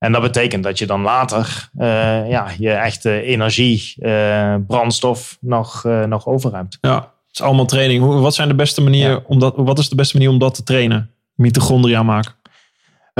En 0.00 0.12
dat 0.12 0.22
betekent 0.22 0.62
dat 0.64 0.78
je 0.78 0.86
dan 0.86 1.00
later 1.00 1.68
eh, 1.76 2.28
ja, 2.30 2.46
je 2.58 2.70
echte 2.70 3.22
energie, 3.22 3.94
eh, 3.98 4.54
brandstof 4.66 5.38
nog, 5.40 5.84
eh, 5.84 6.04
nog 6.04 6.26
over 6.26 6.54
hebt. 6.56 6.78
ja. 6.80 6.94
Het 6.96 7.38
is 7.38 7.44
allemaal 7.44 7.66
training. 7.66 8.04
Wat, 8.20 8.34
zijn 8.34 8.48
de 8.48 8.54
beste 8.54 8.80
manieren 8.82 9.10
Ja. 9.12 9.22
om 9.26 9.38
dat, 9.38 9.54
wat 9.56 9.78
is 9.78 9.88
de 9.88 9.94
beste 9.94 10.16
manier 10.16 10.32
om 10.32 10.38
dat 10.38 10.54
te 10.54 10.62
trainen? 10.62 11.10
Mitochondria 11.34 12.02
maken. 12.02 12.32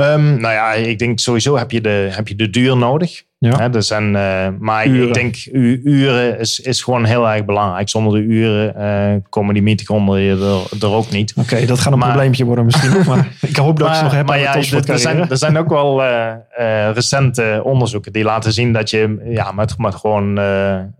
Ehm, 0.01 0.39
nou 0.41 0.53
ja, 0.53 0.71
ik 0.73 0.99
denk 0.99 1.19
sowieso 1.19 1.57
heb 1.57 1.71
je 1.71 1.81
de, 1.81 2.07
heb 2.11 2.27
je 2.27 2.35
de 2.35 2.49
duur 2.49 2.77
nodig. 2.77 3.23
Ja. 3.37 3.57
Hè, 3.57 3.73
er 3.75 3.83
zijn, 3.83 4.15
eh, 4.15 4.47
maar 4.59 4.87
Uren. 4.87 5.07
ik 5.07 5.13
denk 5.13 5.35
u, 5.51 5.81
uren 5.83 6.39
is, 6.39 6.59
is 6.59 6.83
gewoon 6.83 7.05
heel 7.05 7.29
erg 7.29 7.45
belangrijk. 7.45 7.89
Zonder 7.89 8.13
de 8.13 8.19
uren 8.27 8.75
eh, 8.75 9.15
komen 9.29 9.53
die 9.53 9.63
mitochondriën 9.63 10.41
er, 10.41 10.61
er 10.81 10.91
ook 10.93 11.09
niet. 11.09 11.33
Oké, 11.35 11.65
dat 11.65 11.79
gaat 11.79 11.93
een 11.93 11.99
Maar- 11.99 12.07
probleempje 12.07 12.45
worden 12.45 12.65
misschien 12.65 12.91
nog. 12.91 13.05
Maar 13.05 13.27
ik 13.41 13.55
hoop 13.55 13.79
dat 13.79 13.89
ik 13.89 13.95
ze 13.95 14.03
nog 14.03 14.11
heb 14.13 14.25
maar 14.25 14.39
ja, 14.39 14.53
de 14.53 14.81
er, 14.87 14.99
zijn, 14.99 15.29
er 15.29 15.37
zijn 15.37 15.57
ook 15.57 15.69
wel 15.69 16.03
eh, 16.03 16.89
recente 16.93 17.61
onderzoeken 17.63 18.11
die 18.13 18.23
laten 18.23 18.53
zien 18.53 18.73
dat 18.73 18.89
je 18.89 19.21
ja, 19.29 19.51
met, 19.51 19.77
met 19.77 19.95
gewoon 19.95 20.35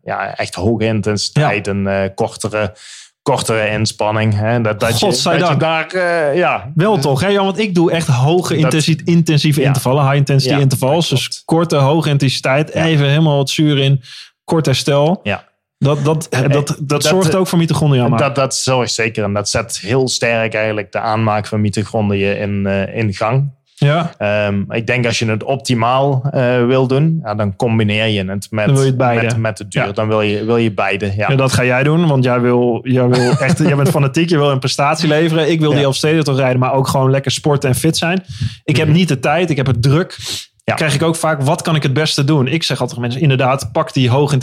ja, 0.03 0.35
echt 0.35 0.55
hoge 0.55 0.85
intensiteit 0.85 1.67
en 1.67 1.87
eh, 1.87 2.09
kortere, 2.15 2.73
kortere 3.21 3.69
inspanning. 3.69 4.33
Hè, 4.35 4.61
dat, 4.61 4.79
dat, 4.79 4.89
je, 4.89 4.89
dat 4.89 4.99
je 4.99 5.05
Godzijdank. 5.05 5.59
daar, 5.59 5.87
eh, 5.87 6.37
ja, 6.37 6.71
Wel 6.75 6.97
toch, 6.97 7.21
hè? 7.21 7.27
Ja, 7.27 7.43
want 7.43 7.59
ik 7.59 7.75
doe 7.75 7.91
echt 7.91 8.07
hoge 8.07 8.57
Dat- 8.57 8.87
intensieve 9.03 9.61
Ja. 9.61 9.67
intervallen, 9.67 10.03
high 10.03 10.15
intensity 10.15 10.53
Ja, 10.53 10.59
intervals. 10.59 11.09
Dus 11.09 11.41
korte, 11.45 11.75
hoge 11.75 12.09
intensiteit, 12.09 12.69
even 12.73 13.07
helemaal 13.09 13.37
wat 13.37 13.49
zuur 13.49 13.77
in, 13.77 14.01
kort 14.43 14.65
herstel. 14.65 15.19
ja. 15.23 15.49
Dat, 15.77 16.03
dat, 16.05 16.27
dat, 16.51 16.77
dat, 16.81 17.03
zorgt 17.03 17.35
ook 17.35 17.47
voor 17.47 17.57
mitochondria 17.57 18.07
maken. 18.07 18.25
Dat, 18.25 18.35
dat 18.35 18.55
zorgt 18.55 18.91
zeker. 18.93 19.23
En 19.23 19.33
dat 19.33 19.49
zet 19.49 19.79
heel 19.79 20.07
sterk 20.07 20.53
eigenlijk 20.53 20.91
de 20.91 20.99
aanmaak 20.99 21.47
van 21.47 21.61
mitochondriën 21.61 22.37
in, 22.37 22.65
eh, 22.67 22.97
in 22.97 23.13
gang. 23.13 23.51
Ja, 23.85 24.11
Ehm, 24.17 24.63
ik 24.71 24.87
denk 24.87 25.05
als 25.05 25.19
je 25.19 25.25
het 25.25 25.43
optimaal 25.43 26.23
eh, 26.31 26.65
wil 26.65 26.87
doen, 26.87 27.19
ja, 27.23 27.35
dan 27.35 27.55
combineer 27.55 28.07
je 28.07 28.23
het 28.25 28.47
met, 28.51 28.65
Dan 28.65 28.73
wil 28.73 28.83
je 28.83 28.89
het 28.89 28.97
beide. 28.97 29.25
met, 29.25 29.37
met 29.37 29.57
de 29.57 29.67
duur. 29.67 29.85
Ja. 29.85 29.91
Dan 29.91 30.07
wil 30.07 30.21
je, 30.21 30.45
wil 30.45 30.57
je 30.57 30.71
beide. 30.71 31.05
Ja. 31.05 31.29
ja, 31.29 31.35
dat 31.35 31.53
ga 31.53 31.63
jij 31.63 31.83
doen, 31.83 32.07
want 32.07 32.23
jij 32.23 32.39
wil, 32.39 32.79
jij 32.83 33.07
wil 33.07 33.31
echt, 33.45 33.57
jij 33.57 33.75
bent 33.75 33.89
fanatiek, 33.89 34.29
je 34.29 34.37
wil 34.37 34.51
een 34.51 34.59
prestatie 34.59 35.07
leveren. 35.07 35.51
Ik 35.51 35.59
wil 35.59 35.71
die. 35.71 35.83
Elfsteden 35.83 36.23
toch 36.23 36.37
rijden, 36.37 36.59
maar 36.59 36.73
ook 36.73 36.87
gewoon 36.87 37.11
lekker 37.11 37.31
sporten 37.31 37.69
en 37.69 37.75
fit 37.75 37.97
zijn. 37.97 38.23
Ik 38.63 38.75
heb 38.75 38.87
niet 38.87 39.07
de 39.07 39.19
tijd, 39.19 39.49
ik 39.49 39.57
heb 39.57 39.65
het 39.67 39.81
druk. 39.81 40.17
Ja. 40.63 40.73
Krijg 40.73 40.95
ik 40.95 41.01
ook 41.03 41.15
vaak, 41.15 41.41
wat 41.41 41.61
kan 41.61 41.75
ik 41.75 41.83
het 41.83 41.93
beste 41.93 42.23
doen? 42.23 42.47
Ik 42.47 42.63
zeg 42.63 42.81
altijd 42.81 42.99
mensen, 42.99 43.21
inderdaad, 43.21 43.71
pak 43.71 43.93
die 43.93 44.09
hoog 44.09 44.33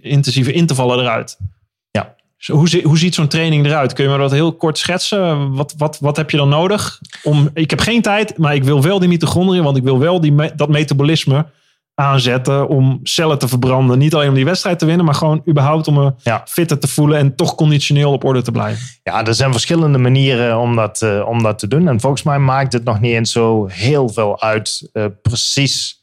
intensieve 0.00 0.52
intervallen 0.52 0.98
eruit. 0.98 1.38
Zo, 2.42 2.54
hoe, 2.56 2.80
hoe 2.82 2.98
ziet 2.98 3.14
zo'n 3.14 3.28
training 3.28 3.66
eruit? 3.66 3.92
Kun 3.92 4.04
je 4.04 4.10
me 4.10 4.18
dat 4.18 4.30
heel 4.30 4.52
kort 4.52 4.78
schetsen? 4.78 5.54
Wat, 5.54 5.74
wat, 5.76 5.98
wat 6.00 6.16
heb 6.16 6.30
je 6.30 6.36
dan 6.36 6.48
nodig? 6.48 7.00
Om, 7.22 7.50
ik 7.54 7.70
heb 7.70 7.80
geen 7.80 8.02
tijd, 8.02 8.38
maar 8.38 8.54
ik 8.54 8.64
wil 8.64 8.82
wel 8.82 8.98
die 8.98 9.08
mitochondriën, 9.08 9.62
want 9.62 9.76
ik 9.76 9.82
wil 9.82 9.98
wel 9.98 10.20
die, 10.20 10.54
dat 10.56 10.68
metabolisme 10.68 11.46
aanzetten 11.94 12.68
om 12.68 13.00
cellen 13.02 13.38
te 13.38 13.48
verbranden. 13.48 13.98
Niet 13.98 14.14
alleen 14.14 14.28
om 14.28 14.34
die 14.34 14.44
wedstrijd 14.44 14.78
te 14.78 14.86
winnen, 14.86 15.04
maar 15.04 15.14
gewoon 15.14 15.42
überhaupt 15.48 15.88
om 15.88 15.94
me 15.94 16.12
Ja. 16.22 16.42
fitter 16.48 16.78
te 16.78 16.88
voelen 16.88 17.18
en 17.18 17.34
toch 17.36 17.54
conditioneel 17.54 18.12
op 18.12 18.24
orde 18.24 18.42
te 18.42 18.50
blijven. 18.52 18.82
ja, 19.02 19.26
er 19.26 19.34
zijn 19.34 19.52
verschillende 19.52 19.98
manieren 19.98 20.58
om 20.58 20.76
dat, 20.76 21.02
eh, 21.02 21.24
om 21.28 21.42
dat 21.42 21.58
te 21.58 21.68
doen. 21.68 21.88
En 21.88 22.00
volgens 22.00 22.22
mij 22.22 22.38
maakt 22.38 22.72
het 22.72 22.84
nog 22.84 23.00
niet 23.00 23.12
eens 23.14 23.32
zo 23.32 23.66
heel 23.70 24.08
veel 24.08 24.40
uit 24.42 24.88
eh, 24.92 25.04
precies 25.22 26.02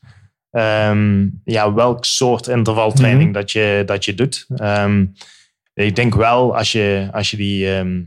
ehm, 0.52 1.28
ja, 1.44 1.74
welk 1.74 2.06
soort 2.06 2.48
intervaltraining 2.48 3.24
Mhm. 3.30 3.34
dat, 3.40 3.52
je, 3.52 3.84
dat 3.86 4.06
je 4.06 4.14
doet. 4.14 4.46
Ehm, 4.56 5.06
ik 5.86 5.96
denk 5.96 6.16
wel 6.16 6.56
als 6.58 6.72
je, 6.72 7.10
als 7.12 7.32
je 7.32 7.38
die... 7.38 7.76
ehm, 7.76 8.00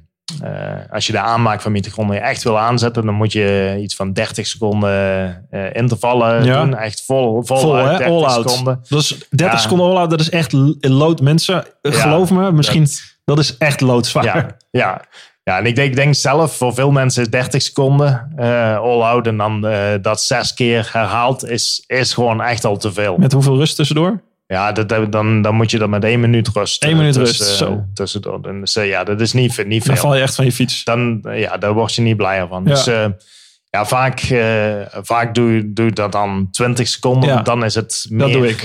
eh, 0.43 0.51
als 0.91 1.07
je 1.07 1.13
de 1.13 1.19
aanmaak 1.19 1.61
van 1.61 1.73
mitochondriën 1.73 2.23
echt 2.23 2.43
wil 2.43 2.59
aanzetten, 2.59 3.05
dan 3.07 3.15
moet 3.15 3.33
je 3.33 3.79
iets 3.81 3.95
van 3.95 4.13
30 4.13 4.47
seconden 4.47 5.47
eh, 5.51 5.75
intervallen 5.75 6.45
Ja. 6.45 6.61
doen. 6.65 6.77
Echt 6.77 7.05
vol, 7.05 7.43
vol, 7.43 7.57
Vol, 7.57 7.77
uit 7.77 7.91
hè? 7.91 7.97
30 8.09 8.15
All 8.37 8.43
seconden. 8.43 8.81
Dat 8.89 9.01
is 9.01 9.09
30 9.31 9.57
Ja. 9.57 9.57
seconden 9.63 9.87
all 9.87 9.97
out, 9.97 10.11
dat 10.11 10.21
is 10.21 10.31
echt 10.31 10.53
lood. 10.81 11.21
Mensen, 11.21 11.65
Ja, 11.83 11.91
geloof 11.91 12.31
me, 12.31 12.53
misschien, 12.53 12.87
dat, 13.25 13.39
is 13.39 13.57
echt 13.59 13.81
loodzwaar. 13.81 14.25
Ja, 14.25 14.57
ja. 14.71 15.01
ja 15.43 15.59
en 15.59 15.67
ik 15.67 15.75
denk, 15.77 15.89
ik 15.91 15.97
denk 15.97 16.15
zelf, 16.15 16.57
voor 16.57 16.75
veel 16.75 16.91
mensen 16.91 17.23
is 17.23 17.31
30 17.31 17.63
seconden 17.63 18.33
eh, 18.37 18.77
all-out 18.79 19.27
en 19.27 19.37
dan 19.37 19.61
dat 20.03 20.21
zes 20.21 20.55
keer 20.55 20.89
herhaald 20.93 21.49
is, 21.49 21.85
is 21.87 22.15
gewoon 22.15 22.43
echt 22.43 22.65
al 22.65 22.77
te 22.77 22.93
veel. 22.93 23.17
Met 23.17 23.33
hoeveel 23.33 23.57
rust 23.57 23.77
tussendoor? 23.77 24.21
Ja, 24.53 24.73
dat, 24.73 25.13
dan, 25.13 25.43
dan 25.43 25.55
moet 25.55 25.71
je 25.71 25.79
dat 25.79 25.89
met 25.89 26.05
één 26.05 26.21
minuut 26.21 26.49
rust. 26.49 26.85
Eén 26.85 26.97
minuut 26.97 27.13
tussen- 27.13 27.47
rust, 27.47 27.57
zo. 27.59 27.85
Tussendoor. 27.95 28.41
En 28.43 28.61
Dus 28.61 28.77
eh, 28.77 28.89
ja, 28.89 29.05
dat 29.05 29.21
is 29.21 29.33
niet, 29.33 29.55
veel- 29.55 29.65
niet 29.65 29.85
Dan 29.87 29.95
veel. 29.97 30.05
val 30.05 30.15
je 30.17 30.23
echt 30.23 30.35
van 30.35 30.45
je 30.45 30.53
fiets. 30.53 30.85
Dan, 30.85 31.21
eh, 31.25 31.41
ja, 31.41 31.57
daar 31.57 31.73
word 31.73 31.95
je 31.95 32.03
niet 32.03 32.17
blijer 32.17 32.49
van. 32.49 32.63
Ja. 32.65 32.71
Dus 32.71 32.87
eh, 32.87 33.07
ja, 33.77 33.85
vaak, 33.87 34.21
eh, 34.21 34.73
vaak 35.03 35.35
doe, 35.35 35.53
je- 35.53 35.73
doe 35.73 35.91
dat 35.93 36.13
dan 36.13 36.49
20 36.51 36.89
seconden. 36.89 37.29
Ja. 37.29 37.43
Dan 37.43 37.65
is 37.65 37.75
het 37.75 38.07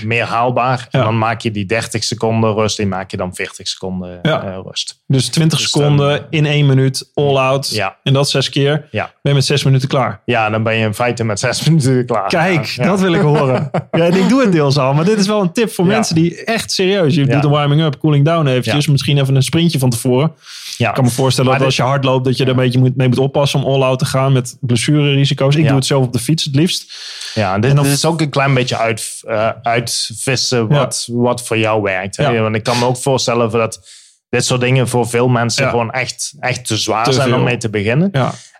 meer, 0.03 0.23
haalbaar. 0.23 0.87
Ja. 0.91 0.99
En 0.99 1.05
dan 1.05 1.17
maak 1.17 1.41
je 1.41 1.51
die 1.51 1.65
30 1.65 2.03
seconden 2.03 2.53
rust. 2.53 2.77
Die 2.77 2.85
maak 2.87 3.11
je 3.11 3.17
dan 3.17 3.35
40 3.35 3.67
seconden 3.67 4.19
Ja. 4.21 4.43
eh, 4.43 4.57
rust. 4.65 5.01
Dus 5.07 5.27
20 5.29 5.59
Dus 5.59 5.69
seconden 5.71 6.07
dan- 6.09 6.25
in 6.29 6.45
één 6.45 6.65
minuut, 6.65 7.11
all 7.13 7.35
out. 7.37 7.69
En 8.03 8.13
dat 8.13 8.29
zes 8.29 8.49
keer. 8.49 8.87
Ben 8.91 9.09
je 9.21 9.33
met 9.33 9.45
zes 9.45 9.63
minuten 9.63 9.87
klaar. 9.87 10.21
Ja, 10.25 10.49
dan 10.49 10.63
ben 10.63 10.75
je 10.75 10.85
in 10.85 10.93
feite 10.93 11.23
met 11.23 11.39
zes 11.39 11.63
minuten 11.67 12.05
klaar. 12.05 12.27
Kijk, 12.27 12.75
dat 12.77 12.99
wil 12.99 13.13
ik 13.13 13.21
horen. 13.21 13.69
Ja, 13.91 14.03
ik 14.05 14.29
doe 14.29 14.41
het 14.41 14.51
deels 14.51 14.77
al, 14.77 14.93
maar 14.93 15.05
dit 15.05 15.19
is 15.19 15.27
wel 15.27 15.41
een 15.41 15.51
tip 15.51 15.71
voor 15.71 15.85
mensen 15.85 16.15
die 16.15 16.43
echt 16.43 16.71
serieus. 16.71 17.15
Je 17.15 17.25
doet 17.25 17.43
een 17.43 17.49
warming 17.49 17.81
up, 17.81 17.97
cooling 17.99 18.25
down 18.25 18.47
eventjes. 18.47 18.87
Misschien 18.87 19.17
even 19.17 19.35
een 19.35 19.43
sprintje 19.43 19.79
van 19.79 19.89
tevoren. 19.89 20.31
Ja. 20.77 20.89
Ik 20.89 20.95
kan 20.95 21.03
me 21.03 21.09
voorstellen 21.09 21.49
Maar 21.49 21.59
dat 21.59 21.67
als 21.67 21.75
je 21.75 21.83
hard 21.83 22.03
loopt, 22.03 22.25
dat 22.25 22.37
je 22.37 22.43
er 22.43 22.49
een 22.49 22.55
beetje 22.55 22.79
moet, 22.79 22.95
mee 22.95 23.07
moet 23.07 23.17
oppassen 23.17 23.63
om 23.63 23.73
all-out 23.73 23.99
te 23.99 24.05
gaan 24.05 24.31
met 24.33 24.57
blessurerisico's. 24.61 25.55
Ik 25.55 25.61
doe 25.67 25.75
het 25.77 25.85
zelf 25.85 26.05
op 26.05 26.13
de 26.13 26.19
fiets 26.19 26.43
het 26.43 26.55
liefst. 26.55 26.93
Ja, 27.33 27.53
en 27.53 27.61
dit, 27.61 27.69
En 27.69 27.75
dan- 27.75 27.85
dit 27.85 27.93
is 27.93 28.05
ook 28.05 28.21
een 28.21 28.29
klein 28.29 28.53
beetje 28.53 28.77
uit, 28.77 29.19
eh, 29.27 29.49
uitvissen 29.61 30.67
wat, 30.67 31.07
wat 31.11 31.43
voor 31.43 31.57
jou 31.57 31.81
werkt. 31.81 32.17
Hè? 32.17 32.39
Want 32.41 32.55
ik 32.55 32.63
kan 32.63 32.79
me 32.79 32.85
ook 32.85 32.97
voorstellen 32.97 33.51
dat 33.51 33.87
dit 34.29 34.45
soort 34.45 34.61
dingen 34.61 34.87
voor 34.87 35.07
veel 35.09 35.27
mensen 35.27 35.63
gewoon 35.69 35.91
echt, 35.91 36.33
echt 36.39 36.65
te 36.65 36.77
zwaar 36.77 37.03
Te 37.03 37.11
zijn 37.11 37.33
om 37.33 37.43
mee 37.43 37.57
te 37.57 37.69
beginnen. 37.69 38.09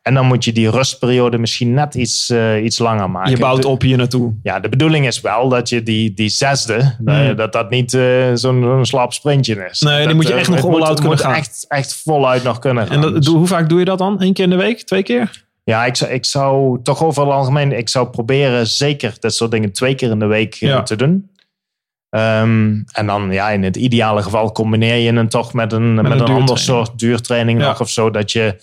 En 0.07 0.13
dan 0.13 0.25
moet 0.25 0.43
je 0.45 0.51
die 0.51 0.69
rustperiode 0.69 1.37
misschien 1.37 1.73
net 1.73 1.95
iets, 1.95 2.29
eh, 2.29 2.63
iets 2.63 2.77
langer 2.79 3.09
maken. 3.09 3.31
Je 3.31 3.37
bouwt 3.37 3.65
op 3.65 3.81
hier 3.81 3.97
naartoe. 3.97 4.33
Ja, 4.43 4.59
de 4.59 4.69
bedoeling 4.69 5.07
is 5.07 5.21
wel 5.21 5.49
dat 5.49 5.69
je 5.69 5.83
die, 5.83 6.13
die 6.13 6.29
zesde, 6.29 6.95
eh, 7.05 7.35
dat 7.35 7.53
dat 7.53 7.69
niet 7.69 7.93
eh, 7.93 8.01
zo'n 8.33 8.61
zo'n 8.61 8.85
slap 8.85 9.13
sprintje 9.13 9.67
is. 9.69 9.79
Hmm. 9.79 9.89
Nee, 9.89 10.05
die 10.05 10.15
moet 10.15 10.27
je 10.27 10.33
echt 10.33 10.49
nog 10.49 10.61
moet- 10.69 10.83
kunnen 10.85 11.03
moet 11.03 11.21
gaan. 11.21 11.33
Echt, 11.33 11.65
echt 11.67 12.01
voluit 12.03 12.43
nog 12.43 12.59
kunnen 12.59 12.87
gaan. 12.87 12.95
En 12.95 13.01
dat, 13.01 13.15
Dus- 13.15 13.27
hoe 13.27 13.47
vaak 13.47 13.69
doe 13.69 13.79
je 13.79 13.85
dat 13.85 13.97
dan? 13.97 14.15
Eén 14.21 14.33
keer 14.33 14.43
in 14.43 14.49
de 14.49 14.55
week? 14.55 14.81
Twee 14.81 15.03
keer? 15.03 15.45
Ja, 15.63 15.85
ik 15.85 15.95
zou, 15.95 16.11
ik 16.11 16.25
zou 16.25 16.79
toch 16.83 17.03
over 17.03 17.23
het 17.23 17.31
algemeen, 17.31 17.71
ik 17.77 17.89
zou 17.89 18.07
proberen 18.07 18.67
zeker 18.67 19.13
dat 19.19 19.33
soort 19.33 19.51
dingen 19.51 19.71
twee 19.71 19.95
keer 19.95 20.09
in 20.11 20.19
de 20.19 20.25
week 20.25 20.53
Ja. 20.53 20.83
te 20.83 20.95
doen. 20.95 21.29
Ehm, 22.09 22.81
en 22.91 23.05
dan 23.05 23.31
ja, 23.31 23.49
in 23.49 23.63
het 23.63 23.75
ideale 23.75 24.21
geval 24.21 24.51
combineer 24.51 24.95
je 24.95 25.13
het 25.13 25.31
toch 25.31 25.53
met 25.53 25.73
een, 25.73 25.93
met 25.95 26.05
een 26.05 26.11
een 26.19 26.27
ander 26.27 26.57
soort 26.57 26.99
duurtraining 26.99 27.59
Ja. 27.61 27.67
nog 27.67 27.79
of 27.81 27.89
zo. 27.89 28.11
Dat 28.11 28.31
je 28.31 28.55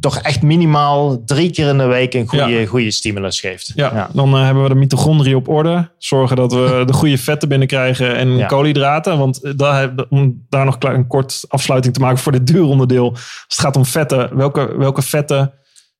toch 0.00 0.18
echt 0.18 0.42
minimaal 0.42 1.24
drie 1.24 1.50
keer 1.50 1.68
in 1.68 1.78
de 1.78 1.86
week 1.86 2.14
een 2.14 2.26
goede, 2.28 2.66
goede 2.66 2.90
stimulus 2.90 3.40
geeft. 3.40 3.72
Ja, 3.74 4.10
dan 4.12 4.34
eh, 4.34 4.44
hebben 4.44 4.62
we 4.62 4.68
de 4.68 4.74
mitochondriën 4.74 5.36
op 5.36 5.48
orde. 5.48 5.90
Zorgen 5.98 6.36
dat 6.36 6.52
we 6.52 6.82
de 6.86 6.92
goede 6.92 7.18
vetten 7.18 7.48
binnenkrijgen 7.48 8.16
en 8.16 8.36
Ja. 8.36 8.46
koolhydraten. 8.46 9.18
Want 9.18 9.42
eh, 9.42 9.52
daar, 9.56 9.94
om 10.08 10.46
daar 10.48 10.64
nog 10.64 10.76
een 10.78 11.06
kort 11.06 11.44
afsluiting 11.48 11.94
te 11.94 12.00
maken 12.00 12.18
voor 12.18 12.32
dit 12.32 12.46
duuronderdeel. 12.46 13.10
Als 13.10 13.44
het 13.48 13.58
gaat 13.58 13.76
om 13.76 13.84
vetten, 13.84 14.36
welke, 14.36 14.76
welke 14.76 15.02
vetten 15.02 15.52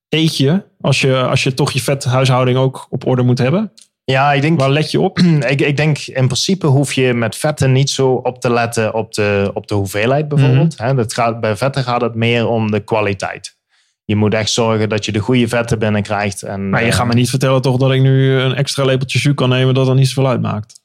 eet 0.08 0.36
je 0.36 0.62
als, 0.80 1.00
je 1.00 1.22
als 1.22 1.42
je 1.42 1.54
toch 1.54 1.70
je 1.70 1.80
vethuishouding 1.80 2.58
ook 2.58 2.86
op 2.90 3.06
orde 3.06 3.22
moet 3.22 3.38
hebben? 3.38 3.72
Ja, 4.04 4.32
ik 4.32 4.42
denk, 4.42 4.60
Waar 4.60 4.70
let 4.70 4.90
je 4.90 5.00
op? 5.00 5.18
ik, 5.48 5.60
ik 5.60 5.76
denk 5.76 5.98
in 5.98 6.26
principe 6.26 6.66
hoef 6.66 6.92
je 6.92 7.14
met 7.14 7.36
vetten 7.36 7.72
niet 7.72 7.90
zo 7.90 8.12
op 8.12 8.40
te 8.40 8.50
letten 8.50 8.94
op 8.94 9.14
de, 9.14 9.50
op 9.54 9.66
de 9.66 9.74
hoeveelheid 9.74 10.28
bijvoorbeeld. 10.28 10.78
Mhm. 10.78 10.96
Dat 10.96 11.14
gaat, 11.14 11.40
bij 11.40 11.56
vetten 11.56 11.82
gaat 11.82 12.00
het 12.00 12.14
meer 12.14 12.48
om 12.48 12.70
de 12.70 12.80
kwaliteit. 12.80 13.60
Je 14.04 14.16
moet 14.16 14.34
echt 14.34 14.50
zorgen 14.50 14.88
dat 14.88 15.04
je 15.04 15.12
de 15.12 15.18
goede 15.18 15.48
vetten 15.48 15.78
binnenkrijgt. 15.78 16.42
En, 16.42 16.68
Maar 16.70 16.82
je 16.82 16.88
eh, 16.90 16.94
gaat 16.94 17.06
me 17.06 17.14
niet 17.14 17.30
vertellen 17.30 17.62
toch 17.62 17.76
dat 17.76 17.92
ik 17.92 18.00
nu 18.00 18.32
een 18.32 18.54
extra 18.54 18.84
lepeltje 18.84 19.18
jus 19.18 19.34
kan 19.34 19.48
nemen 19.48 19.74
dat 19.74 19.88
er 19.88 19.94
niet 19.94 20.08
zoveel 20.08 20.30
uitmaakt. 20.30 20.80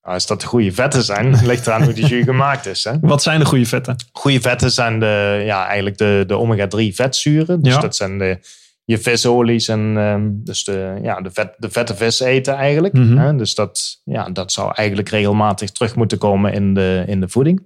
Als 0.00 0.26
dat 0.26 0.40
de 0.40 0.46
goede 0.46 0.72
vetten 0.72 1.02
zijn, 1.02 1.36
ligt 1.46 1.66
eraan 1.66 1.82
hoe 1.82 1.92
die 1.92 2.06
jus 2.06 2.24
gemaakt 2.24 2.66
is. 2.66 2.84
Hè? 2.84 2.92
Wat 3.00 3.22
zijn 3.22 3.38
de 3.38 3.44
goede 3.44 3.66
vetten? 3.66 3.96
Goede 4.12 4.40
vetten 4.40 4.70
zijn 4.70 5.00
de, 5.00 5.42
ja, 5.44 5.66
eigenlijk 5.66 5.98
de, 5.98 6.24
de 6.26 6.34
omega-3 6.34 6.94
vetzuren. 6.94 7.62
Dus 7.62 7.74
Ja. 7.74 7.80
dat 7.80 7.96
zijn 7.96 8.18
de, 8.18 8.38
je 8.84 8.98
visolies 8.98 9.68
en 9.68 9.94
ehm, 9.96 10.28
dus 10.32 10.64
de, 10.64 10.98
ja, 11.02 11.20
de, 11.20 11.30
vet, 11.32 11.54
de 11.58 11.70
vette 11.70 11.94
vis 11.94 12.20
eten 12.20 12.54
eigenlijk. 12.54 12.94
Mhm. 12.94 13.16
Hè? 13.16 13.36
Dus 13.36 13.54
dat, 13.54 14.00
ja, 14.04 14.30
dat 14.30 14.52
zou 14.52 14.72
eigenlijk 14.74 15.08
regelmatig 15.08 15.70
terug 15.70 15.94
moeten 15.96 16.18
komen 16.18 16.52
in 16.52 16.74
de, 16.74 17.04
in 17.06 17.20
de 17.20 17.28
voeding. 17.28 17.62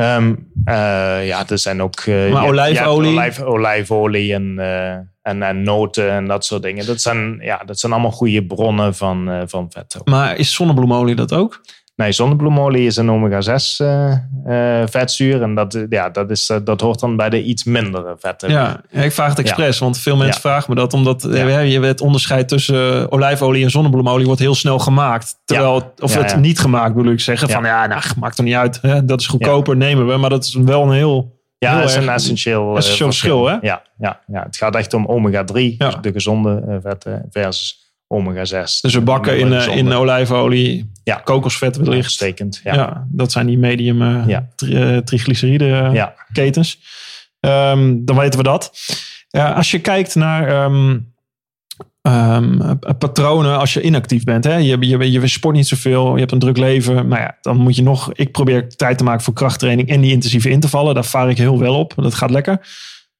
Ehm, 0.00 0.34
eh, 0.64 1.26
ja, 1.26 1.48
er 1.48 1.58
zijn 1.58 1.82
ook... 1.82 2.00
eh, 2.00 2.32
Maar 2.32 2.46
olijfolie? 2.46 3.10
Olijf, 3.10 3.40
olijfolie 3.40 4.34
en, 4.34 4.58
eh, 4.58 4.92
en, 5.22 5.42
en 5.42 5.62
noten 5.62 6.10
en 6.10 6.26
dat 6.26 6.44
soort 6.44 6.62
dingen. 6.62 6.86
Dat 6.86 7.00
zijn, 7.00 7.38
ja, 7.42 7.62
dat 7.66 7.78
zijn 7.78 7.92
allemaal 7.92 8.10
goede 8.10 8.46
bronnen 8.46 8.94
van, 8.94 9.44
van 9.46 9.70
vet. 9.70 10.00
Maar 10.04 10.36
is 10.36 10.54
zonnebloemolie 10.54 11.14
dat 11.14 11.32
ook? 11.32 11.60
Nee, 12.00 12.12
zonnebloemolie 12.12 12.86
is 12.86 12.96
een 12.96 13.10
omega-6 13.10 13.76
eh, 13.76 14.12
eh, 14.12 14.88
vetzuur. 14.88 15.42
En 15.42 15.54
dat, 15.54 15.74
eh, 15.74 15.82
ja, 15.88 16.10
dat, 16.10 16.30
is, 16.30 16.50
dat 16.64 16.80
hoort 16.80 17.00
dan 17.00 17.16
bij 17.16 17.30
de 17.30 17.42
iets 17.42 17.64
mindere 17.64 18.16
vetten. 18.18 18.50
Ja, 18.50 18.80
ik 18.90 19.12
vraag 19.12 19.28
het 19.28 19.38
expres, 19.38 19.78
want 19.78 19.98
veel 19.98 20.16
mensen 20.16 20.34
Ja. 20.34 20.40
vragen 20.40 20.70
me 20.74 20.80
dat. 20.80 20.92
Omdat 20.92 21.26
Ja. 21.30 21.58
je 21.58 21.80
het 21.80 22.00
onderscheid 22.00 22.48
tussen 22.48 23.12
olijfolie 23.12 23.64
en 23.64 23.70
zonnebloemolie 23.70 24.26
wordt 24.26 24.40
heel 24.40 24.54
snel 24.54 24.78
gemaakt. 24.78 25.36
Terwijl, 25.44 25.92
of 25.98 26.14
het 26.14 26.36
niet 26.36 26.58
gemaakt 26.58 26.94
bedoel 26.94 27.12
ik 27.12 27.20
zeggen. 27.20 27.48
Van 27.48 27.64
ja, 27.64 27.86
nou, 27.86 28.02
maakt 28.18 28.38
er 28.38 28.44
niet 28.44 28.54
uit. 28.54 28.78
Hè? 28.82 29.04
Dat 29.04 29.20
is 29.20 29.26
goedkoper, 29.26 29.76
nemen 29.76 30.06
we. 30.06 30.16
Maar 30.16 30.30
dat 30.30 30.44
is 30.44 30.54
wel 30.54 30.82
een 30.82 30.92
heel... 30.92 31.38
Ja, 31.58 31.76
heel 31.76 31.84
is 31.84 31.94
een 31.94 32.08
essentieel, 32.08 32.76
essentieel 32.76 33.08
verschil, 33.08 33.46
hè? 33.46 33.56
Ja, 33.60 33.82
ja, 33.98 34.20
ja, 34.26 34.42
het 34.42 34.56
gaat 34.56 34.76
echt 34.76 34.94
om 34.94 35.06
omega-3, 35.06 35.74
Ja. 35.78 35.86
dus 35.86 35.96
de 36.00 36.12
gezonde 36.12 36.78
vetten, 36.82 37.26
versus 37.30 37.89
omega-6. 38.12 38.80
Dus 38.80 38.94
we 38.94 39.00
bakken 39.00 39.38
in, 39.38 39.52
eh, 39.52 39.76
in 39.76 39.92
olijfolie, 39.92 40.90
Ja. 41.04 41.14
kokosvet 41.24 41.76
wellicht. 41.76 42.02
Uitstekend, 42.02 42.60
Ja. 42.64 42.74
ja. 42.74 43.06
dat 43.08 43.32
zijn 43.32 43.46
die 43.46 43.58
medium 43.58 44.02
eh 44.02 44.22
Ja. 44.26 44.48
tri- 44.56 44.74
eh, 44.74 44.96
triglyceride 44.96 46.12
ketens. 46.32 46.78
Ehm, 47.40 47.96
dan 48.00 48.16
weten 48.16 48.38
we 48.38 48.44
dat. 48.44 48.72
Als 49.30 49.70
je 49.70 49.78
kijkt 49.78 50.14
naar 50.14 50.48
ehm, 50.48 50.98
ehm, 52.02 52.60
eh, 52.60 52.70
patronen 52.98 53.58
als 53.58 53.72
je 53.74 53.80
inactief 53.82 54.24
bent. 54.24 54.44
Hè? 54.44 54.56
Je, 54.56 54.76
je, 54.80 55.10
je 55.10 55.26
sport 55.28 55.54
niet 55.56 55.68
zoveel, 55.68 56.12
je 56.14 56.18
hebt 56.20 56.32
een 56.32 56.38
druk 56.38 56.56
leven. 56.56 57.08
Maar 57.08 57.20
ja, 57.20 57.36
dan 57.40 57.56
moet 57.56 57.76
je 57.76 57.82
nog... 57.82 58.12
Ik 58.12 58.32
probeer 58.32 58.68
tijd 58.76 58.98
te 58.98 59.04
maken 59.04 59.22
voor 59.24 59.34
krachttraining 59.34 59.88
en 59.88 60.00
die 60.00 60.12
intensieve 60.12 60.50
intervallen. 60.50 60.94
Daar 60.94 61.04
vaar 61.04 61.30
ik 61.30 61.38
heel 61.38 61.58
wel 61.58 61.74
op. 61.78 61.92
Dat 61.96 62.14
gaat 62.14 62.30
lekker. 62.30 62.60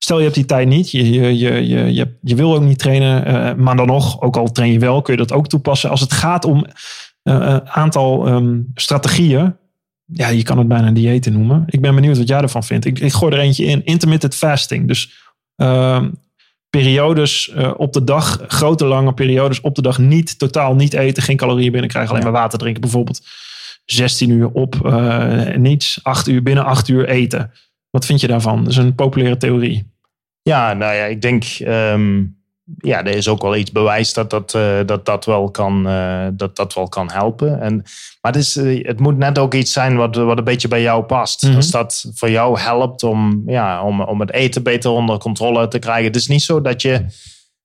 Stel 0.02 0.16
je 0.16 0.22
hebt 0.22 0.34
die 0.34 0.44
tijd 0.44 0.68
niet, 0.68 0.90
je, 0.90 1.10
je, 1.10 1.38
je, 1.38 1.68
je, 1.68 1.94
je, 1.94 2.16
je 2.22 2.34
wil 2.34 2.54
ook 2.54 2.62
niet 2.62 2.78
trainen, 2.78 3.24
eh, 3.24 3.54
maar 3.54 3.76
dan 3.76 3.86
nog, 3.86 4.20
ook 4.20 4.36
al 4.36 4.52
train 4.52 4.72
je 4.72 4.78
wel, 4.78 5.02
kun 5.02 5.12
je 5.12 5.20
dat 5.20 5.32
ook 5.32 5.48
toepassen. 5.48 5.90
Als 5.90 6.00
het 6.00 6.12
gaat 6.12 6.44
om 6.44 6.66
een 7.22 7.42
uh, 7.42 7.56
aantal 7.56 8.28
um, 8.28 8.70
strategieën, 8.74 9.56
ja, 10.04 10.28
je 10.28 10.42
kan 10.42 10.58
het 10.58 10.68
bijna 10.68 10.90
diëten 10.90 11.32
noemen. 11.32 11.64
Ik 11.66 11.80
ben 11.80 11.94
benieuwd 11.94 12.18
wat 12.18 12.28
jij 12.28 12.40
ervan 12.40 12.64
vindt. 12.64 12.84
Ik, 12.84 12.98
ik 12.98 13.12
gooi 13.12 13.32
er 13.32 13.38
eentje 13.38 13.64
in, 13.64 13.84
intermittent 13.84 14.34
fasting. 14.34 14.88
Dus 14.88 15.10
uh, 15.56 16.02
periodes 16.70 17.52
op 17.76 17.92
de 17.92 18.04
dag, 18.04 18.40
grote 18.46 18.84
lange 18.84 19.12
periodes 19.12 19.60
op 19.60 19.74
de 19.74 19.82
dag 19.82 19.98
niet, 19.98 20.38
totaal 20.38 20.74
niet 20.74 20.92
eten, 20.92 21.22
geen 21.22 21.36
calorieën 21.36 21.72
binnenkrijgen, 21.72 22.10
alleen 22.10 22.24
maar 22.24 22.40
water 22.40 22.58
drinken. 22.58 22.80
Bijvoorbeeld 22.80 23.20
16 23.84 24.30
uur 24.30 24.50
op 24.50 24.74
niets, 25.56 26.00
8 26.02 26.28
uur 26.28 26.42
binnen 26.42 26.64
8 26.64 26.88
uur 26.88 27.08
eten. 27.08 27.50
Wat 27.90 28.06
vind 28.06 28.20
je 28.20 28.26
daarvan? 28.26 28.58
Dat 28.58 28.72
is 28.72 28.76
een 28.76 28.94
populaire 28.94 29.36
theorie. 29.36 29.92
Ja, 30.42 30.72
nou 30.72 30.94
ja, 30.94 31.04
ik 31.04 31.22
denk, 31.22 31.44
um, 31.60 32.40
ja, 32.78 33.04
er 33.04 33.16
is 33.16 33.28
ook 33.28 33.42
wel 33.42 33.56
iets 33.56 33.72
bewijs 33.72 34.12
dat 34.12 34.30
dat, 34.30 34.54
uh, 34.54 34.78
dat, 34.86 35.06
dat, 35.06 35.24
wel, 35.24 35.50
kan, 35.50 35.88
uh, 35.88 36.26
dat, 36.32 36.56
dat 36.56 36.74
wel 36.74 36.88
kan 36.88 37.10
helpen. 37.10 37.60
En, 37.60 37.74
maar 38.20 38.32
het, 38.32 38.36
is, 38.36 38.56
uh, 38.56 38.86
het 38.86 39.00
moet 39.00 39.16
net 39.16 39.38
ook 39.38 39.54
iets 39.54 39.72
zijn 39.72 39.96
wat, 39.96 40.16
wat 40.16 40.38
een 40.38 40.44
beetje 40.44 40.68
bij 40.68 40.82
jou 40.82 41.02
past. 41.02 41.42
Mm 41.42 41.48
-hmm. 41.48 41.58
Als 41.58 41.70
dat 41.70 42.06
voor 42.14 42.30
jou 42.30 42.58
helpt 42.58 43.02
om, 43.02 43.42
ja, 43.46 43.82
om, 43.82 44.00
om 44.00 44.20
het 44.20 44.32
eten 44.32 44.62
beter 44.62 44.90
onder 44.90 45.18
controle 45.18 45.68
te 45.68 45.78
krijgen. 45.78 46.04
Het 46.04 46.16
is 46.16 46.28
niet 46.28 46.42
zo 46.42 46.60
dat 46.60 46.82
je 46.82 47.04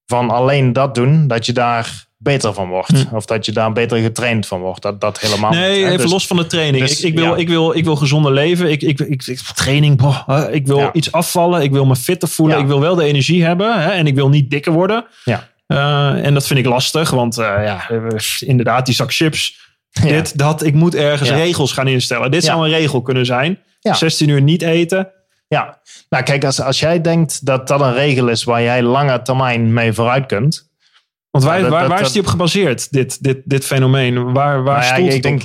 van 0.06 0.30
alleen 0.30 0.74
dat 0.74 0.96
doen, 0.96 1.28
dat 1.28 1.46
je 1.46 1.54
daar 1.54 2.05
beter 2.18 2.54
van 2.54 2.68
wordt. 2.68 3.08
Hm. 3.10 3.16
Of 3.16 3.26
dat 3.26 3.46
je 3.46 3.52
daar 3.52 3.72
beter 3.72 3.98
getraind 3.98 4.48
van 4.48 4.60
wordt. 4.60 4.82
Dat, 4.82 5.02
dat 5.02 5.20
helemaal 5.20 5.52
Nee, 5.52 5.78
niet, 5.78 5.86
even 5.86 5.98
dus, 5.98 6.12
los 6.12 6.28
van 6.28 6.38
de 6.38 6.48
training. 6.48 6.88
dus, 6.88 7.00
ik, 7.00 7.06
ik, 7.06 7.16
wil, 7.16 7.26
ja. 7.26 7.36
ik, 7.36 7.48
wil, 7.48 7.76
ik 7.76 7.84
wil 7.84 7.96
gezonder 7.96 8.32
leven. 8.32 8.72
Ik, 8.72 8.82
ik, 8.82 9.00
ik, 9.00 9.26
ik 9.26 9.40
training, 9.40 9.98
boh, 9.98 10.48
ik 10.52 10.68
wil 10.68 10.80
Ja. 10.80 10.94
iets 10.94 11.12
afvallen. 11.12 11.62
Ik 11.62 11.72
wil 11.72 11.86
me 11.86 11.96
fitter 11.96 12.28
voelen. 12.28 12.56
Ja. 12.58 12.62
Ik 12.62 12.68
wil 12.68 12.80
wel 12.80 12.96
de 12.96 13.04
energie 13.04 13.44
hebben. 13.44 13.82
Hè, 13.82 13.90
en 13.90 14.08
ik 14.08 14.16
wil 14.16 14.30
niet 14.30 14.50
dikker 14.50 14.72
worden. 14.72 15.06
Ja. 15.24 15.48
Uh, 15.68 16.26
en 16.26 16.34
dat 16.34 16.48
vind 16.48 16.60
ik 16.60 16.66
lastig. 16.66 17.10
Want 17.10 17.38
uh, 17.38 17.46
ja, 17.46 17.90
inderdaad, 18.40 18.86
die 18.86 18.96
zak 18.96 19.14
chips. 19.14 19.64
Dit, 20.02 20.38
dat. 20.38 20.64
Ik 20.64 20.74
moet 20.74 20.96
ergens 20.96 21.30
regels 21.30 21.72
gaan 21.72 21.88
instellen. 21.88 22.32
Dit 22.32 22.44
zou 22.44 22.66
een 22.66 22.72
regel 22.74 23.02
kunnen 23.02 23.26
zijn. 23.26 23.60
Ja. 23.80 23.94
16 23.94 24.30
uur 24.30 24.42
niet 24.42 24.62
eten. 24.62 25.12
Ja, 25.48 25.80
nou 26.10 26.24
kijk, 26.24 26.46
als, 26.46 26.62
als 26.62 26.80
jij 26.80 27.02
denkt 27.02 27.46
dat 27.46 27.68
dat 27.68 27.82
een 27.82 27.94
regel 27.94 28.28
is 28.28 28.44
waar 28.44 28.62
jij 28.62 28.84
lange 28.84 29.22
termijn 29.22 29.74
mee 29.74 29.94
vooruit 29.94 30.26
kunt. 30.26 30.70
Want 31.36 31.48
waar, 31.48 31.56
Ja, 31.58 31.62
dat- 31.70 31.72
waar, 31.72 31.90
dat- 31.90 32.00
is 32.08 32.12
die 32.12 32.22
op 32.22 32.28
gebaseerd, 32.28 32.92
dit, 32.92 33.24
dit, 33.24 33.42
dit 33.46 33.66
fenomeen? 33.66 34.34
Waar, 34.34 34.64
waar 34.64 34.80
Nou 34.80 34.86
ja, 34.86 34.94
stoelt 34.94 35.08
ik 35.08 35.14
het 35.14 35.24
denk, 35.24 35.42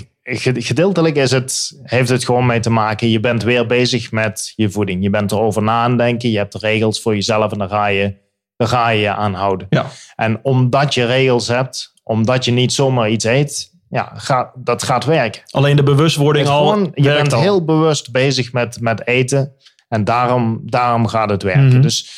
op? 0.56 0.62
gedeeltelijk 0.62 1.16
is 1.16 1.30
het, 1.30 1.80
heeft 1.82 2.08
het 2.08 2.24
gewoon 2.24 2.46
mee 2.46 2.60
te 2.60 2.70
maken. 2.70 3.08
Je 3.10 3.20
bent 3.20 3.42
weer 3.42 3.66
bezig 3.66 4.12
met 4.12 4.52
je 4.56 4.70
voeding. 4.70 5.02
Je 5.02 5.10
bent 5.10 5.32
erover 5.32 5.62
na 5.62 5.82
aan 5.82 5.96
denken. 5.96 6.30
Je 6.30 6.36
hebt 6.36 6.54
regels 6.54 7.02
voor 7.02 7.14
jezelf 7.14 7.52
en 7.52 7.58
daar 7.58 7.68
ga 7.68 7.86
je 7.86 8.14
daar 8.56 8.68
ga 8.68 8.88
je, 8.88 9.00
je 9.00 9.14
aan 9.14 9.34
houden. 9.34 9.66
Ja. 9.70 9.86
En 10.16 10.38
omdat 10.42 10.94
je 10.94 11.04
regels 11.06 11.48
hebt, 11.48 11.92
omdat 12.02 12.44
je 12.44 12.50
niet 12.50 12.72
zomaar 12.72 13.10
iets 13.10 13.24
eet, 13.24 13.70
ja, 13.88 14.12
gaat, 14.14 14.50
dat 14.54 14.82
gaat 14.82 15.04
werken. 15.04 15.42
Alleen 15.50 15.76
de 15.76 15.82
bewustwording 15.82 16.46
al 16.48 16.66
gewoon, 16.68 16.90
je 16.94 17.02
bent 17.02 17.32
al. 17.32 17.40
heel 17.40 17.64
bewust 17.64 18.12
bezig 18.12 18.52
met, 18.52 18.80
met 18.80 19.06
eten. 19.06 19.52
En 19.88 20.04
daarom, 20.04 20.60
daarom 20.64 21.06
gaat 21.06 21.30
het 21.30 21.42
werken. 21.42 21.68
Mhm. 21.68 21.80
Dus 21.80 22.10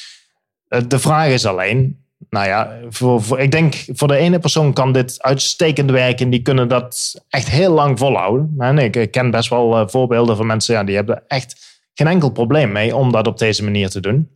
eh, 0.68 0.80
de 0.88 0.98
vraag 0.98 1.28
is 1.28 1.46
alleen. 1.46 2.01
Nou 2.30 2.46
ja, 2.46 2.78
voor, 2.88 3.22
voor, 3.22 3.38
ik 3.40 3.50
denk 3.50 3.74
voor 3.92 4.08
de 4.08 4.16
ene 4.16 4.38
persoon 4.38 4.72
kan 4.72 4.92
dit 4.92 5.22
uitstekend 5.22 5.90
werken. 5.90 6.30
Die 6.30 6.42
kunnen 6.42 6.68
dat 6.68 7.22
echt 7.28 7.48
heel 7.50 7.72
lang 7.72 7.98
volhouden. 7.98 8.54
En 8.58 8.78
ik, 8.78 8.96
ik 8.96 9.10
ken 9.10 9.30
best 9.30 9.48
wel 9.48 9.78
eh, 9.78 9.88
voorbeelden 9.88 10.36
van 10.36 10.46
mensen 10.46 10.74
ja, 10.74 10.84
die 10.84 10.94
hebben 10.94 11.22
echt 11.26 11.80
geen 11.94 12.06
enkel 12.06 12.30
probleem 12.30 12.72
mee 12.72 12.96
om 12.96 13.12
dat 13.12 13.26
op 13.26 13.38
deze 13.38 13.64
manier 13.64 13.88
te 13.88 14.00
doen. 14.00 14.28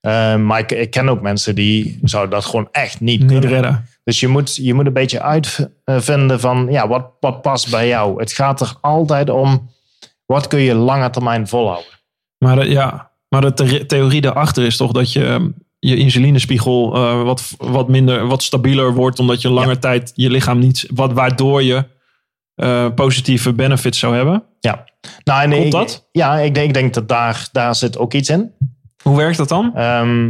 Eh, 0.00 0.36
maar 0.36 0.58
ik, 0.58 0.72
ik 0.72 0.90
ken 0.90 1.08
ook 1.08 1.20
mensen 1.20 1.54
die 1.54 1.98
zouden 2.02 2.30
dat 2.34 2.44
gewoon 2.44 2.68
echt 2.72 3.00
niet, 3.00 3.20
Niet 3.20 3.30
kunnen. 3.30 3.48
redden. 3.50 3.88
Dus 4.04 4.20
je 4.20 4.28
moet, 4.28 4.56
je 4.56 4.74
moet 4.74 4.86
een 4.86 4.92
beetje 4.92 5.22
uitvinden 5.22 6.40
van 6.40 6.66
ja, 6.70 6.88
wat, 6.88 7.06
wat 7.20 7.42
past 7.42 7.70
bij 7.70 7.88
jou. 7.88 8.20
Het 8.20 8.32
gaat 8.32 8.60
er 8.60 8.74
altijd 8.80 9.30
om 9.30 9.70
wat 10.26 10.46
kun 10.46 10.60
je 10.60 10.74
lange 10.74 11.10
termijn 11.10 11.48
volhouden. 11.48 11.90
Maar 12.38 12.56
de, 12.56 12.68
ja, 12.68 13.10
maar 13.28 13.40
de 13.40 13.52
the- 13.52 13.86
theorie 13.86 14.20
daarachter 14.20 14.64
is 14.64 14.76
toch 14.76 14.92
dat 14.92 15.12
je 15.12 15.24
um, 15.24 15.54
je 15.88 15.96
insulinespiegel 15.96 16.94
eh, 16.94 17.22
wat, 17.22 17.54
wat 17.58 17.88
minder, 17.88 18.26
wat 18.26 18.42
stabieler 18.42 18.94
wordt, 18.94 19.18
omdat 19.18 19.42
je 19.42 19.50
langer 19.50 19.78
tijd 19.78 20.12
je 20.14 20.30
lichaam 20.30 20.58
niet, 20.58 20.86
wat, 20.94 21.12
waardoor 21.12 21.62
je 21.62 21.84
eh, 22.54 22.86
positieve 22.94 23.52
benefits 23.52 23.98
zou 23.98 24.14
hebben. 24.16 24.42
Ja, 24.60 24.84
nou, 25.24 25.42
en 25.42 25.52
ik, 25.52 25.70
dat? 25.70 26.08
Ja, 26.12 26.38
ik 26.38 26.54
denk, 26.54 26.66
ik 26.66 26.74
denk 26.74 26.94
dat 26.94 27.08
daar, 27.08 27.48
daar 27.52 27.74
zit 27.74 27.98
ook 27.98 28.14
iets 28.14 28.28
in. 28.28 28.52
Hoe 29.02 29.16
werkt 29.16 29.36
dat 29.36 29.48
dan? 29.48 29.74
Ehm, 29.74 30.24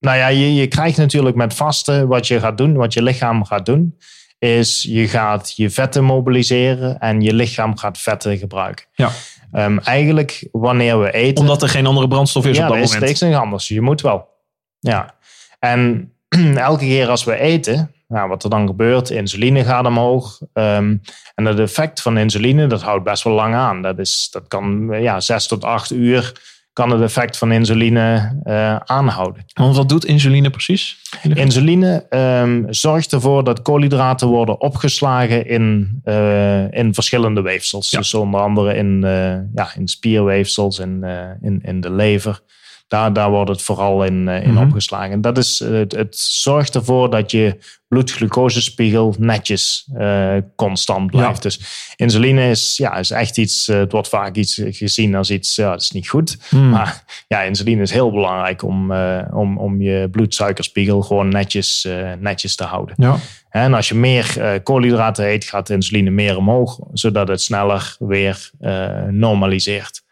nou 0.00 0.16
ja, 0.16 0.28
je, 0.28 0.54
je 0.54 0.66
krijgt 0.66 0.96
natuurlijk 0.96 1.36
met 1.36 1.54
vasten 1.54 2.08
wat 2.08 2.26
je 2.26 2.40
gaat 2.40 2.58
doen, 2.58 2.74
wat 2.74 2.94
je 2.94 3.02
lichaam 3.02 3.44
gaat 3.44 3.66
doen, 3.66 3.98
is 4.38 4.82
je 4.88 5.08
gaat 5.08 5.52
je 5.56 5.70
vetten 5.70 6.04
mobiliseren 6.04 6.98
en 6.98 7.20
je 7.20 7.34
lichaam 7.34 7.76
gaat 7.76 7.98
vetten 7.98 8.38
gebruiken. 8.38 8.86
Ja. 8.92 9.10
Ehm, 9.52 9.78
eigenlijk 9.78 10.48
wanneer 10.52 11.00
we 11.00 11.12
eten. 11.12 11.40
Omdat 11.40 11.62
er 11.62 11.68
geen 11.68 11.86
andere 11.86 12.08
brandstof 12.08 12.46
is 12.46 12.56
ja, 12.56 12.62
op 12.62 12.68
dat 12.68 12.76
er 12.76 12.82
is 12.82 12.92
moment. 12.92 13.06
niks 13.08 13.20
niks 13.20 13.36
anders. 13.36 13.68
Je 13.68 13.80
moet 13.80 14.00
wel. 14.00 14.36
Ja. 14.80 15.14
En 15.58 16.12
elke 16.54 16.84
keer 16.84 17.08
als 17.08 17.24
we 17.24 17.36
eten, 17.36 17.92
nou, 18.08 18.28
wat 18.28 18.44
er 18.44 18.50
dan 18.50 18.66
gebeurt, 18.66 19.10
insuline 19.10 19.64
gaat 19.64 19.86
omhoog. 19.86 20.40
Ehm, 20.52 20.96
en 21.34 21.44
het 21.44 21.58
effect 21.58 22.02
van 22.02 22.18
insuline, 22.18 22.66
dat 22.66 22.82
houdt 22.82 23.04
best 23.04 23.22
wel 23.22 23.32
lang 23.32 23.54
aan. 23.54 23.82
Dat, 23.82 23.98
is, 23.98 24.28
dat 24.30 24.48
kan 24.48 24.88
ja, 25.00 25.20
zes 25.20 25.46
tot 25.46 25.64
acht 25.64 25.92
uur 25.92 26.32
kan 26.78 26.90
het 26.90 27.00
effect 27.00 27.38
van 27.38 27.52
insuline 27.52 28.38
eh, 28.42 28.76
aanhouden. 28.76 29.44
Want 29.54 29.76
wat 29.76 29.88
doet 29.88 30.04
insuline 30.04 30.50
precies? 30.50 31.02
Insuline 31.22 32.06
ehm, 32.08 32.64
zorgt 32.68 33.12
ervoor 33.12 33.44
dat 33.44 33.62
koolhydraten 33.62 34.28
worden 34.28 34.60
opgeslagen 34.60 35.46
in, 35.46 36.00
eh, 36.04 36.72
in 36.72 36.94
verschillende 36.94 37.40
weefsels. 37.40 37.90
Ja. 37.90 37.98
Dus 37.98 38.14
onder 38.14 38.40
andere 38.40 38.74
in, 38.74 39.04
eh, 39.04 39.36
ja, 39.54 39.74
in 39.76 39.88
spierweefsels, 39.88 40.78
in, 40.78 41.04
eh, 41.04 41.30
in, 41.40 41.60
in 41.62 41.80
de 41.80 41.90
lever. 41.90 42.40
Daar, 42.88 43.12
daar 43.12 43.30
wordt 43.30 43.50
het 43.50 43.62
vooral 43.62 44.04
in, 44.04 44.28
in 44.28 44.52
Mhm. 44.52 44.62
opgeslagen. 44.62 45.20
Dat 45.20 45.38
is, 45.38 45.58
het, 45.58 45.92
het 45.92 46.18
zorgt 46.18 46.74
ervoor 46.74 47.10
dat 47.10 47.30
je 47.30 47.58
bloedglucosespiegel 47.88 49.14
netjes 49.18 49.88
eh, 49.96 50.34
constant 50.56 51.10
blijft. 51.10 51.42
Dus 51.42 51.60
insuline 51.96 52.50
is, 52.50 52.76
ja, 52.76 52.96
is 52.96 53.10
echt 53.10 53.38
iets, 53.38 53.68
eh, 53.68 53.78
het 53.78 53.92
wordt 53.92 54.08
vaak 54.08 54.34
iets 54.36 54.60
gezien 54.64 55.14
als 55.14 55.30
iets, 55.30 55.54
ja, 55.56 55.70
dat 55.70 55.80
is 55.82 55.90
niet 55.90 56.08
goed. 56.08 56.36
Hmm. 56.48 56.70
Maar 56.70 57.04
ja, 57.28 57.42
insuline 57.42 57.82
is 57.82 57.90
heel 57.90 58.10
belangrijk 58.10 58.62
om, 58.62 58.92
eh, 58.92 59.18
om, 59.32 59.58
om 59.58 59.82
je 59.82 60.08
bloedsuikerspiegel 60.10 61.02
gewoon 61.02 61.28
netjes, 61.28 61.84
eh, 61.84 62.12
netjes 62.18 62.56
te 62.56 62.64
houden. 62.64 62.94
Ja. 62.98 63.16
En 63.50 63.74
als 63.74 63.88
je 63.88 63.94
meer 63.94 64.40
eh, 64.40 64.50
koolhydraten 64.62 65.26
eet, 65.28 65.44
gaat 65.44 65.66
de 65.66 65.74
insuline 65.74 66.10
meer 66.10 66.36
omhoog, 66.36 66.78
zodat 66.92 67.28
het 67.28 67.40
sneller 67.42 67.96
weer 67.98 68.50
eh, 68.60 69.02
normaliseert. 69.10 70.02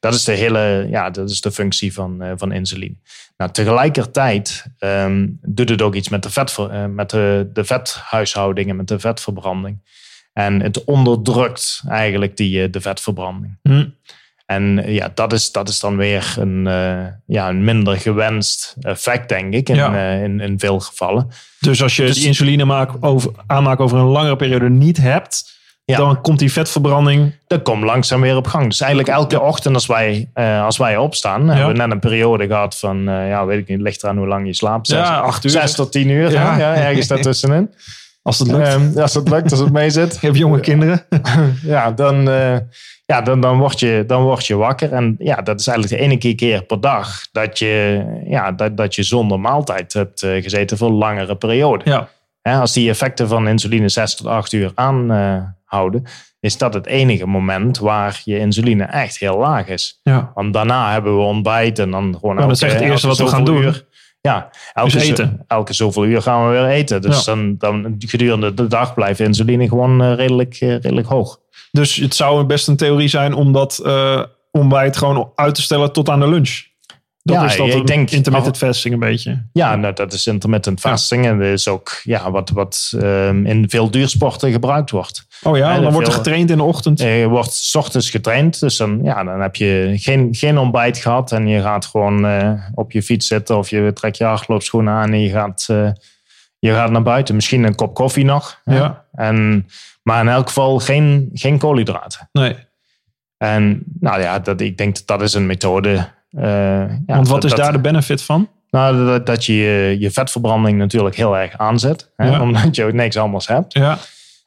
Dat 0.00 0.14
is 0.14 0.24
de 0.24 0.32
hele, 0.32 0.86
ja, 0.90 1.10
dat 1.10 1.30
is 1.30 1.40
de 1.40 1.52
functie 1.52 1.92
van, 1.92 2.22
eh, 2.22 2.32
van 2.36 2.52
insuline. 2.52 2.94
Nou, 3.36 3.50
tegelijkertijd 3.52 4.64
ehm, 4.78 5.26
doet 5.42 5.68
het 5.68 5.82
ook 5.82 5.94
iets 5.94 6.08
met 6.08 6.22
de, 6.22 6.30
vetver, 6.30 6.70
eh, 6.70 6.84
met 6.86 7.10
de, 7.10 7.50
de 7.52 7.64
vethuishouding 7.64 8.68
en 8.68 8.76
met 8.76 8.88
de 8.88 8.98
vetverbranding. 8.98 9.78
En 10.32 10.60
het 10.62 10.84
onderdrukt 10.84 11.82
eigenlijk 11.88 12.36
die, 12.36 12.62
eh, 12.62 12.72
de 12.72 12.80
vetverbranding. 12.80 13.58
Hm. 13.62 13.86
En 14.46 14.92
ja, 14.92 15.10
dat 15.14 15.32
is, 15.32 15.52
dat 15.52 15.68
is 15.68 15.80
dan 15.80 15.96
weer 15.96 16.34
een, 16.38 16.64
ja, 17.26 17.48
een 17.48 17.64
minder 17.64 17.96
gewenst 17.96 18.76
effect, 18.80 19.28
denk 19.28 19.54
ik, 19.54 19.68
in, 19.68 19.74
Ja. 19.74 20.10
in, 20.12 20.40
in 20.40 20.58
veel 20.58 20.80
gevallen. 20.80 21.28
Dus 21.60 21.82
als 21.82 21.96
je 21.96 22.02
Dus- 22.06 22.16
die 22.16 22.26
insuline 22.26 22.64
maak 22.64 22.90
over, 23.00 23.30
aanmaak 23.46 23.80
over 23.80 23.98
een 23.98 24.04
langere 24.04 24.36
periode 24.36 24.68
niet 24.68 24.96
hebt, 24.96 25.55
Ja. 25.86 25.96
dan 25.96 26.20
komt 26.20 26.38
die 26.38 26.52
vetverbranding. 26.52 27.34
Dat 27.46 27.62
komt 27.62 27.84
langzaam 27.84 28.20
weer 28.20 28.36
op 28.36 28.46
gang. 28.46 28.64
Dus 28.68 28.80
eigenlijk 28.80 29.12
elke 29.12 29.40
ochtend 29.40 29.74
als 29.74 29.86
wij, 29.86 30.28
eh, 30.34 30.64
als 30.64 30.76
wij 30.76 30.96
opstaan, 30.96 31.48
hebben 31.48 31.72
we 31.72 31.82
net 31.82 31.90
een 31.90 31.98
periode 31.98 32.46
gehad 32.46 32.78
van, 32.78 33.08
eh, 33.08 33.28
ja, 33.28 33.46
weet 33.46 33.58
ik 33.58 33.68
niet, 33.68 33.80
ligt 33.80 34.02
eraan 34.02 34.16
hoe 34.16 34.26
lang 34.26 34.46
je 34.46 34.54
slaapt. 34.54 34.86
Zes, 34.86 34.98
Ja, 34.98 35.18
acht 35.18 35.44
uur. 35.44 35.50
Zes 35.50 35.74
tot 35.74 35.92
tien 35.92 36.08
uur, 36.08 36.30
Ja. 36.30 36.58
ergens 36.76 37.06
daartussenin. 37.06 37.70
Als 38.22 38.38
het 38.38 38.48
lukt. 38.50 38.66
Ehm, 38.68 38.98
als 38.98 39.14
het 39.14 39.28
lukt, 39.28 39.50
als 39.50 39.60
het 39.60 39.72
mee 39.72 39.90
zit. 39.90 40.12
je 40.20 40.26
hebt 40.26 40.38
jonge 40.38 40.60
kinderen. 40.60 41.04
ja, 41.62 41.90
dan, 41.90 42.28
eh, 42.30 42.56
ja 43.06 43.20
dan, 43.20 43.40
dan, 43.40 43.58
word 43.58 43.80
je, 43.80 44.04
dan 44.06 44.22
word 44.22 44.46
je 44.46 44.56
wakker. 44.56 44.92
En 44.92 45.16
ja, 45.18 45.36
dat 45.42 45.60
is 45.60 45.66
eigenlijk 45.66 46.00
de 46.00 46.08
ene 46.08 46.34
keer 46.34 46.62
per 46.62 46.80
dag 46.80 47.20
dat 47.32 47.58
je, 47.58 48.04
ja, 48.28 48.52
dat, 48.52 48.76
dat 48.76 48.94
je 48.94 49.02
zonder 49.02 49.40
maaltijd 49.40 49.92
hebt 49.92 50.20
gezeten 50.20 50.76
voor 50.76 50.88
een 50.88 50.94
langere 50.94 51.36
periode. 51.36 51.90
Ja. 51.90 52.08
Hè, 52.48 52.58
als 52.60 52.72
die 52.72 52.88
effecten 52.90 53.28
van 53.28 53.48
insuline 53.48 53.88
6 53.88 54.14
tot 54.14 54.26
8 54.26 54.52
uur 54.52 54.72
aanhouden, 54.74 56.02
is 56.40 56.58
dat 56.58 56.74
het 56.74 56.86
enige 56.86 57.26
moment 57.26 57.78
waar 57.78 58.20
je 58.24 58.38
insuline 58.38 58.84
echt 58.84 59.18
heel 59.18 59.38
laag 59.38 59.66
is. 59.66 60.00
ja. 60.02 60.30
Want 60.34 60.52
daarna 60.52 60.92
hebben 60.92 61.16
we 61.16 61.22
ontbijt 61.22 61.78
en 61.78 61.90
dan 61.90 62.16
gewoon. 62.20 62.36
dat 62.36 62.50
is 62.50 62.62
echt 62.62 62.72
het 62.74 62.82
eerste 62.82 63.06
wat 63.06 63.18
we 63.18 63.26
gaan 63.26 63.44
doen. 63.44 63.62
Uur, 63.62 63.86
ja, 64.20 64.50
elke, 64.72 64.90
Dus 64.92 65.02
eten. 65.02 65.44
elke 65.46 65.72
zoveel 65.72 66.04
uur 66.04 66.22
gaan 66.22 66.44
we 66.46 66.50
weer 66.50 66.66
eten. 66.66 67.02
Dus 67.02 67.24
Ja. 67.24 67.34
dan, 67.34 67.54
dan 67.58 67.94
gedurende 67.98 68.54
de 68.54 68.66
dag 68.66 68.94
blijft 68.94 69.20
insuline 69.20 69.68
gewoon 69.68 70.02
eh, 70.02 70.14
redelijk, 70.14 70.54
eh, 70.54 70.68
redelijk 70.68 71.06
hoog. 71.06 71.38
Dus 71.72 71.96
het 71.96 72.14
zou 72.14 72.44
best 72.44 72.68
een 72.68 72.76
theorie 72.76 73.08
zijn 73.08 73.34
om 73.34 73.52
dat 73.52 73.78
eh, 73.78 74.22
ontbijt 74.50 74.96
gewoon 74.96 75.32
uit 75.34 75.54
te 75.54 75.62
stellen 75.62 75.92
tot 75.92 76.08
aan 76.08 76.20
de 76.20 76.28
lunch. 76.28 76.62
Dat 77.26 77.36
Ja, 77.36 77.44
is 77.44 77.56
dat 77.56 77.66
ik 77.68 77.86
denk- 77.86 78.10
intermittent 78.10 78.56
fasting 78.56 78.94
een 78.94 79.00
beetje. 79.00 79.42
Ja, 79.52 79.76
nou, 79.76 79.94
dat 79.94 80.12
is 80.12 80.26
intermittent 80.26 80.80
fasting. 80.80 81.26
En 81.26 81.38
dat 81.38 81.46
is 81.48 81.68
ook 81.68 82.00
ja, 82.02 82.30
wat, 82.30 82.50
wat 82.50 82.92
ehm, 83.00 83.46
in 83.46 83.68
veel 83.70 83.90
duursporten 83.90 84.52
gebruikt 84.52 84.90
wordt. 84.90 85.26
Oh 85.42 85.56
ja, 85.56 85.74
Ja, 85.74 85.80
dan 85.80 85.92
wordt 85.92 86.08
er 86.08 86.14
getraind 86.14 86.50
in 86.50 86.56
de 86.56 86.62
ochtend. 86.62 87.00
Eh, 87.00 87.20
Je 87.20 87.28
wordt 87.28 87.52
's 87.52 87.74
ochtends 87.74 88.10
getraind, 88.10 88.60
dus 88.60 88.76
dan, 88.76 89.00
ja, 89.02 89.24
dan 89.24 89.40
heb 89.40 89.56
je 89.56 89.92
geen, 89.96 90.28
geen 90.34 90.58
ontbijt 90.58 90.98
gehad. 90.98 91.32
En 91.32 91.46
je 91.46 91.60
gaat 91.60 91.86
gewoon 91.86 92.26
eh, 92.26 92.52
op 92.74 92.92
je 92.92 93.02
fiets 93.02 93.26
zitten 93.26 93.56
of 93.58 93.70
je 93.70 93.92
trekt 93.94 94.16
je 94.16 94.24
hardloopschoenen 94.24 94.92
aan 94.92 95.12
en 95.12 95.20
je 95.20 95.30
gaat, 95.30 95.66
eh, 95.70 95.90
je 96.58 96.72
gaat 96.72 96.90
naar 96.90 97.02
buiten. 97.02 97.34
Misschien 97.34 97.64
een 97.64 97.74
kop 97.74 97.94
koffie 97.94 98.24
nog. 98.24 98.60
Ja. 98.64 99.04
En, 99.12 99.66
maar 100.02 100.20
in 100.20 100.28
elk 100.28 100.46
geval 100.46 100.78
geen, 100.78 101.30
geen 101.32 101.58
koolhydraten. 101.58 102.28
Nee. 102.32 102.56
En 103.36 103.82
nou 104.00 104.20
ja, 104.20 104.38
dat, 104.38 104.60
ik 104.60 104.76
denk 104.78 104.94
dat 104.94 105.06
dat 105.06 105.22
is 105.22 105.34
een 105.34 105.46
methode. 105.46 106.14
Eh, 106.30 106.42
ja, 106.46 106.88
Want 107.06 107.28
wat 107.28 107.42
dat- 107.42 107.50
is 107.50 107.56
daar 107.58 107.72
de 107.72 107.78
benefit 107.80 108.22
van? 108.22 108.48
Nou, 108.70 109.04
dat, 109.06 109.26
dat 109.26 109.44
je 109.44 109.54
je- 109.54 109.96
je 110.00 110.10
vetverbranding 110.10 110.78
natuurlijk 110.78 111.16
heel 111.16 111.36
erg 111.38 111.58
aanzet. 111.58 112.12
Hè, 112.16 112.28
Ja. 112.28 112.40
Omdat 112.40 112.76
je 112.76 112.84
ook 112.84 112.92
niks 112.92 113.16
anders 113.16 113.46
hebt. 113.46 113.72
Ja. 113.72 113.98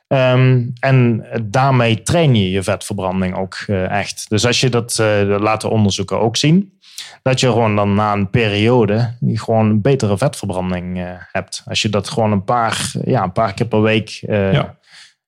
Ehm, 0.08 0.64
en 0.80 1.26
daarmee 1.44 2.02
train 2.02 2.36
je 2.36 2.52
je 2.52 2.64
vetverbranding 2.64 3.36
ook 3.36 3.56
eh, 3.68 3.90
echt. 4.00 4.26
Dus 4.30 4.46
als 4.46 4.60
je 4.62 4.70
dat, 4.70 5.00
eh, 5.00 5.28
dat 5.28 5.42
laten 5.42 5.70
onderzoeken 5.70 6.20
ook 6.20 6.38
zien. 6.38 6.78
Dat 7.22 7.40
je 7.40 7.48
gewoon 7.48 7.76
dan 7.76 7.94
na 7.94 8.14
een 8.14 8.30
periode 8.30 9.14
gewoon 9.34 9.66
een 9.66 9.82
betere 9.82 10.18
vetverbranding 10.18 11.00
eh, 11.00 11.06
hebt. 11.32 11.62
Als 11.66 11.82
je 11.82 11.90
dat 11.90 12.10
gewoon 12.10 12.32
een 12.32 12.44
paar, 12.44 12.92
ja, 13.06 13.24
een 13.24 13.32
paar 13.32 13.54
keer 13.54 13.66
per 13.68 13.82
week, 13.82 14.20
eh, 14.28 14.54
Ja. 14.54 14.78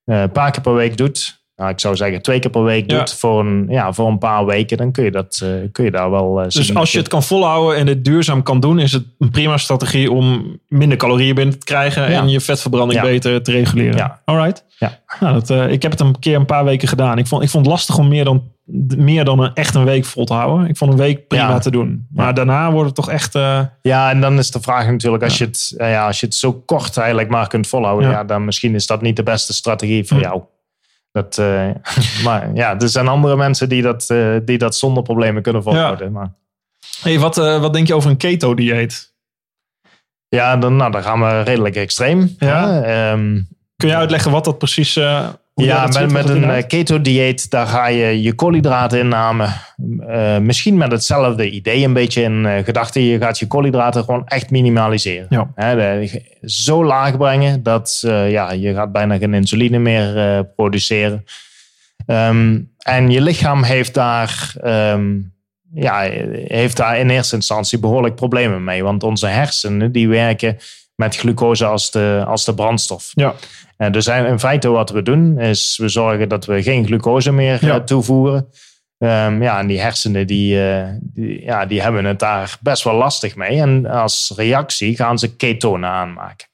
eh, 0.05 0.21
een 0.21 0.31
paar 0.31 0.51
keer 0.51 0.61
per 0.61 0.73
week 0.73 0.97
doet. 0.97 1.40
Nou, 1.61 1.73
ik 1.73 1.79
zou 1.79 1.95
zeggen 1.95 2.21
twee 2.21 2.39
keer 2.39 2.51
per 2.51 2.63
week 2.63 2.91
Ja. 2.91 2.97
doet 2.97 3.13
voor 3.13 3.39
een, 3.39 3.65
ja, 3.69 3.93
voor 3.93 4.07
een 4.07 4.17
paar 4.17 4.45
weken. 4.45 4.77
Dan 4.77 4.91
kun 4.91 5.03
je, 5.03 5.11
dat, 5.11 5.39
eh, 5.43 5.49
kun 5.71 5.83
je 5.83 5.91
daar 5.91 6.11
wel 6.11 6.41
eh, 6.41 6.47
Dus 6.49 6.75
als 6.75 6.91
je 6.91 6.97
het 6.97 7.07
kan 7.07 7.23
volhouden 7.23 7.77
en 7.79 7.87
het 7.87 8.05
duurzaam 8.05 8.43
kan 8.43 8.59
doen, 8.59 8.79
is 8.79 8.91
het 8.91 9.03
een 9.19 9.29
prima 9.31 9.57
strategie 9.57 10.11
om 10.11 10.57
minder 10.67 10.97
calorieën 10.97 11.35
binnen 11.35 11.59
te 11.59 11.65
krijgen 11.65 12.11
Ja. 12.11 12.19
en 12.21 12.29
je 12.29 12.39
vetverbranding 12.39 12.99
Ja. 13.01 13.05
beter 13.05 13.43
te 13.43 13.51
reguleren. 13.51 13.95
Ja. 13.97 14.21
Alright. 14.25 14.65
Ja. 14.77 14.99
Nou, 15.19 15.33
dat, 15.33 15.49
eh, 15.49 15.71
ik 15.71 15.81
heb 15.81 15.91
het 15.91 15.99
een 15.99 16.19
keer 16.19 16.35
een 16.35 16.45
paar 16.45 16.63
weken 16.65 16.87
gedaan. 16.87 17.17
Ik 17.17 17.27
vond, 17.27 17.43
ik 17.43 17.49
vond 17.49 17.65
het 17.65 17.73
lastig 17.73 17.97
om 17.97 18.07
meer 18.07 18.23
dan, 18.23 18.43
meer 18.97 19.23
dan 19.25 19.39
een, 19.39 19.53
echt 19.53 19.75
een 19.75 19.85
week 19.85 20.05
vol 20.05 20.25
te 20.25 20.33
houden. 20.33 20.67
Ik 20.69 20.77
vond 20.77 20.91
een 20.91 20.97
week 20.97 21.27
prima 21.27 21.59
te 21.59 21.71
doen. 21.71 22.07
Maar 22.13 22.33
daarna 22.33 22.71
wordt 22.71 22.85
het 22.85 22.95
toch 22.95 23.09
echt... 23.09 23.33
Ja, 23.81 24.09
en 24.11 24.21
dan 24.21 24.37
is 24.37 24.51
de 24.51 24.61
vraag 24.61 24.87
natuurlijk, 24.87 25.23
als, 25.23 25.37
je, 25.37 25.45
het, 25.45 25.73
ja, 25.77 26.07
als 26.07 26.19
je 26.19 26.25
het 26.25 26.35
zo 26.35 26.53
kort 26.65 26.97
eigenlijk 26.97 27.29
maar 27.29 27.47
kunt 27.47 27.67
volhouden, 27.67 28.09
Ja. 28.09 28.15
ja. 28.17 28.23
dan 28.23 28.45
misschien 28.45 28.75
is 28.75 28.87
dat 28.87 29.01
niet 29.01 29.15
de 29.15 29.23
beste 29.23 29.53
strategie 29.53 30.05
voor 30.05 30.17
Hm. 30.17 30.23
jou. 30.23 30.41
Dat, 31.11 31.37
eh, 31.37 31.69
maar 32.25 32.53
ja, 32.53 32.79
er 32.79 32.89
zijn 32.89 33.07
andere 33.07 33.35
mensen 33.35 33.69
die 33.69 33.81
dat, 33.81 34.09
eh, 34.09 34.35
die 34.45 34.57
dat 34.57 34.75
zonder 34.75 35.03
problemen 35.03 35.41
kunnen 35.41 35.63
volhouden. 35.63 36.11
Maar 36.11 36.33
hey, 37.01 37.19
wat, 37.19 37.37
eh, 37.37 37.59
wat 37.59 37.73
denk 37.73 37.87
je 37.87 37.95
over 37.95 38.09
een 38.09 38.17
keto-dieet? 38.17 39.09
ja, 40.27 40.57
dan, 40.57 40.75
nou, 40.75 40.91
dan 40.91 41.03
gaan 41.03 41.19
we 41.19 41.41
redelijk 41.41 41.75
extreem. 41.75 42.35
Ja. 42.37 42.83
Ehm, 42.83 43.41
Kun 43.75 43.89
je 43.89 43.95
uitleggen 43.95 44.31
wat 44.31 44.45
dat 44.45 44.57
precies... 44.57 44.99
ja, 45.53 45.87
met, 46.11 46.29
een 46.29 46.43
eh, 46.43 46.67
keto-dieet, 46.67 47.49
daar 47.49 47.67
ga 47.67 47.87
je 47.87 48.21
je 48.21 48.33
koolhydraatinname 48.33 49.47
eh 50.07 50.37
misschien 50.37 50.77
met 50.77 50.91
hetzelfde 50.91 51.49
idee 51.49 51.83
een 51.83 51.93
beetje 51.93 52.21
in 52.21 52.45
eh, 52.45 52.63
gedachten. 52.63 53.01
Je 53.01 53.17
gaat 53.17 53.39
je 53.39 53.47
koolhydraten 53.47 54.03
gewoon 54.03 54.27
echt 54.27 54.49
minimaliseren. 54.49 55.25
Ja. 55.29 55.51
Hè, 55.55 55.75
de- 55.75 56.39
zo 56.45 56.85
laag 56.85 57.17
brengen 57.17 57.63
dat 57.63 57.99
ja, 58.27 58.51
je 58.51 58.73
gaat 58.73 58.91
bijna 58.91 59.17
geen 59.17 59.33
insuline 59.33 59.79
meer 59.79 60.45
produceren. 60.55 61.25
Ehm, 62.05 62.59
en 62.77 63.09
je 63.09 63.21
lichaam 63.21 63.63
heeft 63.63 63.93
daar, 63.93 64.53
ehm, 64.61 65.19
ja, 65.73 65.99
heeft 66.47 66.77
daar 66.77 66.99
in 66.99 67.09
eerste 67.09 67.35
instantie 67.35 67.79
behoorlijk 67.79 68.15
problemen 68.15 68.63
mee. 68.63 68.83
Want 68.83 69.03
onze 69.03 69.27
hersenen 69.27 69.91
die 69.91 70.09
werken 70.09 70.57
met 70.95 71.15
glucose 71.17 71.65
als 71.65 71.91
de, 71.91 72.23
als 72.27 72.45
de 72.45 72.53
brandstof. 72.53 73.11
Ja. 73.13 73.33
En 73.81 73.91
dus 73.91 74.07
in 74.07 74.39
feite 74.39 74.69
wat 74.69 74.89
we 74.89 75.01
doen 75.01 75.39
is 75.39 75.77
we 75.77 75.89
zorgen 75.89 76.29
dat 76.29 76.45
we 76.45 76.63
geen 76.63 76.85
glucose 76.85 77.31
meer 77.31 77.65
Ja. 77.65 77.75
eh, 77.75 77.83
toevoeren. 77.83 78.47
Ehm, 78.97 79.41
ja, 79.43 79.59
en 79.59 79.67
die 79.67 79.79
hersenen 79.79 80.27
die, 80.27 80.69
eh, 80.69 80.87
die, 81.01 81.43
ja, 81.43 81.65
die 81.65 81.81
hebben 81.81 82.05
het 82.05 82.19
daar 82.19 82.57
best 82.61 82.83
wel 82.83 82.93
lastig 82.93 83.35
mee. 83.35 83.59
En 83.61 83.85
als 83.85 84.33
reactie 84.35 84.95
gaan 84.95 85.19
ze 85.19 85.35
ketonen 85.35 85.89
aanmaken. 85.89 86.47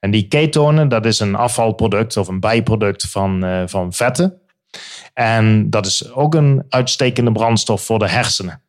En 0.00 0.10
die 0.10 0.28
ketonen, 0.28 0.88
dat 0.88 1.06
is 1.06 1.20
een 1.20 1.34
afvalproduct 1.34 2.16
of 2.16 2.28
een 2.28 2.40
bijproduct 2.40 3.10
van, 3.10 3.44
eh, 3.44 3.62
van 3.66 3.92
vetten. 3.92 4.40
En 5.14 5.70
dat 5.70 5.86
is 5.86 6.12
ook 6.12 6.34
een 6.34 6.64
uitstekende 6.68 7.32
brandstof 7.32 7.82
voor 7.84 7.98
de 7.98 8.08
hersenen. 8.08 8.61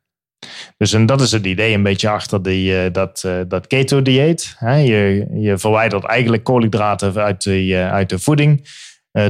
Dus 0.78 0.94
en 0.94 1.06
dat 1.06 1.22
is 1.22 1.32
het 1.32 1.46
idee 1.46 1.74
een 1.74 1.84
beetje 1.84 2.10
achter 2.10 2.44
die, 2.44 2.78
eh, 2.78 2.94
dat, 2.94 3.24
eh, 3.26 3.34
dat 3.48 3.68
keto-dieet. 3.68 4.56
Je, 4.60 5.28
je 5.34 5.58
verwijdert 5.58 6.04
eigenlijk 6.04 6.44
koolhydraten 6.44 7.16
uit 7.16 7.44
de, 7.44 7.76
eh, 7.76 7.92
uit 7.92 8.10
de 8.10 8.20
voeding. 8.20 8.82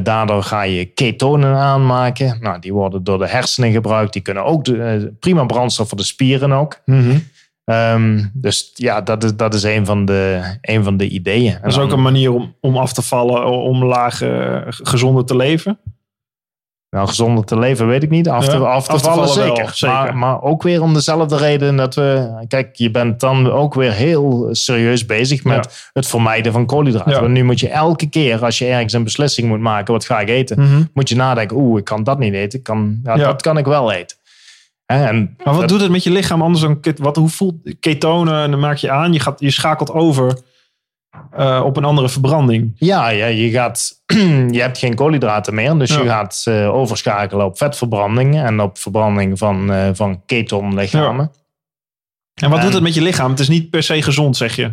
Daardoor 0.04 0.44
ga 0.44 0.62
je 0.62 0.86
ketonen 0.86 1.56
aanmaken. 1.56 2.38
Nou, 2.40 2.60
die 2.60 2.74
worden 2.74 3.04
door 3.04 3.18
de 3.18 3.28
hersenen 3.28 3.72
gebruikt. 3.72 4.14
Die 4.14 4.22
kunnen 4.22 4.46
ook 4.46 4.66
de, 4.66 5.14
prima 5.20 5.46
brandstof 5.46 5.88
voor 5.88 5.98
de 5.98 6.04
spieren 6.04 6.52
ook. 6.52 6.80
Mhm. 6.86 7.18
Ehm, 7.66 8.24
dus 8.34 8.72
ja, 8.74 9.02
dat 9.02 9.24
is, 9.24 9.36
dat 9.36 9.54
is 9.54 9.64
een, 9.64 9.86
van 9.86 10.06
de, 10.06 10.42
een 10.62 10.84
van 10.84 10.98
de 10.98 11.10
ideeën. 11.10 11.58
Dat 11.62 11.72
is 11.72 11.78
ook 11.78 11.92
een 11.92 12.02
manier 12.02 12.32
om, 12.32 12.56
om 12.60 12.78
af 12.78 12.94
te 12.94 13.02
vallen, 13.02 13.46
om 13.46 13.84
laag 13.84 14.22
gezonder 14.68 15.26
te 15.26 15.36
leven. 15.36 15.80
Nou, 16.94 17.08
gezonder 17.08 17.44
te 17.44 17.60
leven 17.60 17.88
weet 17.88 18.04
ik 18.04 18.10
niet. 18.10 18.30
Af 18.30 18.46
te, 18.46 18.58
Ja, 18.58 18.58
af 18.58 18.86
te, 18.86 18.92
af 18.92 19.02
te 19.02 19.08
vallen, 19.08 19.28
vallen 19.28 19.48
wel, 19.48 19.68
zeker. 19.72 19.94
Maar, 19.94 20.18
maar 20.18 20.42
ook 20.42 20.64
weer 20.64 20.82
om 20.82 20.94
dezelfde 20.94 21.38
reden 21.38 21.76
dat 21.76 21.96
we... 21.96 22.30
Kijk, 22.48 22.76
je 22.76 22.92
bent 22.92 23.20
dan 23.20 23.52
ook 23.52 23.74
weer 23.74 23.92
heel 23.92 24.48
serieus 24.52 25.06
bezig 25.06 25.44
met 25.44 25.90
het 25.94 26.08
vermijden 26.08 26.52
van 26.52 26.66
koolhydraten. 26.66 27.12
Ja. 27.12 27.20
Want 27.20 27.34
nu 27.34 27.44
moet 27.44 27.60
je 27.60 27.70
elke 27.70 28.10
keer 28.10 28.44
als 28.46 28.58
je 28.58 28.66
ergens 28.66 28.94
een 28.94 29.04
beslissing 29.04 29.48
moet 29.48 29.60
maken... 29.60 29.94
wat 29.94 30.06
ga 30.06 30.20
ik 30.20 30.30
eten? 30.30 30.60
Mhm. 30.60 30.84
Moet 30.94 31.10
je 31.10 31.16
nadenken, 31.16 31.58
oeh, 31.58 31.80
ik 31.80 31.86
kan 31.86 32.04
dat 32.04 32.20
niet 32.20 32.34
eten. 32.34 32.60
Ik 32.60 32.66
Kan. 32.66 33.00
Dat 33.04 33.42
kan 33.42 33.58
ik 33.58 33.66
wel 33.66 33.92
eten. 33.92 34.18
En 34.86 35.36
maar 35.44 35.54
wat 35.54 35.68
doet 35.68 35.82
het 35.82 35.92
met 35.92 36.04
je 36.04 36.12
lichaam 36.12 36.42
anders 36.42 36.62
dan 36.62 36.80
wat, 36.98 37.16
hoe 37.16 37.30
voelt 37.30 37.56
ketonen? 37.80 38.52
Dan 38.52 38.60
maak 38.60 38.78
je 38.78 38.92
aan, 38.92 39.14
je, 39.14 39.20
gaat, 39.20 39.40
je 39.40 39.52
schakelt 39.52 39.92
over 39.92 40.38
uh, 41.38 41.62
op 41.66 41.78
een 41.78 41.86
andere 41.86 42.10
verbranding. 42.10 42.72
Ja, 42.76 43.10
ja 43.10 43.26
je, 43.26 43.50
gaat, 43.50 44.02
je 44.56 44.62
hebt 44.62 44.78
geen 44.78 44.96
koolhydraten 44.96 45.54
meer. 45.54 45.78
Dus 45.78 45.90
je 45.90 46.06
gaat 46.06 46.46
uh, 46.48 46.74
overschakelen 46.74 47.46
op 47.46 47.58
vetverbranding 47.58 48.38
en 48.38 48.62
op 48.62 48.78
verbranding 48.78 49.38
van, 49.38 49.72
uh, 49.72 49.90
van 49.94 50.22
ketonlichamen. 50.26 51.32
Ja. 51.34 51.42
En 52.46 52.50
wat 52.50 52.62
doet 52.62 52.74
het 52.74 52.84
met 52.84 52.94
je 52.94 53.02
lichaam? 53.02 53.30
Het 53.30 53.40
is 53.40 53.48
niet 53.48 53.70
per 53.70 53.84
se 53.84 54.02
gezond, 54.02 54.38
zeg 54.38 54.56
je. 54.56 54.72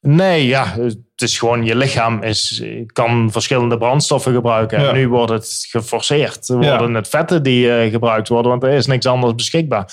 Nee, 0.00 0.46
ja, 0.46 0.74
het 0.78 0.98
is 1.16 1.38
gewoon 1.38 1.64
je 1.64 1.76
lichaam 1.76 2.22
is, 2.22 2.62
kan 2.92 3.32
verschillende 3.32 3.78
brandstoffen 3.78 4.34
gebruiken. 4.34 4.88
En 4.88 4.94
nu 4.94 5.08
wordt 5.08 5.32
het 5.32 5.66
geforceerd. 5.70 6.48
Er 6.48 6.56
worden 6.56 6.94
het 6.94 7.08
vetten 7.08 7.42
die 7.42 7.90
gebruikt 7.90 8.28
worden, 8.28 8.50
want 8.50 8.62
er 8.62 8.72
is 8.72 8.86
niks 8.86 9.06
anders 9.06 9.34
beschikbaar. 9.34 9.92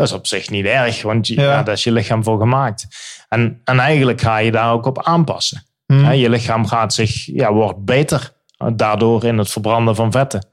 Dat 0.00 0.08
is 0.08 0.14
op 0.14 0.26
zich 0.26 0.50
niet 0.50 0.64
erg, 0.64 1.02
want 1.02 1.26
je, 1.26 1.34
ja. 1.34 1.62
daar 1.62 1.74
is 1.74 1.84
je 1.84 1.92
lichaam 1.92 2.24
voor 2.24 2.38
gemaakt. 2.38 2.86
En, 3.28 3.60
en 3.64 3.78
eigenlijk 3.78 4.20
ga 4.20 4.38
je 4.38 4.50
daar 4.50 4.72
ook 4.72 4.86
op 4.86 5.02
aanpassen. 5.02 5.62
Hmm. 5.86 6.12
Je 6.12 6.30
lichaam 6.30 6.66
gaat 6.66 6.94
zich, 6.94 7.26
ja, 7.26 7.52
wordt 7.52 7.84
beter 7.84 8.32
daardoor 8.74 9.24
in 9.24 9.38
het 9.38 9.50
verbranden 9.50 9.94
van 9.94 10.12
vetten. 10.12 10.46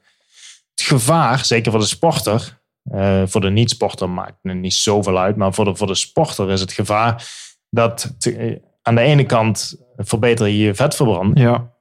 Het 0.75 0.85
gevaar, 0.85 1.45
zeker 1.45 1.71
voor 1.71 1.79
de 1.79 1.85
sporter, 1.85 2.59
uh, 2.91 3.21
voor 3.25 3.41
de 3.41 3.49
niet-sporter 3.49 4.09
maakt 4.09 4.33
het 4.41 4.55
niet 4.55 4.73
zoveel 4.73 5.17
uit, 5.17 5.35
maar 5.35 5.53
voor 5.53 5.65
de, 5.65 5.75
voor 5.75 5.87
de 5.87 5.95
sporter 5.95 6.51
is 6.51 6.61
het 6.61 6.71
gevaar 6.71 7.29
dat 7.69 8.15
te, 8.17 8.61
aan 8.81 8.95
de 8.95 9.01
ene 9.01 9.25
kant 9.25 9.75
verbeter 9.97 10.47
je 10.47 10.57
je 10.57 10.75
vetverbranding. 10.75 11.39
Ja. 11.39 11.73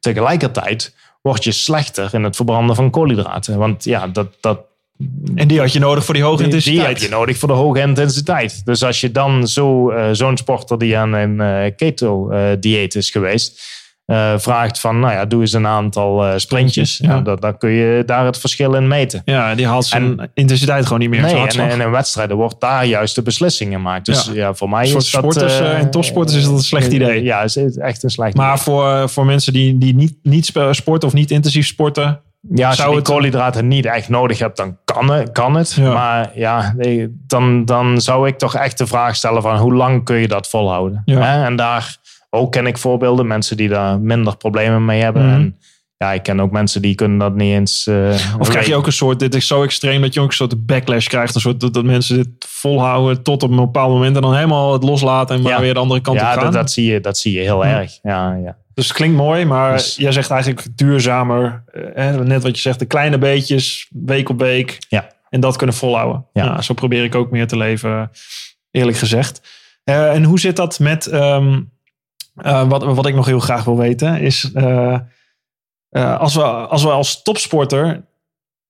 Tegelijkertijd 0.00 0.96
word 1.22 1.44
je 1.44 1.52
slechter 1.52 2.14
in 2.14 2.22
het 2.22 2.36
verbranden 2.36 2.76
van 2.76 2.90
koolhydraten. 2.90 3.58
Want 3.58 3.84
ja, 3.84 4.08
dat, 4.08 4.36
dat 4.40 4.60
en 5.34 5.48
die 5.48 5.58
had 5.58 5.72
je 5.72 5.78
nodig 5.78 6.04
voor 6.04 6.14
die 6.14 6.22
hoge 6.22 6.42
intensiteit. 6.42 6.78
Die 6.78 6.86
heb 6.86 6.98
je 6.98 7.08
nodig 7.08 7.38
voor 7.38 7.48
de 7.48 7.54
hoge 7.54 7.80
intensiteit. 7.80 8.64
Dus 8.64 8.84
als 8.84 9.00
je 9.00 9.10
dan 9.10 9.48
zo, 9.48 9.92
uh, 9.92 10.08
zo'n 10.12 10.36
sporter 10.36 10.78
die 10.78 10.98
aan 10.98 11.12
een 11.12 11.34
uh, 11.40 11.70
keto-dieet 11.76 12.94
is 12.94 13.10
geweest, 13.10 13.74
uh, 14.06 14.32
vraagt 14.36 14.80
van, 14.80 15.00
nou 15.00 15.12
ja, 15.12 15.24
doe 15.24 15.40
eens 15.40 15.52
een 15.52 15.66
aantal 15.66 16.40
sprintjes. 16.40 16.98
Ja. 17.02 17.20
dan, 17.20 17.36
dan, 17.36 17.58
kun 17.58 17.70
je 17.70 18.02
daar 18.06 18.24
het 18.24 18.38
verschil 18.38 18.74
in 18.74 18.88
meten. 18.88 19.22
Ja, 19.24 19.54
die 19.54 19.66
haalt 19.66 19.84
zijn 19.84 20.30
intensiteit 20.34 20.84
gewoon 20.84 20.98
niet 20.98 21.10
meer. 21.10 21.22
Nee, 21.22 21.34
en, 21.34 21.70
en 21.70 21.80
in 21.80 21.90
wedstrijden 21.90 22.36
wordt 22.36 22.60
daar 22.60 22.86
juist 22.86 23.14
de 23.14 23.22
beslissing 23.22 23.72
gemaakt. 23.72 24.06
Dus 24.06 24.30
ja, 24.32 24.54
voor 24.54 24.68
mij 24.68 24.84
is 24.84 24.92
dat... 24.92 25.04
sporters 25.04 25.60
en 25.60 25.90
topsporters 25.90 26.36
is 26.36 26.44
dat 26.44 26.52
een 26.52 26.60
slecht 26.60 26.92
idee. 26.92 27.22
Ja, 27.22 27.42
is 27.42 27.56
echt 27.56 28.02
een 28.02 28.10
slecht 28.10 28.36
maar 28.36 28.54
idee. 28.54 28.74
Maar 28.74 28.98
voor, 28.98 29.08
voor 29.08 29.26
mensen 29.26 29.52
die, 29.52 29.78
die 29.78 29.94
niet, 29.94 30.14
niet 30.22 30.52
sporten 30.70 31.08
of 31.08 31.14
niet 31.14 31.30
intensief 31.30 31.66
sporten, 31.66 32.20
ja, 32.54 32.68
als 32.68 32.76
je 32.76 32.90
die 32.90 33.02
koolhydraten 33.02 33.68
niet 33.68 33.84
echt 33.84 34.08
nodig 34.08 34.38
hebt, 34.38 34.56
dan 34.56 34.76
kan 34.84 35.10
het. 35.10 35.32
Kan 35.32 35.54
het. 35.54 35.76
Maar 35.76 36.30
ja, 36.34 36.74
dan, 37.26 37.64
dan 37.64 38.00
zou 38.00 38.28
ik 38.28 38.38
toch 38.38 38.54
echt 38.54 38.78
de 38.78 38.86
vraag 38.86 39.16
stellen 39.16 39.42
van 39.42 39.56
hoe 39.56 39.74
lang 39.74 40.04
kun 40.04 40.16
je 40.16 40.28
dat 40.28 40.48
volhouden? 40.48 41.02
En 41.44 41.56
daar 41.56 41.96
ook 42.30 42.52
ken 42.52 42.66
ik 42.66 42.78
voorbeelden, 42.78 43.26
mensen 43.26 43.56
die 43.56 43.68
daar 43.68 44.00
minder 44.00 44.36
problemen 44.36 44.84
mee 44.84 45.02
hebben. 45.02 45.24
Mhm. 45.26 45.34
En 45.34 45.58
ja, 45.98 46.12
ik 46.12 46.22
ken 46.22 46.40
ook 46.40 46.50
mensen 46.50 46.82
die 46.82 46.94
kunnen 46.94 47.18
dat 47.18 47.34
niet 47.34 47.52
eens. 47.52 47.86
Uh, 47.86 48.14
of 48.38 48.48
krijg 48.48 48.66
je 48.66 48.74
ook 48.74 48.86
een 48.86 48.92
soort, 48.92 49.18
dit 49.18 49.34
is 49.34 49.46
zo 49.46 49.62
extreem 49.62 50.02
dat 50.02 50.14
je 50.14 50.20
ook 50.20 50.28
een 50.28 50.34
soort 50.34 50.66
backlash 50.66 51.06
krijgt. 51.06 51.34
Een 51.34 51.40
soort 51.40 51.60
dat, 51.60 51.74
dat 51.74 51.84
mensen 51.84 52.16
dit 52.16 52.28
volhouden 52.48 53.22
tot 53.22 53.42
op 53.42 53.50
een 53.50 53.56
bepaald 53.56 53.92
moment 53.92 54.16
en 54.16 54.22
dan 54.22 54.34
helemaal 54.34 54.72
het 54.72 54.82
loslaten 54.82 55.36
en 55.36 55.42
maar 55.42 55.60
weer 55.60 55.74
de 55.74 55.80
andere 55.80 56.00
kant 56.00 56.20
ja, 56.20 56.22
op 56.22 56.28
gaan. 56.28 56.38
Ja, 56.38 56.44
dat, 56.44 56.52
dat, 56.52 56.70
zie 56.70 56.92
je, 56.92 57.00
dat 57.00 57.18
zie 57.18 57.32
je 57.32 57.40
heel 57.40 57.64
erg. 57.64 57.98
Ja, 58.02 58.34
ja. 58.34 58.56
Dus 58.74 58.88
het 58.88 58.96
klinkt 58.96 59.16
mooi, 59.16 59.44
maar 59.44 59.72
dus- 59.72 59.96
jij 59.96 60.12
zegt 60.12 60.30
eigenlijk 60.30 60.66
duurzamer. 60.74 61.64
Eh, 61.94 62.14
net 62.14 62.42
wat 62.42 62.54
je 62.54 62.62
zegt, 62.62 62.78
de 62.78 62.86
kleine 62.86 63.18
beetjes, 63.18 63.88
week 64.04 64.28
op 64.28 64.40
week. 64.40 64.78
Ja. 64.88 65.08
En 65.30 65.40
dat 65.40 65.56
kunnen 65.56 65.76
volhouden. 65.76 66.26
Ja. 66.32 66.44
Nou, 66.44 66.62
zo 66.62 66.74
probeer 66.74 67.04
ik 67.04 67.14
ook 67.14 67.30
meer 67.30 67.46
te 67.46 67.56
leven, 67.56 68.10
eerlijk 68.70 68.96
gezegd. 68.96 69.40
Uh, 69.84 70.14
en 70.14 70.24
hoe 70.24 70.40
zit 70.40 70.56
dat 70.56 70.78
met, 70.78 71.12
um, 71.12 71.70
uh, 72.42 72.68
wat, 72.68 72.84
wat 72.84 73.06
ik 73.06 73.14
nog 73.14 73.26
heel 73.26 73.40
graag 73.40 73.64
wil 73.64 73.76
weten, 73.76 74.20
is 74.20 74.50
uh, 75.96 76.18
als, 76.18 76.34
we, 76.34 76.42
als 76.42 76.82
we 76.82 76.90
als 76.90 77.22
topsporter 77.22 78.04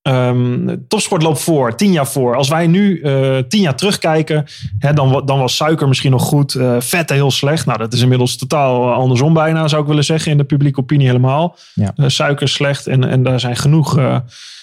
Um, 0.08 0.84
topsport 0.88 1.22
loopt 1.22 1.40
voor, 1.40 1.76
tien 1.76 1.92
jaar 1.92 2.06
voor. 2.06 2.36
Als 2.36 2.48
wij 2.48 2.66
nu 2.66 3.00
uh, 3.00 3.38
tien 3.38 3.60
jaar 3.60 3.74
terugkijken, 3.74 4.44
hè, 4.78 4.92
dan, 4.92 5.22
dan 5.24 5.38
was 5.38 5.56
suiker 5.56 5.88
misschien 5.88 6.10
nog 6.10 6.22
goed, 6.22 6.54
uh, 6.54 6.76
vetten 6.78 7.16
heel 7.16 7.30
slecht. 7.30 7.66
Nou, 7.66 7.78
dat 7.78 7.92
is 7.92 8.00
inmiddels 8.00 8.36
totaal 8.36 8.92
andersom 8.92 9.34
bijna, 9.34 9.68
zou 9.68 9.82
ik 9.82 9.88
willen 9.88 10.04
zeggen, 10.04 10.30
in 10.30 10.36
de 10.36 10.44
publieke 10.44 10.80
opinie 10.80 11.06
helemaal. 11.06 11.56
Ja. 11.74 11.92
Suiker 11.96 12.48
slecht 12.48 12.86
en, 12.86 13.04
en 13.04 13.22
daar 13.22 13.40
zijn 13.40 13.56
genoeg 13.56 14.00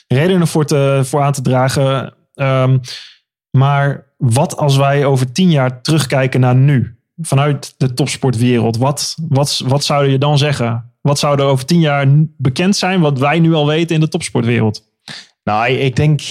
redenen 0.08 0.48
voor, 0.48 0.66
te, 0.66 1.02
voor 1.04 1.22
aan 1.22 1.34
te 1.34 1.42
dragen. 1.42 2.14
Um, 2.36 2.82
maar 3.50 4.06
wat 4.18 4.58
als 4.58 4.78
wij 4.78 5.06
over 5.06 5.32
tien 5.32 5.52
jaar 5.52 5.82
terugkijken 5.82 6.40
naar 6.40 6.56
nu? 6.56 6.98
Vanuit 7.22 7.74
de 7.78 7.94
topsportwereld, 7.94 8.78
wat, 8.78 9.16
wat, 9.30 9.62
wat 9.66 9.84
zou 9.84 10.08
je 10.08 10.18
dan 10.18 10.38
zeggen? 10.38 10.93
Wat 11.04 11.20
zou 11.20 11.40
er 11.40 11.46
over 11.46 11.66
tien 11.66 11.80
jaar 11.80 12.08
bekend 12.38 12.76
zijn, 12.76 13.02
wat 13.02 13.20
wij 13.20 13.40
nu 13.40 13.54
al 13.54 13.68
weten 13.68 13.96
in 13.96 14.02
de 14.02 14.08
topsportwereld? 14.08 14.84
Nou, 15.44 15.72
ik 15.72 15.96
denk 15.96 16.22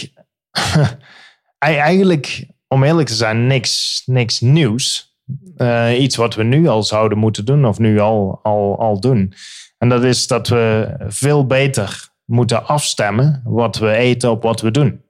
eigenlijk, 1.59 2.47
om 2.68 2.83
eerlijk 2.83 3.09
te 3.09 3.14
zijn, 3.14 3.47
niks, 3.47 4.03
niks 4.07 4.41
nieuws. 4.41 5.16
Uh, 5.57 6.01
iets 6.01 6.16
wat 6.16 6.35
we 6.35 6.43
nu 6.43 6.66
al 6.66 6.83
zouden 6.83 7.18
moeten 7.18 7.45
doen 7.45 7.66
of 7.66 7.79
nu 7.79 8.01
al, 8.01 8.41
al, 8.43 8.79
al 8.79 9.01
doen. 9.01 9.35
En 9.79 9.89
dat 9.89 10.05
is 10.05 10.27
dat 10.27 10.49
we 10.49 10.95
veel 11.07 11.47
beter 11.47 12.09
moeten 12.25 12.66
afstemmen 12.66 13.43
wat 13.45 13.79
we 13.79 13.93
eten 13.93 14.31
op 14.31 14.43
wat 14.43 14.61
we 14.61 14.70
doen. 14.70 15.03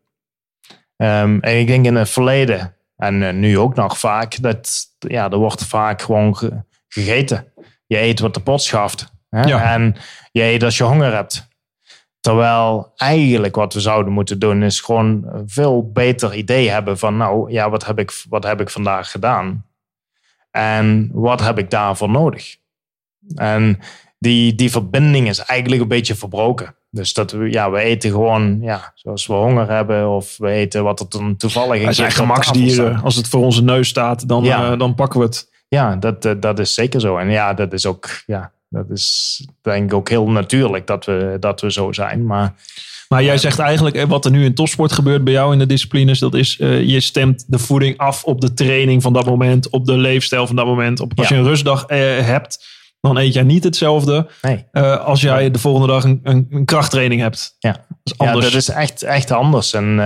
Um, 0.97 1.41
en 1.41 1.59
ik 1.59 1.67
denk 1.67 1.85
in 1.85 1.97
het 1.97 2.11
verleden, 2.11 2.75
en 2.97 3.23
uh, 3.23 3.33
nu 3.33 3.59
ook 3.59 3.75
nog 3.75 3.99
vaak, 3.99 4.43
dat 4.43 4.87
ja, 4.99 5.31
er 5.31 5.39
wordt 5.39 5.65
vaak 5.65 6.03
gewoon 6.03 6.37
ge 6.37 6.65
gegeten. 6.89 7.53
Je 7.87 7.99
eet 7.99 8.21
wat 8.21 8.35
de 8.35 8.41
pot 8.41 8.63
schaft. 8.63 9.12
Hè? 9.37 9.43
Ja. 9.43 9.72
En 9.72 9.97
je 10.33 10.43
eet 10.43 10.62
als 10.62 10.76
je 10.76 10.85
honger 10.85 11.14
hebt. 11.14 11.49
Terwijl 12.20 12.93
eigenlijk 12.97 13.55
wat 13.55 13.74
we 13.74 13.80
zouden 13.80 14.12
moeten 14.12 14.39
doen 14.39 14.62
is 14.62 14.80
gewoon 14.80 15.24
een 15.26 15.49
veel 15.49 15.91
beter 15.93 16.35
idee 16.35 16.70
hebben 16.70 16.99
van 16.99 17.16
nou 17.16 17.53
ja, 17.53 17.70
wat 17.70 17.87
heb 17.87 17.99
ik, 17.99 18.24
wat 18.28 18.45
heb 18.45 18.61
ik 18.61 18.70
vandaag 18.70 19.11
gedaan? 19.11 19.66
En 20.51 21.11
wat 21.12 21.41
heb 21.41 21.59
ik 21.59 21.70
daarvoor 21.70 22.11
nodig? 22.11 22.57
En 23.35 23.78
die, 24.18 24.55
die 24.55 24.70
verbinding 24.70 25.28
is 25.28 25.39
eigenlijk 25.39 25.83
een 25.83 25.89
beetje 25.89 26.14
verbroken. 26.14 26.74
Dus 26.91 27.12
dat 27.14 27.30
we, 27.30 27.51
ja, 27.51 27.70
we 27.70 27.78
eten 27.78 28.11
gewoon 28.11 28.59
ja, 28.61 28.93
zoals 28.95 29.26
we 29.26 29.33
honger 29.33 29.70
hebben 29.70 30.09
of 30.09 30.37
we 30.37 30.49
eten 30.49 30.85
wat 30.85 31.01
er 31.01 31.09
dan 31.09 31.37
toevallig 31.37 31.78
in 31.78 31.85
Wij 31.85 31.93
zijn 31.93 32.11
gemaksdieren. 32.11 33.03
Als 33.03 33.16
het 33.16 33.28
voor 33.28 33.45
onze 33.45 33.62
neus 33.62 33.89
staat, 33.89 34.28
dan, 34.28 34.45
ja. 34.45 34.72
uh, 34.72 34.78
dan 34.78 34.95
pakken 34.95 35.20
we 35.20 35.26
het. 35.26 35.51
Ja, 35.68 35.97
dat, 35.97 36.37
dat 36.41 36.59
is 36.59 36.74
zeker 36.74 37.01
zo. 37.01 37.16
En 37.16 37.30
ja, 37.30 37.55
dat 37.55 37.72
is 37.72 37.87
ook 37.87 38.09
ja, 38.26 38.53
dat 38.73 38.91
is 38.91 39.47
denk 39.62 39.85
ik 39.85 39.95
ook 39.95 40.09
heel 40.09 40.31
natuurlijk 40.31 40.87
dat 40.87 41.05
we, 41.05 41.37
dat 41.41 41.61
we 41.61 41.73
zo 41.73 41.93
zijn. 41.93 42.27
Maar, 42.27 42.55
maar 43.09 43.23
jij 43.23 43.39
zegt 43.39 43.59
eigenlijk, 43.59 43.97
eh, 43.97 44.05
wat 44.05 44.25
er 44.25 44.31
nu 44.31 44.45
in 44.45 44.55
topsport 44.55 44.93
gebeurt 44.93 45.25
bij 45.25 45.33
jou 45.33 45.53
in 45.53 45.59
de 45.59 45.66
disciplines, 45.66 46.18
dat 46.18 46.35
is 46.35 46.59
uh, 46.59 46.83
je 46.83 47.01
stemt 47.01 47.45
de 47.47 47.59
voeding 47.59 47.99
af 47.99 48.25
op 48.25 48.41
de 48.41 48.55
training 48.55 49.03
van 49.03 49.12
dat 49.12 49.27
moment, 49.27 49.70
op 49.70 49.87
de 49.87 49.97
leefstijl 49.97 50.47
van 50.47 50.57
dat 50.57 50.66
moment. 50.66 51.01
Op, 51.01 51.12
als 51.16 51.29
je 51.29 51.35
een 51.35 51.45
rustdag 51.45 51.91
uh, 51.91 51.99
hebt, 52.18 52.66
dan 53.01 53.16
eet 53.16 53.35
jij 53.35 53.43
niet 53.43 53.64
hetzelfde 53.64 54.29
nee. 54.43 54.64
uh, 54.73 55.05
als 55.05 55.20
jij 55.20 55.51
de 55.51 55.59
volgende 55.59 55.87
dag 55.87 56.05
een, 56.05 56.20
een, 56.23 56.47
een 56.51 56.64
krachttraining 56.64 57.20
hebt. 57.20 57.57
Ja, 57.59 57.73
dat 57.73 57.99
is, 58.03 58.18
anders. 58.18 58.45
Ja, 58.45 58.51
dat 58.51 58.61
is 58.61 58.68
echt, 58.68 59.03
echt 59.03 59.31
anders. 59.31 59.73
En 59.73 59.99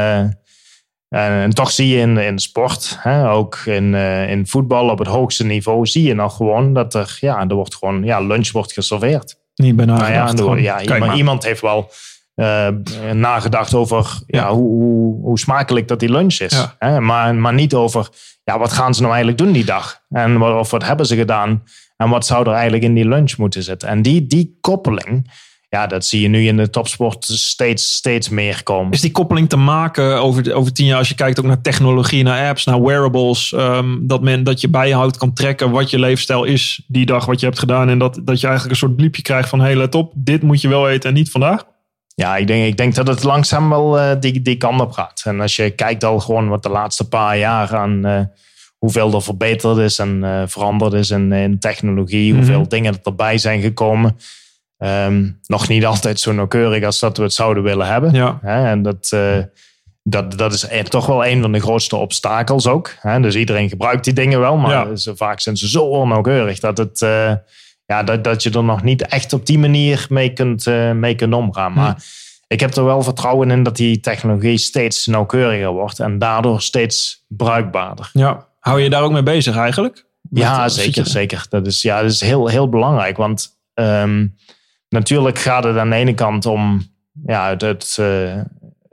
en, 1.08 1.54
toch 1.54 1.70
zie 1.70 1.88
je 1.88 2.00
in, 2.00 2.18
in 2.18 2.36
de 2.36 2.42
sport, 2.42 2.96
hè, 3.00 3.30
ook 3.30 3.56
in, 3.64 3.92
uh, 3.92 4.30
in 4.30 4.46
voetbal 4.46 4.88
op 4.88 4.98
het 4.98 5.08
hoogste 5.08 5.44
niveau, 5.44 5.86
zie 5.86 6.02
je 6.02 6.14
nog 6.14 6.36
gewoon 6.36 6.72
dat 6.72 6.94
er, 6.94 7.16
ja, 7.20 7.46
er 7.48 7.54
wordt 7.54 7.74
gewoon, 7.74 8.04
ja, 8.04 8.20
lunch 8.20 8.50
wordt 8.50 8.72
geserveerd. 8.72 9.38
Niet 9.54 9.76
bijna. 9.76 9.96
Nou 9.96 10.12
ja, 10.12 10.32
door, 10.32 10.60
ja 10.60 10.80
iemand, 10.82 11.16
iemand, 11.16 11.44
heeft 11.44 11.60
wel 11.60 11.90
uh, 12.34 12.68
nagedacht 13.12 13.74
over 13.74 14.20
ja. 14.26 14.50
hoe, 14.52 14.68
hoe, 14.68 15.22
hoe, 15.22 15.38
smakelijk 15.38 15.88
dat 15.88 16.00
die 16.00 16.10
lunch 16.10 16.38
is. 16.38 16.66
Hè? 16.78 17.00
Maar, 17.00 17.34
maar 17.34 17.54
niet 17.54 17.74
over, 17.74 18.08
ja, 18.44 18.58
wat 18.58 18.72
gaan 18.72 18.94
ze 18.94 19.00
nou 19.00 19.14
eigenlijk 19.14 19.42
doen 19.42 19.52
die 19.52 19.64
dag? 19.64 20.00
En 20.08 20.38
wat, 20.38 20.58
of 20.58 20.70
wat 20.70 20.84
hebben 20.84 21.06
ze 21.06 21.16
gedaan? 21.16 21.62
En 21.96 22.08
wat 22.08 22.26
zou 22.26 22.46
er 22.46 22.52
eigenlijk 22.52 22.84
in 22.84 22.94
die 22.94 23.08
lunch 23.08 23.36
moeten 23.36 23.62
zitten? 23.62 23.88
En 23.88 24.02
die, 24.02 24.26
die 24.26 24.58
koppeling, 24.60 25.30
ja, 25.68 25.86
dat 25.86 26.04
zie 26.04 26.20
je 26.20 26.28
nu 26.28 26.46
in 26.46 26.56
de 26.56 26.70
topsport 26.70 27.24
steeds, 27.24 27.94
steeds 27.94 28.28
meer 28.28 28.62
komen. 28.62 28.92
Is 28.92 29.00
die 29.00 29.10
koppeling 29.10 29.48
te 29.48 29.56
maken 29.56 30.20
over, 30.20 30.54
over 30.54 30.72
tien 30.72 30.86
jaar, 30.86 30.98
als 30.98 31.08
je 31.08 31.14
kijkt 31.14 31.38
ook 31.38 31.44
naar 31.44 31.60
technologie, 31.60 32.22
naar 32.22 32.48
apps, 32.48 32.64
naar 32.64 32.82
wearables, 32.82 33.52
um, 33.52 34.06
dat, 34.06 34.22
men, 34.22 34.44
dat 34.44 34.60
je 34.60 34.68
bijhoudt 34.68 35.16
kan 35.16 35.32
trekken 35.32 35.70
wat 35.70 35.90
je 35.90 35.98
leefstijl 35.98 36.44
is 36.44 36.82
die 36.86 37.06
dag, 37.06 37.26
wat 37.26 37.40
je 37.40 37.46
hebt 37.46 37.58
gedaan. 37.58 37.88
En 37.88 37.98
dat, 37.98 38.20
dat 38.24 38.40
je 38.40 38.46
eigenlijk 38.46 38.70
een 38.70 38.88
soort 38.88 38.96
bliepje 38.96 39.22
krijgt 39.22 39.48
van, 39.48 39.60
hey, 39.60 39.76
let 39.76 39.94
op, 39.94 40.12
dit 40.16 40.42
moet 40.42 40.60
je 40.60 40.68
wel 40.68 40.88
eten 40.88 41.08
en 41.08 41.14
niet 41.14 41.30
vandaag? 41.30 41.64
Ja, 42.14 42.36
ik 42.36 42.46
denk, 42.46 42.66
ik 42.66 42.76
denk 42.76 42.94
dat 42.94 43.06
het 43.06 43.22
langzaam 43.22 43.68
wel 43.68 43.98
uh, 43.98 44.10
die, 44.20 44.42
die 44.42 44.56
kant 44.56 44.80
op 44.80 44.92
gaat. 44.92 45.22
En 45.24 45.40
als 45.40 45.56
je 45.56 45.70
kijkt 45.70 46.04
al 46.04 46.20
gewoon 46.20 46.48
wat 46.48 46.62
de 46.62 46.68
laatste 46.68 47.08
paar 47.08 47.38
jaar 47.38 47.76
aan 47.76 48.06
uh, 48.06 48.20
hoeveel 48.78 49.12
er 49.14 49.22
verbeterd 49.22 49.78
is 49.78 49.98
en 49.98 50.20
uh, 50.22 50.42
veranderd 50.46 50.92
is 50.92 51.10
in, 51.10 51.32
in 51.32 51.58
technologie, 51.58 52.32
mm 52.32 52.38
-hmm. 52.38 52.46
hoeveel 52.46 52.68
dingen 52.68 52.92
er 52.92 53.00
erbij 53.02 53.38
zijn 53.38 53.60
gekomen 53.60 54.16
Um, 54.78 55.40
nog 55.46 55.68
niet 55.68 55.86
altijd 55.86 56.20
zo 56.20 56.32
nauwkeurig 56.32 56.84
als 56.84 56.98
dat 56.98 57.16
we 57.16 57.22
het 57.22 57.32
zouden 57.32 57.62
willen 57.62 57.86
hebben. 57.86 58.12
Ja. 58.12 58.38
En 58.42 58.82
dat, 58.82 59.10
uh, 59.14 59.38
dat, 60.02 60.38
dat 60.38 60.52
is 60.52 60.66
toch 60.88 61.06
wel 61.06 61.26
een 61.26 61.42
van 61.42 61.52
de 61.52 61.60
grootste 61.60 61.96
obstakels 61.96 62.66
ook. 62.66 62.94
Hè? 63.00 63.20
Dus 63.20 63.34
iedereen 63.34 63.68
gebruikt 63.68 64.04
die 64.04 64.12
dingen 64.12 64.40
wel, 64.40 64.56
maar 64.56 64.98
ze, 64.98 65.16
vaak 65.16 65.40
zijn 65.40 65.56
ze 65.56 65.68
zo 65.68 65.84
onnauwkeurig 65.84 66.58
dat, 66.58 66.78
het, 66.78 67.00
uh, 67.00 67.32
ja, 67.86 68.02
dat, 68.02 68.24
dat 68.24 68.42
je 68.42 68.50
er 68.50 68.64
nog 68.64 68.82
niet 68.82 69.06
echt 69.06 69.32
op 69.32 69.46
die 69.46 69.58
manier 69.58 70.06
mee 70.08 70.32
kunt, 70.32 70.66
uh, 70.66 70.92
mee 70.92 71.14
kunt 71.14 71.34
omgaan. 71.34 71.72
Maar 71.72 71.92
hm. 71.92 72.00
ik 72.46 72.60
heb 72.60 72.74
er 72.74 72.84
wel 72.84 73.02
vertrouwen 73.02 73.50
in 73.50 73.62
dat 73.62 73.76
die 73.76 74.00
technologie 74.00 74.58
steeds 74.58 75.06
nauwkeuriger 75.06 75.70
wordt 75.70 75.98
en 75.98 76.18
daardoor 76.18 76.62
steeds 76.62 77.24
bruikbaarder. 77.28 78.10
Ja, 78.12 78.46
hou 78.60 78.80
je 78.80 78.90
daar 78.90 79.02
ook 79.02 79.12
mee 79.12 79.22
bezig 79.22 79.56
eigenlijk? 79.56 80.06
ja, 80.30 80.64
eh, 80.64 80.70
zeker, 80.70 81.06
zeker. 81.20 81.46
Dat 81.48 81.66
is, 81.66 81.82
ja, 81.82 82.02
dat 82.02 82.10
is 82.10 82.20
heel, 82.20 82.46
heel 82.46 82.68
belangrijk, 82.68 83.16
want 83.16 83.58
um, 83.74 84.36
natuurlijk 84.98 85.38
gaat 85.38 85.64
het 85.64 85.76
aan 85.76 85.90
de 85.90 85.96
ene 85.96 86.14
kant 86.14 86.46
om 86.46 86.82
ja, 87.26 87.48
het, 87.48 87.60
het 87.60 87.98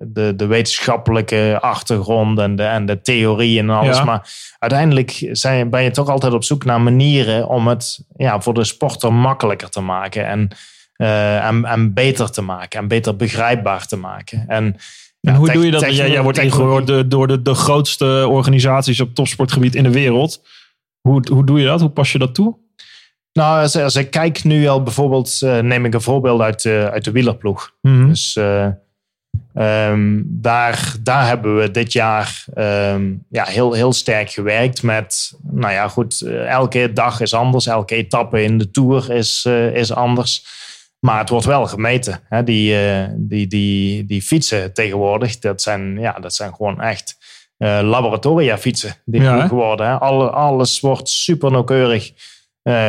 de, 0.08 0.34
de 0.36 0.46
wetenschappelijke 0.46 1.58
achtergrond 1.62 2.40
en 2.40 2.56
de, 2.56 2.64
en 2.64 2.86
de 2.86 3.02
theorie 3.02 3.60
en 3.60 3.70
alles. 3.70 4.04
Maar 4.04 4.30
uiteindelijk 4.60 5.30
zijn, 5.32 5.70
ben 5.70 5.84
je 5.84 5.92
toch 5.92 6.10
altijd 6.10 6.34
op 6.34 6.44
zoek 6.44 6.66
naar 6.66 6.82
manieren 6.82 7.48
om 7.48 7.68
het 7.68 8.06
ja, 8.16 8.42
voor 8.42 8.54
de 8.54 8.64
sporter 8.64 9.14
makkelijker 9.14 9.70
te 9.70 9.82
maken. 9.82 10.28
En, 10.28 10.48
uh, 10.98 11.46
en, 11.46 11.66
en 11.66 11.94
beter 11.94 12.32
te 12.32 12.42
maken. 12.42 12.80
En 12.80 12.88
beter 12.88 13.16
begrijpbaar 13.16 13.86
te 13.86 13.98
maken. 13.98 14.46
En, 14.48 14.76
en 15.22 15.36
hoe 15.36 15.52
doe 15.52 15.66
je 15.66 15.72
dat? 15.72 15.96
Jij, 15.96 16.10
jij 16.10 16.22
wordt 16.22 16.38
ingehoord 16.38 17.12
door 17.12 17.28
de, 17.28 17.42
de 17.42 17.54
grootste 17.54 18.28
organisaties 18.30 19.00
op 19.00 19.16
topsportgebied 19.16 19.76
in 19.76 19.84
de 19.84 19.92
wereld. 19.92 20.42
Hoe, 21.02 21.28
hoe 21.32 21.46
doe 21.46 21.60
je 21.60 21.66
dat? 21.66 21.80
Hoe 21.80 21.90
pas 21.90 22.12
je 22.12 22.20
dat 22.20 22.36
toe? 22.36 22.58
Nou, 23.34 23.62
als, 23.62 23.76
als 23.76 23.96
ik 23.96 24.12
kijk 24.12 24.44
nu 24.44 24.68
al 24.68 24.84
bijvoorbeeld, 24.84 25.40
uh, 25.44 25.60
neem 25.60 25.86
ik 25.86 25.94
een 25.94 26.02
voorbeeld 26.02 26.42
uit, 26.42 26.64
uh, 26.64 26.86
uit 26.86 27.04
de 27.04 27.12
wielerploeg. 27.12 27.74
Mm 27.82 28.08
Dus 28.08 28.36
uh, 28.36 28.68
Um, 29.56 30.26
daar, 30.28 30.96
daar 31.00 31.28
hebben 31.28 31.58
we 31.58 31.72
dit 31.72 31.94
jaar 31.94 32.46
um, 32.58 33.26
ja, 33.30 33.44
heel, 33.44 33.74
heel 33.74 33.94
sterk 33.94 34.32
gewerkt 34.32 34.84
met, 34.84 35.34
nou 35.42 35.74
ja, 35.74 35.88
goed, 35.88 36.22
eh, 36.22 36.50
elke 36.50 36.94
dag 36.94 37.20
is 37.20 37.34
anders, 37.34 37.66
elke 37.66 37.96
etappe 37.96 38.44
in 38.44 38.58
de 38.58 38.72
Tour 38.72 39.12
is, 39.12 39.46
is 39.74 39.94
anders. 39.94 40.46
Maar 41.00 41.20
het 41.20 41.30
wordt 41.30 41.46
wel 41.46 41.66
gemeten. 41.66 42.20
Hè? 42.30 42.44
Die, 42.44 42.78
die, 43.16 43.48
die, 43.48 44.06
die 44.06 44.22
fietsen 44.22 44.74
tegenwoordig, 44.74 45.40
dat 45.40 45.62
zijn, 45.62 46.00
ja, 46.00 46.12
dat 46.12 46.34
zijn 46.34 46.56
gewoon 46.56 46.82
echt 46.82 47.18
laboratoria 47.82 48.58
fietsen 48.58 48.96
die 49.06 49.22
ja, 49.22 49.48
geworden. 49.48 49.88
Hè? 49.88 49.94
Alle, 50.00 50.30
alles 50.30 50.80
wordt 50.80 51.10
super 51.10 51.52
nauwkeurig 51.52 52.12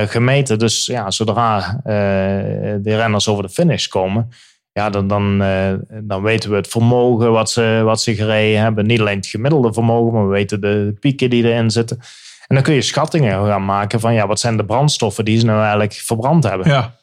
gemeten. 0.07 0.59
Dus 0.59 0.87
ja, 0.87 1.11
zodra 1.11 1.81
de 1.85 2.97
renners 2.97 3.29
over 3.29 3.43
de 3.43 3.49
finish 3.49 3.87
komen, 3.87 4.31
ja, 4.75 4.91
dan, 4.91 5.09
dan, 5.09 5.43
uh, 5.43 5.73
dan 6.03 6.23
weten 6.23 6.51
we 6.51 6.57
het 6.57 6.69
vermogen 6.69 7.33
wat 7.33 7.51
ze, 7.51 7.81
wat 7.85 8.01
ze 8.01 8.15
gereden 8.15 8.61
hebben. 8.61 8.87
Niet 8.87 9.01
alleen 9.01 9.17
het 9.17 9.27
gemiddelde 9.27 9.73
vermogen, 9.73 10.13
maar 10.13 10.25
we 10.27 10.33
weten 10.33 10.61
de 10.61 10.95
pieken 11.01 11.31
die 11.31 11.45
erin 11.45 11.71
zitten. 11.71 11.99
En 12.47 12.55
dan 12.55 12.65
kun 12.65 12.75
je 12.75 12.83
schattingen 12.83 13.47
gaan 13.47 13.65
maken 13.65 14.01
van 14.01 14.15
ja, 14.15 14.27
wat 14.27 14.41
zijn 14.41 14.57
de 14.57 14.65
brandstoffen 14.65 15.25
die 15.25 15.39
ze 15.39 15.45
nou 15.45 15.61
eigenlijk 15.61 15.93
verbrand 15.93 16.45
hebben. 16.45 16.69
Ja. 16.69 16.95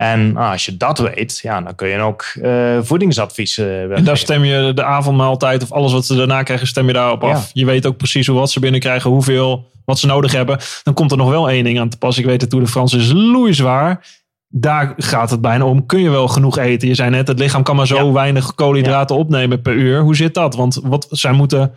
En 0.00 0.36
ah, 0.36 0.50
als 0.50 0.64
je 0.64 0.76
dat 0.76 0.98
weet, 0.98 1.38
ja, 1.42 1.60
dan 1.60 1.74
kun 1.74 1.88
je 1.88 1.98
ook 1.98 2.24
uh, 2.42 2.78
voedingsadviezen 2.82 3.94
En 3.94 4.04
daar 4.04 4.16
stem 4.16 4.44
je 4.44 4.72
de 4.74 4.84
avondmaaltijd 4.84 5.62
of 5.62 5.72
alles 5.72 5.92
wat 5.92 6.06
ze 6.06 6.16
daarna 6.16 6.42
krijgen, 6.42 6.66
stem 6.66 6.86
je 6.86 6.92
daarop 6.92 7.24
af. 7.24 7.50
Je 7.52 7.64
weet 7.64 7.86
ook 7.86 7.96
precies 7.96 8.26
hoe 8.26 8.38
wat 8.38 8.50
ze 8.50 8.60
binnenkrijgen, 8.60 9.10
hoeveel, 9.10 9.70
wat 9.84 9.98
ze 9.98 10.06
nodig 10.06 10.32
hebben. 10.32 10.58
Dan 10.82 10.94
komt 10.94 11.10
er 11.10 11.16
nog 11.16 11.30
wel 11.30 11.50
één 11.50 11.64
ding 11.64 11.80
aan 11.80 11.88
te 11.88 11.98
pas. 11.98 12.18
Ik 12.18 12.24
weet 12.24 12.40
het, 12.40 12.50
Tour 12.50 12.64
de 12.64 12.70
France 12.70 12.96
is 12.96 13.12
loeizwaar 13.12 14.18
daar 14.52 14.94
gaat 14.96 15.30
het 15.30 15.40
bijna 15.40 15.64
om. 15.64 15.86
Kun 15.86 16.00
je 16.00 16.10
wel 16.10 16.28
genoeg 16.28 16.58
eten? 16.58 16.88
Je 16.88 16.94
zei 16.94 17.10
net, 17.10 17.28
het 17.28 17.38
lichaam 17.38 17.62
kan 17.62 17.76
maar 17.76 17.86
zo 17.86 18.12
weinig 18.12 18.54
koolhydraten 18.54 19.16
opnemen 19.16 19.62
per 19.62 19.72
uur. 19.72 20.00
Hoe 20.00 20.16
zit 20.16 20.34
dat? 20.34 20.54
Want 20.54 20.80
wat 20.82 21.06
zij 21.10 21.32
moeten. 21.32 21.74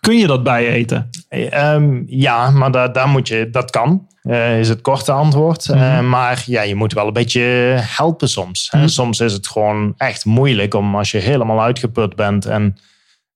Kun 0.00 0.16
je 0.16 0.26
dat 0.26 0.42
bijeten? 0.42 1.10
Um, 1.54 2.04
ja, 2.06 2.50
maar 2.50 2.70
daar, 2.70 2.92
daar 2.92 3.08
moet 3.08 3.28
je, 3.28 3.48
dat 3.50 3.70
kan. 3.70 4.08
Uh, 4.22 4.58
is 4.58 4.68
het 4.68 4.80
korte 4.80 5.12
antwoord. 5.12 5.68
Mm 5.68 5.74
-hmm. 5.74 6.04
uh, 6.04 6.10
maar 6.10 6.42
ja, 6.46 6.62
je 6.62 6.74
moet 6.74 6.92
wel 6.92 7.06
een 7.06 7.12
beetje 7.12 7.40
helpen 7.76 8.28
soms. 8.28 8.70
Mm 8.70 8.80
-hmm. 8.80 8.88
Soms 8.88 9.20
is 9.20 9.32
het 9.32 9.48
gewoon 9.48 9.94
echt 9.96 10.24
moeilijk 10.24 10.74
om 10.74 10.96
als 10.96 11.10
je 11.10 11.18
helemaal 11.18 11.62
uitgeput 11.62 12.16
bent 12.16 12.46
en 12.46 12.76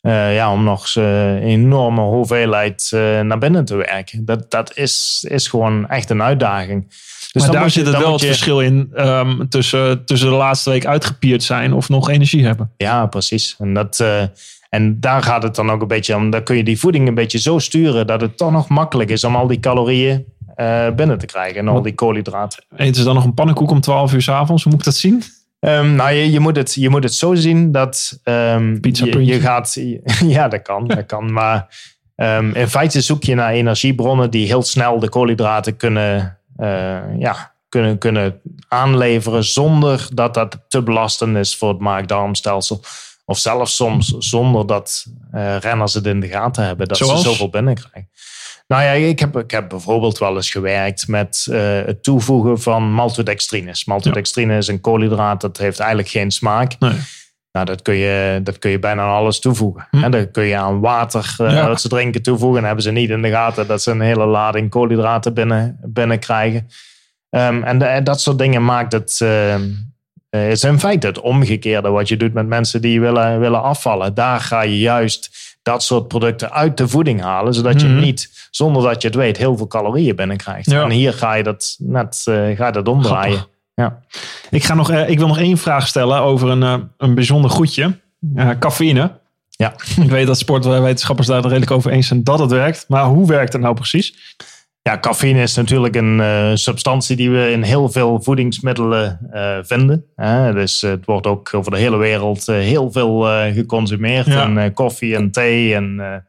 uh, 0.02 0.34
ja, 0.34 0.52
om 0.52 0.64
nog 0.64 0.94
een 0.94 1.38
enorme 1.38 2.00
hoeveelheid 2.00 2.88
naar 3.22 3.38
binnen 3.38 3.64
te 3.64 3.76
werken. 3.76 4.24
Dat, 4.24 4.50
dat 4.50 4.76
is, 4.76 5.24
is 5.28 5.48
gewoon 5.48 5.88
echt 5.88 6.10
een 6.10 6.22
uitdaging. 6.22 6.86
Dus 7.32 7.42
maar 7.42 7.52
daar 7.52 7.70
zit 7.70 7.86
het 7.86 7.96
wel 7.96 8.12
het 8.12 8.24
verschil 8.24 8.60
in 8.60 8.90
um, 8.96 9.48
tussen, 9.48 10.04
tussen 10.04 10.28
de 10.28 10.34
laatste 10.34 10.70
week 10.70 10.86
uitgepierd 10.86 11.42
zijn 11.42 11.72
of 11.72 11.88
nog 11.88 12.10
energie 12.10 12.44
hebben. 12.44 12.70
Ja, 12.76 13.06
precies. 13.06 13.56
En, 13.58 13.74
dat, 13.74 14.04
en 14.74 15.00
daar 15.00 15.22
gaat 15.22 15.42
het 15.42 15.54
dan 15.54 15.70
ook 15.70 15.80
een 15.80 15.88
beetje 15.88 16.16
om. 16.16 16.30
Dan 16.30 16.42
kun 16.42 16.56
je 16.56 16.64
die 16.64 16.78
voeding 16.78 17.08
een 17.08 17.14
beetje 17.14 17.38
zo 17.38 17.58
sturen 17.58 18.06
dat 18.06 18.20
het 18.20 18.36
toch 18.36 18.50
nog 18.50 18.68
makkelijk 18.68 19.10
is 19.10 19.24
om 19.24 19.36
al 19.36 19.46
die 19.46 19.60
calorieën 19.60 20.24
uh, 20.56 20.90
binnen 20.90 21.18
te 21.18 21.26
krijgen 21.26 21.60
en 21.60 21.68
al 21.68 21.82
die 21.82 21.94
koolhydraten. 21.94 22.64
Eten 22.76 22.94
ze 22.94 23.04
dan 23.04 23.14
nog 23.14 23.24
een 23.24 23.34
pannenkoek 23.34 23.70
om 23.70 23.80
12 23.80 24.12
uur 24.12 24.22
s 24.22 24.28
avonds? 24.28 24.62
Hoe 24.62 24.72
moet 24.72 24.80
ik 24.80 24.86
dat 24.86 24.96
zien? 24.96 25.22
Um, 25.60 25.94
nou, 25.94 26.12
je, 26.12 26.30
je, 26.30 26.40
moet 26.40 26.56
het, 26.56 26.74
je 26.74 26.88
moet 26.88 27.02
het 27.02 27.14
zo 27.14 27.34
zien 27.34 27.72
dat 27.72 28.20
um, 28.24 28.78
je, 28.80 29.24
je, 29.24 29.40
gaat. 29.40 29.76
Ja, 30.36 30.48
dat 30.48 30.62
kan, 30.62 30.86
dat 30.86 31.06
kan. 31.06 31.32
Maar 31.32 31.76
um, 32.16 32.54
in 32.54 32.68
feite 32.68 33.00
zoek 33.00 33.24
je 33.24 33.34
naar 33.34 33.52
energiebronnen 33.52 34.30
die 34.30 34.46
heel 34.46 34.62
snel 34.62 34.98
de 34.98 35.08
koolhydraten 35.08 35.76
kunnen 35.76 36.38
uh, 36.56 37.18
ja, 37.18 37.54
kunnen, 37.68 37.98
kunnen 37.98 38.40
aanleveren 38.68 39.44
zonder 39.44 40.08
dat 40.12 40.34
dat 40.34 40.64
te 40.68 40.82
belastend 40.82 41.36
is 41.36 41.56
voor 41.56 41.68
het 41.68 41.80
maag-darmstelsel. 41.80 42.80
Of 43.24 43.38
zelfs 43.38 43.76
soms 43.76 44.14
zonder 44.18 44.66
dat 44.66 45.06
uh, 45.34 45.56
renners 45.58 45.94
het 45.94 46.06
in 46.06 46.20
de 46.20 46.28
gaten 46.28 46.64
hebben 46.64 46.88
dat 46.88 46.96
ze 46.96 47.16
zoveel 47.16 47.50
binnenkrijgen. 47.50 48.10
Nou 48.66 48.82
ja, 48.82 48.90
ik 48.90 49.18
heb, 49.18 49.36
ik 49.36 49.50
heb 49.50 49.68
bijvoorbeeld 49.68 50.18
wel 50.18 50.36
eens 50.36 50.50
gewerkt 50.50 51.08
met 51.08 51.46
uh, 51.50 51.58
het 51.84 52.02
toevoegen 52.02 52.60
van 52.60 52.92
maltodextrines. 52.92 53.84
Maltodextrine 53.84 54.52
ja. 54.52 54.58
is 54.58 54.68
een 54.68 54.80
koolhydraat 54.80 55.40
dat 55.40 55.56
heeft 55.56 55.78
eigenlijk 55.78 56.08
geen 56.08 56.30
smaak. 56.30 56.78
Nee. 56.78 56.98
Nou, 57.52 57.66
dat 57.66 57.82
kun 57.82 57.94
je, 57.94 58.40
dat 58.42 58.58
kun 58.58 58.70
je 58.70 58.78
bijna 58.78 59.02
aan 59.02 59.16
alles 59.16 59.40
toevoegen. 59.40 59.86
Hm. 59.90 60.04
En 60.04 60.10
dan 60.10 60.30
kun 60.30 60.44
je 60.44 60.56
aan 60.56 60.80
water 60.80 61.36
uh, 61.40 61.52
ja. 61.52 61.66
dat 61.66 61.80
ze 61.80 61.88
drinken 61.88 62.22
toevoegen. 62.22 62.58
En 62.58 62.64
hebben 62.64 62.84
ze 62.84 62.90
niet 62.90 63.10
in 63.10 63.22
de 63.22 63.30
gaten 63.30 63.66
dat 63.66 63.82
ze 63.82 63.90
een 63.90 64.00
hele 64.00 64.26
lading 64.26 64.70
koolhydraten 64.70 65.34
binnen, 65.34 65.78
binnen 65.82 66.18
krijgen. 66.18 66.68
Um, 67.30 67.62
en, 67.62 67.78
de, 67.78 68.00
dat 68.02 68.20
soort 68.20 68.38
dingen 68.38 68.64
maakt 68.64 68.92
het. 68.92 69.20
Uh, 69.22 69.54
is 70.34 70.64
in 70.64 70.78
feite 70.78 71.06
het 71.06 71.20
omgekeerde 71.20 71.88
wat 71.88 72.08
je 72.08 72.16
doet 72.16 72.32
met 72.32 72.46
mensen 72.46 72.82
die 72.82 73.00
willen, 73.00 73.40
willen 73.40 73.62
afvallen. 73.62 74.14
Daar 74.14 74.40
ga 74.40 74.62
je 74.62 74.78
juist 74.78 75.30
dat 75.62 75.82
soort 75.82 76.08
producten 76.08 76.52
uit 76.52 76.76
de 76.76 76.88
voeding 76.88 77.20
halen, 77.20 77.54
zodat 77.54 77.80
je 77.80 77.86
mm 77.86 77.92
-hmm. 77.92 78.02
niet, 78.02 78.48
zonder 78.50 78.82
dat 78.82 79.02
je 79.02 79.08
het 79.08 79.16
weet, 79.16 79.36
heel 79.36 79.56
veel 79.56 79.66
calorieën 79.66 80.16
binnenkrijgt. 80.16 80.70
Ja. 80.70 80.82
En 80.82 80.90
hier 80.90 81.12
ga 81.12 81.34
je 81.34 81.42
dat 81.42 81.76
net 81.78 82.24
uh, 82.28 82.56
ga 82.56 82.66
je 82.66 82.72
dat 82.72 82.88
omdraaien. 82.88 83.32
Grappig. 83.32 83.52
Ja. 83.74 84.00
Ik, 84.50 84.64
ga 84.64 84.74
nog, 84.74 84.90
uh, 84.90 85.08
ik 85.08 85.18
wil 85.18 85.26
nog 85.26 85.38
één 85.38 85.58
vraag 85.58 85.86
stellen 85.86 86.20
over 86.20 86.48
een, 86.48 86.62
uh, 86.62 86.74
een 86.96 87.14
bijzonder 87.14 87.50
goedje. 87.50 87.98
Cafeïne. 88.58 89.12
Ja. 89.50 89.74
Ik 90.02 90.10
weet 90.10 90.26
dat 90.26 90.38
sportwetenschappers 90.38 91.28
daar 91.28 91.42
redelijk 91.42 91.70
over 91.70 91.90
eens 91.90 92.06
zijn 92.06 92.24
dat 92.24 92.38
het 92.38 92.50
werkt. 92.50 92.84
Maar 92.88 93.04
hoe 93.04 93.26
werkt 93.26 93.52
het 93.52 93.62
nou 93.62 93.74
precies? 93.74 94.36
Ja, 94.88 94.98
cafeïne 94.98 95.42
is 95.42 95.54
natuurlijk 95.54 95.96
een 95.96 96.58
substantie 96.58 97.16
die 97.16 97.30
we 97.30 97.50
in 97.50 97.62
heel 97.62 97.88
veel 97.88 98.22
voedingsmiddelen 98.22 99.18
vinden. 99.62 100.04
dus 100.54 100.80
het 100.80 101.04
wordt 101.04 101.26
ook 101.26 101.54
over 101.54 101.70
de 101.70 101.78
hele 101.78 101.96
wereld 101.96 102.46
heel 102.46 102.92
veel 102.92 103.20
geconsumeerd. 103.52 104.26
Ja. 104.26 104.46
In 104.46 104.72
koffie 104.72 105.16
en 105.16 105.30
thee 105.30 105.74
en... 105.74 106.22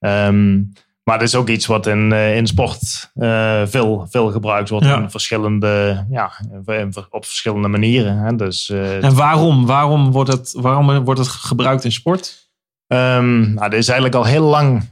Um, 0.00 0.72
maar 1.02 1.18
het 1.18 1.28
is 1.28 1.34
ook 1.34 1.48
iets 1.48 1.66
wat 1.66 1.86
in, 1.86 2.12
in 2.12 2.46
sport 2.46 3.10
veel, 3.64 4.06
veel 4.10 4.30
gebruikt 4.30 4.68
wordt 4.68 4.86
ja. 4.86 5.00
in 5.00 5.10
verschillende, 5.10 6.04
ja, 6.10 6.32
op 7.10 7.24
verschillende 7.24 7.68
manieren. 7.68 8.18
Hè. 8.18 8.36
Dus, 8.36 8.70
en 9.00 9.14
waarom? 9.14 9.66
Waarom 9.66 10.10
wordt, 10.10 10.32
het, 10.32 10.52
waarom 10.56 11.04
wordt 11.04 11.20
het 11.20 11.28
gebruikt 11.28 11.84
in 11.84 11.92
sport? 11.92 12.43
Um, 12.86 13.54
nou, 13.54 13.70
er 13.70 13.78
is 13.78 13.88
eigenlijk 13.88 14.14
al 14.14 14.24
heel 14.24 14.44
lang 14.44 14.90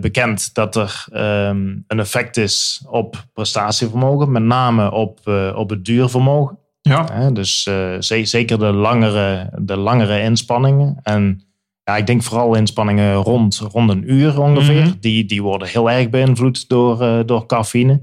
bekend 0.00 0.54
dat 0.54 0.76
er 0.76 1.04
um, 1.12 1.84
een 1.86 2.00
effect 2.00 2.36
is 2.36 2.84
op 2.86 3.24
prestatievermogen, 3.32 4.32
met 4.32 4.42
name 4.42 4.92
op, 4.92 5.20
op 5.54 5.70
het 5.70 5.84
duurvermogen. 5.84 6.58
Ja. 6.80 7.30
dus 7.30 7.70
zeker 8.20 8.58
de 8.58 8.72
langere, 8.72 9.50
de 9.58 9.76
langere 9.76 10.20
inspanningen. 10.20 10.98
En 11.02 11.42
ja, 11.84 11.96
ik 11.96 12.06
denk 12.06 12.22
vooral 12.22 12.54
inspanningen 12.54 13.14
rond, 13.14 13.56
rond 13.72 13.90
een 13.90 14.12
uur 14.12 14.40
ongeveer. 14.40 14.80
Mm 14.80 14.82
-hmm. 14.82 14.96
die, 15.00 15.24
die 15.24 15.42
worden 15.42 15.68
heel 15.68 15.90
erg 15.90 16.10
beïnvloed 16.10 16.68
door, 16.68 17.26
door 17.26 17.46
cafeïne. 17.46 18.02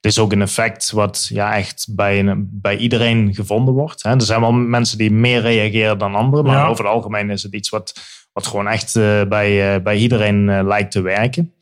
Het 0.00 0.12
is 0.12 0.18
ook 0.18 0.32
een 0.32 0.42
effect 0.42 0.90
wat 0.90 1.28
ja, 1.32 1.56
echt 1.56 1.88
bij, 1.90 2.18
een, 2.18 2.48
bij 2.52 2.76
iedereen 2.76 3.34
gevonden 3.34 3.74
wordt. 3.74 4.02
Hè. 4.02 4.10
Er 4.10 4.22
zijn 4.22 4.40
wel 4.40 4.52
mensen 4.52 4.98
die 4.98 5.10
meer 5.10 5.40
reageren 5.40 5.98
dan 5.98 6.14
anderen. 6.14 6.44
Maar 6.44 6.56
ja. 6.56 6.66
over 6.66 6.84
het 6.84 6.94
algemeen 6.94 7.30
is 7.30 7.42
het 7.42 7.54
iets 7.54 7.68
wat, 7.68 8.00
wat 8.32 8.46
gewoon 8.46 8.68
echt 8.68 8.96
uh, 8.96 9.22
bij, 9.22 9.74
uh, 9.74 9.82
bij 9.82 9.96
iedereen 9.96 10.66
lijkt 10.66 10.90
te 10.90 11.00
werken. 11.00 11.54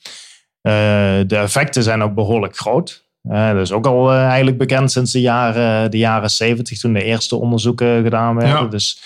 de 1.26 1.36
effecten 1.36 1.82
zijn 1.82 2.02
ook 2.02 2.14
behoorlijk 2.14 2.56
groot. 2.56 3.04
dat 3.22 3.56
is 3.56 3.72
ook 3.72 3.86
al 3.86 4.12
eigenlijk 4.12 4.58
bekend 4.58 4.90
sinds 4.90 5.12
de 5.12 5.20
jaren, 5.20 5.90
de 5.90 5.98
jaren 5.98 6.30
70, 6.30 6.78
toen 6.78 6.92
de 6.92 7.02
eerste 7.02 7.36
onderzoeken 7.36 8.02
gedaan 8.02 8.34
werden. 8.34 8.62
Ja. 8.62 8.68
Dus 8.68 9.00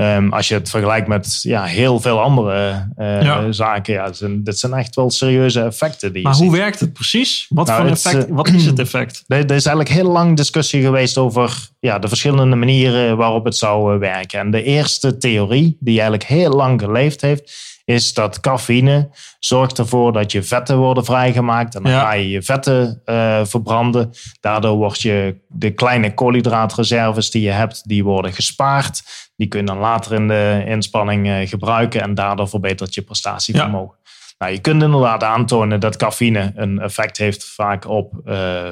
Ehm, 0.00 0.28
als 0.28 0.48
je 0.48 0.54
het 0.54 0.70
vergelijkt 0.70 1.08
met 1.08 1.38
ja, 1.42 1.64
heel 1.64 2.00
veel 2.00 2.20
andere 2.20 2.88
uh, 2.98 3.22
Ja. 3.22 3.52
zaken, 3.52 3.94
ja, 3.94 4.12
zijn, 4.12 4.44
dit 4.44 4.58
zijn 4.58 4.72
echt 4.72 4.94
wel 4.94 5.10
serieuze 5.10 5.60
effecten 5.60 6.12
die 6.12 6.22
Maar 6.22 6.34
ziet. 6.34 6.44
hoe 6.48 6.56
werkt 6.56 6.80
het 6.80 6.92
precies? 6.92 7.46
Wat, 7.48 7.66
Nou, 7.66 7.80
voor 7.80 7.90
effect, 7.90 8.26
eh, 8.28 8.34
wat 8.34 8.48
is 8.48 8.66
het 8.66 8.78
effect? 8.78 9.22
Er, 9.28 9.36
er 9.36 9.44
is 9.44 9.66
eigenlijk 9.66 9.88
heel 9.88 10.10
lang 10.10 10.36
discussie 10.36 10.82
geweest 10.82 11.18
over 11.18 11.68
ja, 11.80 11.98
de 11.98 12.08
verschillende 12.08 12.56
manieren 12.56 13.16
waarop 13.16 13.44
het 13.44 13.56
zou 13.56 13.94
eh, 13.94 13.98
werken. 14.00 14.38
En 14.40 14.50
de 14.50 14.62
eerste 14.62 15.16
theorie, 15.16 15.76
die 15.80 15.94
eigenlijk 16.00 16.24
heel 16.28 16.50
lang 16.52 16.80
geleefd 16.80 17.20
heeft, 17.20 17.52
is 17.94 18.14
dat 18.14 18.40
cafeïne 18.40 19.10
zorgt 19.38 19.78
ervoor 19.78 20.12
dat 20.12 20.32
je 20.32 20.42
vetten 20.42 20.76
worden 20.76 21.04
vrijgemaakt. 21.04 21.74
En 21.74 21.82
dan 21.82 21.92
Ja. 21.92 22.00
ga 22.00 22.12
je 22.12 22.28
je 22.28 22.42
vetten 22.42 23.02
eh, 23.04 23.44
verbranden. 23.44 24.10
Daardoor 24.40 24.76
wordt 24.76 25.00
je 25.00 25.36
de 25.48 25.70
kleine 25.70 26.14
koolhydraatreserves 26.14 27.30
die 27.30 27.42
je 27.42 27.50
hebt, 27.50 27.88
die 27.88 28.04
worden 28.04 28.32
gespaard. 28.32 29.02
Die 29.36 29.48
kun 29.48 29.60
je 29.60 29.66
dan 29.66 29.78
later 29.78 30.12
in 30.12 30.28
de 30.28 30.64
inspanning 30.66 31.28
eh, 31.28 31.48
gebruiken. 31.48 32.00
En 32.02 32.14
daardoor 32.14 32.48
verbetert 32.48 32.94
je 32.94 33.02
prestatievermogen. 33.02 33.98
Nou, 34.38 34.52
je 34.52 34.58
kunt 34.58 34.82
inderdaad 34.82 35.22
aantonen 35.22 35.80
dat 35.80 35.96
cafeïne 35.96 36.52
een 36.54 36.78
effect 36.80 37.18
heeft 37.18 37.44
vaak 37.44 37.88
op 37.88 38.12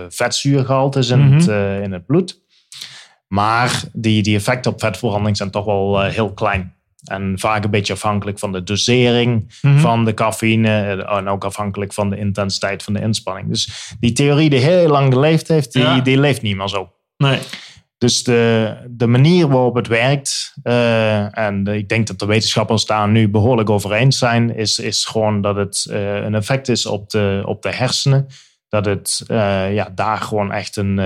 vetzuurgehaltes 0.08 1.08
in, 1.08 1.20
het, 1.20 1.46
Mhm. 1.46 1.82
in 1.82 1.92
het 1.92 2.06
bloed. 2.06 2.40
Maar 3.28 3.82
die, 3.92 4.22
die 4.22 4.36
effecten 4.36 4.72
op 4.72 4.80
vetverbranding 4.80 5.36
zijn 5.36 5.50
toch 5.50 5.64
wel 5.64 6.00
heel 6.02 6.32
klein. 6.32 6.76
En 7.08 7.32
vaak 7.38 7.64
een 7.64 7.70
beetje 7.70 7.92
afhankelijk 7.92 8.38
van 8.38 8.52
de 8.52 8.62
dosering 8.62 9.58
Mhm. 9.62 9.78
van 9.78 10.04
de 10.04 10.14
cafeïne. 10.14 10.68
eh, 10.68 11.16
En 11.16 11.28
ook 11.28 11.44
afhankelijk 11.44 11.92
van 11.92 12.10
de 12.10 12.18
intensiteit 12.18 12.82
van 12.82 12.92
de 12.92 13.00
inspanning. 13.00 13.48
Dus 13.48 13.92
die 14.00 14.12
theorie 14.12 14.50
die 14.50 14.58
heel 14.60 14.88
lang 14.88 15.12
geleefd 15.12 15.48
heeft, 15.48 15.72
die, 15.72 15.82
Ja. 15.82 16.00
die 16.00 16.18
leeft 16.18 16.42
niet 16.42 16.56
meer 16.56 16.68
zo. 16.68 16.92
Nee. 17.16 17.38
Dus 17.98 18.22
de, 18.24 18.74
de 18.90 19.06
manier 19.06 19.48
waarop 19.48 19.74
het 19.74 19.86
werkt, 19.86 20.54
eh, 20.62 21.38
en 21.38 21.66
ik 21.66 21.88
denk 21.88 22.06
dat 22.06 22.18
de 22.18 22.26
wetenschappers 22.26 22.86
daar 22.86 23.08
nu 23.08 23.28
behoorlijk 23.28 23.70
over 23.70 23.92
eens 23.92 24.18
zijn, 24.18 24.54
is, 24.56 24.78
is 24.78 25.04
gewoon 25.04 25.40
dat 25.40 25.56
het 25.56 25.86
eh, 25.90 26.14
een 26.14 26.34
effect 26.34 26.68
is 26.68 26.86
op 26.86 27.10
de, 27.10 27.42
op 27.44 27.62
de 27.62 27.74
hersenen. 27.74 28.26
Dat 28.68 28.84
het 28.84 29.22
ja, 29.28 29.92
daar 29.94 30.18
gewoon 30.18 30.52
echt 30.52 30.76
een, 30.76 30.96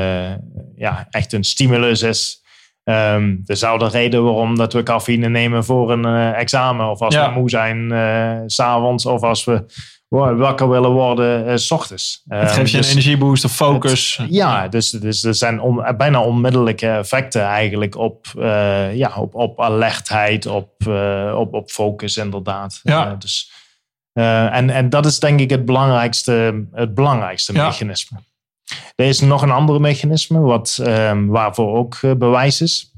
ja, 0.77 1.07
echt 1.11 1.33
een 1.33 1.45
stimulus 1.45 2.03
is. 2.03 2.42
Ehm 2.85 3.37
dezelfde 3.45 3.89
reden 3.89 4.25
waarom 4.25 4.57
dat 4.57 4.73
we 4.73 4.83
cafeïne 4.83 5.29
nemen 5.29 5.65
voor 5.65 5.93
een 5.93 6.05
eh, 6.05 6.39
examen. 6.39 6.91
Of 6.91 7.01
als 7.01 7.15
Ja. 7.15 7.33
we 7.33 7.39
moe 7.39 7.51
zijn 7.51 7.91
s 8.51 8.55
s'avonds. 8.55 9.07
Of 9.07 9.23
als 9.23 9.45
we 9.45 9.65
wa- 10.09 10.35
wakker 10.35 10.69
willen 10.69 10.91
worden 10.91 11.47
eh, 11.47 11.57
s 11.57 11.71
ochtends. 11.71 12.23
Het 12.29 12.39
geeft 12.51 12.55
je 12.55 12.57
Ehm, 12.59 12.77
een 12.77 12.81
dus- 12.83 12.91
energieboost, 12.91 13.45
een 13.45 13.51
focus. 13.51 14.21
ja, 14.29 14.69
dus, 14.69 14.91
dus 14.91 15.25
er 15.25 15.35
zijn 15.35 15.61
on- 15.61 15.97
bijna 15.97 16.21
onmiddellijke 16.23 16.89
effecten 16.89 17.43
eigenlijk 17.43 17.97
op, 17.97 18.27
ja, 18.93 19.13
op, 19.17 19.35
op 19.35 19.61
alertheid, 19.61 20.47
op, 20.47 20.87
op, 21.35 21.55
op 21.55 21.71
focus 21.71 22.17
inderdaad. 22.17 22.81
Ja. 22.83 23.15
Dus, 23.15 23.51
en, 24.13 24.71
en 24.71 24.89
dat 24.91 25.07
is 25.07 25.19
denk 25.19 25.41
ik 25.41 25.51
het 25.51 25.65
belangrijkste, 25.65 26.65
het 26.73 26.95
belangrijkste 26.95 27.53
Ja. 27.53 27.67
mechanisme. 27.67 28.19
Er 28.97 29.07
is 29.07 29.21
nog 29.21 29.43
een 29.43 29.51
ander 29.51 29.81
mechanisme 29.81 30.41
wat, 30.41 30.79
ehm, 30.83 31.27
waarvoor 31.27 31.77
ook 31.77 31.99
eh, 32.01 32.13
bewijs 32.15 32.61
is. 32.61 32.93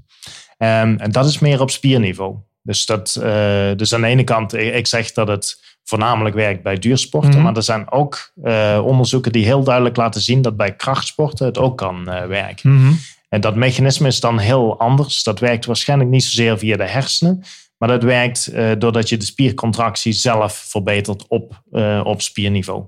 Ehm, 0.59 0.97
en 0.97 1.11
dat 1.11 1.27
is 1.27 1.39
meer 1.39 1.61
op 1.61 1.71
spierniveau. 1.71 2.37
Dus, 2.63 2.87
dat, 2.87 3.15
eh, 3.23 3.71
dus 3.77 3.95
aan 3.95 4.01
de 4.01 4.07
ene 4.07 4.25
kant, 4.25 4.55
ik 4.55 4.87
zeg 4.87 5.13
dat 5.13 5.29
het 5.29 5.63
voornamelijk 5.85 6.35
werkt 6.35 6.63
bij 6.63 6.79
duursporten. 6.79 7.31
Mhm. 7.31 7.43
Maar 7.43 7.57
er 7.57 7.63
zijn 7.63 7.93
ook 7.93 8.33
eh, 8.43 8.81
onderzoeken 8.85 9.33
die 9.33 9.45
heel 9.45 9.65
duidelijk 9.65 9.97
laten 9.97 10.21
zien 10.21 10.43
dat 10.43 10.57
bij 10.57 10.77
krachtsporten 10.77 11.47
het 11.47 11.59
ook 11.59 11.79
kan 11.79 12.05
werken. 12.29 12.75
Mhm. 12.75 12.93
En 13.29 13.41
dat 13.41 13.57
mechanisme 13.57 14.07
is 14.07 14.21
dan 14.21 14.39
heel 14.39 14.79
anders. 14.79 15.23
Dat 15.23 15.39
werkt 15.39 15.65
waarschijnlijk 15.65 16.11
niet 16.11 16.25
zozeer 16.25 16.59
via 16.59 16.77
de 16.77 16.89
hersenen. 16.89 17.43
Maar 17.79 17.89
dat 17.89 18.03
werkt 18.03 18.53
doordat 18.79 19.09
je 19.09 19.17
de 19.17 19.25
spiercontractie 19.25 20.13
zelf 20.13 20.65
verbetert 20.69 21.27
op, 21.29 21.63
op 22.05 22.23
spierniveau. 22.23 22.85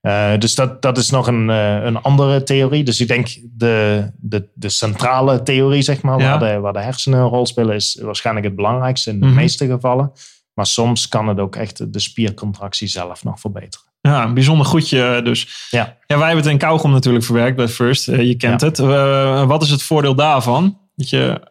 Eh, 0.00 0.38
dus 0.38 0.54
dat, 0.54 0.82
dat 0.82 0.98
is 0.98 1.10
nog 1.10 1.26
een, 1.26 1.50
eh, 1.50 1.82
een 1.84 2.02
andere 2.02 2.42
theorie. 2.42 2.84
Dus 2.84 3.00
ik 3.00 3.08
denk 3.08 3.28
de, 3.52 4.06
de, 4.16 4.48
de 4.54 4.68
centrale 4.68 5.42
theorie, 5.42 5.82
zeg 5.82 6.02
maar, 6.02 6.18
Ja. 6.20 6.38
waar, 6.38 6.52
de, 6.54 6.60
waar 6.60 6.72
de 6.72 6.80
hersenen 6.80 7.18
een 7.20 7.28
rol 7.28 7.46
spelen, 7.46 7.74
is 7.74 7.98
waarschijnlijk 8.02 8.46
het 8.46 8.56
belangrijkste 8.56 9.10
in 9.10 9.20
de 9.20 9.26
Mhm. 9.26 9.34
meeste 9.34 9.66
gevallen. 9.66 10.12
Maar 10.54 10.66
soms 10.66 11.08
kan 11.08 11.28
het 11.28 11.38
ook 11.38 11.56
echt 11.56 11.92
de 11.92 11.98
spiercontractie 12.00 12.88
zelf 12.88 13.24
nog 13.24 13.40
verbeteren. 13.40 13.86
Ja, 14.00 14.24
een 14.24 14.34
bijzonder 14.34 14.66
goedje 14.66 15.20
dus. 15.24 15.66
Ja. 15.70 15.96
Ja, 16.06 16.16
wij 16.18 16.26
hebben 16.26 16.44
het 16.44 16.52
in 16.52 16.58
kauwgom 16.58 16.90
natuurlijk 16.90 17.24
verwerkt 17.24 17.56
bij 17.56 17.68
First. 17.68 18.08
Eh, 18.08 18.22
je 18.22 18.34
kent 18.36 18.60
Ja. 18.60 18.66
het. 18.66 18.78
Eh, 18.78 19.46
wat 19.46 19.62
is 19.62 19.70
het 19.70 19.82
voordeel 19.82 20.14
daarvan? 20.14 20.78
Dat 20.94 21.10
je, 21.10 21.48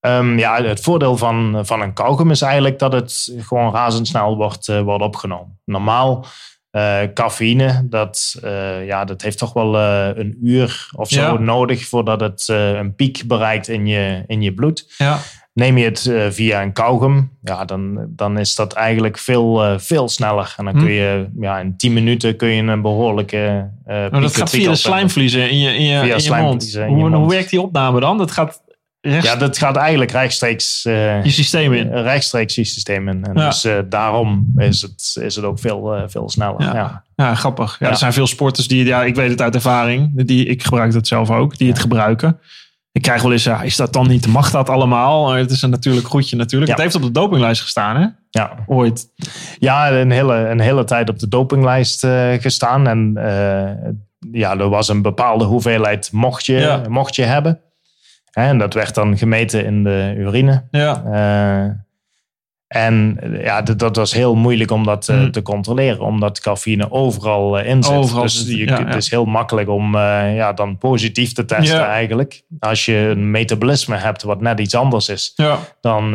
Ehm, 0.00 0.38
ja, 0.38 0.62
het 0.62 0.80
voordeel 0.80 1.16
van, 1.16 1.60
van 1.66 1.80
een 1.80 1.92
kauwgom 1.92 2.30
is 2.30 2.42
eigenlijk 2.42 2.78
dat 2.78 2.92
het 2.92 3.32
gewoon 3.38 3.72
razendsnel 3.72 4.36
wordt, 4.36 4.68
eh, 4.68 4.80
wordt 4.80 5.04
opgenomen. 5.04 5.60
Normaal, 5.64 6.26
eh 6.70 7.00
cafeïne, 7.14 7.86
dat, 7.88 8.36
eh, 8.42 8.86
ja, 8.86 9.04
dat 9.04 9.22
heeft 9.22 9.38
toch 9.38 9.52
wel 9.52 9.76
eh, 9.78 10.08
een 10.14 10.36
uur 10.42 10.88
of 10.96 11.08
zo 11.08 11.20
Ja. 11.20 11.38
nodig 11.38 11.86
voordat 11.86 12.20
het 12.20 12.48
een 12.48 12.94
piek 12.94 13.22
bereikt 13.26 13.68
in 13.68 13.86
je, 13.86 14.24
in 14.26 14.42
je 14.42 14.54
bloed. 14.54 14.94
ja. 14.98 15.18
Neem 15.52 15.78
je 15.78 15.84
het 15.84 16.12
via 16.34 16.62
een 16.62 16.72
kauwgom, 16.72 17.36
ja, 17.42 17.64
dan, 17.64 18.06
dan 18.08 18.38
is 18.38 18.54
dat 18.54 18.72
eigenlijk 18.72 19.18
veel, 19.18 19.78
veel 19.78 20.08
sneller. 20.08 20.54
En 20.56 20.64
dan 20.64 20.74
Hm. 20.76 20.80
kun 20.80 20.90
je 20.92 21.28
ja, 21.40 21.58
in 21.58 21.76
10 21.76 21.92
minuten 21.92 22.36
kun 22.36 22.48
je 22.48 22.62
een 22.62 22.82
behoorlijke 22.82 23.70
eh 23.84 24.10
Maar 24.10 24.20
dat 24.20 24.36
gaat 24.36 24.50
via 24.50 24.70
de 24.70 24.74
slijmvliezen 24.76 25.50
in 25.50 25.58
je, 25.58 25.74
in 25.74 25.82
je, 25.84 26.00
in 26.14 26.22
je 26.22 26.34
mond. 26.34 26.74
Hoe, 26.86 27.14
hoe 27.16 27.28
werkt 27.28 27.50
die 27.50 27.60
opname 27.60 28.00
dan? 28.00 28.18
Dat 28.18 28.30
gaat 28.30 28.62
Ja, 29.00 29.36
dat 29.36 29.58
gaat 29.58 29.76
eigenlijk 29.76 30.10
rechtstreeks 30.10 30.84
eh, 30.84 31.24
je 31.24 31.30
systeem 31.30 31.72
in. 31.72 31.92
rechtstreeks 31.92 32.54
je 32.54 32.64
systeem 32.64 33.08
in. 33.08 33.24
En 33.24 33.38
Ja. 33.38 33.46
Dus 33.46 33.64
eh, 33.64 33.78
daarom 33.88 34.52
is 34.56 34.82
het, 34.82 35.16
is 35.20 35.36
het 35.36 35.44
ook 35.44 35.58
veel, 35.58 35.94
eh, 35.94 36.02
veel 36.06 36.28
sneller. 36.28 36.62
Ja. 36.62 36.74
Ja. 36.74 37.04
Ja, 37.16 37.34
grappig. 37.34 37.76
Ja. 37.78 37.88
Er 37.88 37.96
zijn 37.96 38.12
veel 38.12 38.26
sporters 38.26 38.68
die, 38.68 38.84
ja, 38.84 39.04
ik 39.04 39.14
weet 39.14 39.30
het 39.30 39.40
uit 39.40 39.54
ervaring, 39.54 40.24
die, 40.24 40.46
ik 40.46 40.62
gebruik 40.62 40.92
het 40.92 41.06
zelf 41.08 41.30
ook, 41.30 41.58
die 41.58 41.68
het 41.68 41.78
gebruiken. 41.78 42.40
Ik 42.92 43.02
krijg 43.02 43.22
wel 43.22 43.32
eens, 43.32 43.44
ja, 43.44 43.62
is 43.62 43.76
dat 43.76 43.92
dan 43.92 44.08
niet, 44.08 44.26
mag 44.26 44.50
dat 44.50 44.68
allemaal? 44.68 45.24
Maar 45.26 45.38
Het 45.38 45.50
is 45.50 45.62
een 45.62 45.70
natuurlijk 45.70 46.06
goedje 46.06 46.36
natuurlijk. 46.36 46.70
Het 46.70 46.80
heeft 46.80 46.94
op 46.94 47.02
de 47.02 47.10
dopinglijst 47.10 47.62
gestaan, 47.62 47.96
hè? 47.96 48.06
Ja. 48.30 48.54
Ooit. 48.66 49.06
Ja, 49.58 49.92
een 49.92 50.10
hele, 50.10 50.34
een 50.34 50.60
hele 50.60 50.84
tijd 50.84 51.08
op 51.08 51.18
de 51.18 51.28
dopinglijst 51.28 52.04
eh, 52.04 52.32
gestaan. 52.32 52.86
En 52.86 53.12
eh, 53.16 53.90
ja, 54.32 54.58
er 54.58 54.68
was 54.68 54.88
een 54.88 55.02
bepaalde 55.02 55.44
hoeveelheid 55.44 56.08
mocht 56.12 56.46
je, 56.46 56.82
mocht 56.88 57.16
je 57.16 57.22
hebben. 57.22 57.60
En 58.32 58.58
dat 58.58 58.74
werd 58.74 58.94
dan 58.94 59.18
gemeten 59.18 59.64
in 59.64 59.84
de 59.84 60.14
urine. 60.16 60.64
Ja. 60.70 61.02
Eh, 61.12 61.70
en 62.66 63.18
eh, 63.20 63.44
ja, 63.44 63.62
dat, 63.62 63.96
was 63.96 64.12
heel 64.12 64.34
moeilijk 64.34 64.70
om 64.70 64.84
dat 64.84 65.08
eh, 65.08 65.16
Hmm. 65.16 65.30
te 65.30 65.42
controleren, 65.42 66.00
omdat 66.00 66.40
cafeïne 66.40 66.90
overal 66.90 67.58
in 67.58 67.82
zit. 67.82 67.94
Overal 67.94 68.22
dus 68.22 68.46
zit, 68.46 68.56
je, 68.56 68.64
ja, 68.66 68.74
kunt- 68.76 68.78
ja. 68.88 68.94
het 68.94 69.02
is 69.02 69.10
heel 69.10 69.24
makkelijk 69.24 69.68
om 69.68 69.96
ja, 69.96 70.52
dan 70.52 70.78
positief 70.78 71.32
te 71.32 71.44
testen 71.44 71.78
Ja. 71.78 71.86
eigenlijk. 71.88 72.42
Als 72.58 72.84
je 72.84 72.94
een 72.96 73.30
metabolisme 73.30 73.96
hebt 73.96 74.22
wat 74.22 74.40
net 74.40 74.60
iets 74.60 74.74
anders 74.74 75.08
is 75.08 75.32
Ja. 75.34 75.58
dan 75.80 76.10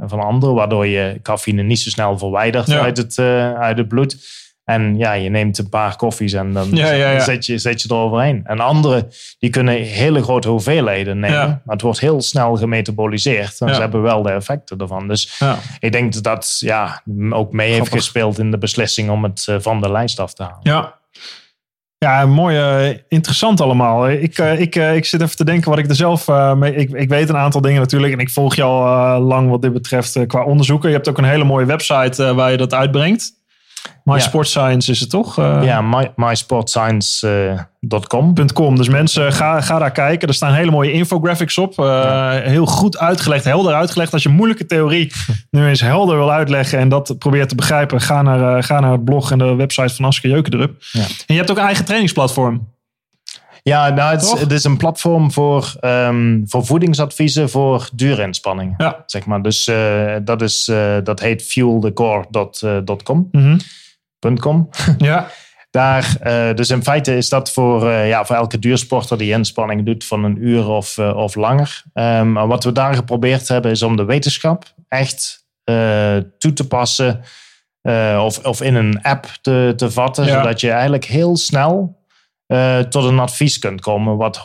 van 0.00 0.20
anderen, 0.20 0.54
waardoor 0.54 0.86
je 0.86 1.18
cafeïne 1.22 1.62
niet 1.62 1.80
zo 1.80 1.90
snel 1.90 2.18
verwijdert 2.18 2.70
uit, 2.72 2.96
het, 2.96 3.18
uit 3.58 3.78
het 3.78 3.88
bloed. 3.88 4.40
En 4.72 4.96
ja, 4.96 5.12
je 5.12 5.28
neemt 5.28 5.58
een 5.58 5.68
paar 5.68 5.96
koffies 5.96 6.32
en 6.32 6.52
dan 6.52 6.68
Ja, 6.70 6.90
ja, 6.92 7.10
ja. 7.10 7.20
Zet, 7.20 7.46
je, 7.46 7.58
zet 7.58 7.82
je 7.82 7.88
eroverheen. 7.90 8.40
En 8.44 8.60
anderen, 8.60 9.08
die 9.38 9.50
kunnen 9.50 9.74
hele 9.74 10.22
grote 10.22 10.48
hoeveelheden 10.48 11.18
nemen. 11.18 11.62
Maar 11.64 11.74
het 11.74 11.82
wordt 11.82 12.00
heel 12.00 12.20
snel 12.22 12.56
gemetaboliseerd. 12.56 13.60
En 13.60 13.74
ze 13.74 13.80
hebben 13.80 14.02
wel 14.02 14.22
de 14.22 14.30
effecten 14.30 14.78
ervan. 14.78 15.08
Dus 15.08 15.40
ik 15.80 15.92
denk 15.92 16.12
dat 16.12 16.22
dat 16.22 16.58
ja, 16.60 17.02
ook 17.30 17.52
mee 17.52 17.72
heeft 17.72 17.92
gespeeld 17.92 18.38
in 18.38 18.50
de 18.50 18.58
beslissing 18.58 19.10
om 19.10 19.22
het 19.22 19.46
eh, 19.48 19.56
van 19.58 19.80
de 19.80 19.90
lijst 19.90 20.20
af 20.20 20.34
te 20.34 20.42
halen. 20.42 20.60
Ja. 20.62 21.00
Ja, 21.98 22.26
mooi, 22.26 22.56
eh, 22.56 22.98
interessant 23.08 23.60
allemaal. 23.60 24.10
Ik, 24.10 24.38
eh, 24.38 24.60
ik, 24.60 24.74
ik 24.74 25.04
zit 25.04 25.20
even 25.20 25.36
te 25.36 25.44
denken 25.44 25.70
wat 25.70 25.78
ik 25.78 25.88
er 25.88 25.94
zelf 25.94 26.28
mee... 26.56 26.74
Ik, 26.74 26.90
ik 26.90 27.08
weet 27.08 27.28
een 27.28 27.36
aantal 27.36 27.60
dingen 27.60 27.80
natuurlijk 27.80 28.12
en 28.12 28.18
ik 28.18 28.30
volg 28.30 28.54
je 28.54 28.62
al 28.62 29.20
lang 29.20 29.50
wat 29.50 29.62
dit 29.62 29.72
betreft 29.72 30.26
qua 30.26 30.44
onderzoeken. 30.44 30.88
Je 30.88 30.94
hebt 30.94 31.08
ook 31.08 31.18
een 31.18 31.24
hele 31.24 31.44
mooie 31.44 31.66
website 31.66 32.34
waar 32.34 32.50
je 32.50 32.56
dat 32.56 32.74
uitbrengt. 32.74 33.41
My 34.04 34.14
Ja. 34.14 34.20
Sport 34.20 34.48
Science 34.48 34.90
is 34.90 35.00
het 35.00 35.10
toch? 35.10 35.38
Eh, 35.38 35.58
Ja, 35.62 35.80
my, 35.80 36.12
mysportscience.com. 36.16 38.34
.com. 38.54 38.76
Dus 38.76 38.88
mensen, 38.88 39.32
ga, 39.32 39.60
ga 39.60 39.78
daar 39.78 39.90
kijken. 39.90 40.28
Er 40.28 40.34
staan 40.34 40.52
hele 40.52 40.70
mooie 40.70 40.92
infographics 40.92 41.58
op. 41.58 41.78
Eh, 41.78 42.30
Heel 42.30 42.66
goed 42.66 42.98
uitgelegd, 42.98 43.44
helder 43.44 43.74
uitgelegd. 43.74 44.12
Als 44.12 44.22
je 44.22 44.28
moeilijke 44.28 44.66
theorie 44.66 45.12
nu 45.50 45.68
eens 45.68 45.80
helder 45.80 46.16
wil 46.16 46.32
uitleggen 46.32 46.78
en 46.78 46.88
dat 46.88 47.14
probeert 47.18 47.48
te 47.48 47.54
begrijpen, 47.54 48.00
ga 48.00 48.22
naar, 48.22 48.56
eh, 48.56 48.62
ga 48.62 48.80
naar 48.80 48.92
het 48.92 49.04
blog 49.04 49.30
en 49.30 49.38
de 49.38 49.54
website 49.54 49.94
van 49.94 50.04
Aske 50.04 50.28
Jeukendrup. 50.28 50.74
Ja. 50.92 51.00
En 51.00 51.06
je 51.26 51.34
hebt 51.34 51.50
ook 51.50 51.56
een 51.56 51.64
eigen 51.64 51.84
trainingsplatform. 51.84 52.68
Ja, 53.62 53.88
nou, 53.88 54.12
het, 54.12 54.22
is, 54.22 54.28
Toch? 54.28 54.40
het 54.40 54.52
is 54.52 54.64
een 54.64 54.76
platform 54.76 55.32
voor, 55.32 55.74
ehm, 55.80 56.40
voor 56.44 56.66
voedingsadviezen 56.66 57.50
voor 57.50 57.88
durinspanningen. 57.92 58.74
Ja. 58.76 59.02
Zeg 59.06 59.26
maar. 59.26 59.42
Dus 59.42 59.68
eh, 59.68 60.16
dat, 60.22 60.42
is, 60.42 60.68
eh, 60.68 60.96
dat 61.04 61.20
heet 61.20 61.42
fuelthecore.com. 61.42 63.28
Mhm. 63.32 63.58
.com. 64.40 64.68
Ja. 64.98 65.28
Daar, 65.70 66.16
uh, 66.24 66.54
dus 66.54 66.70
in 66.70 66.82
feite 66.82 67.16
is 67.16 67.28
dat 67.28 67.52
voor, 67.52 67.90
ja, 67.90 68.24
voor 68.24 68.36
elke 68.36 68.58
duursporter 68.58 69.18
die 69.18 69.32
inspanning 69.32 69.86
doet 69.86 70.04
van 70.04 70.24
een 70.24 70.46
uur 70.46 70.68
of, 70.68 70.98
of 70.98 71.34
langer. 71.34 71.82
Um, 71.94 72.32
maar 72.32 72.46
wat 72.46 72.64
we 72.64 72.72
daar 72.72 72.94
geprobeerd 72.94 73.48
hebben 73.48 73.70
is 73.70 73.82
om 73.82 73.96
de 73.96 74.04
wetenschap 74.04 74.64
echt 74.88 75.46
toe 76.38 76.52
te 76.52 76.66
passen 76.68 77.20
of, 78.18 78.38
of 78.38 78.62
in 78.62 78.74
een 78.74 79.02
app 79.02 79.26
te, 79.40 79.72
te 79.76 79.90
vatten. 79.90 80.24
Ja. 80.24 80.32
Zodat 80.32 80.60
je 80.60 80.70
eigenlijk 80.70 81.04
heel 81.04 81.36
snel 81.36 82.01
tot 82.88 83.04
een 83.04 83.18
advies 83.18 83.58
kunt 83.58 83.80
komen 83.80 84.16
wat 84.16 84.38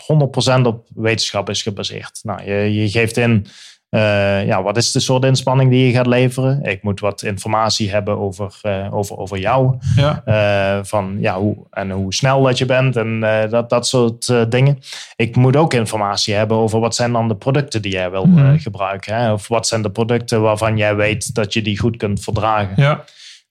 100% 0.59 0.61
op 0.61 0.87
wetenschap 0.95 1.49
is 1.49 1.61
gebaseerd. 1.61 2.19
Nou, 2.23 2.43
je, 2.43 2.73
je 2.73 2.89
geeft 2.89 3.17
in 3.17 3.47
uh, 3.89 4.45
ja, 4.45 4.63
wat 4.63 4.77
is 4.77 4.91
de 4.91 4.99
soort 4.99 5.23
inspanning 5.23 5.69
die 5.69 5.87
je 5.87 5.93
gaat 5.93 6.07
leveren? 6.07 6.63
Ik 6.63 6.83
moet 6.83 6.99
wat 6.99 7.23
informatie 7.23 7.91
hebben 7.91 8.17
over, 8.17 8.59
uh, 8.63 8.93
over, 8.93 9.17
over 9.17 9.37
jou. 9.37 9.77
Ja. 9.95 10.83
Van 10.83 11.17
ja, 11.19 11.39
hoe, 11.39 11.55
en 11.71 11.91
hoe 11.91 12.13
snel 12.13 12.43
dat 12.43 12.57
je 12.57 12.65
bent 12.65 12.95
en 12.95 13.19
dat, 13.49 13.69
dat 13.69 13.87
soort 13.87 14.51
dingen. 14.51 14.79
Ik 15.15 15.35
moet 15.35 15.55
ook 15.55 15.73
informatie 15.73 16.33
hebben 16.33 16.57
over 16.57 16.79
wat 16.79 16.95
zijn 16.95 17.11
dan 17.11 17.27
de 17.27 17.35
producten 17.35 17.81
die 17.81 17.91
jij 17.91 18.11
wil 18.11 18.25
mm. 18.25 18.59
gebruiken. 18.59 19.15
Hè? 19.15 19.31
Of 19.33 19.47
wat 19.47 19.67
zijn 19.67 19.81
de 19.81 19.91
producten 19.91 20.41
waarvan 20.41 20.77
jij 20.77 20.95
weet 20.95 21.35
dat 21.35 21.53
je 21.53 21.61
die 21.61 21.79
goed 21.79 21.97
kunt 21.97 22.19
verdragen. 22.19 22.83
Ja. 22.83 23.03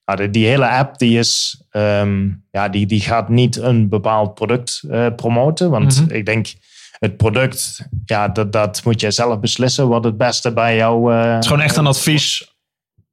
Nou, 0.07 0.31
die, 0.31 0.47
hele 0.47 0.69
app 0.69 0.99
die 0.99 1.19
is, 1.19 1.63
um, 1.73 2.45
ja, 2.51 2.69
die, 2.69 2.87
die 2.87 3.01
gaat 3.01 3.29
niet 3.29 3.57
een 3.57 3.89
bepaald 3.89 4.35
product 4.35 4.83
promoten. 5.17 5.71
Want 5.71 6.01
mm 6.01 6.07
-hmm. 6.07 6.17
ik 6.17 6.27
denk 6.27 6.47
het 6.99 7.17
product, 7.17 7.89
ja, 8.05 8.29
dat, 8.29 8.53
dat 8.53 8.85
moet 8.85 9.01
jij 9.01 9.11
zelf 9.11 9.41
beslissen 9.41 9.89
wat 9.89 10.05
het 10.05 10.17
beste 10.17 10.53
bij 10.53 10.77
jou... 10.77 11.13
Uh, 11.13 11.33
het 11.35 11.43
is 11.43 11.51
gewoon 11.51 11.63
echt 11.63 11.77
een 11.77 11.87
advies, 11.87 12.57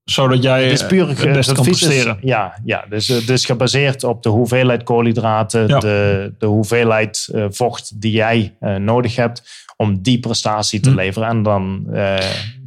zodat 0.04 0.44
jij 0.44 0.64
het 0.64 0.72
is 0.72 0.86
puur, 0.86 1.08
het 1.08 1.34
beste 1.34 1.54
kan 1.54 1.64
presteren. 1.64 2.18
ja, 2.22 2.60
ja 2.64 2.86
dus 2.90 3.08
het 3.08 3.30
is 3.30 3.46
gebaseerd 3.46 4.04
op 4.04 4.24
de 4.24 4.30
hoeveelheid 4.30 4.84
koolhydraten, 4.84 5.68
de, 5.68 6.34
de 6.38 6.46
hoeveelheid 6.46 7.30
uh, 7.32 7.46
vocht 7.50 8.02
die 8.02 8.12
jij 8.12 8.56
nodig 8.78 9.16
hebt 9.16 9.44
om 9.78 10.02
die 10.02 10.20
prestatie 10.20 10.80
te 10.80 10.90
hm. 10.90 10.96
leveren. 10.96 11.28
En 11.28 11.44
dan 11.44 11.88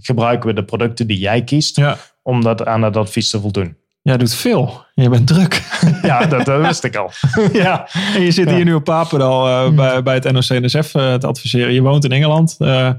gebruiken 0.00 0.48
we 0.48 0.54
de 0.54 0.64
producten 0.64 1.06
die 1.06 1.18
jij 1.18 1.44
kiest 1.44 1.76
ja. 1.76 1.96
om 2.22 2.42
dat 2.42 2.66
aan 2.66 2.82
het 2.82 2.96
advies 2.96 3.30
te 3.30 3.40
voldoen. 3.40 3.76
Jij 4.06 4.16
doet 4.16 4.34
veel. 4.34 4.84
Je 4.94 5.08
bent 5.08 5.26
druk. 5.26 5.62
Ja, 6.02 6.26
dat, 6.26 6.44
dat 6.44 6.60
wist 6.60 6.84
ik 6.84 6.96
al. 6.96 7.10
ja, 7.52 7.88
en 8.14 8.22
je 8.22 8.30
zit 8.30 8.50
hier 8.50 8.64
nu 8.64 8.74
op 8.74 8.84
Papendal 8.84 9.48
uh, 9.48 9.76
bij, 9.76 10.02
bij 10.02 10.14
het 10.14 10.32
NOC-NSF 10.32 10.94
uh, 10.94 11.14
te 11.14 11.26
adviseren. 11.26 11.72
Je 11.72 11.80
woont 11.80 12.04
in 12.04 12.12
Engeland. 12.12 12.56
Uh, 12.58 12.90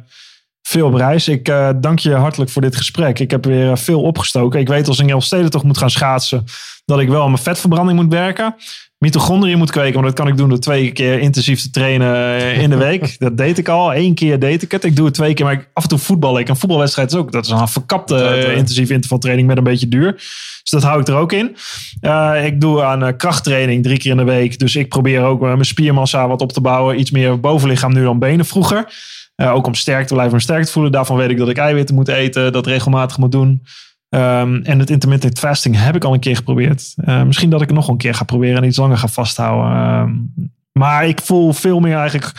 veel 0.61 0.87
op 0.87 0.93
reis. 0.93 1.27
Ik 1.27 1.53
dank 1.75 1.99
je 1.99 2.13
hartelijk 2.13 2.51
voor 2.51 2.61
dit 2.61 2.75
gesprek. 2.75 3.19
Ik 3.19 3.31
heb 3.31 3.45
weer 3.45 3.77
veel 3.77 4.01
opgestoken. 4.01 4.59
Ik 4.59 4.67
weet 4.67 4.87
als 4.87 4.99
ik 4.99 5.09
in 5.09 5.49
toch 5.49 5.63
moet 5.63 5.77
gaan 5.77 5.89
schaatsen... 5.89 6.43
dat 6.85 6.99
ik 6.99 7.09
wel 7.09 7.21
aan 7.21 7.31
mijn 7.31 7.43
vetverbranding 7.43 7.99
moet 7.99 8.13
werken 8.13 8.55
mitochondriën 8.97 9.57
moet 9.57 9.71
kweken. 9.71 9.93
Maar 9.93 10.09
dat 10.09 10.19
kan 10.19 10.27
ik 10.27 10.37
doen 10.37 10.49
door 10.49 10.59
twee 10.59 10.91
keer 10.91 11.19
intensief 11.19 11.61
te 11.61 11.69
trainen 11.69 12.39
in 12.53 12.69
de 12.69 12.75
week. 12.77 13.15
dat 13.19 13.37
deed 13.37 13.57
ik 13.57 13.67
al. 13.67 13.95
Eén 13.95 14.13
keer 14.13 14.39
deed 14.39 14.61
ik 14.61 14.71
het. 14.71 14.83
Ik 14.83 14.95
doe 14.95 15.05
het 15.05 15.13
twee 15.13 15.33
keer, 15.33 15.45
maar 15.45 15.53
ik, 15.53 15.69
af 15.73 15.83
en 15.83 15.89
toe 15.89 15.97
voetbal. 15.97 16.39
Ik 16.39 16.49
een 16.49 16.55
voetbalwedstrijd 16.55 17.11
is 17.11 17.17
ook. 17.17 17.31
Dat 17.31 17.45
is 17.45 17.51
een 17.51 17.67
verkapte 17.67 18.53
intensief 18.55 18.89
intervaltraining 18.89 19.47
met 19.47 19.57
een 19.57 19.63
beetje 19.63 19.87
duur. 19.87 20.13
Dus 20.13 20.81
dat 20.81 20.83
hou 20.83 21.01
ik 21.01 21.07
er 21.07 21.15
ook 21.15 21.31
in. 21.31 21.55
Uh, 22.01 22.45
ik 22.45 22.61
doe 22.61 22.83
aan 22.83 23.15
krachttraining 23.15 23.83
drie 23.83 23.97
keer 23.97 24.11
in 24.11 24.17
de 24.17 24.23
week. 24.23 24.59
Dus 24.59 24.75
ik 24.75 24.89
probeer 24.89 25.23
ook 25.23 25.41
mijn 25.41 25.65
spiermassa 25.65 26.27
wat 26.27 26.41
op 26.41 26.51
te 26.51 26.61
bouwen. 26.61 26.99
Iets 26.99 27.11
meer 27.11 27.39
bovenlichaam 27.39 27.93
nu 27.93 28.03
dan 28.03 28.19
benen 28.19 28.45
vroeger. 28.45 28.93
ook 29.35 29.67
om 29.67 29.75
sterk 29.75 30.07
te 30.07 30.13
blijven 30.13 30.33
en 30.33 30.41
sterk 30.41 30.65
te 30.65 30.71
voelen. 30.71 30.91
Daarvan 30.91 31.17
weet 31.17 31.29
ik 31.29 31.37
dat 31.37 31.49
ik 31.49 31.57
eiwitten 31.57 31.95
moet 31.95 32.07
eten. 32.07 32.51
Dat 32.51 32.67
regelmatig 32.67 33.17
moet 33.17 33.31
doen. 33.31 33.61
Um, 34.09 34.63
en 34.63 34.79
het 34.79 34.89
intermittent 34.89 35.39
fasting 35.39 35.75
heb 35.83 35.95
ik 35.95 36.03
al 36.03 36.13
een 36.13 36.19
keer 36.19 36.35
geprobeerd. 36.35 36.93
Uh, 36.97 37.23
misschien 37.23 37.49
dat 37.49 37.61
ik 37.61 37.67
het 37.67 37.75
nog 37.75 37.87
een 37.87 37.97
keer 37.97 38.13
ga 38.13 38.23
proberen 38.23 38.57
en 38.57 38.67
iets 38.67 38.77
langer 38.77 38.97
ga 38.97 39.07
vasthouden. 39.07 39.99
Um, 39.99 40.33
maar 40.71 41.07
ik 41.07 41.21
voel 41.21 41.53
veel 41.53 41.79
meer 41.79 41.97
eigenlijk, 41.97 42.31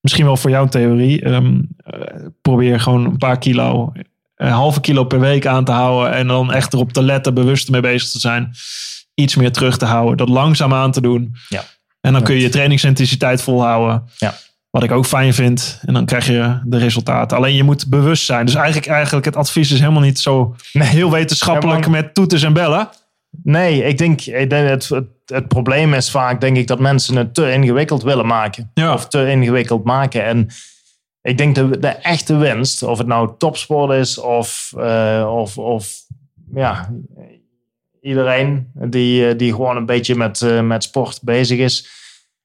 misschien 0.00 0.24
wel 0.24 0.36
voor 0.36 0.50
jouw 0.50 0.66
theorie, 0.66 1.26
um, 1.26 1.68
uh, 1.94 2.00
probeer 2.42 2.80
gewoon 2.80 3.04
een 3.04 3.16
paar 3.16 3.38
kilo, 3.38 3.92
een 4.36 4.50
halve 4.50 4.80
kilo 4.80 5.04
per 5.04 5.20
week 5.20 5.46
aan 5.46 5.64
te 5.64 5.72
houden. 5.72 6.12
En 6.12 6.26
dan 6.26 6.52
echt 6.52 6.72
erop 6.72 6.92
te 6.92 7.02
letten, 7.02 7.34
bewust 7.34 7.70
mee 7.70 7.80
bezig 7.80 8.10
te 8.10 8.18
zijn. 8.18 8.52
Iets 9.14 9.36
meer 9.36 9.52
terug 9.52 9.78
te 9.78 9.84
houden, 9.84 10.16
dat 10.16 10.28
langzaam 10.28 10.74
aan 10.74 10.92
te 10.92 11.00
doen. 11.00 11.34
Ja. 11.48 11.64
En 12.00 12.12
dan 12.12 12.22
kun 12.22 12.34
je 12.34 12.40
je 12.40 12.48
trainingsintensiteit 12.48 13.42
volhouden. 13.42 14.08
Ja. 14.18 14.34
Wat 14.70 14.82
ik 14.82 14.90
ook 14.90 15.06
fijn 15.06 15.34
vind. 15.34 15.80
En 15.86 15.94
dan 15.94 16.04
krijg 16.04 16.26
je 16.26 16.60
de 16.64 16.78
resultaten. 16.78 17.36
Alleen 17.36 17.54
je 17.54 17.62
moet 17.62 17.88
bewust 17.88 18.24
zijn. 18.24 18.46
Dus 18.46 18.54
eigenlijk, 18.54 18.86
eigenlijk 18.86 19.26
het 19.26 19.36
advies 19.36 19.70
is 19.70 19.80
helemaal 19.80 20.02
niet 20.02 20.18
zo 20.18 20.56
heel 20.72 21.10
wetenschappelijk 21.10 21.88
met 21.88 22.14
toeters 22.14 22.42
en 22.42 22.52
bellen. 22.52 22.88
Nee, 23.42 23.84
ik 23.84 23.98
denk, 23.98 24.20
ik 24.20 24.50
denk 24.50 24.68
het, 24.68 24.88
het, 24.88 25.06
het, 25.26 25.48
probleem 25.48 25.94
is 25.94 26.10
vaak 26.10 26.40
denk 26.40 26.56
ik 26.56 26.66
dat 26.66 26.78
mensen 26.78 27.16
het 27.16 27.34
te 27.34 27.52
ingewikkeld 27.52 28.02
willen 28.02 28.26
maken. 28.26 28.72
Of 28.74 29.08
te 29.08 29.30
ingewikkeld 29.30 29.84
maken. 29.84 30.24
En 30.24 30.48
ik 31.22 31.38
denk 31.38 31.54
de, 31.54 31.78
de 31.78 31.88
echte 31.88 32.36
winst, 32.36 32.82
of 32.82 32.98
het 32.98 33.06
nou 33.06 33.30
topsport 33.38 33.92
is 33.92 34.18
of, 34.18 34.72
uh, 34.76 35.32
of, 35.34 35.58
of 35.58 35.92
ja, 36.54 36.90
iedereen 38.00 38.70
die, 38.74 39.36
die 39.36 39.52
gewoon 39.52 39.76
een 39.76 39.86
beetje 39.86 40.14
met, 40.14 40.40
uh, 40.40 40.60
met 40.60 40.82
sport 40.82 41.20
bezig 41.22 41.58
is. 41.58 41.88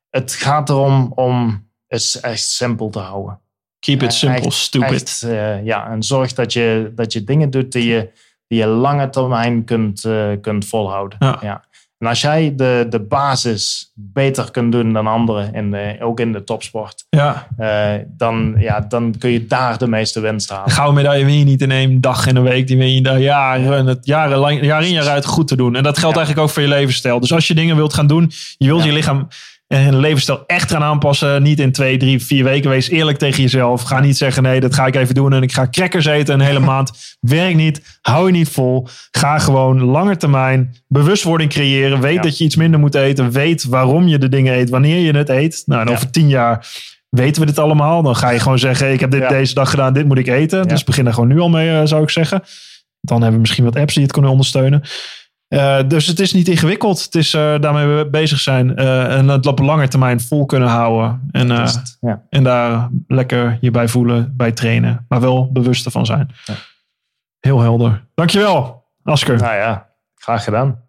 Het 0.09 0.33
gaat 0.33 0.69
erom 0.69 1.11
om 1.15 1.67
is 1.93 2.19
echt 2.19 2.43
simpel 2.43 2.89
te 2.89 2.99
houden. 2.99 3.39
Keep 3.79 4.03
it 4.03 4.13
simple, 4.13 4.51
stupid. 4.51 5.21
uh, 5.25 5.65
ja, 5.65 5.89
en 5.89 6.03
zorg 6.03 6.33
dat 6.33 6.53
je, 6.53 6.91
dat 6.95 7.13
je 7.13 7.23
dingen 7.23 7.49
doet 7.49 7.71
die 7.71 7.85
je, 7.85 8.09
die 8.47 8.59
je 8.59 8.65
lange 8.65 9.09
termijn 9.09 9.63
kunt, 9.63 10.03
uh, 10.03 10.27
kunt 10.41 10.65
volhouden. 10.65 11.17
Ja. 11.19 11.63
En 11.97 12.09
als 12.09 12.21
jij 12.21 12.53
de, 12.55 12.85
de 12.89 12.99
basis 12.99 13.91
beter 13.95 14.51
kunt 14.51 14.71
doen 14.71 14.93
dan 14.93 15.07
anderen, 15.07 15.53
in 15.53 15.71
de, 15.71 15.97
ook 15.99 16.19
in 16.19 16.31
de 16.31 16.43
topsport, 16.43 17.05
ja. 17.09 17.47
Uh, 17.59 17.93
dan, 18.07 18.55
ja, 18.57 18.79
dan 18.79 19.15
kun 19.19 19.29
je 19.29 19.47
daar 19.47 19.77
de 19.77 19.87
meeste 19.87 20.19
winst 20.19 20.49
halen. 20.49 20.71
Gouden 20.71 20.95
medaille 20.95 21.25
win 21.25 21.37
je 21.37 21.45
niet 21.45 21.61
in 21.61 21.71
één 21.71 22.01
dag 22.01 22.27
in 22.27 22.35
een 22.35 22.43
week. 22.43 22.67
Die 22.67 22.77
win 22.77 22.93
je 22.93 23.01
daar 23.01 23.19
jaren, 23.19 23.85
het 23.85 24.05
jaren, 24.05 24.37
lang, 24.37 24.65
jaar 24.65 24.83
in 24.83 24.93
jaar 24.93 25.07
uit 25.07 25.25
goed 25.25 25.47
te 25.47 25.55
doen. 25.55 25.75
En 25.75 25.83
dat 25.83 25.97
geldt 25.97 26.17
eigenlijk 26.17 26.47
ook 26.47 26.53
voor 26.53 26.63
je 26.63 26.67
levensstijl. 26.67 27.19
Dus 27.19 27.33
als 27.33 27.47
je 27.47 27.53
dingen 27.53 27.75
wilt 27.75 27.93
gaan 27.93 28.07
doen, 28.07 28.31
je 28.57 28.67
wilt 28.67 28.83
je 28.83 28.91
lichaam 28.91 29.27
en 29.73 29.99
levensstijl 29.99 30.43
echt 30.47 30.71
gaan 30.71 30.83
aanpassen. 30.83 31.43
Niet 31.43 31.59
in 31.59 31.71
twee, 31.71 31.97
drie, 31.97 32.23
vier 32.23 32.43
weken. 32.43 32.69
Wees 32.69 32.89
eerlijk 32.89 33.17
tegen 33.17 33.41
jezelf. 33.41 33.81
Ga 33.81 33.99
niet 33.99 34.17
zeggen, 34.17 34.43
nee, 34.43 34.59
dat 34.59 34.73
ga 34.73 34.85
ik 34.85 34.95
even 34.95 35.15
doen. 35.15 35.33
En 35.33 35.41
ik 35.41 35.51
ga 35.51 35.67
crackers 35.69 36.05
eten 36.05 36.33
een 36.33 36.45
hele 36.45 36.59
maand. 36.73 37.17
Werk 37.19 37.55
niet. 37.55 37.97
Hou 38.01 38.25
je 38.25 38.31
niet 38.31 38.49
vol. 38.49 38.87
Ga 39.11 39.39
gewoon 39.39 39.83
langer 39.83 40.17
termijn 40.17 40.75
bewustwording 40.87 41.49
creëren. 41.49 42.01
Weet 42.01 42.23
dat 42.23 42.37
je 42.37 42.43
iets 42.43 42.55
minder 42.55 42.79
moet 42.79 42.95
eten. 42.95 43.31
Weet 43.31 43.63
waarom 43.63 44.07
je 44.07 44.17
de 44.17 44.29
dingen 44.29 44.57
eet. 44.57 44.69
Wanneer 44.69 44.99
je 44.99 45.17
het 45.17 45.29
eet. 45.29 45.63
Nou, 45.65 45.81
en 45.81 45.89
over 45.89 46.09
tien 46.09 46.29
jaar 46.29 46.67
weten 47.09 47.41
we 47.41 47.47
dit 47.47 47.59
allemaal. 47.59 48.01
Dan 48.01 48.15
ga 48.15 48.29
je 48.29 48.39
gewoon 48.39 48.59
zeggen, 48.59 48.91
ik 48.91 48.99
heb 48.99 49.11
dit 49.11 49.29
deze 49.29 49.53
dag 49.53 49.69
gedaan. 49.69 49.93
Dit 49.93 50.05
moet 50.05 50.17
ik 50.17 50.27
eten. 50.27 50.67
Dus 50.67 50.83
begin 50.83 51.07
er 51.07 51.13
gewoon 51.13 51.29
nu 51.29 51.39
al 51.39 51.49
mee, 51.49 51.69
eh, 51.69 51.81
zou 51.85 52.03
ik 52.03 52.09
zeggen. 52.09 52.43
Dan 53.01 53.17
hebben 53.17 53.33
we 53.33 53.41
misschien 53.41 53.63
wat 53.63 53.75
apps 53.75 53.93
die 53.93 54.03
het 54.03 54.11
kunnen 54.11 54.31
ondersteunen. 54.31 54.83
Uh, 55.53 55.79
dus 55.87 56.07
het 56.07 56.19
is 56.19 56.33
niet 56.33 56.47
ingewikkeld. 56.47 57.03
Het 57.03 57.15
is 57.15 57.33
uh, 57.33 57.59
daarmee 57.59 57.85
we 57.85 58.07
bezig 58.09 58.39
zijn 58.39 58.79
uh, 58.79 59.17
en 59.17 59.27
het 59.27 59.45
op 59.45 59.59
lange 59.59 59.87
termijn 59.87 60.21
vol 60.21 60.45
kunnen 60.45 60.69
houden. 60.69 61.27
En, 61.31 61.47
ja. 62.01 62.25
en 62.29 62.43
daar 62.43 62.89
lekker 63.07 63.57
je 63.61 63.71
bij 63.71 63.87
voelen, 63.87 64.33
bij 64.37 64.51
trainen. 64.51 65.05
Maar 65.09 65.21
wel 65.21 65.51
bewust 65.51 65.85
ervan 65.85 66.05
zijn. 66.05 66.29
Ja. 66.45 66.53
Heel 67.39 67.59
helder. 67.59 68.05
Dankjewel, 68.13 68.83
Asker. 69.03 69.37
Nou 69.37 69.55
ja, 69.55 69.89
graag 70.15 70.43
gedaan. 70.43 70.81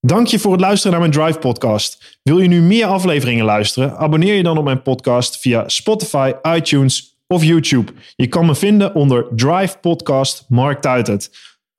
Dank 0.00 0.26
je 0.26 0.38
voor 0.38 0.52
het 0.52 0.60
luisteren 0.60 1.00
naar 1.00 1.08
mijn 1.08 1.24
Drive 1.24 1.38
podcast. 1.38 2.18
Wil 2.22 2.38
je 2.38 2.48
nu 2.48 2.60
meer 2.60 2.86
afleveringen 2.86 3.44
luisteren? 3.44 3.96
Abonneer 3.96 4.34
je 4.34 4.42
dan 4.42 4.58
op 4.58 4.64
mijn 4.64 4.82
podcast 4.82 5.40
via 5.40 5.68
Spotify, 5.68 6.32
iTunes 6.42 7.18
of 7.26 7.44
YouTube. 7.44 7.92
Je 8.16 8.26
kan 8.26 8.46
me 8.46 8.54
vinden 8.54 8.94
onder 8.94 9.26
Drive 9.34 9.78
Podcast 9.78 10.44
Mark 10.48 10.80
Tuitert. 10.80 11.30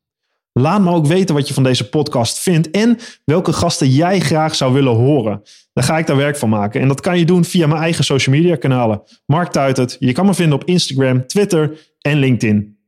Laat 0.52 0.80
me 0.80 0.90
ook 0.90 1.06
weten 1.06 1.34
wat 1.34 1.48
je 1.48 1.54
van 1.54 1.62
deze 1.62 1.88
podcast 1.88 2.38
vindt 2.38 2.70
en 2.70 2.98
welke 3.24 3.52
gasten 3.52 3.88
jij 3.88 4.20
graag 4.20 4.54
zou 4.54 4.72
willen 4.72 4.94
horen. 4.94 5.42
Daar 5.72 5.84
ga 5.84 5.98
ik 5.98 6.06
daar 6.06 6.16
werk 6.16 6.36
van 6.36 6.48
maken. 6.48 6.80
En 6.80 6.88
dat 6.88 7.00
kan 7.00 7.18
je 7.18 7.24
doen 7.24 7.44
via 7.44 7.66
mijn 7.66 7.82
eigen 7.82 8.04
social 8.04 8.36
media 8.36 8.56
kanalen. 8.56 9.02
Mark 9.26 9.52
Tuitert. 9.52 9.96
Je 9.98 10.12
kan 10.12 10.26
me 10.26 10.34
vinden 10.34 10.58
op 10.58 10.64
Instagram, 10.64 11.26
Twitter 11.26 11.78
en 12.00 12.18
LinkedIn. 12.18 12.78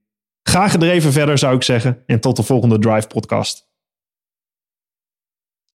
Ga 0.43 0.69
gedreven 0.69 1.13
verder 1.13 1.39
zou 1.39 1.55
ik 1.55 1.63
zeggen. 1.63 2.03
En 2.07 2.21
tot 2.21 2.37
de 2.37 2.43
volgende 2.43 2.79
Drive 2.79 3.07
podcast. 3.07 3.68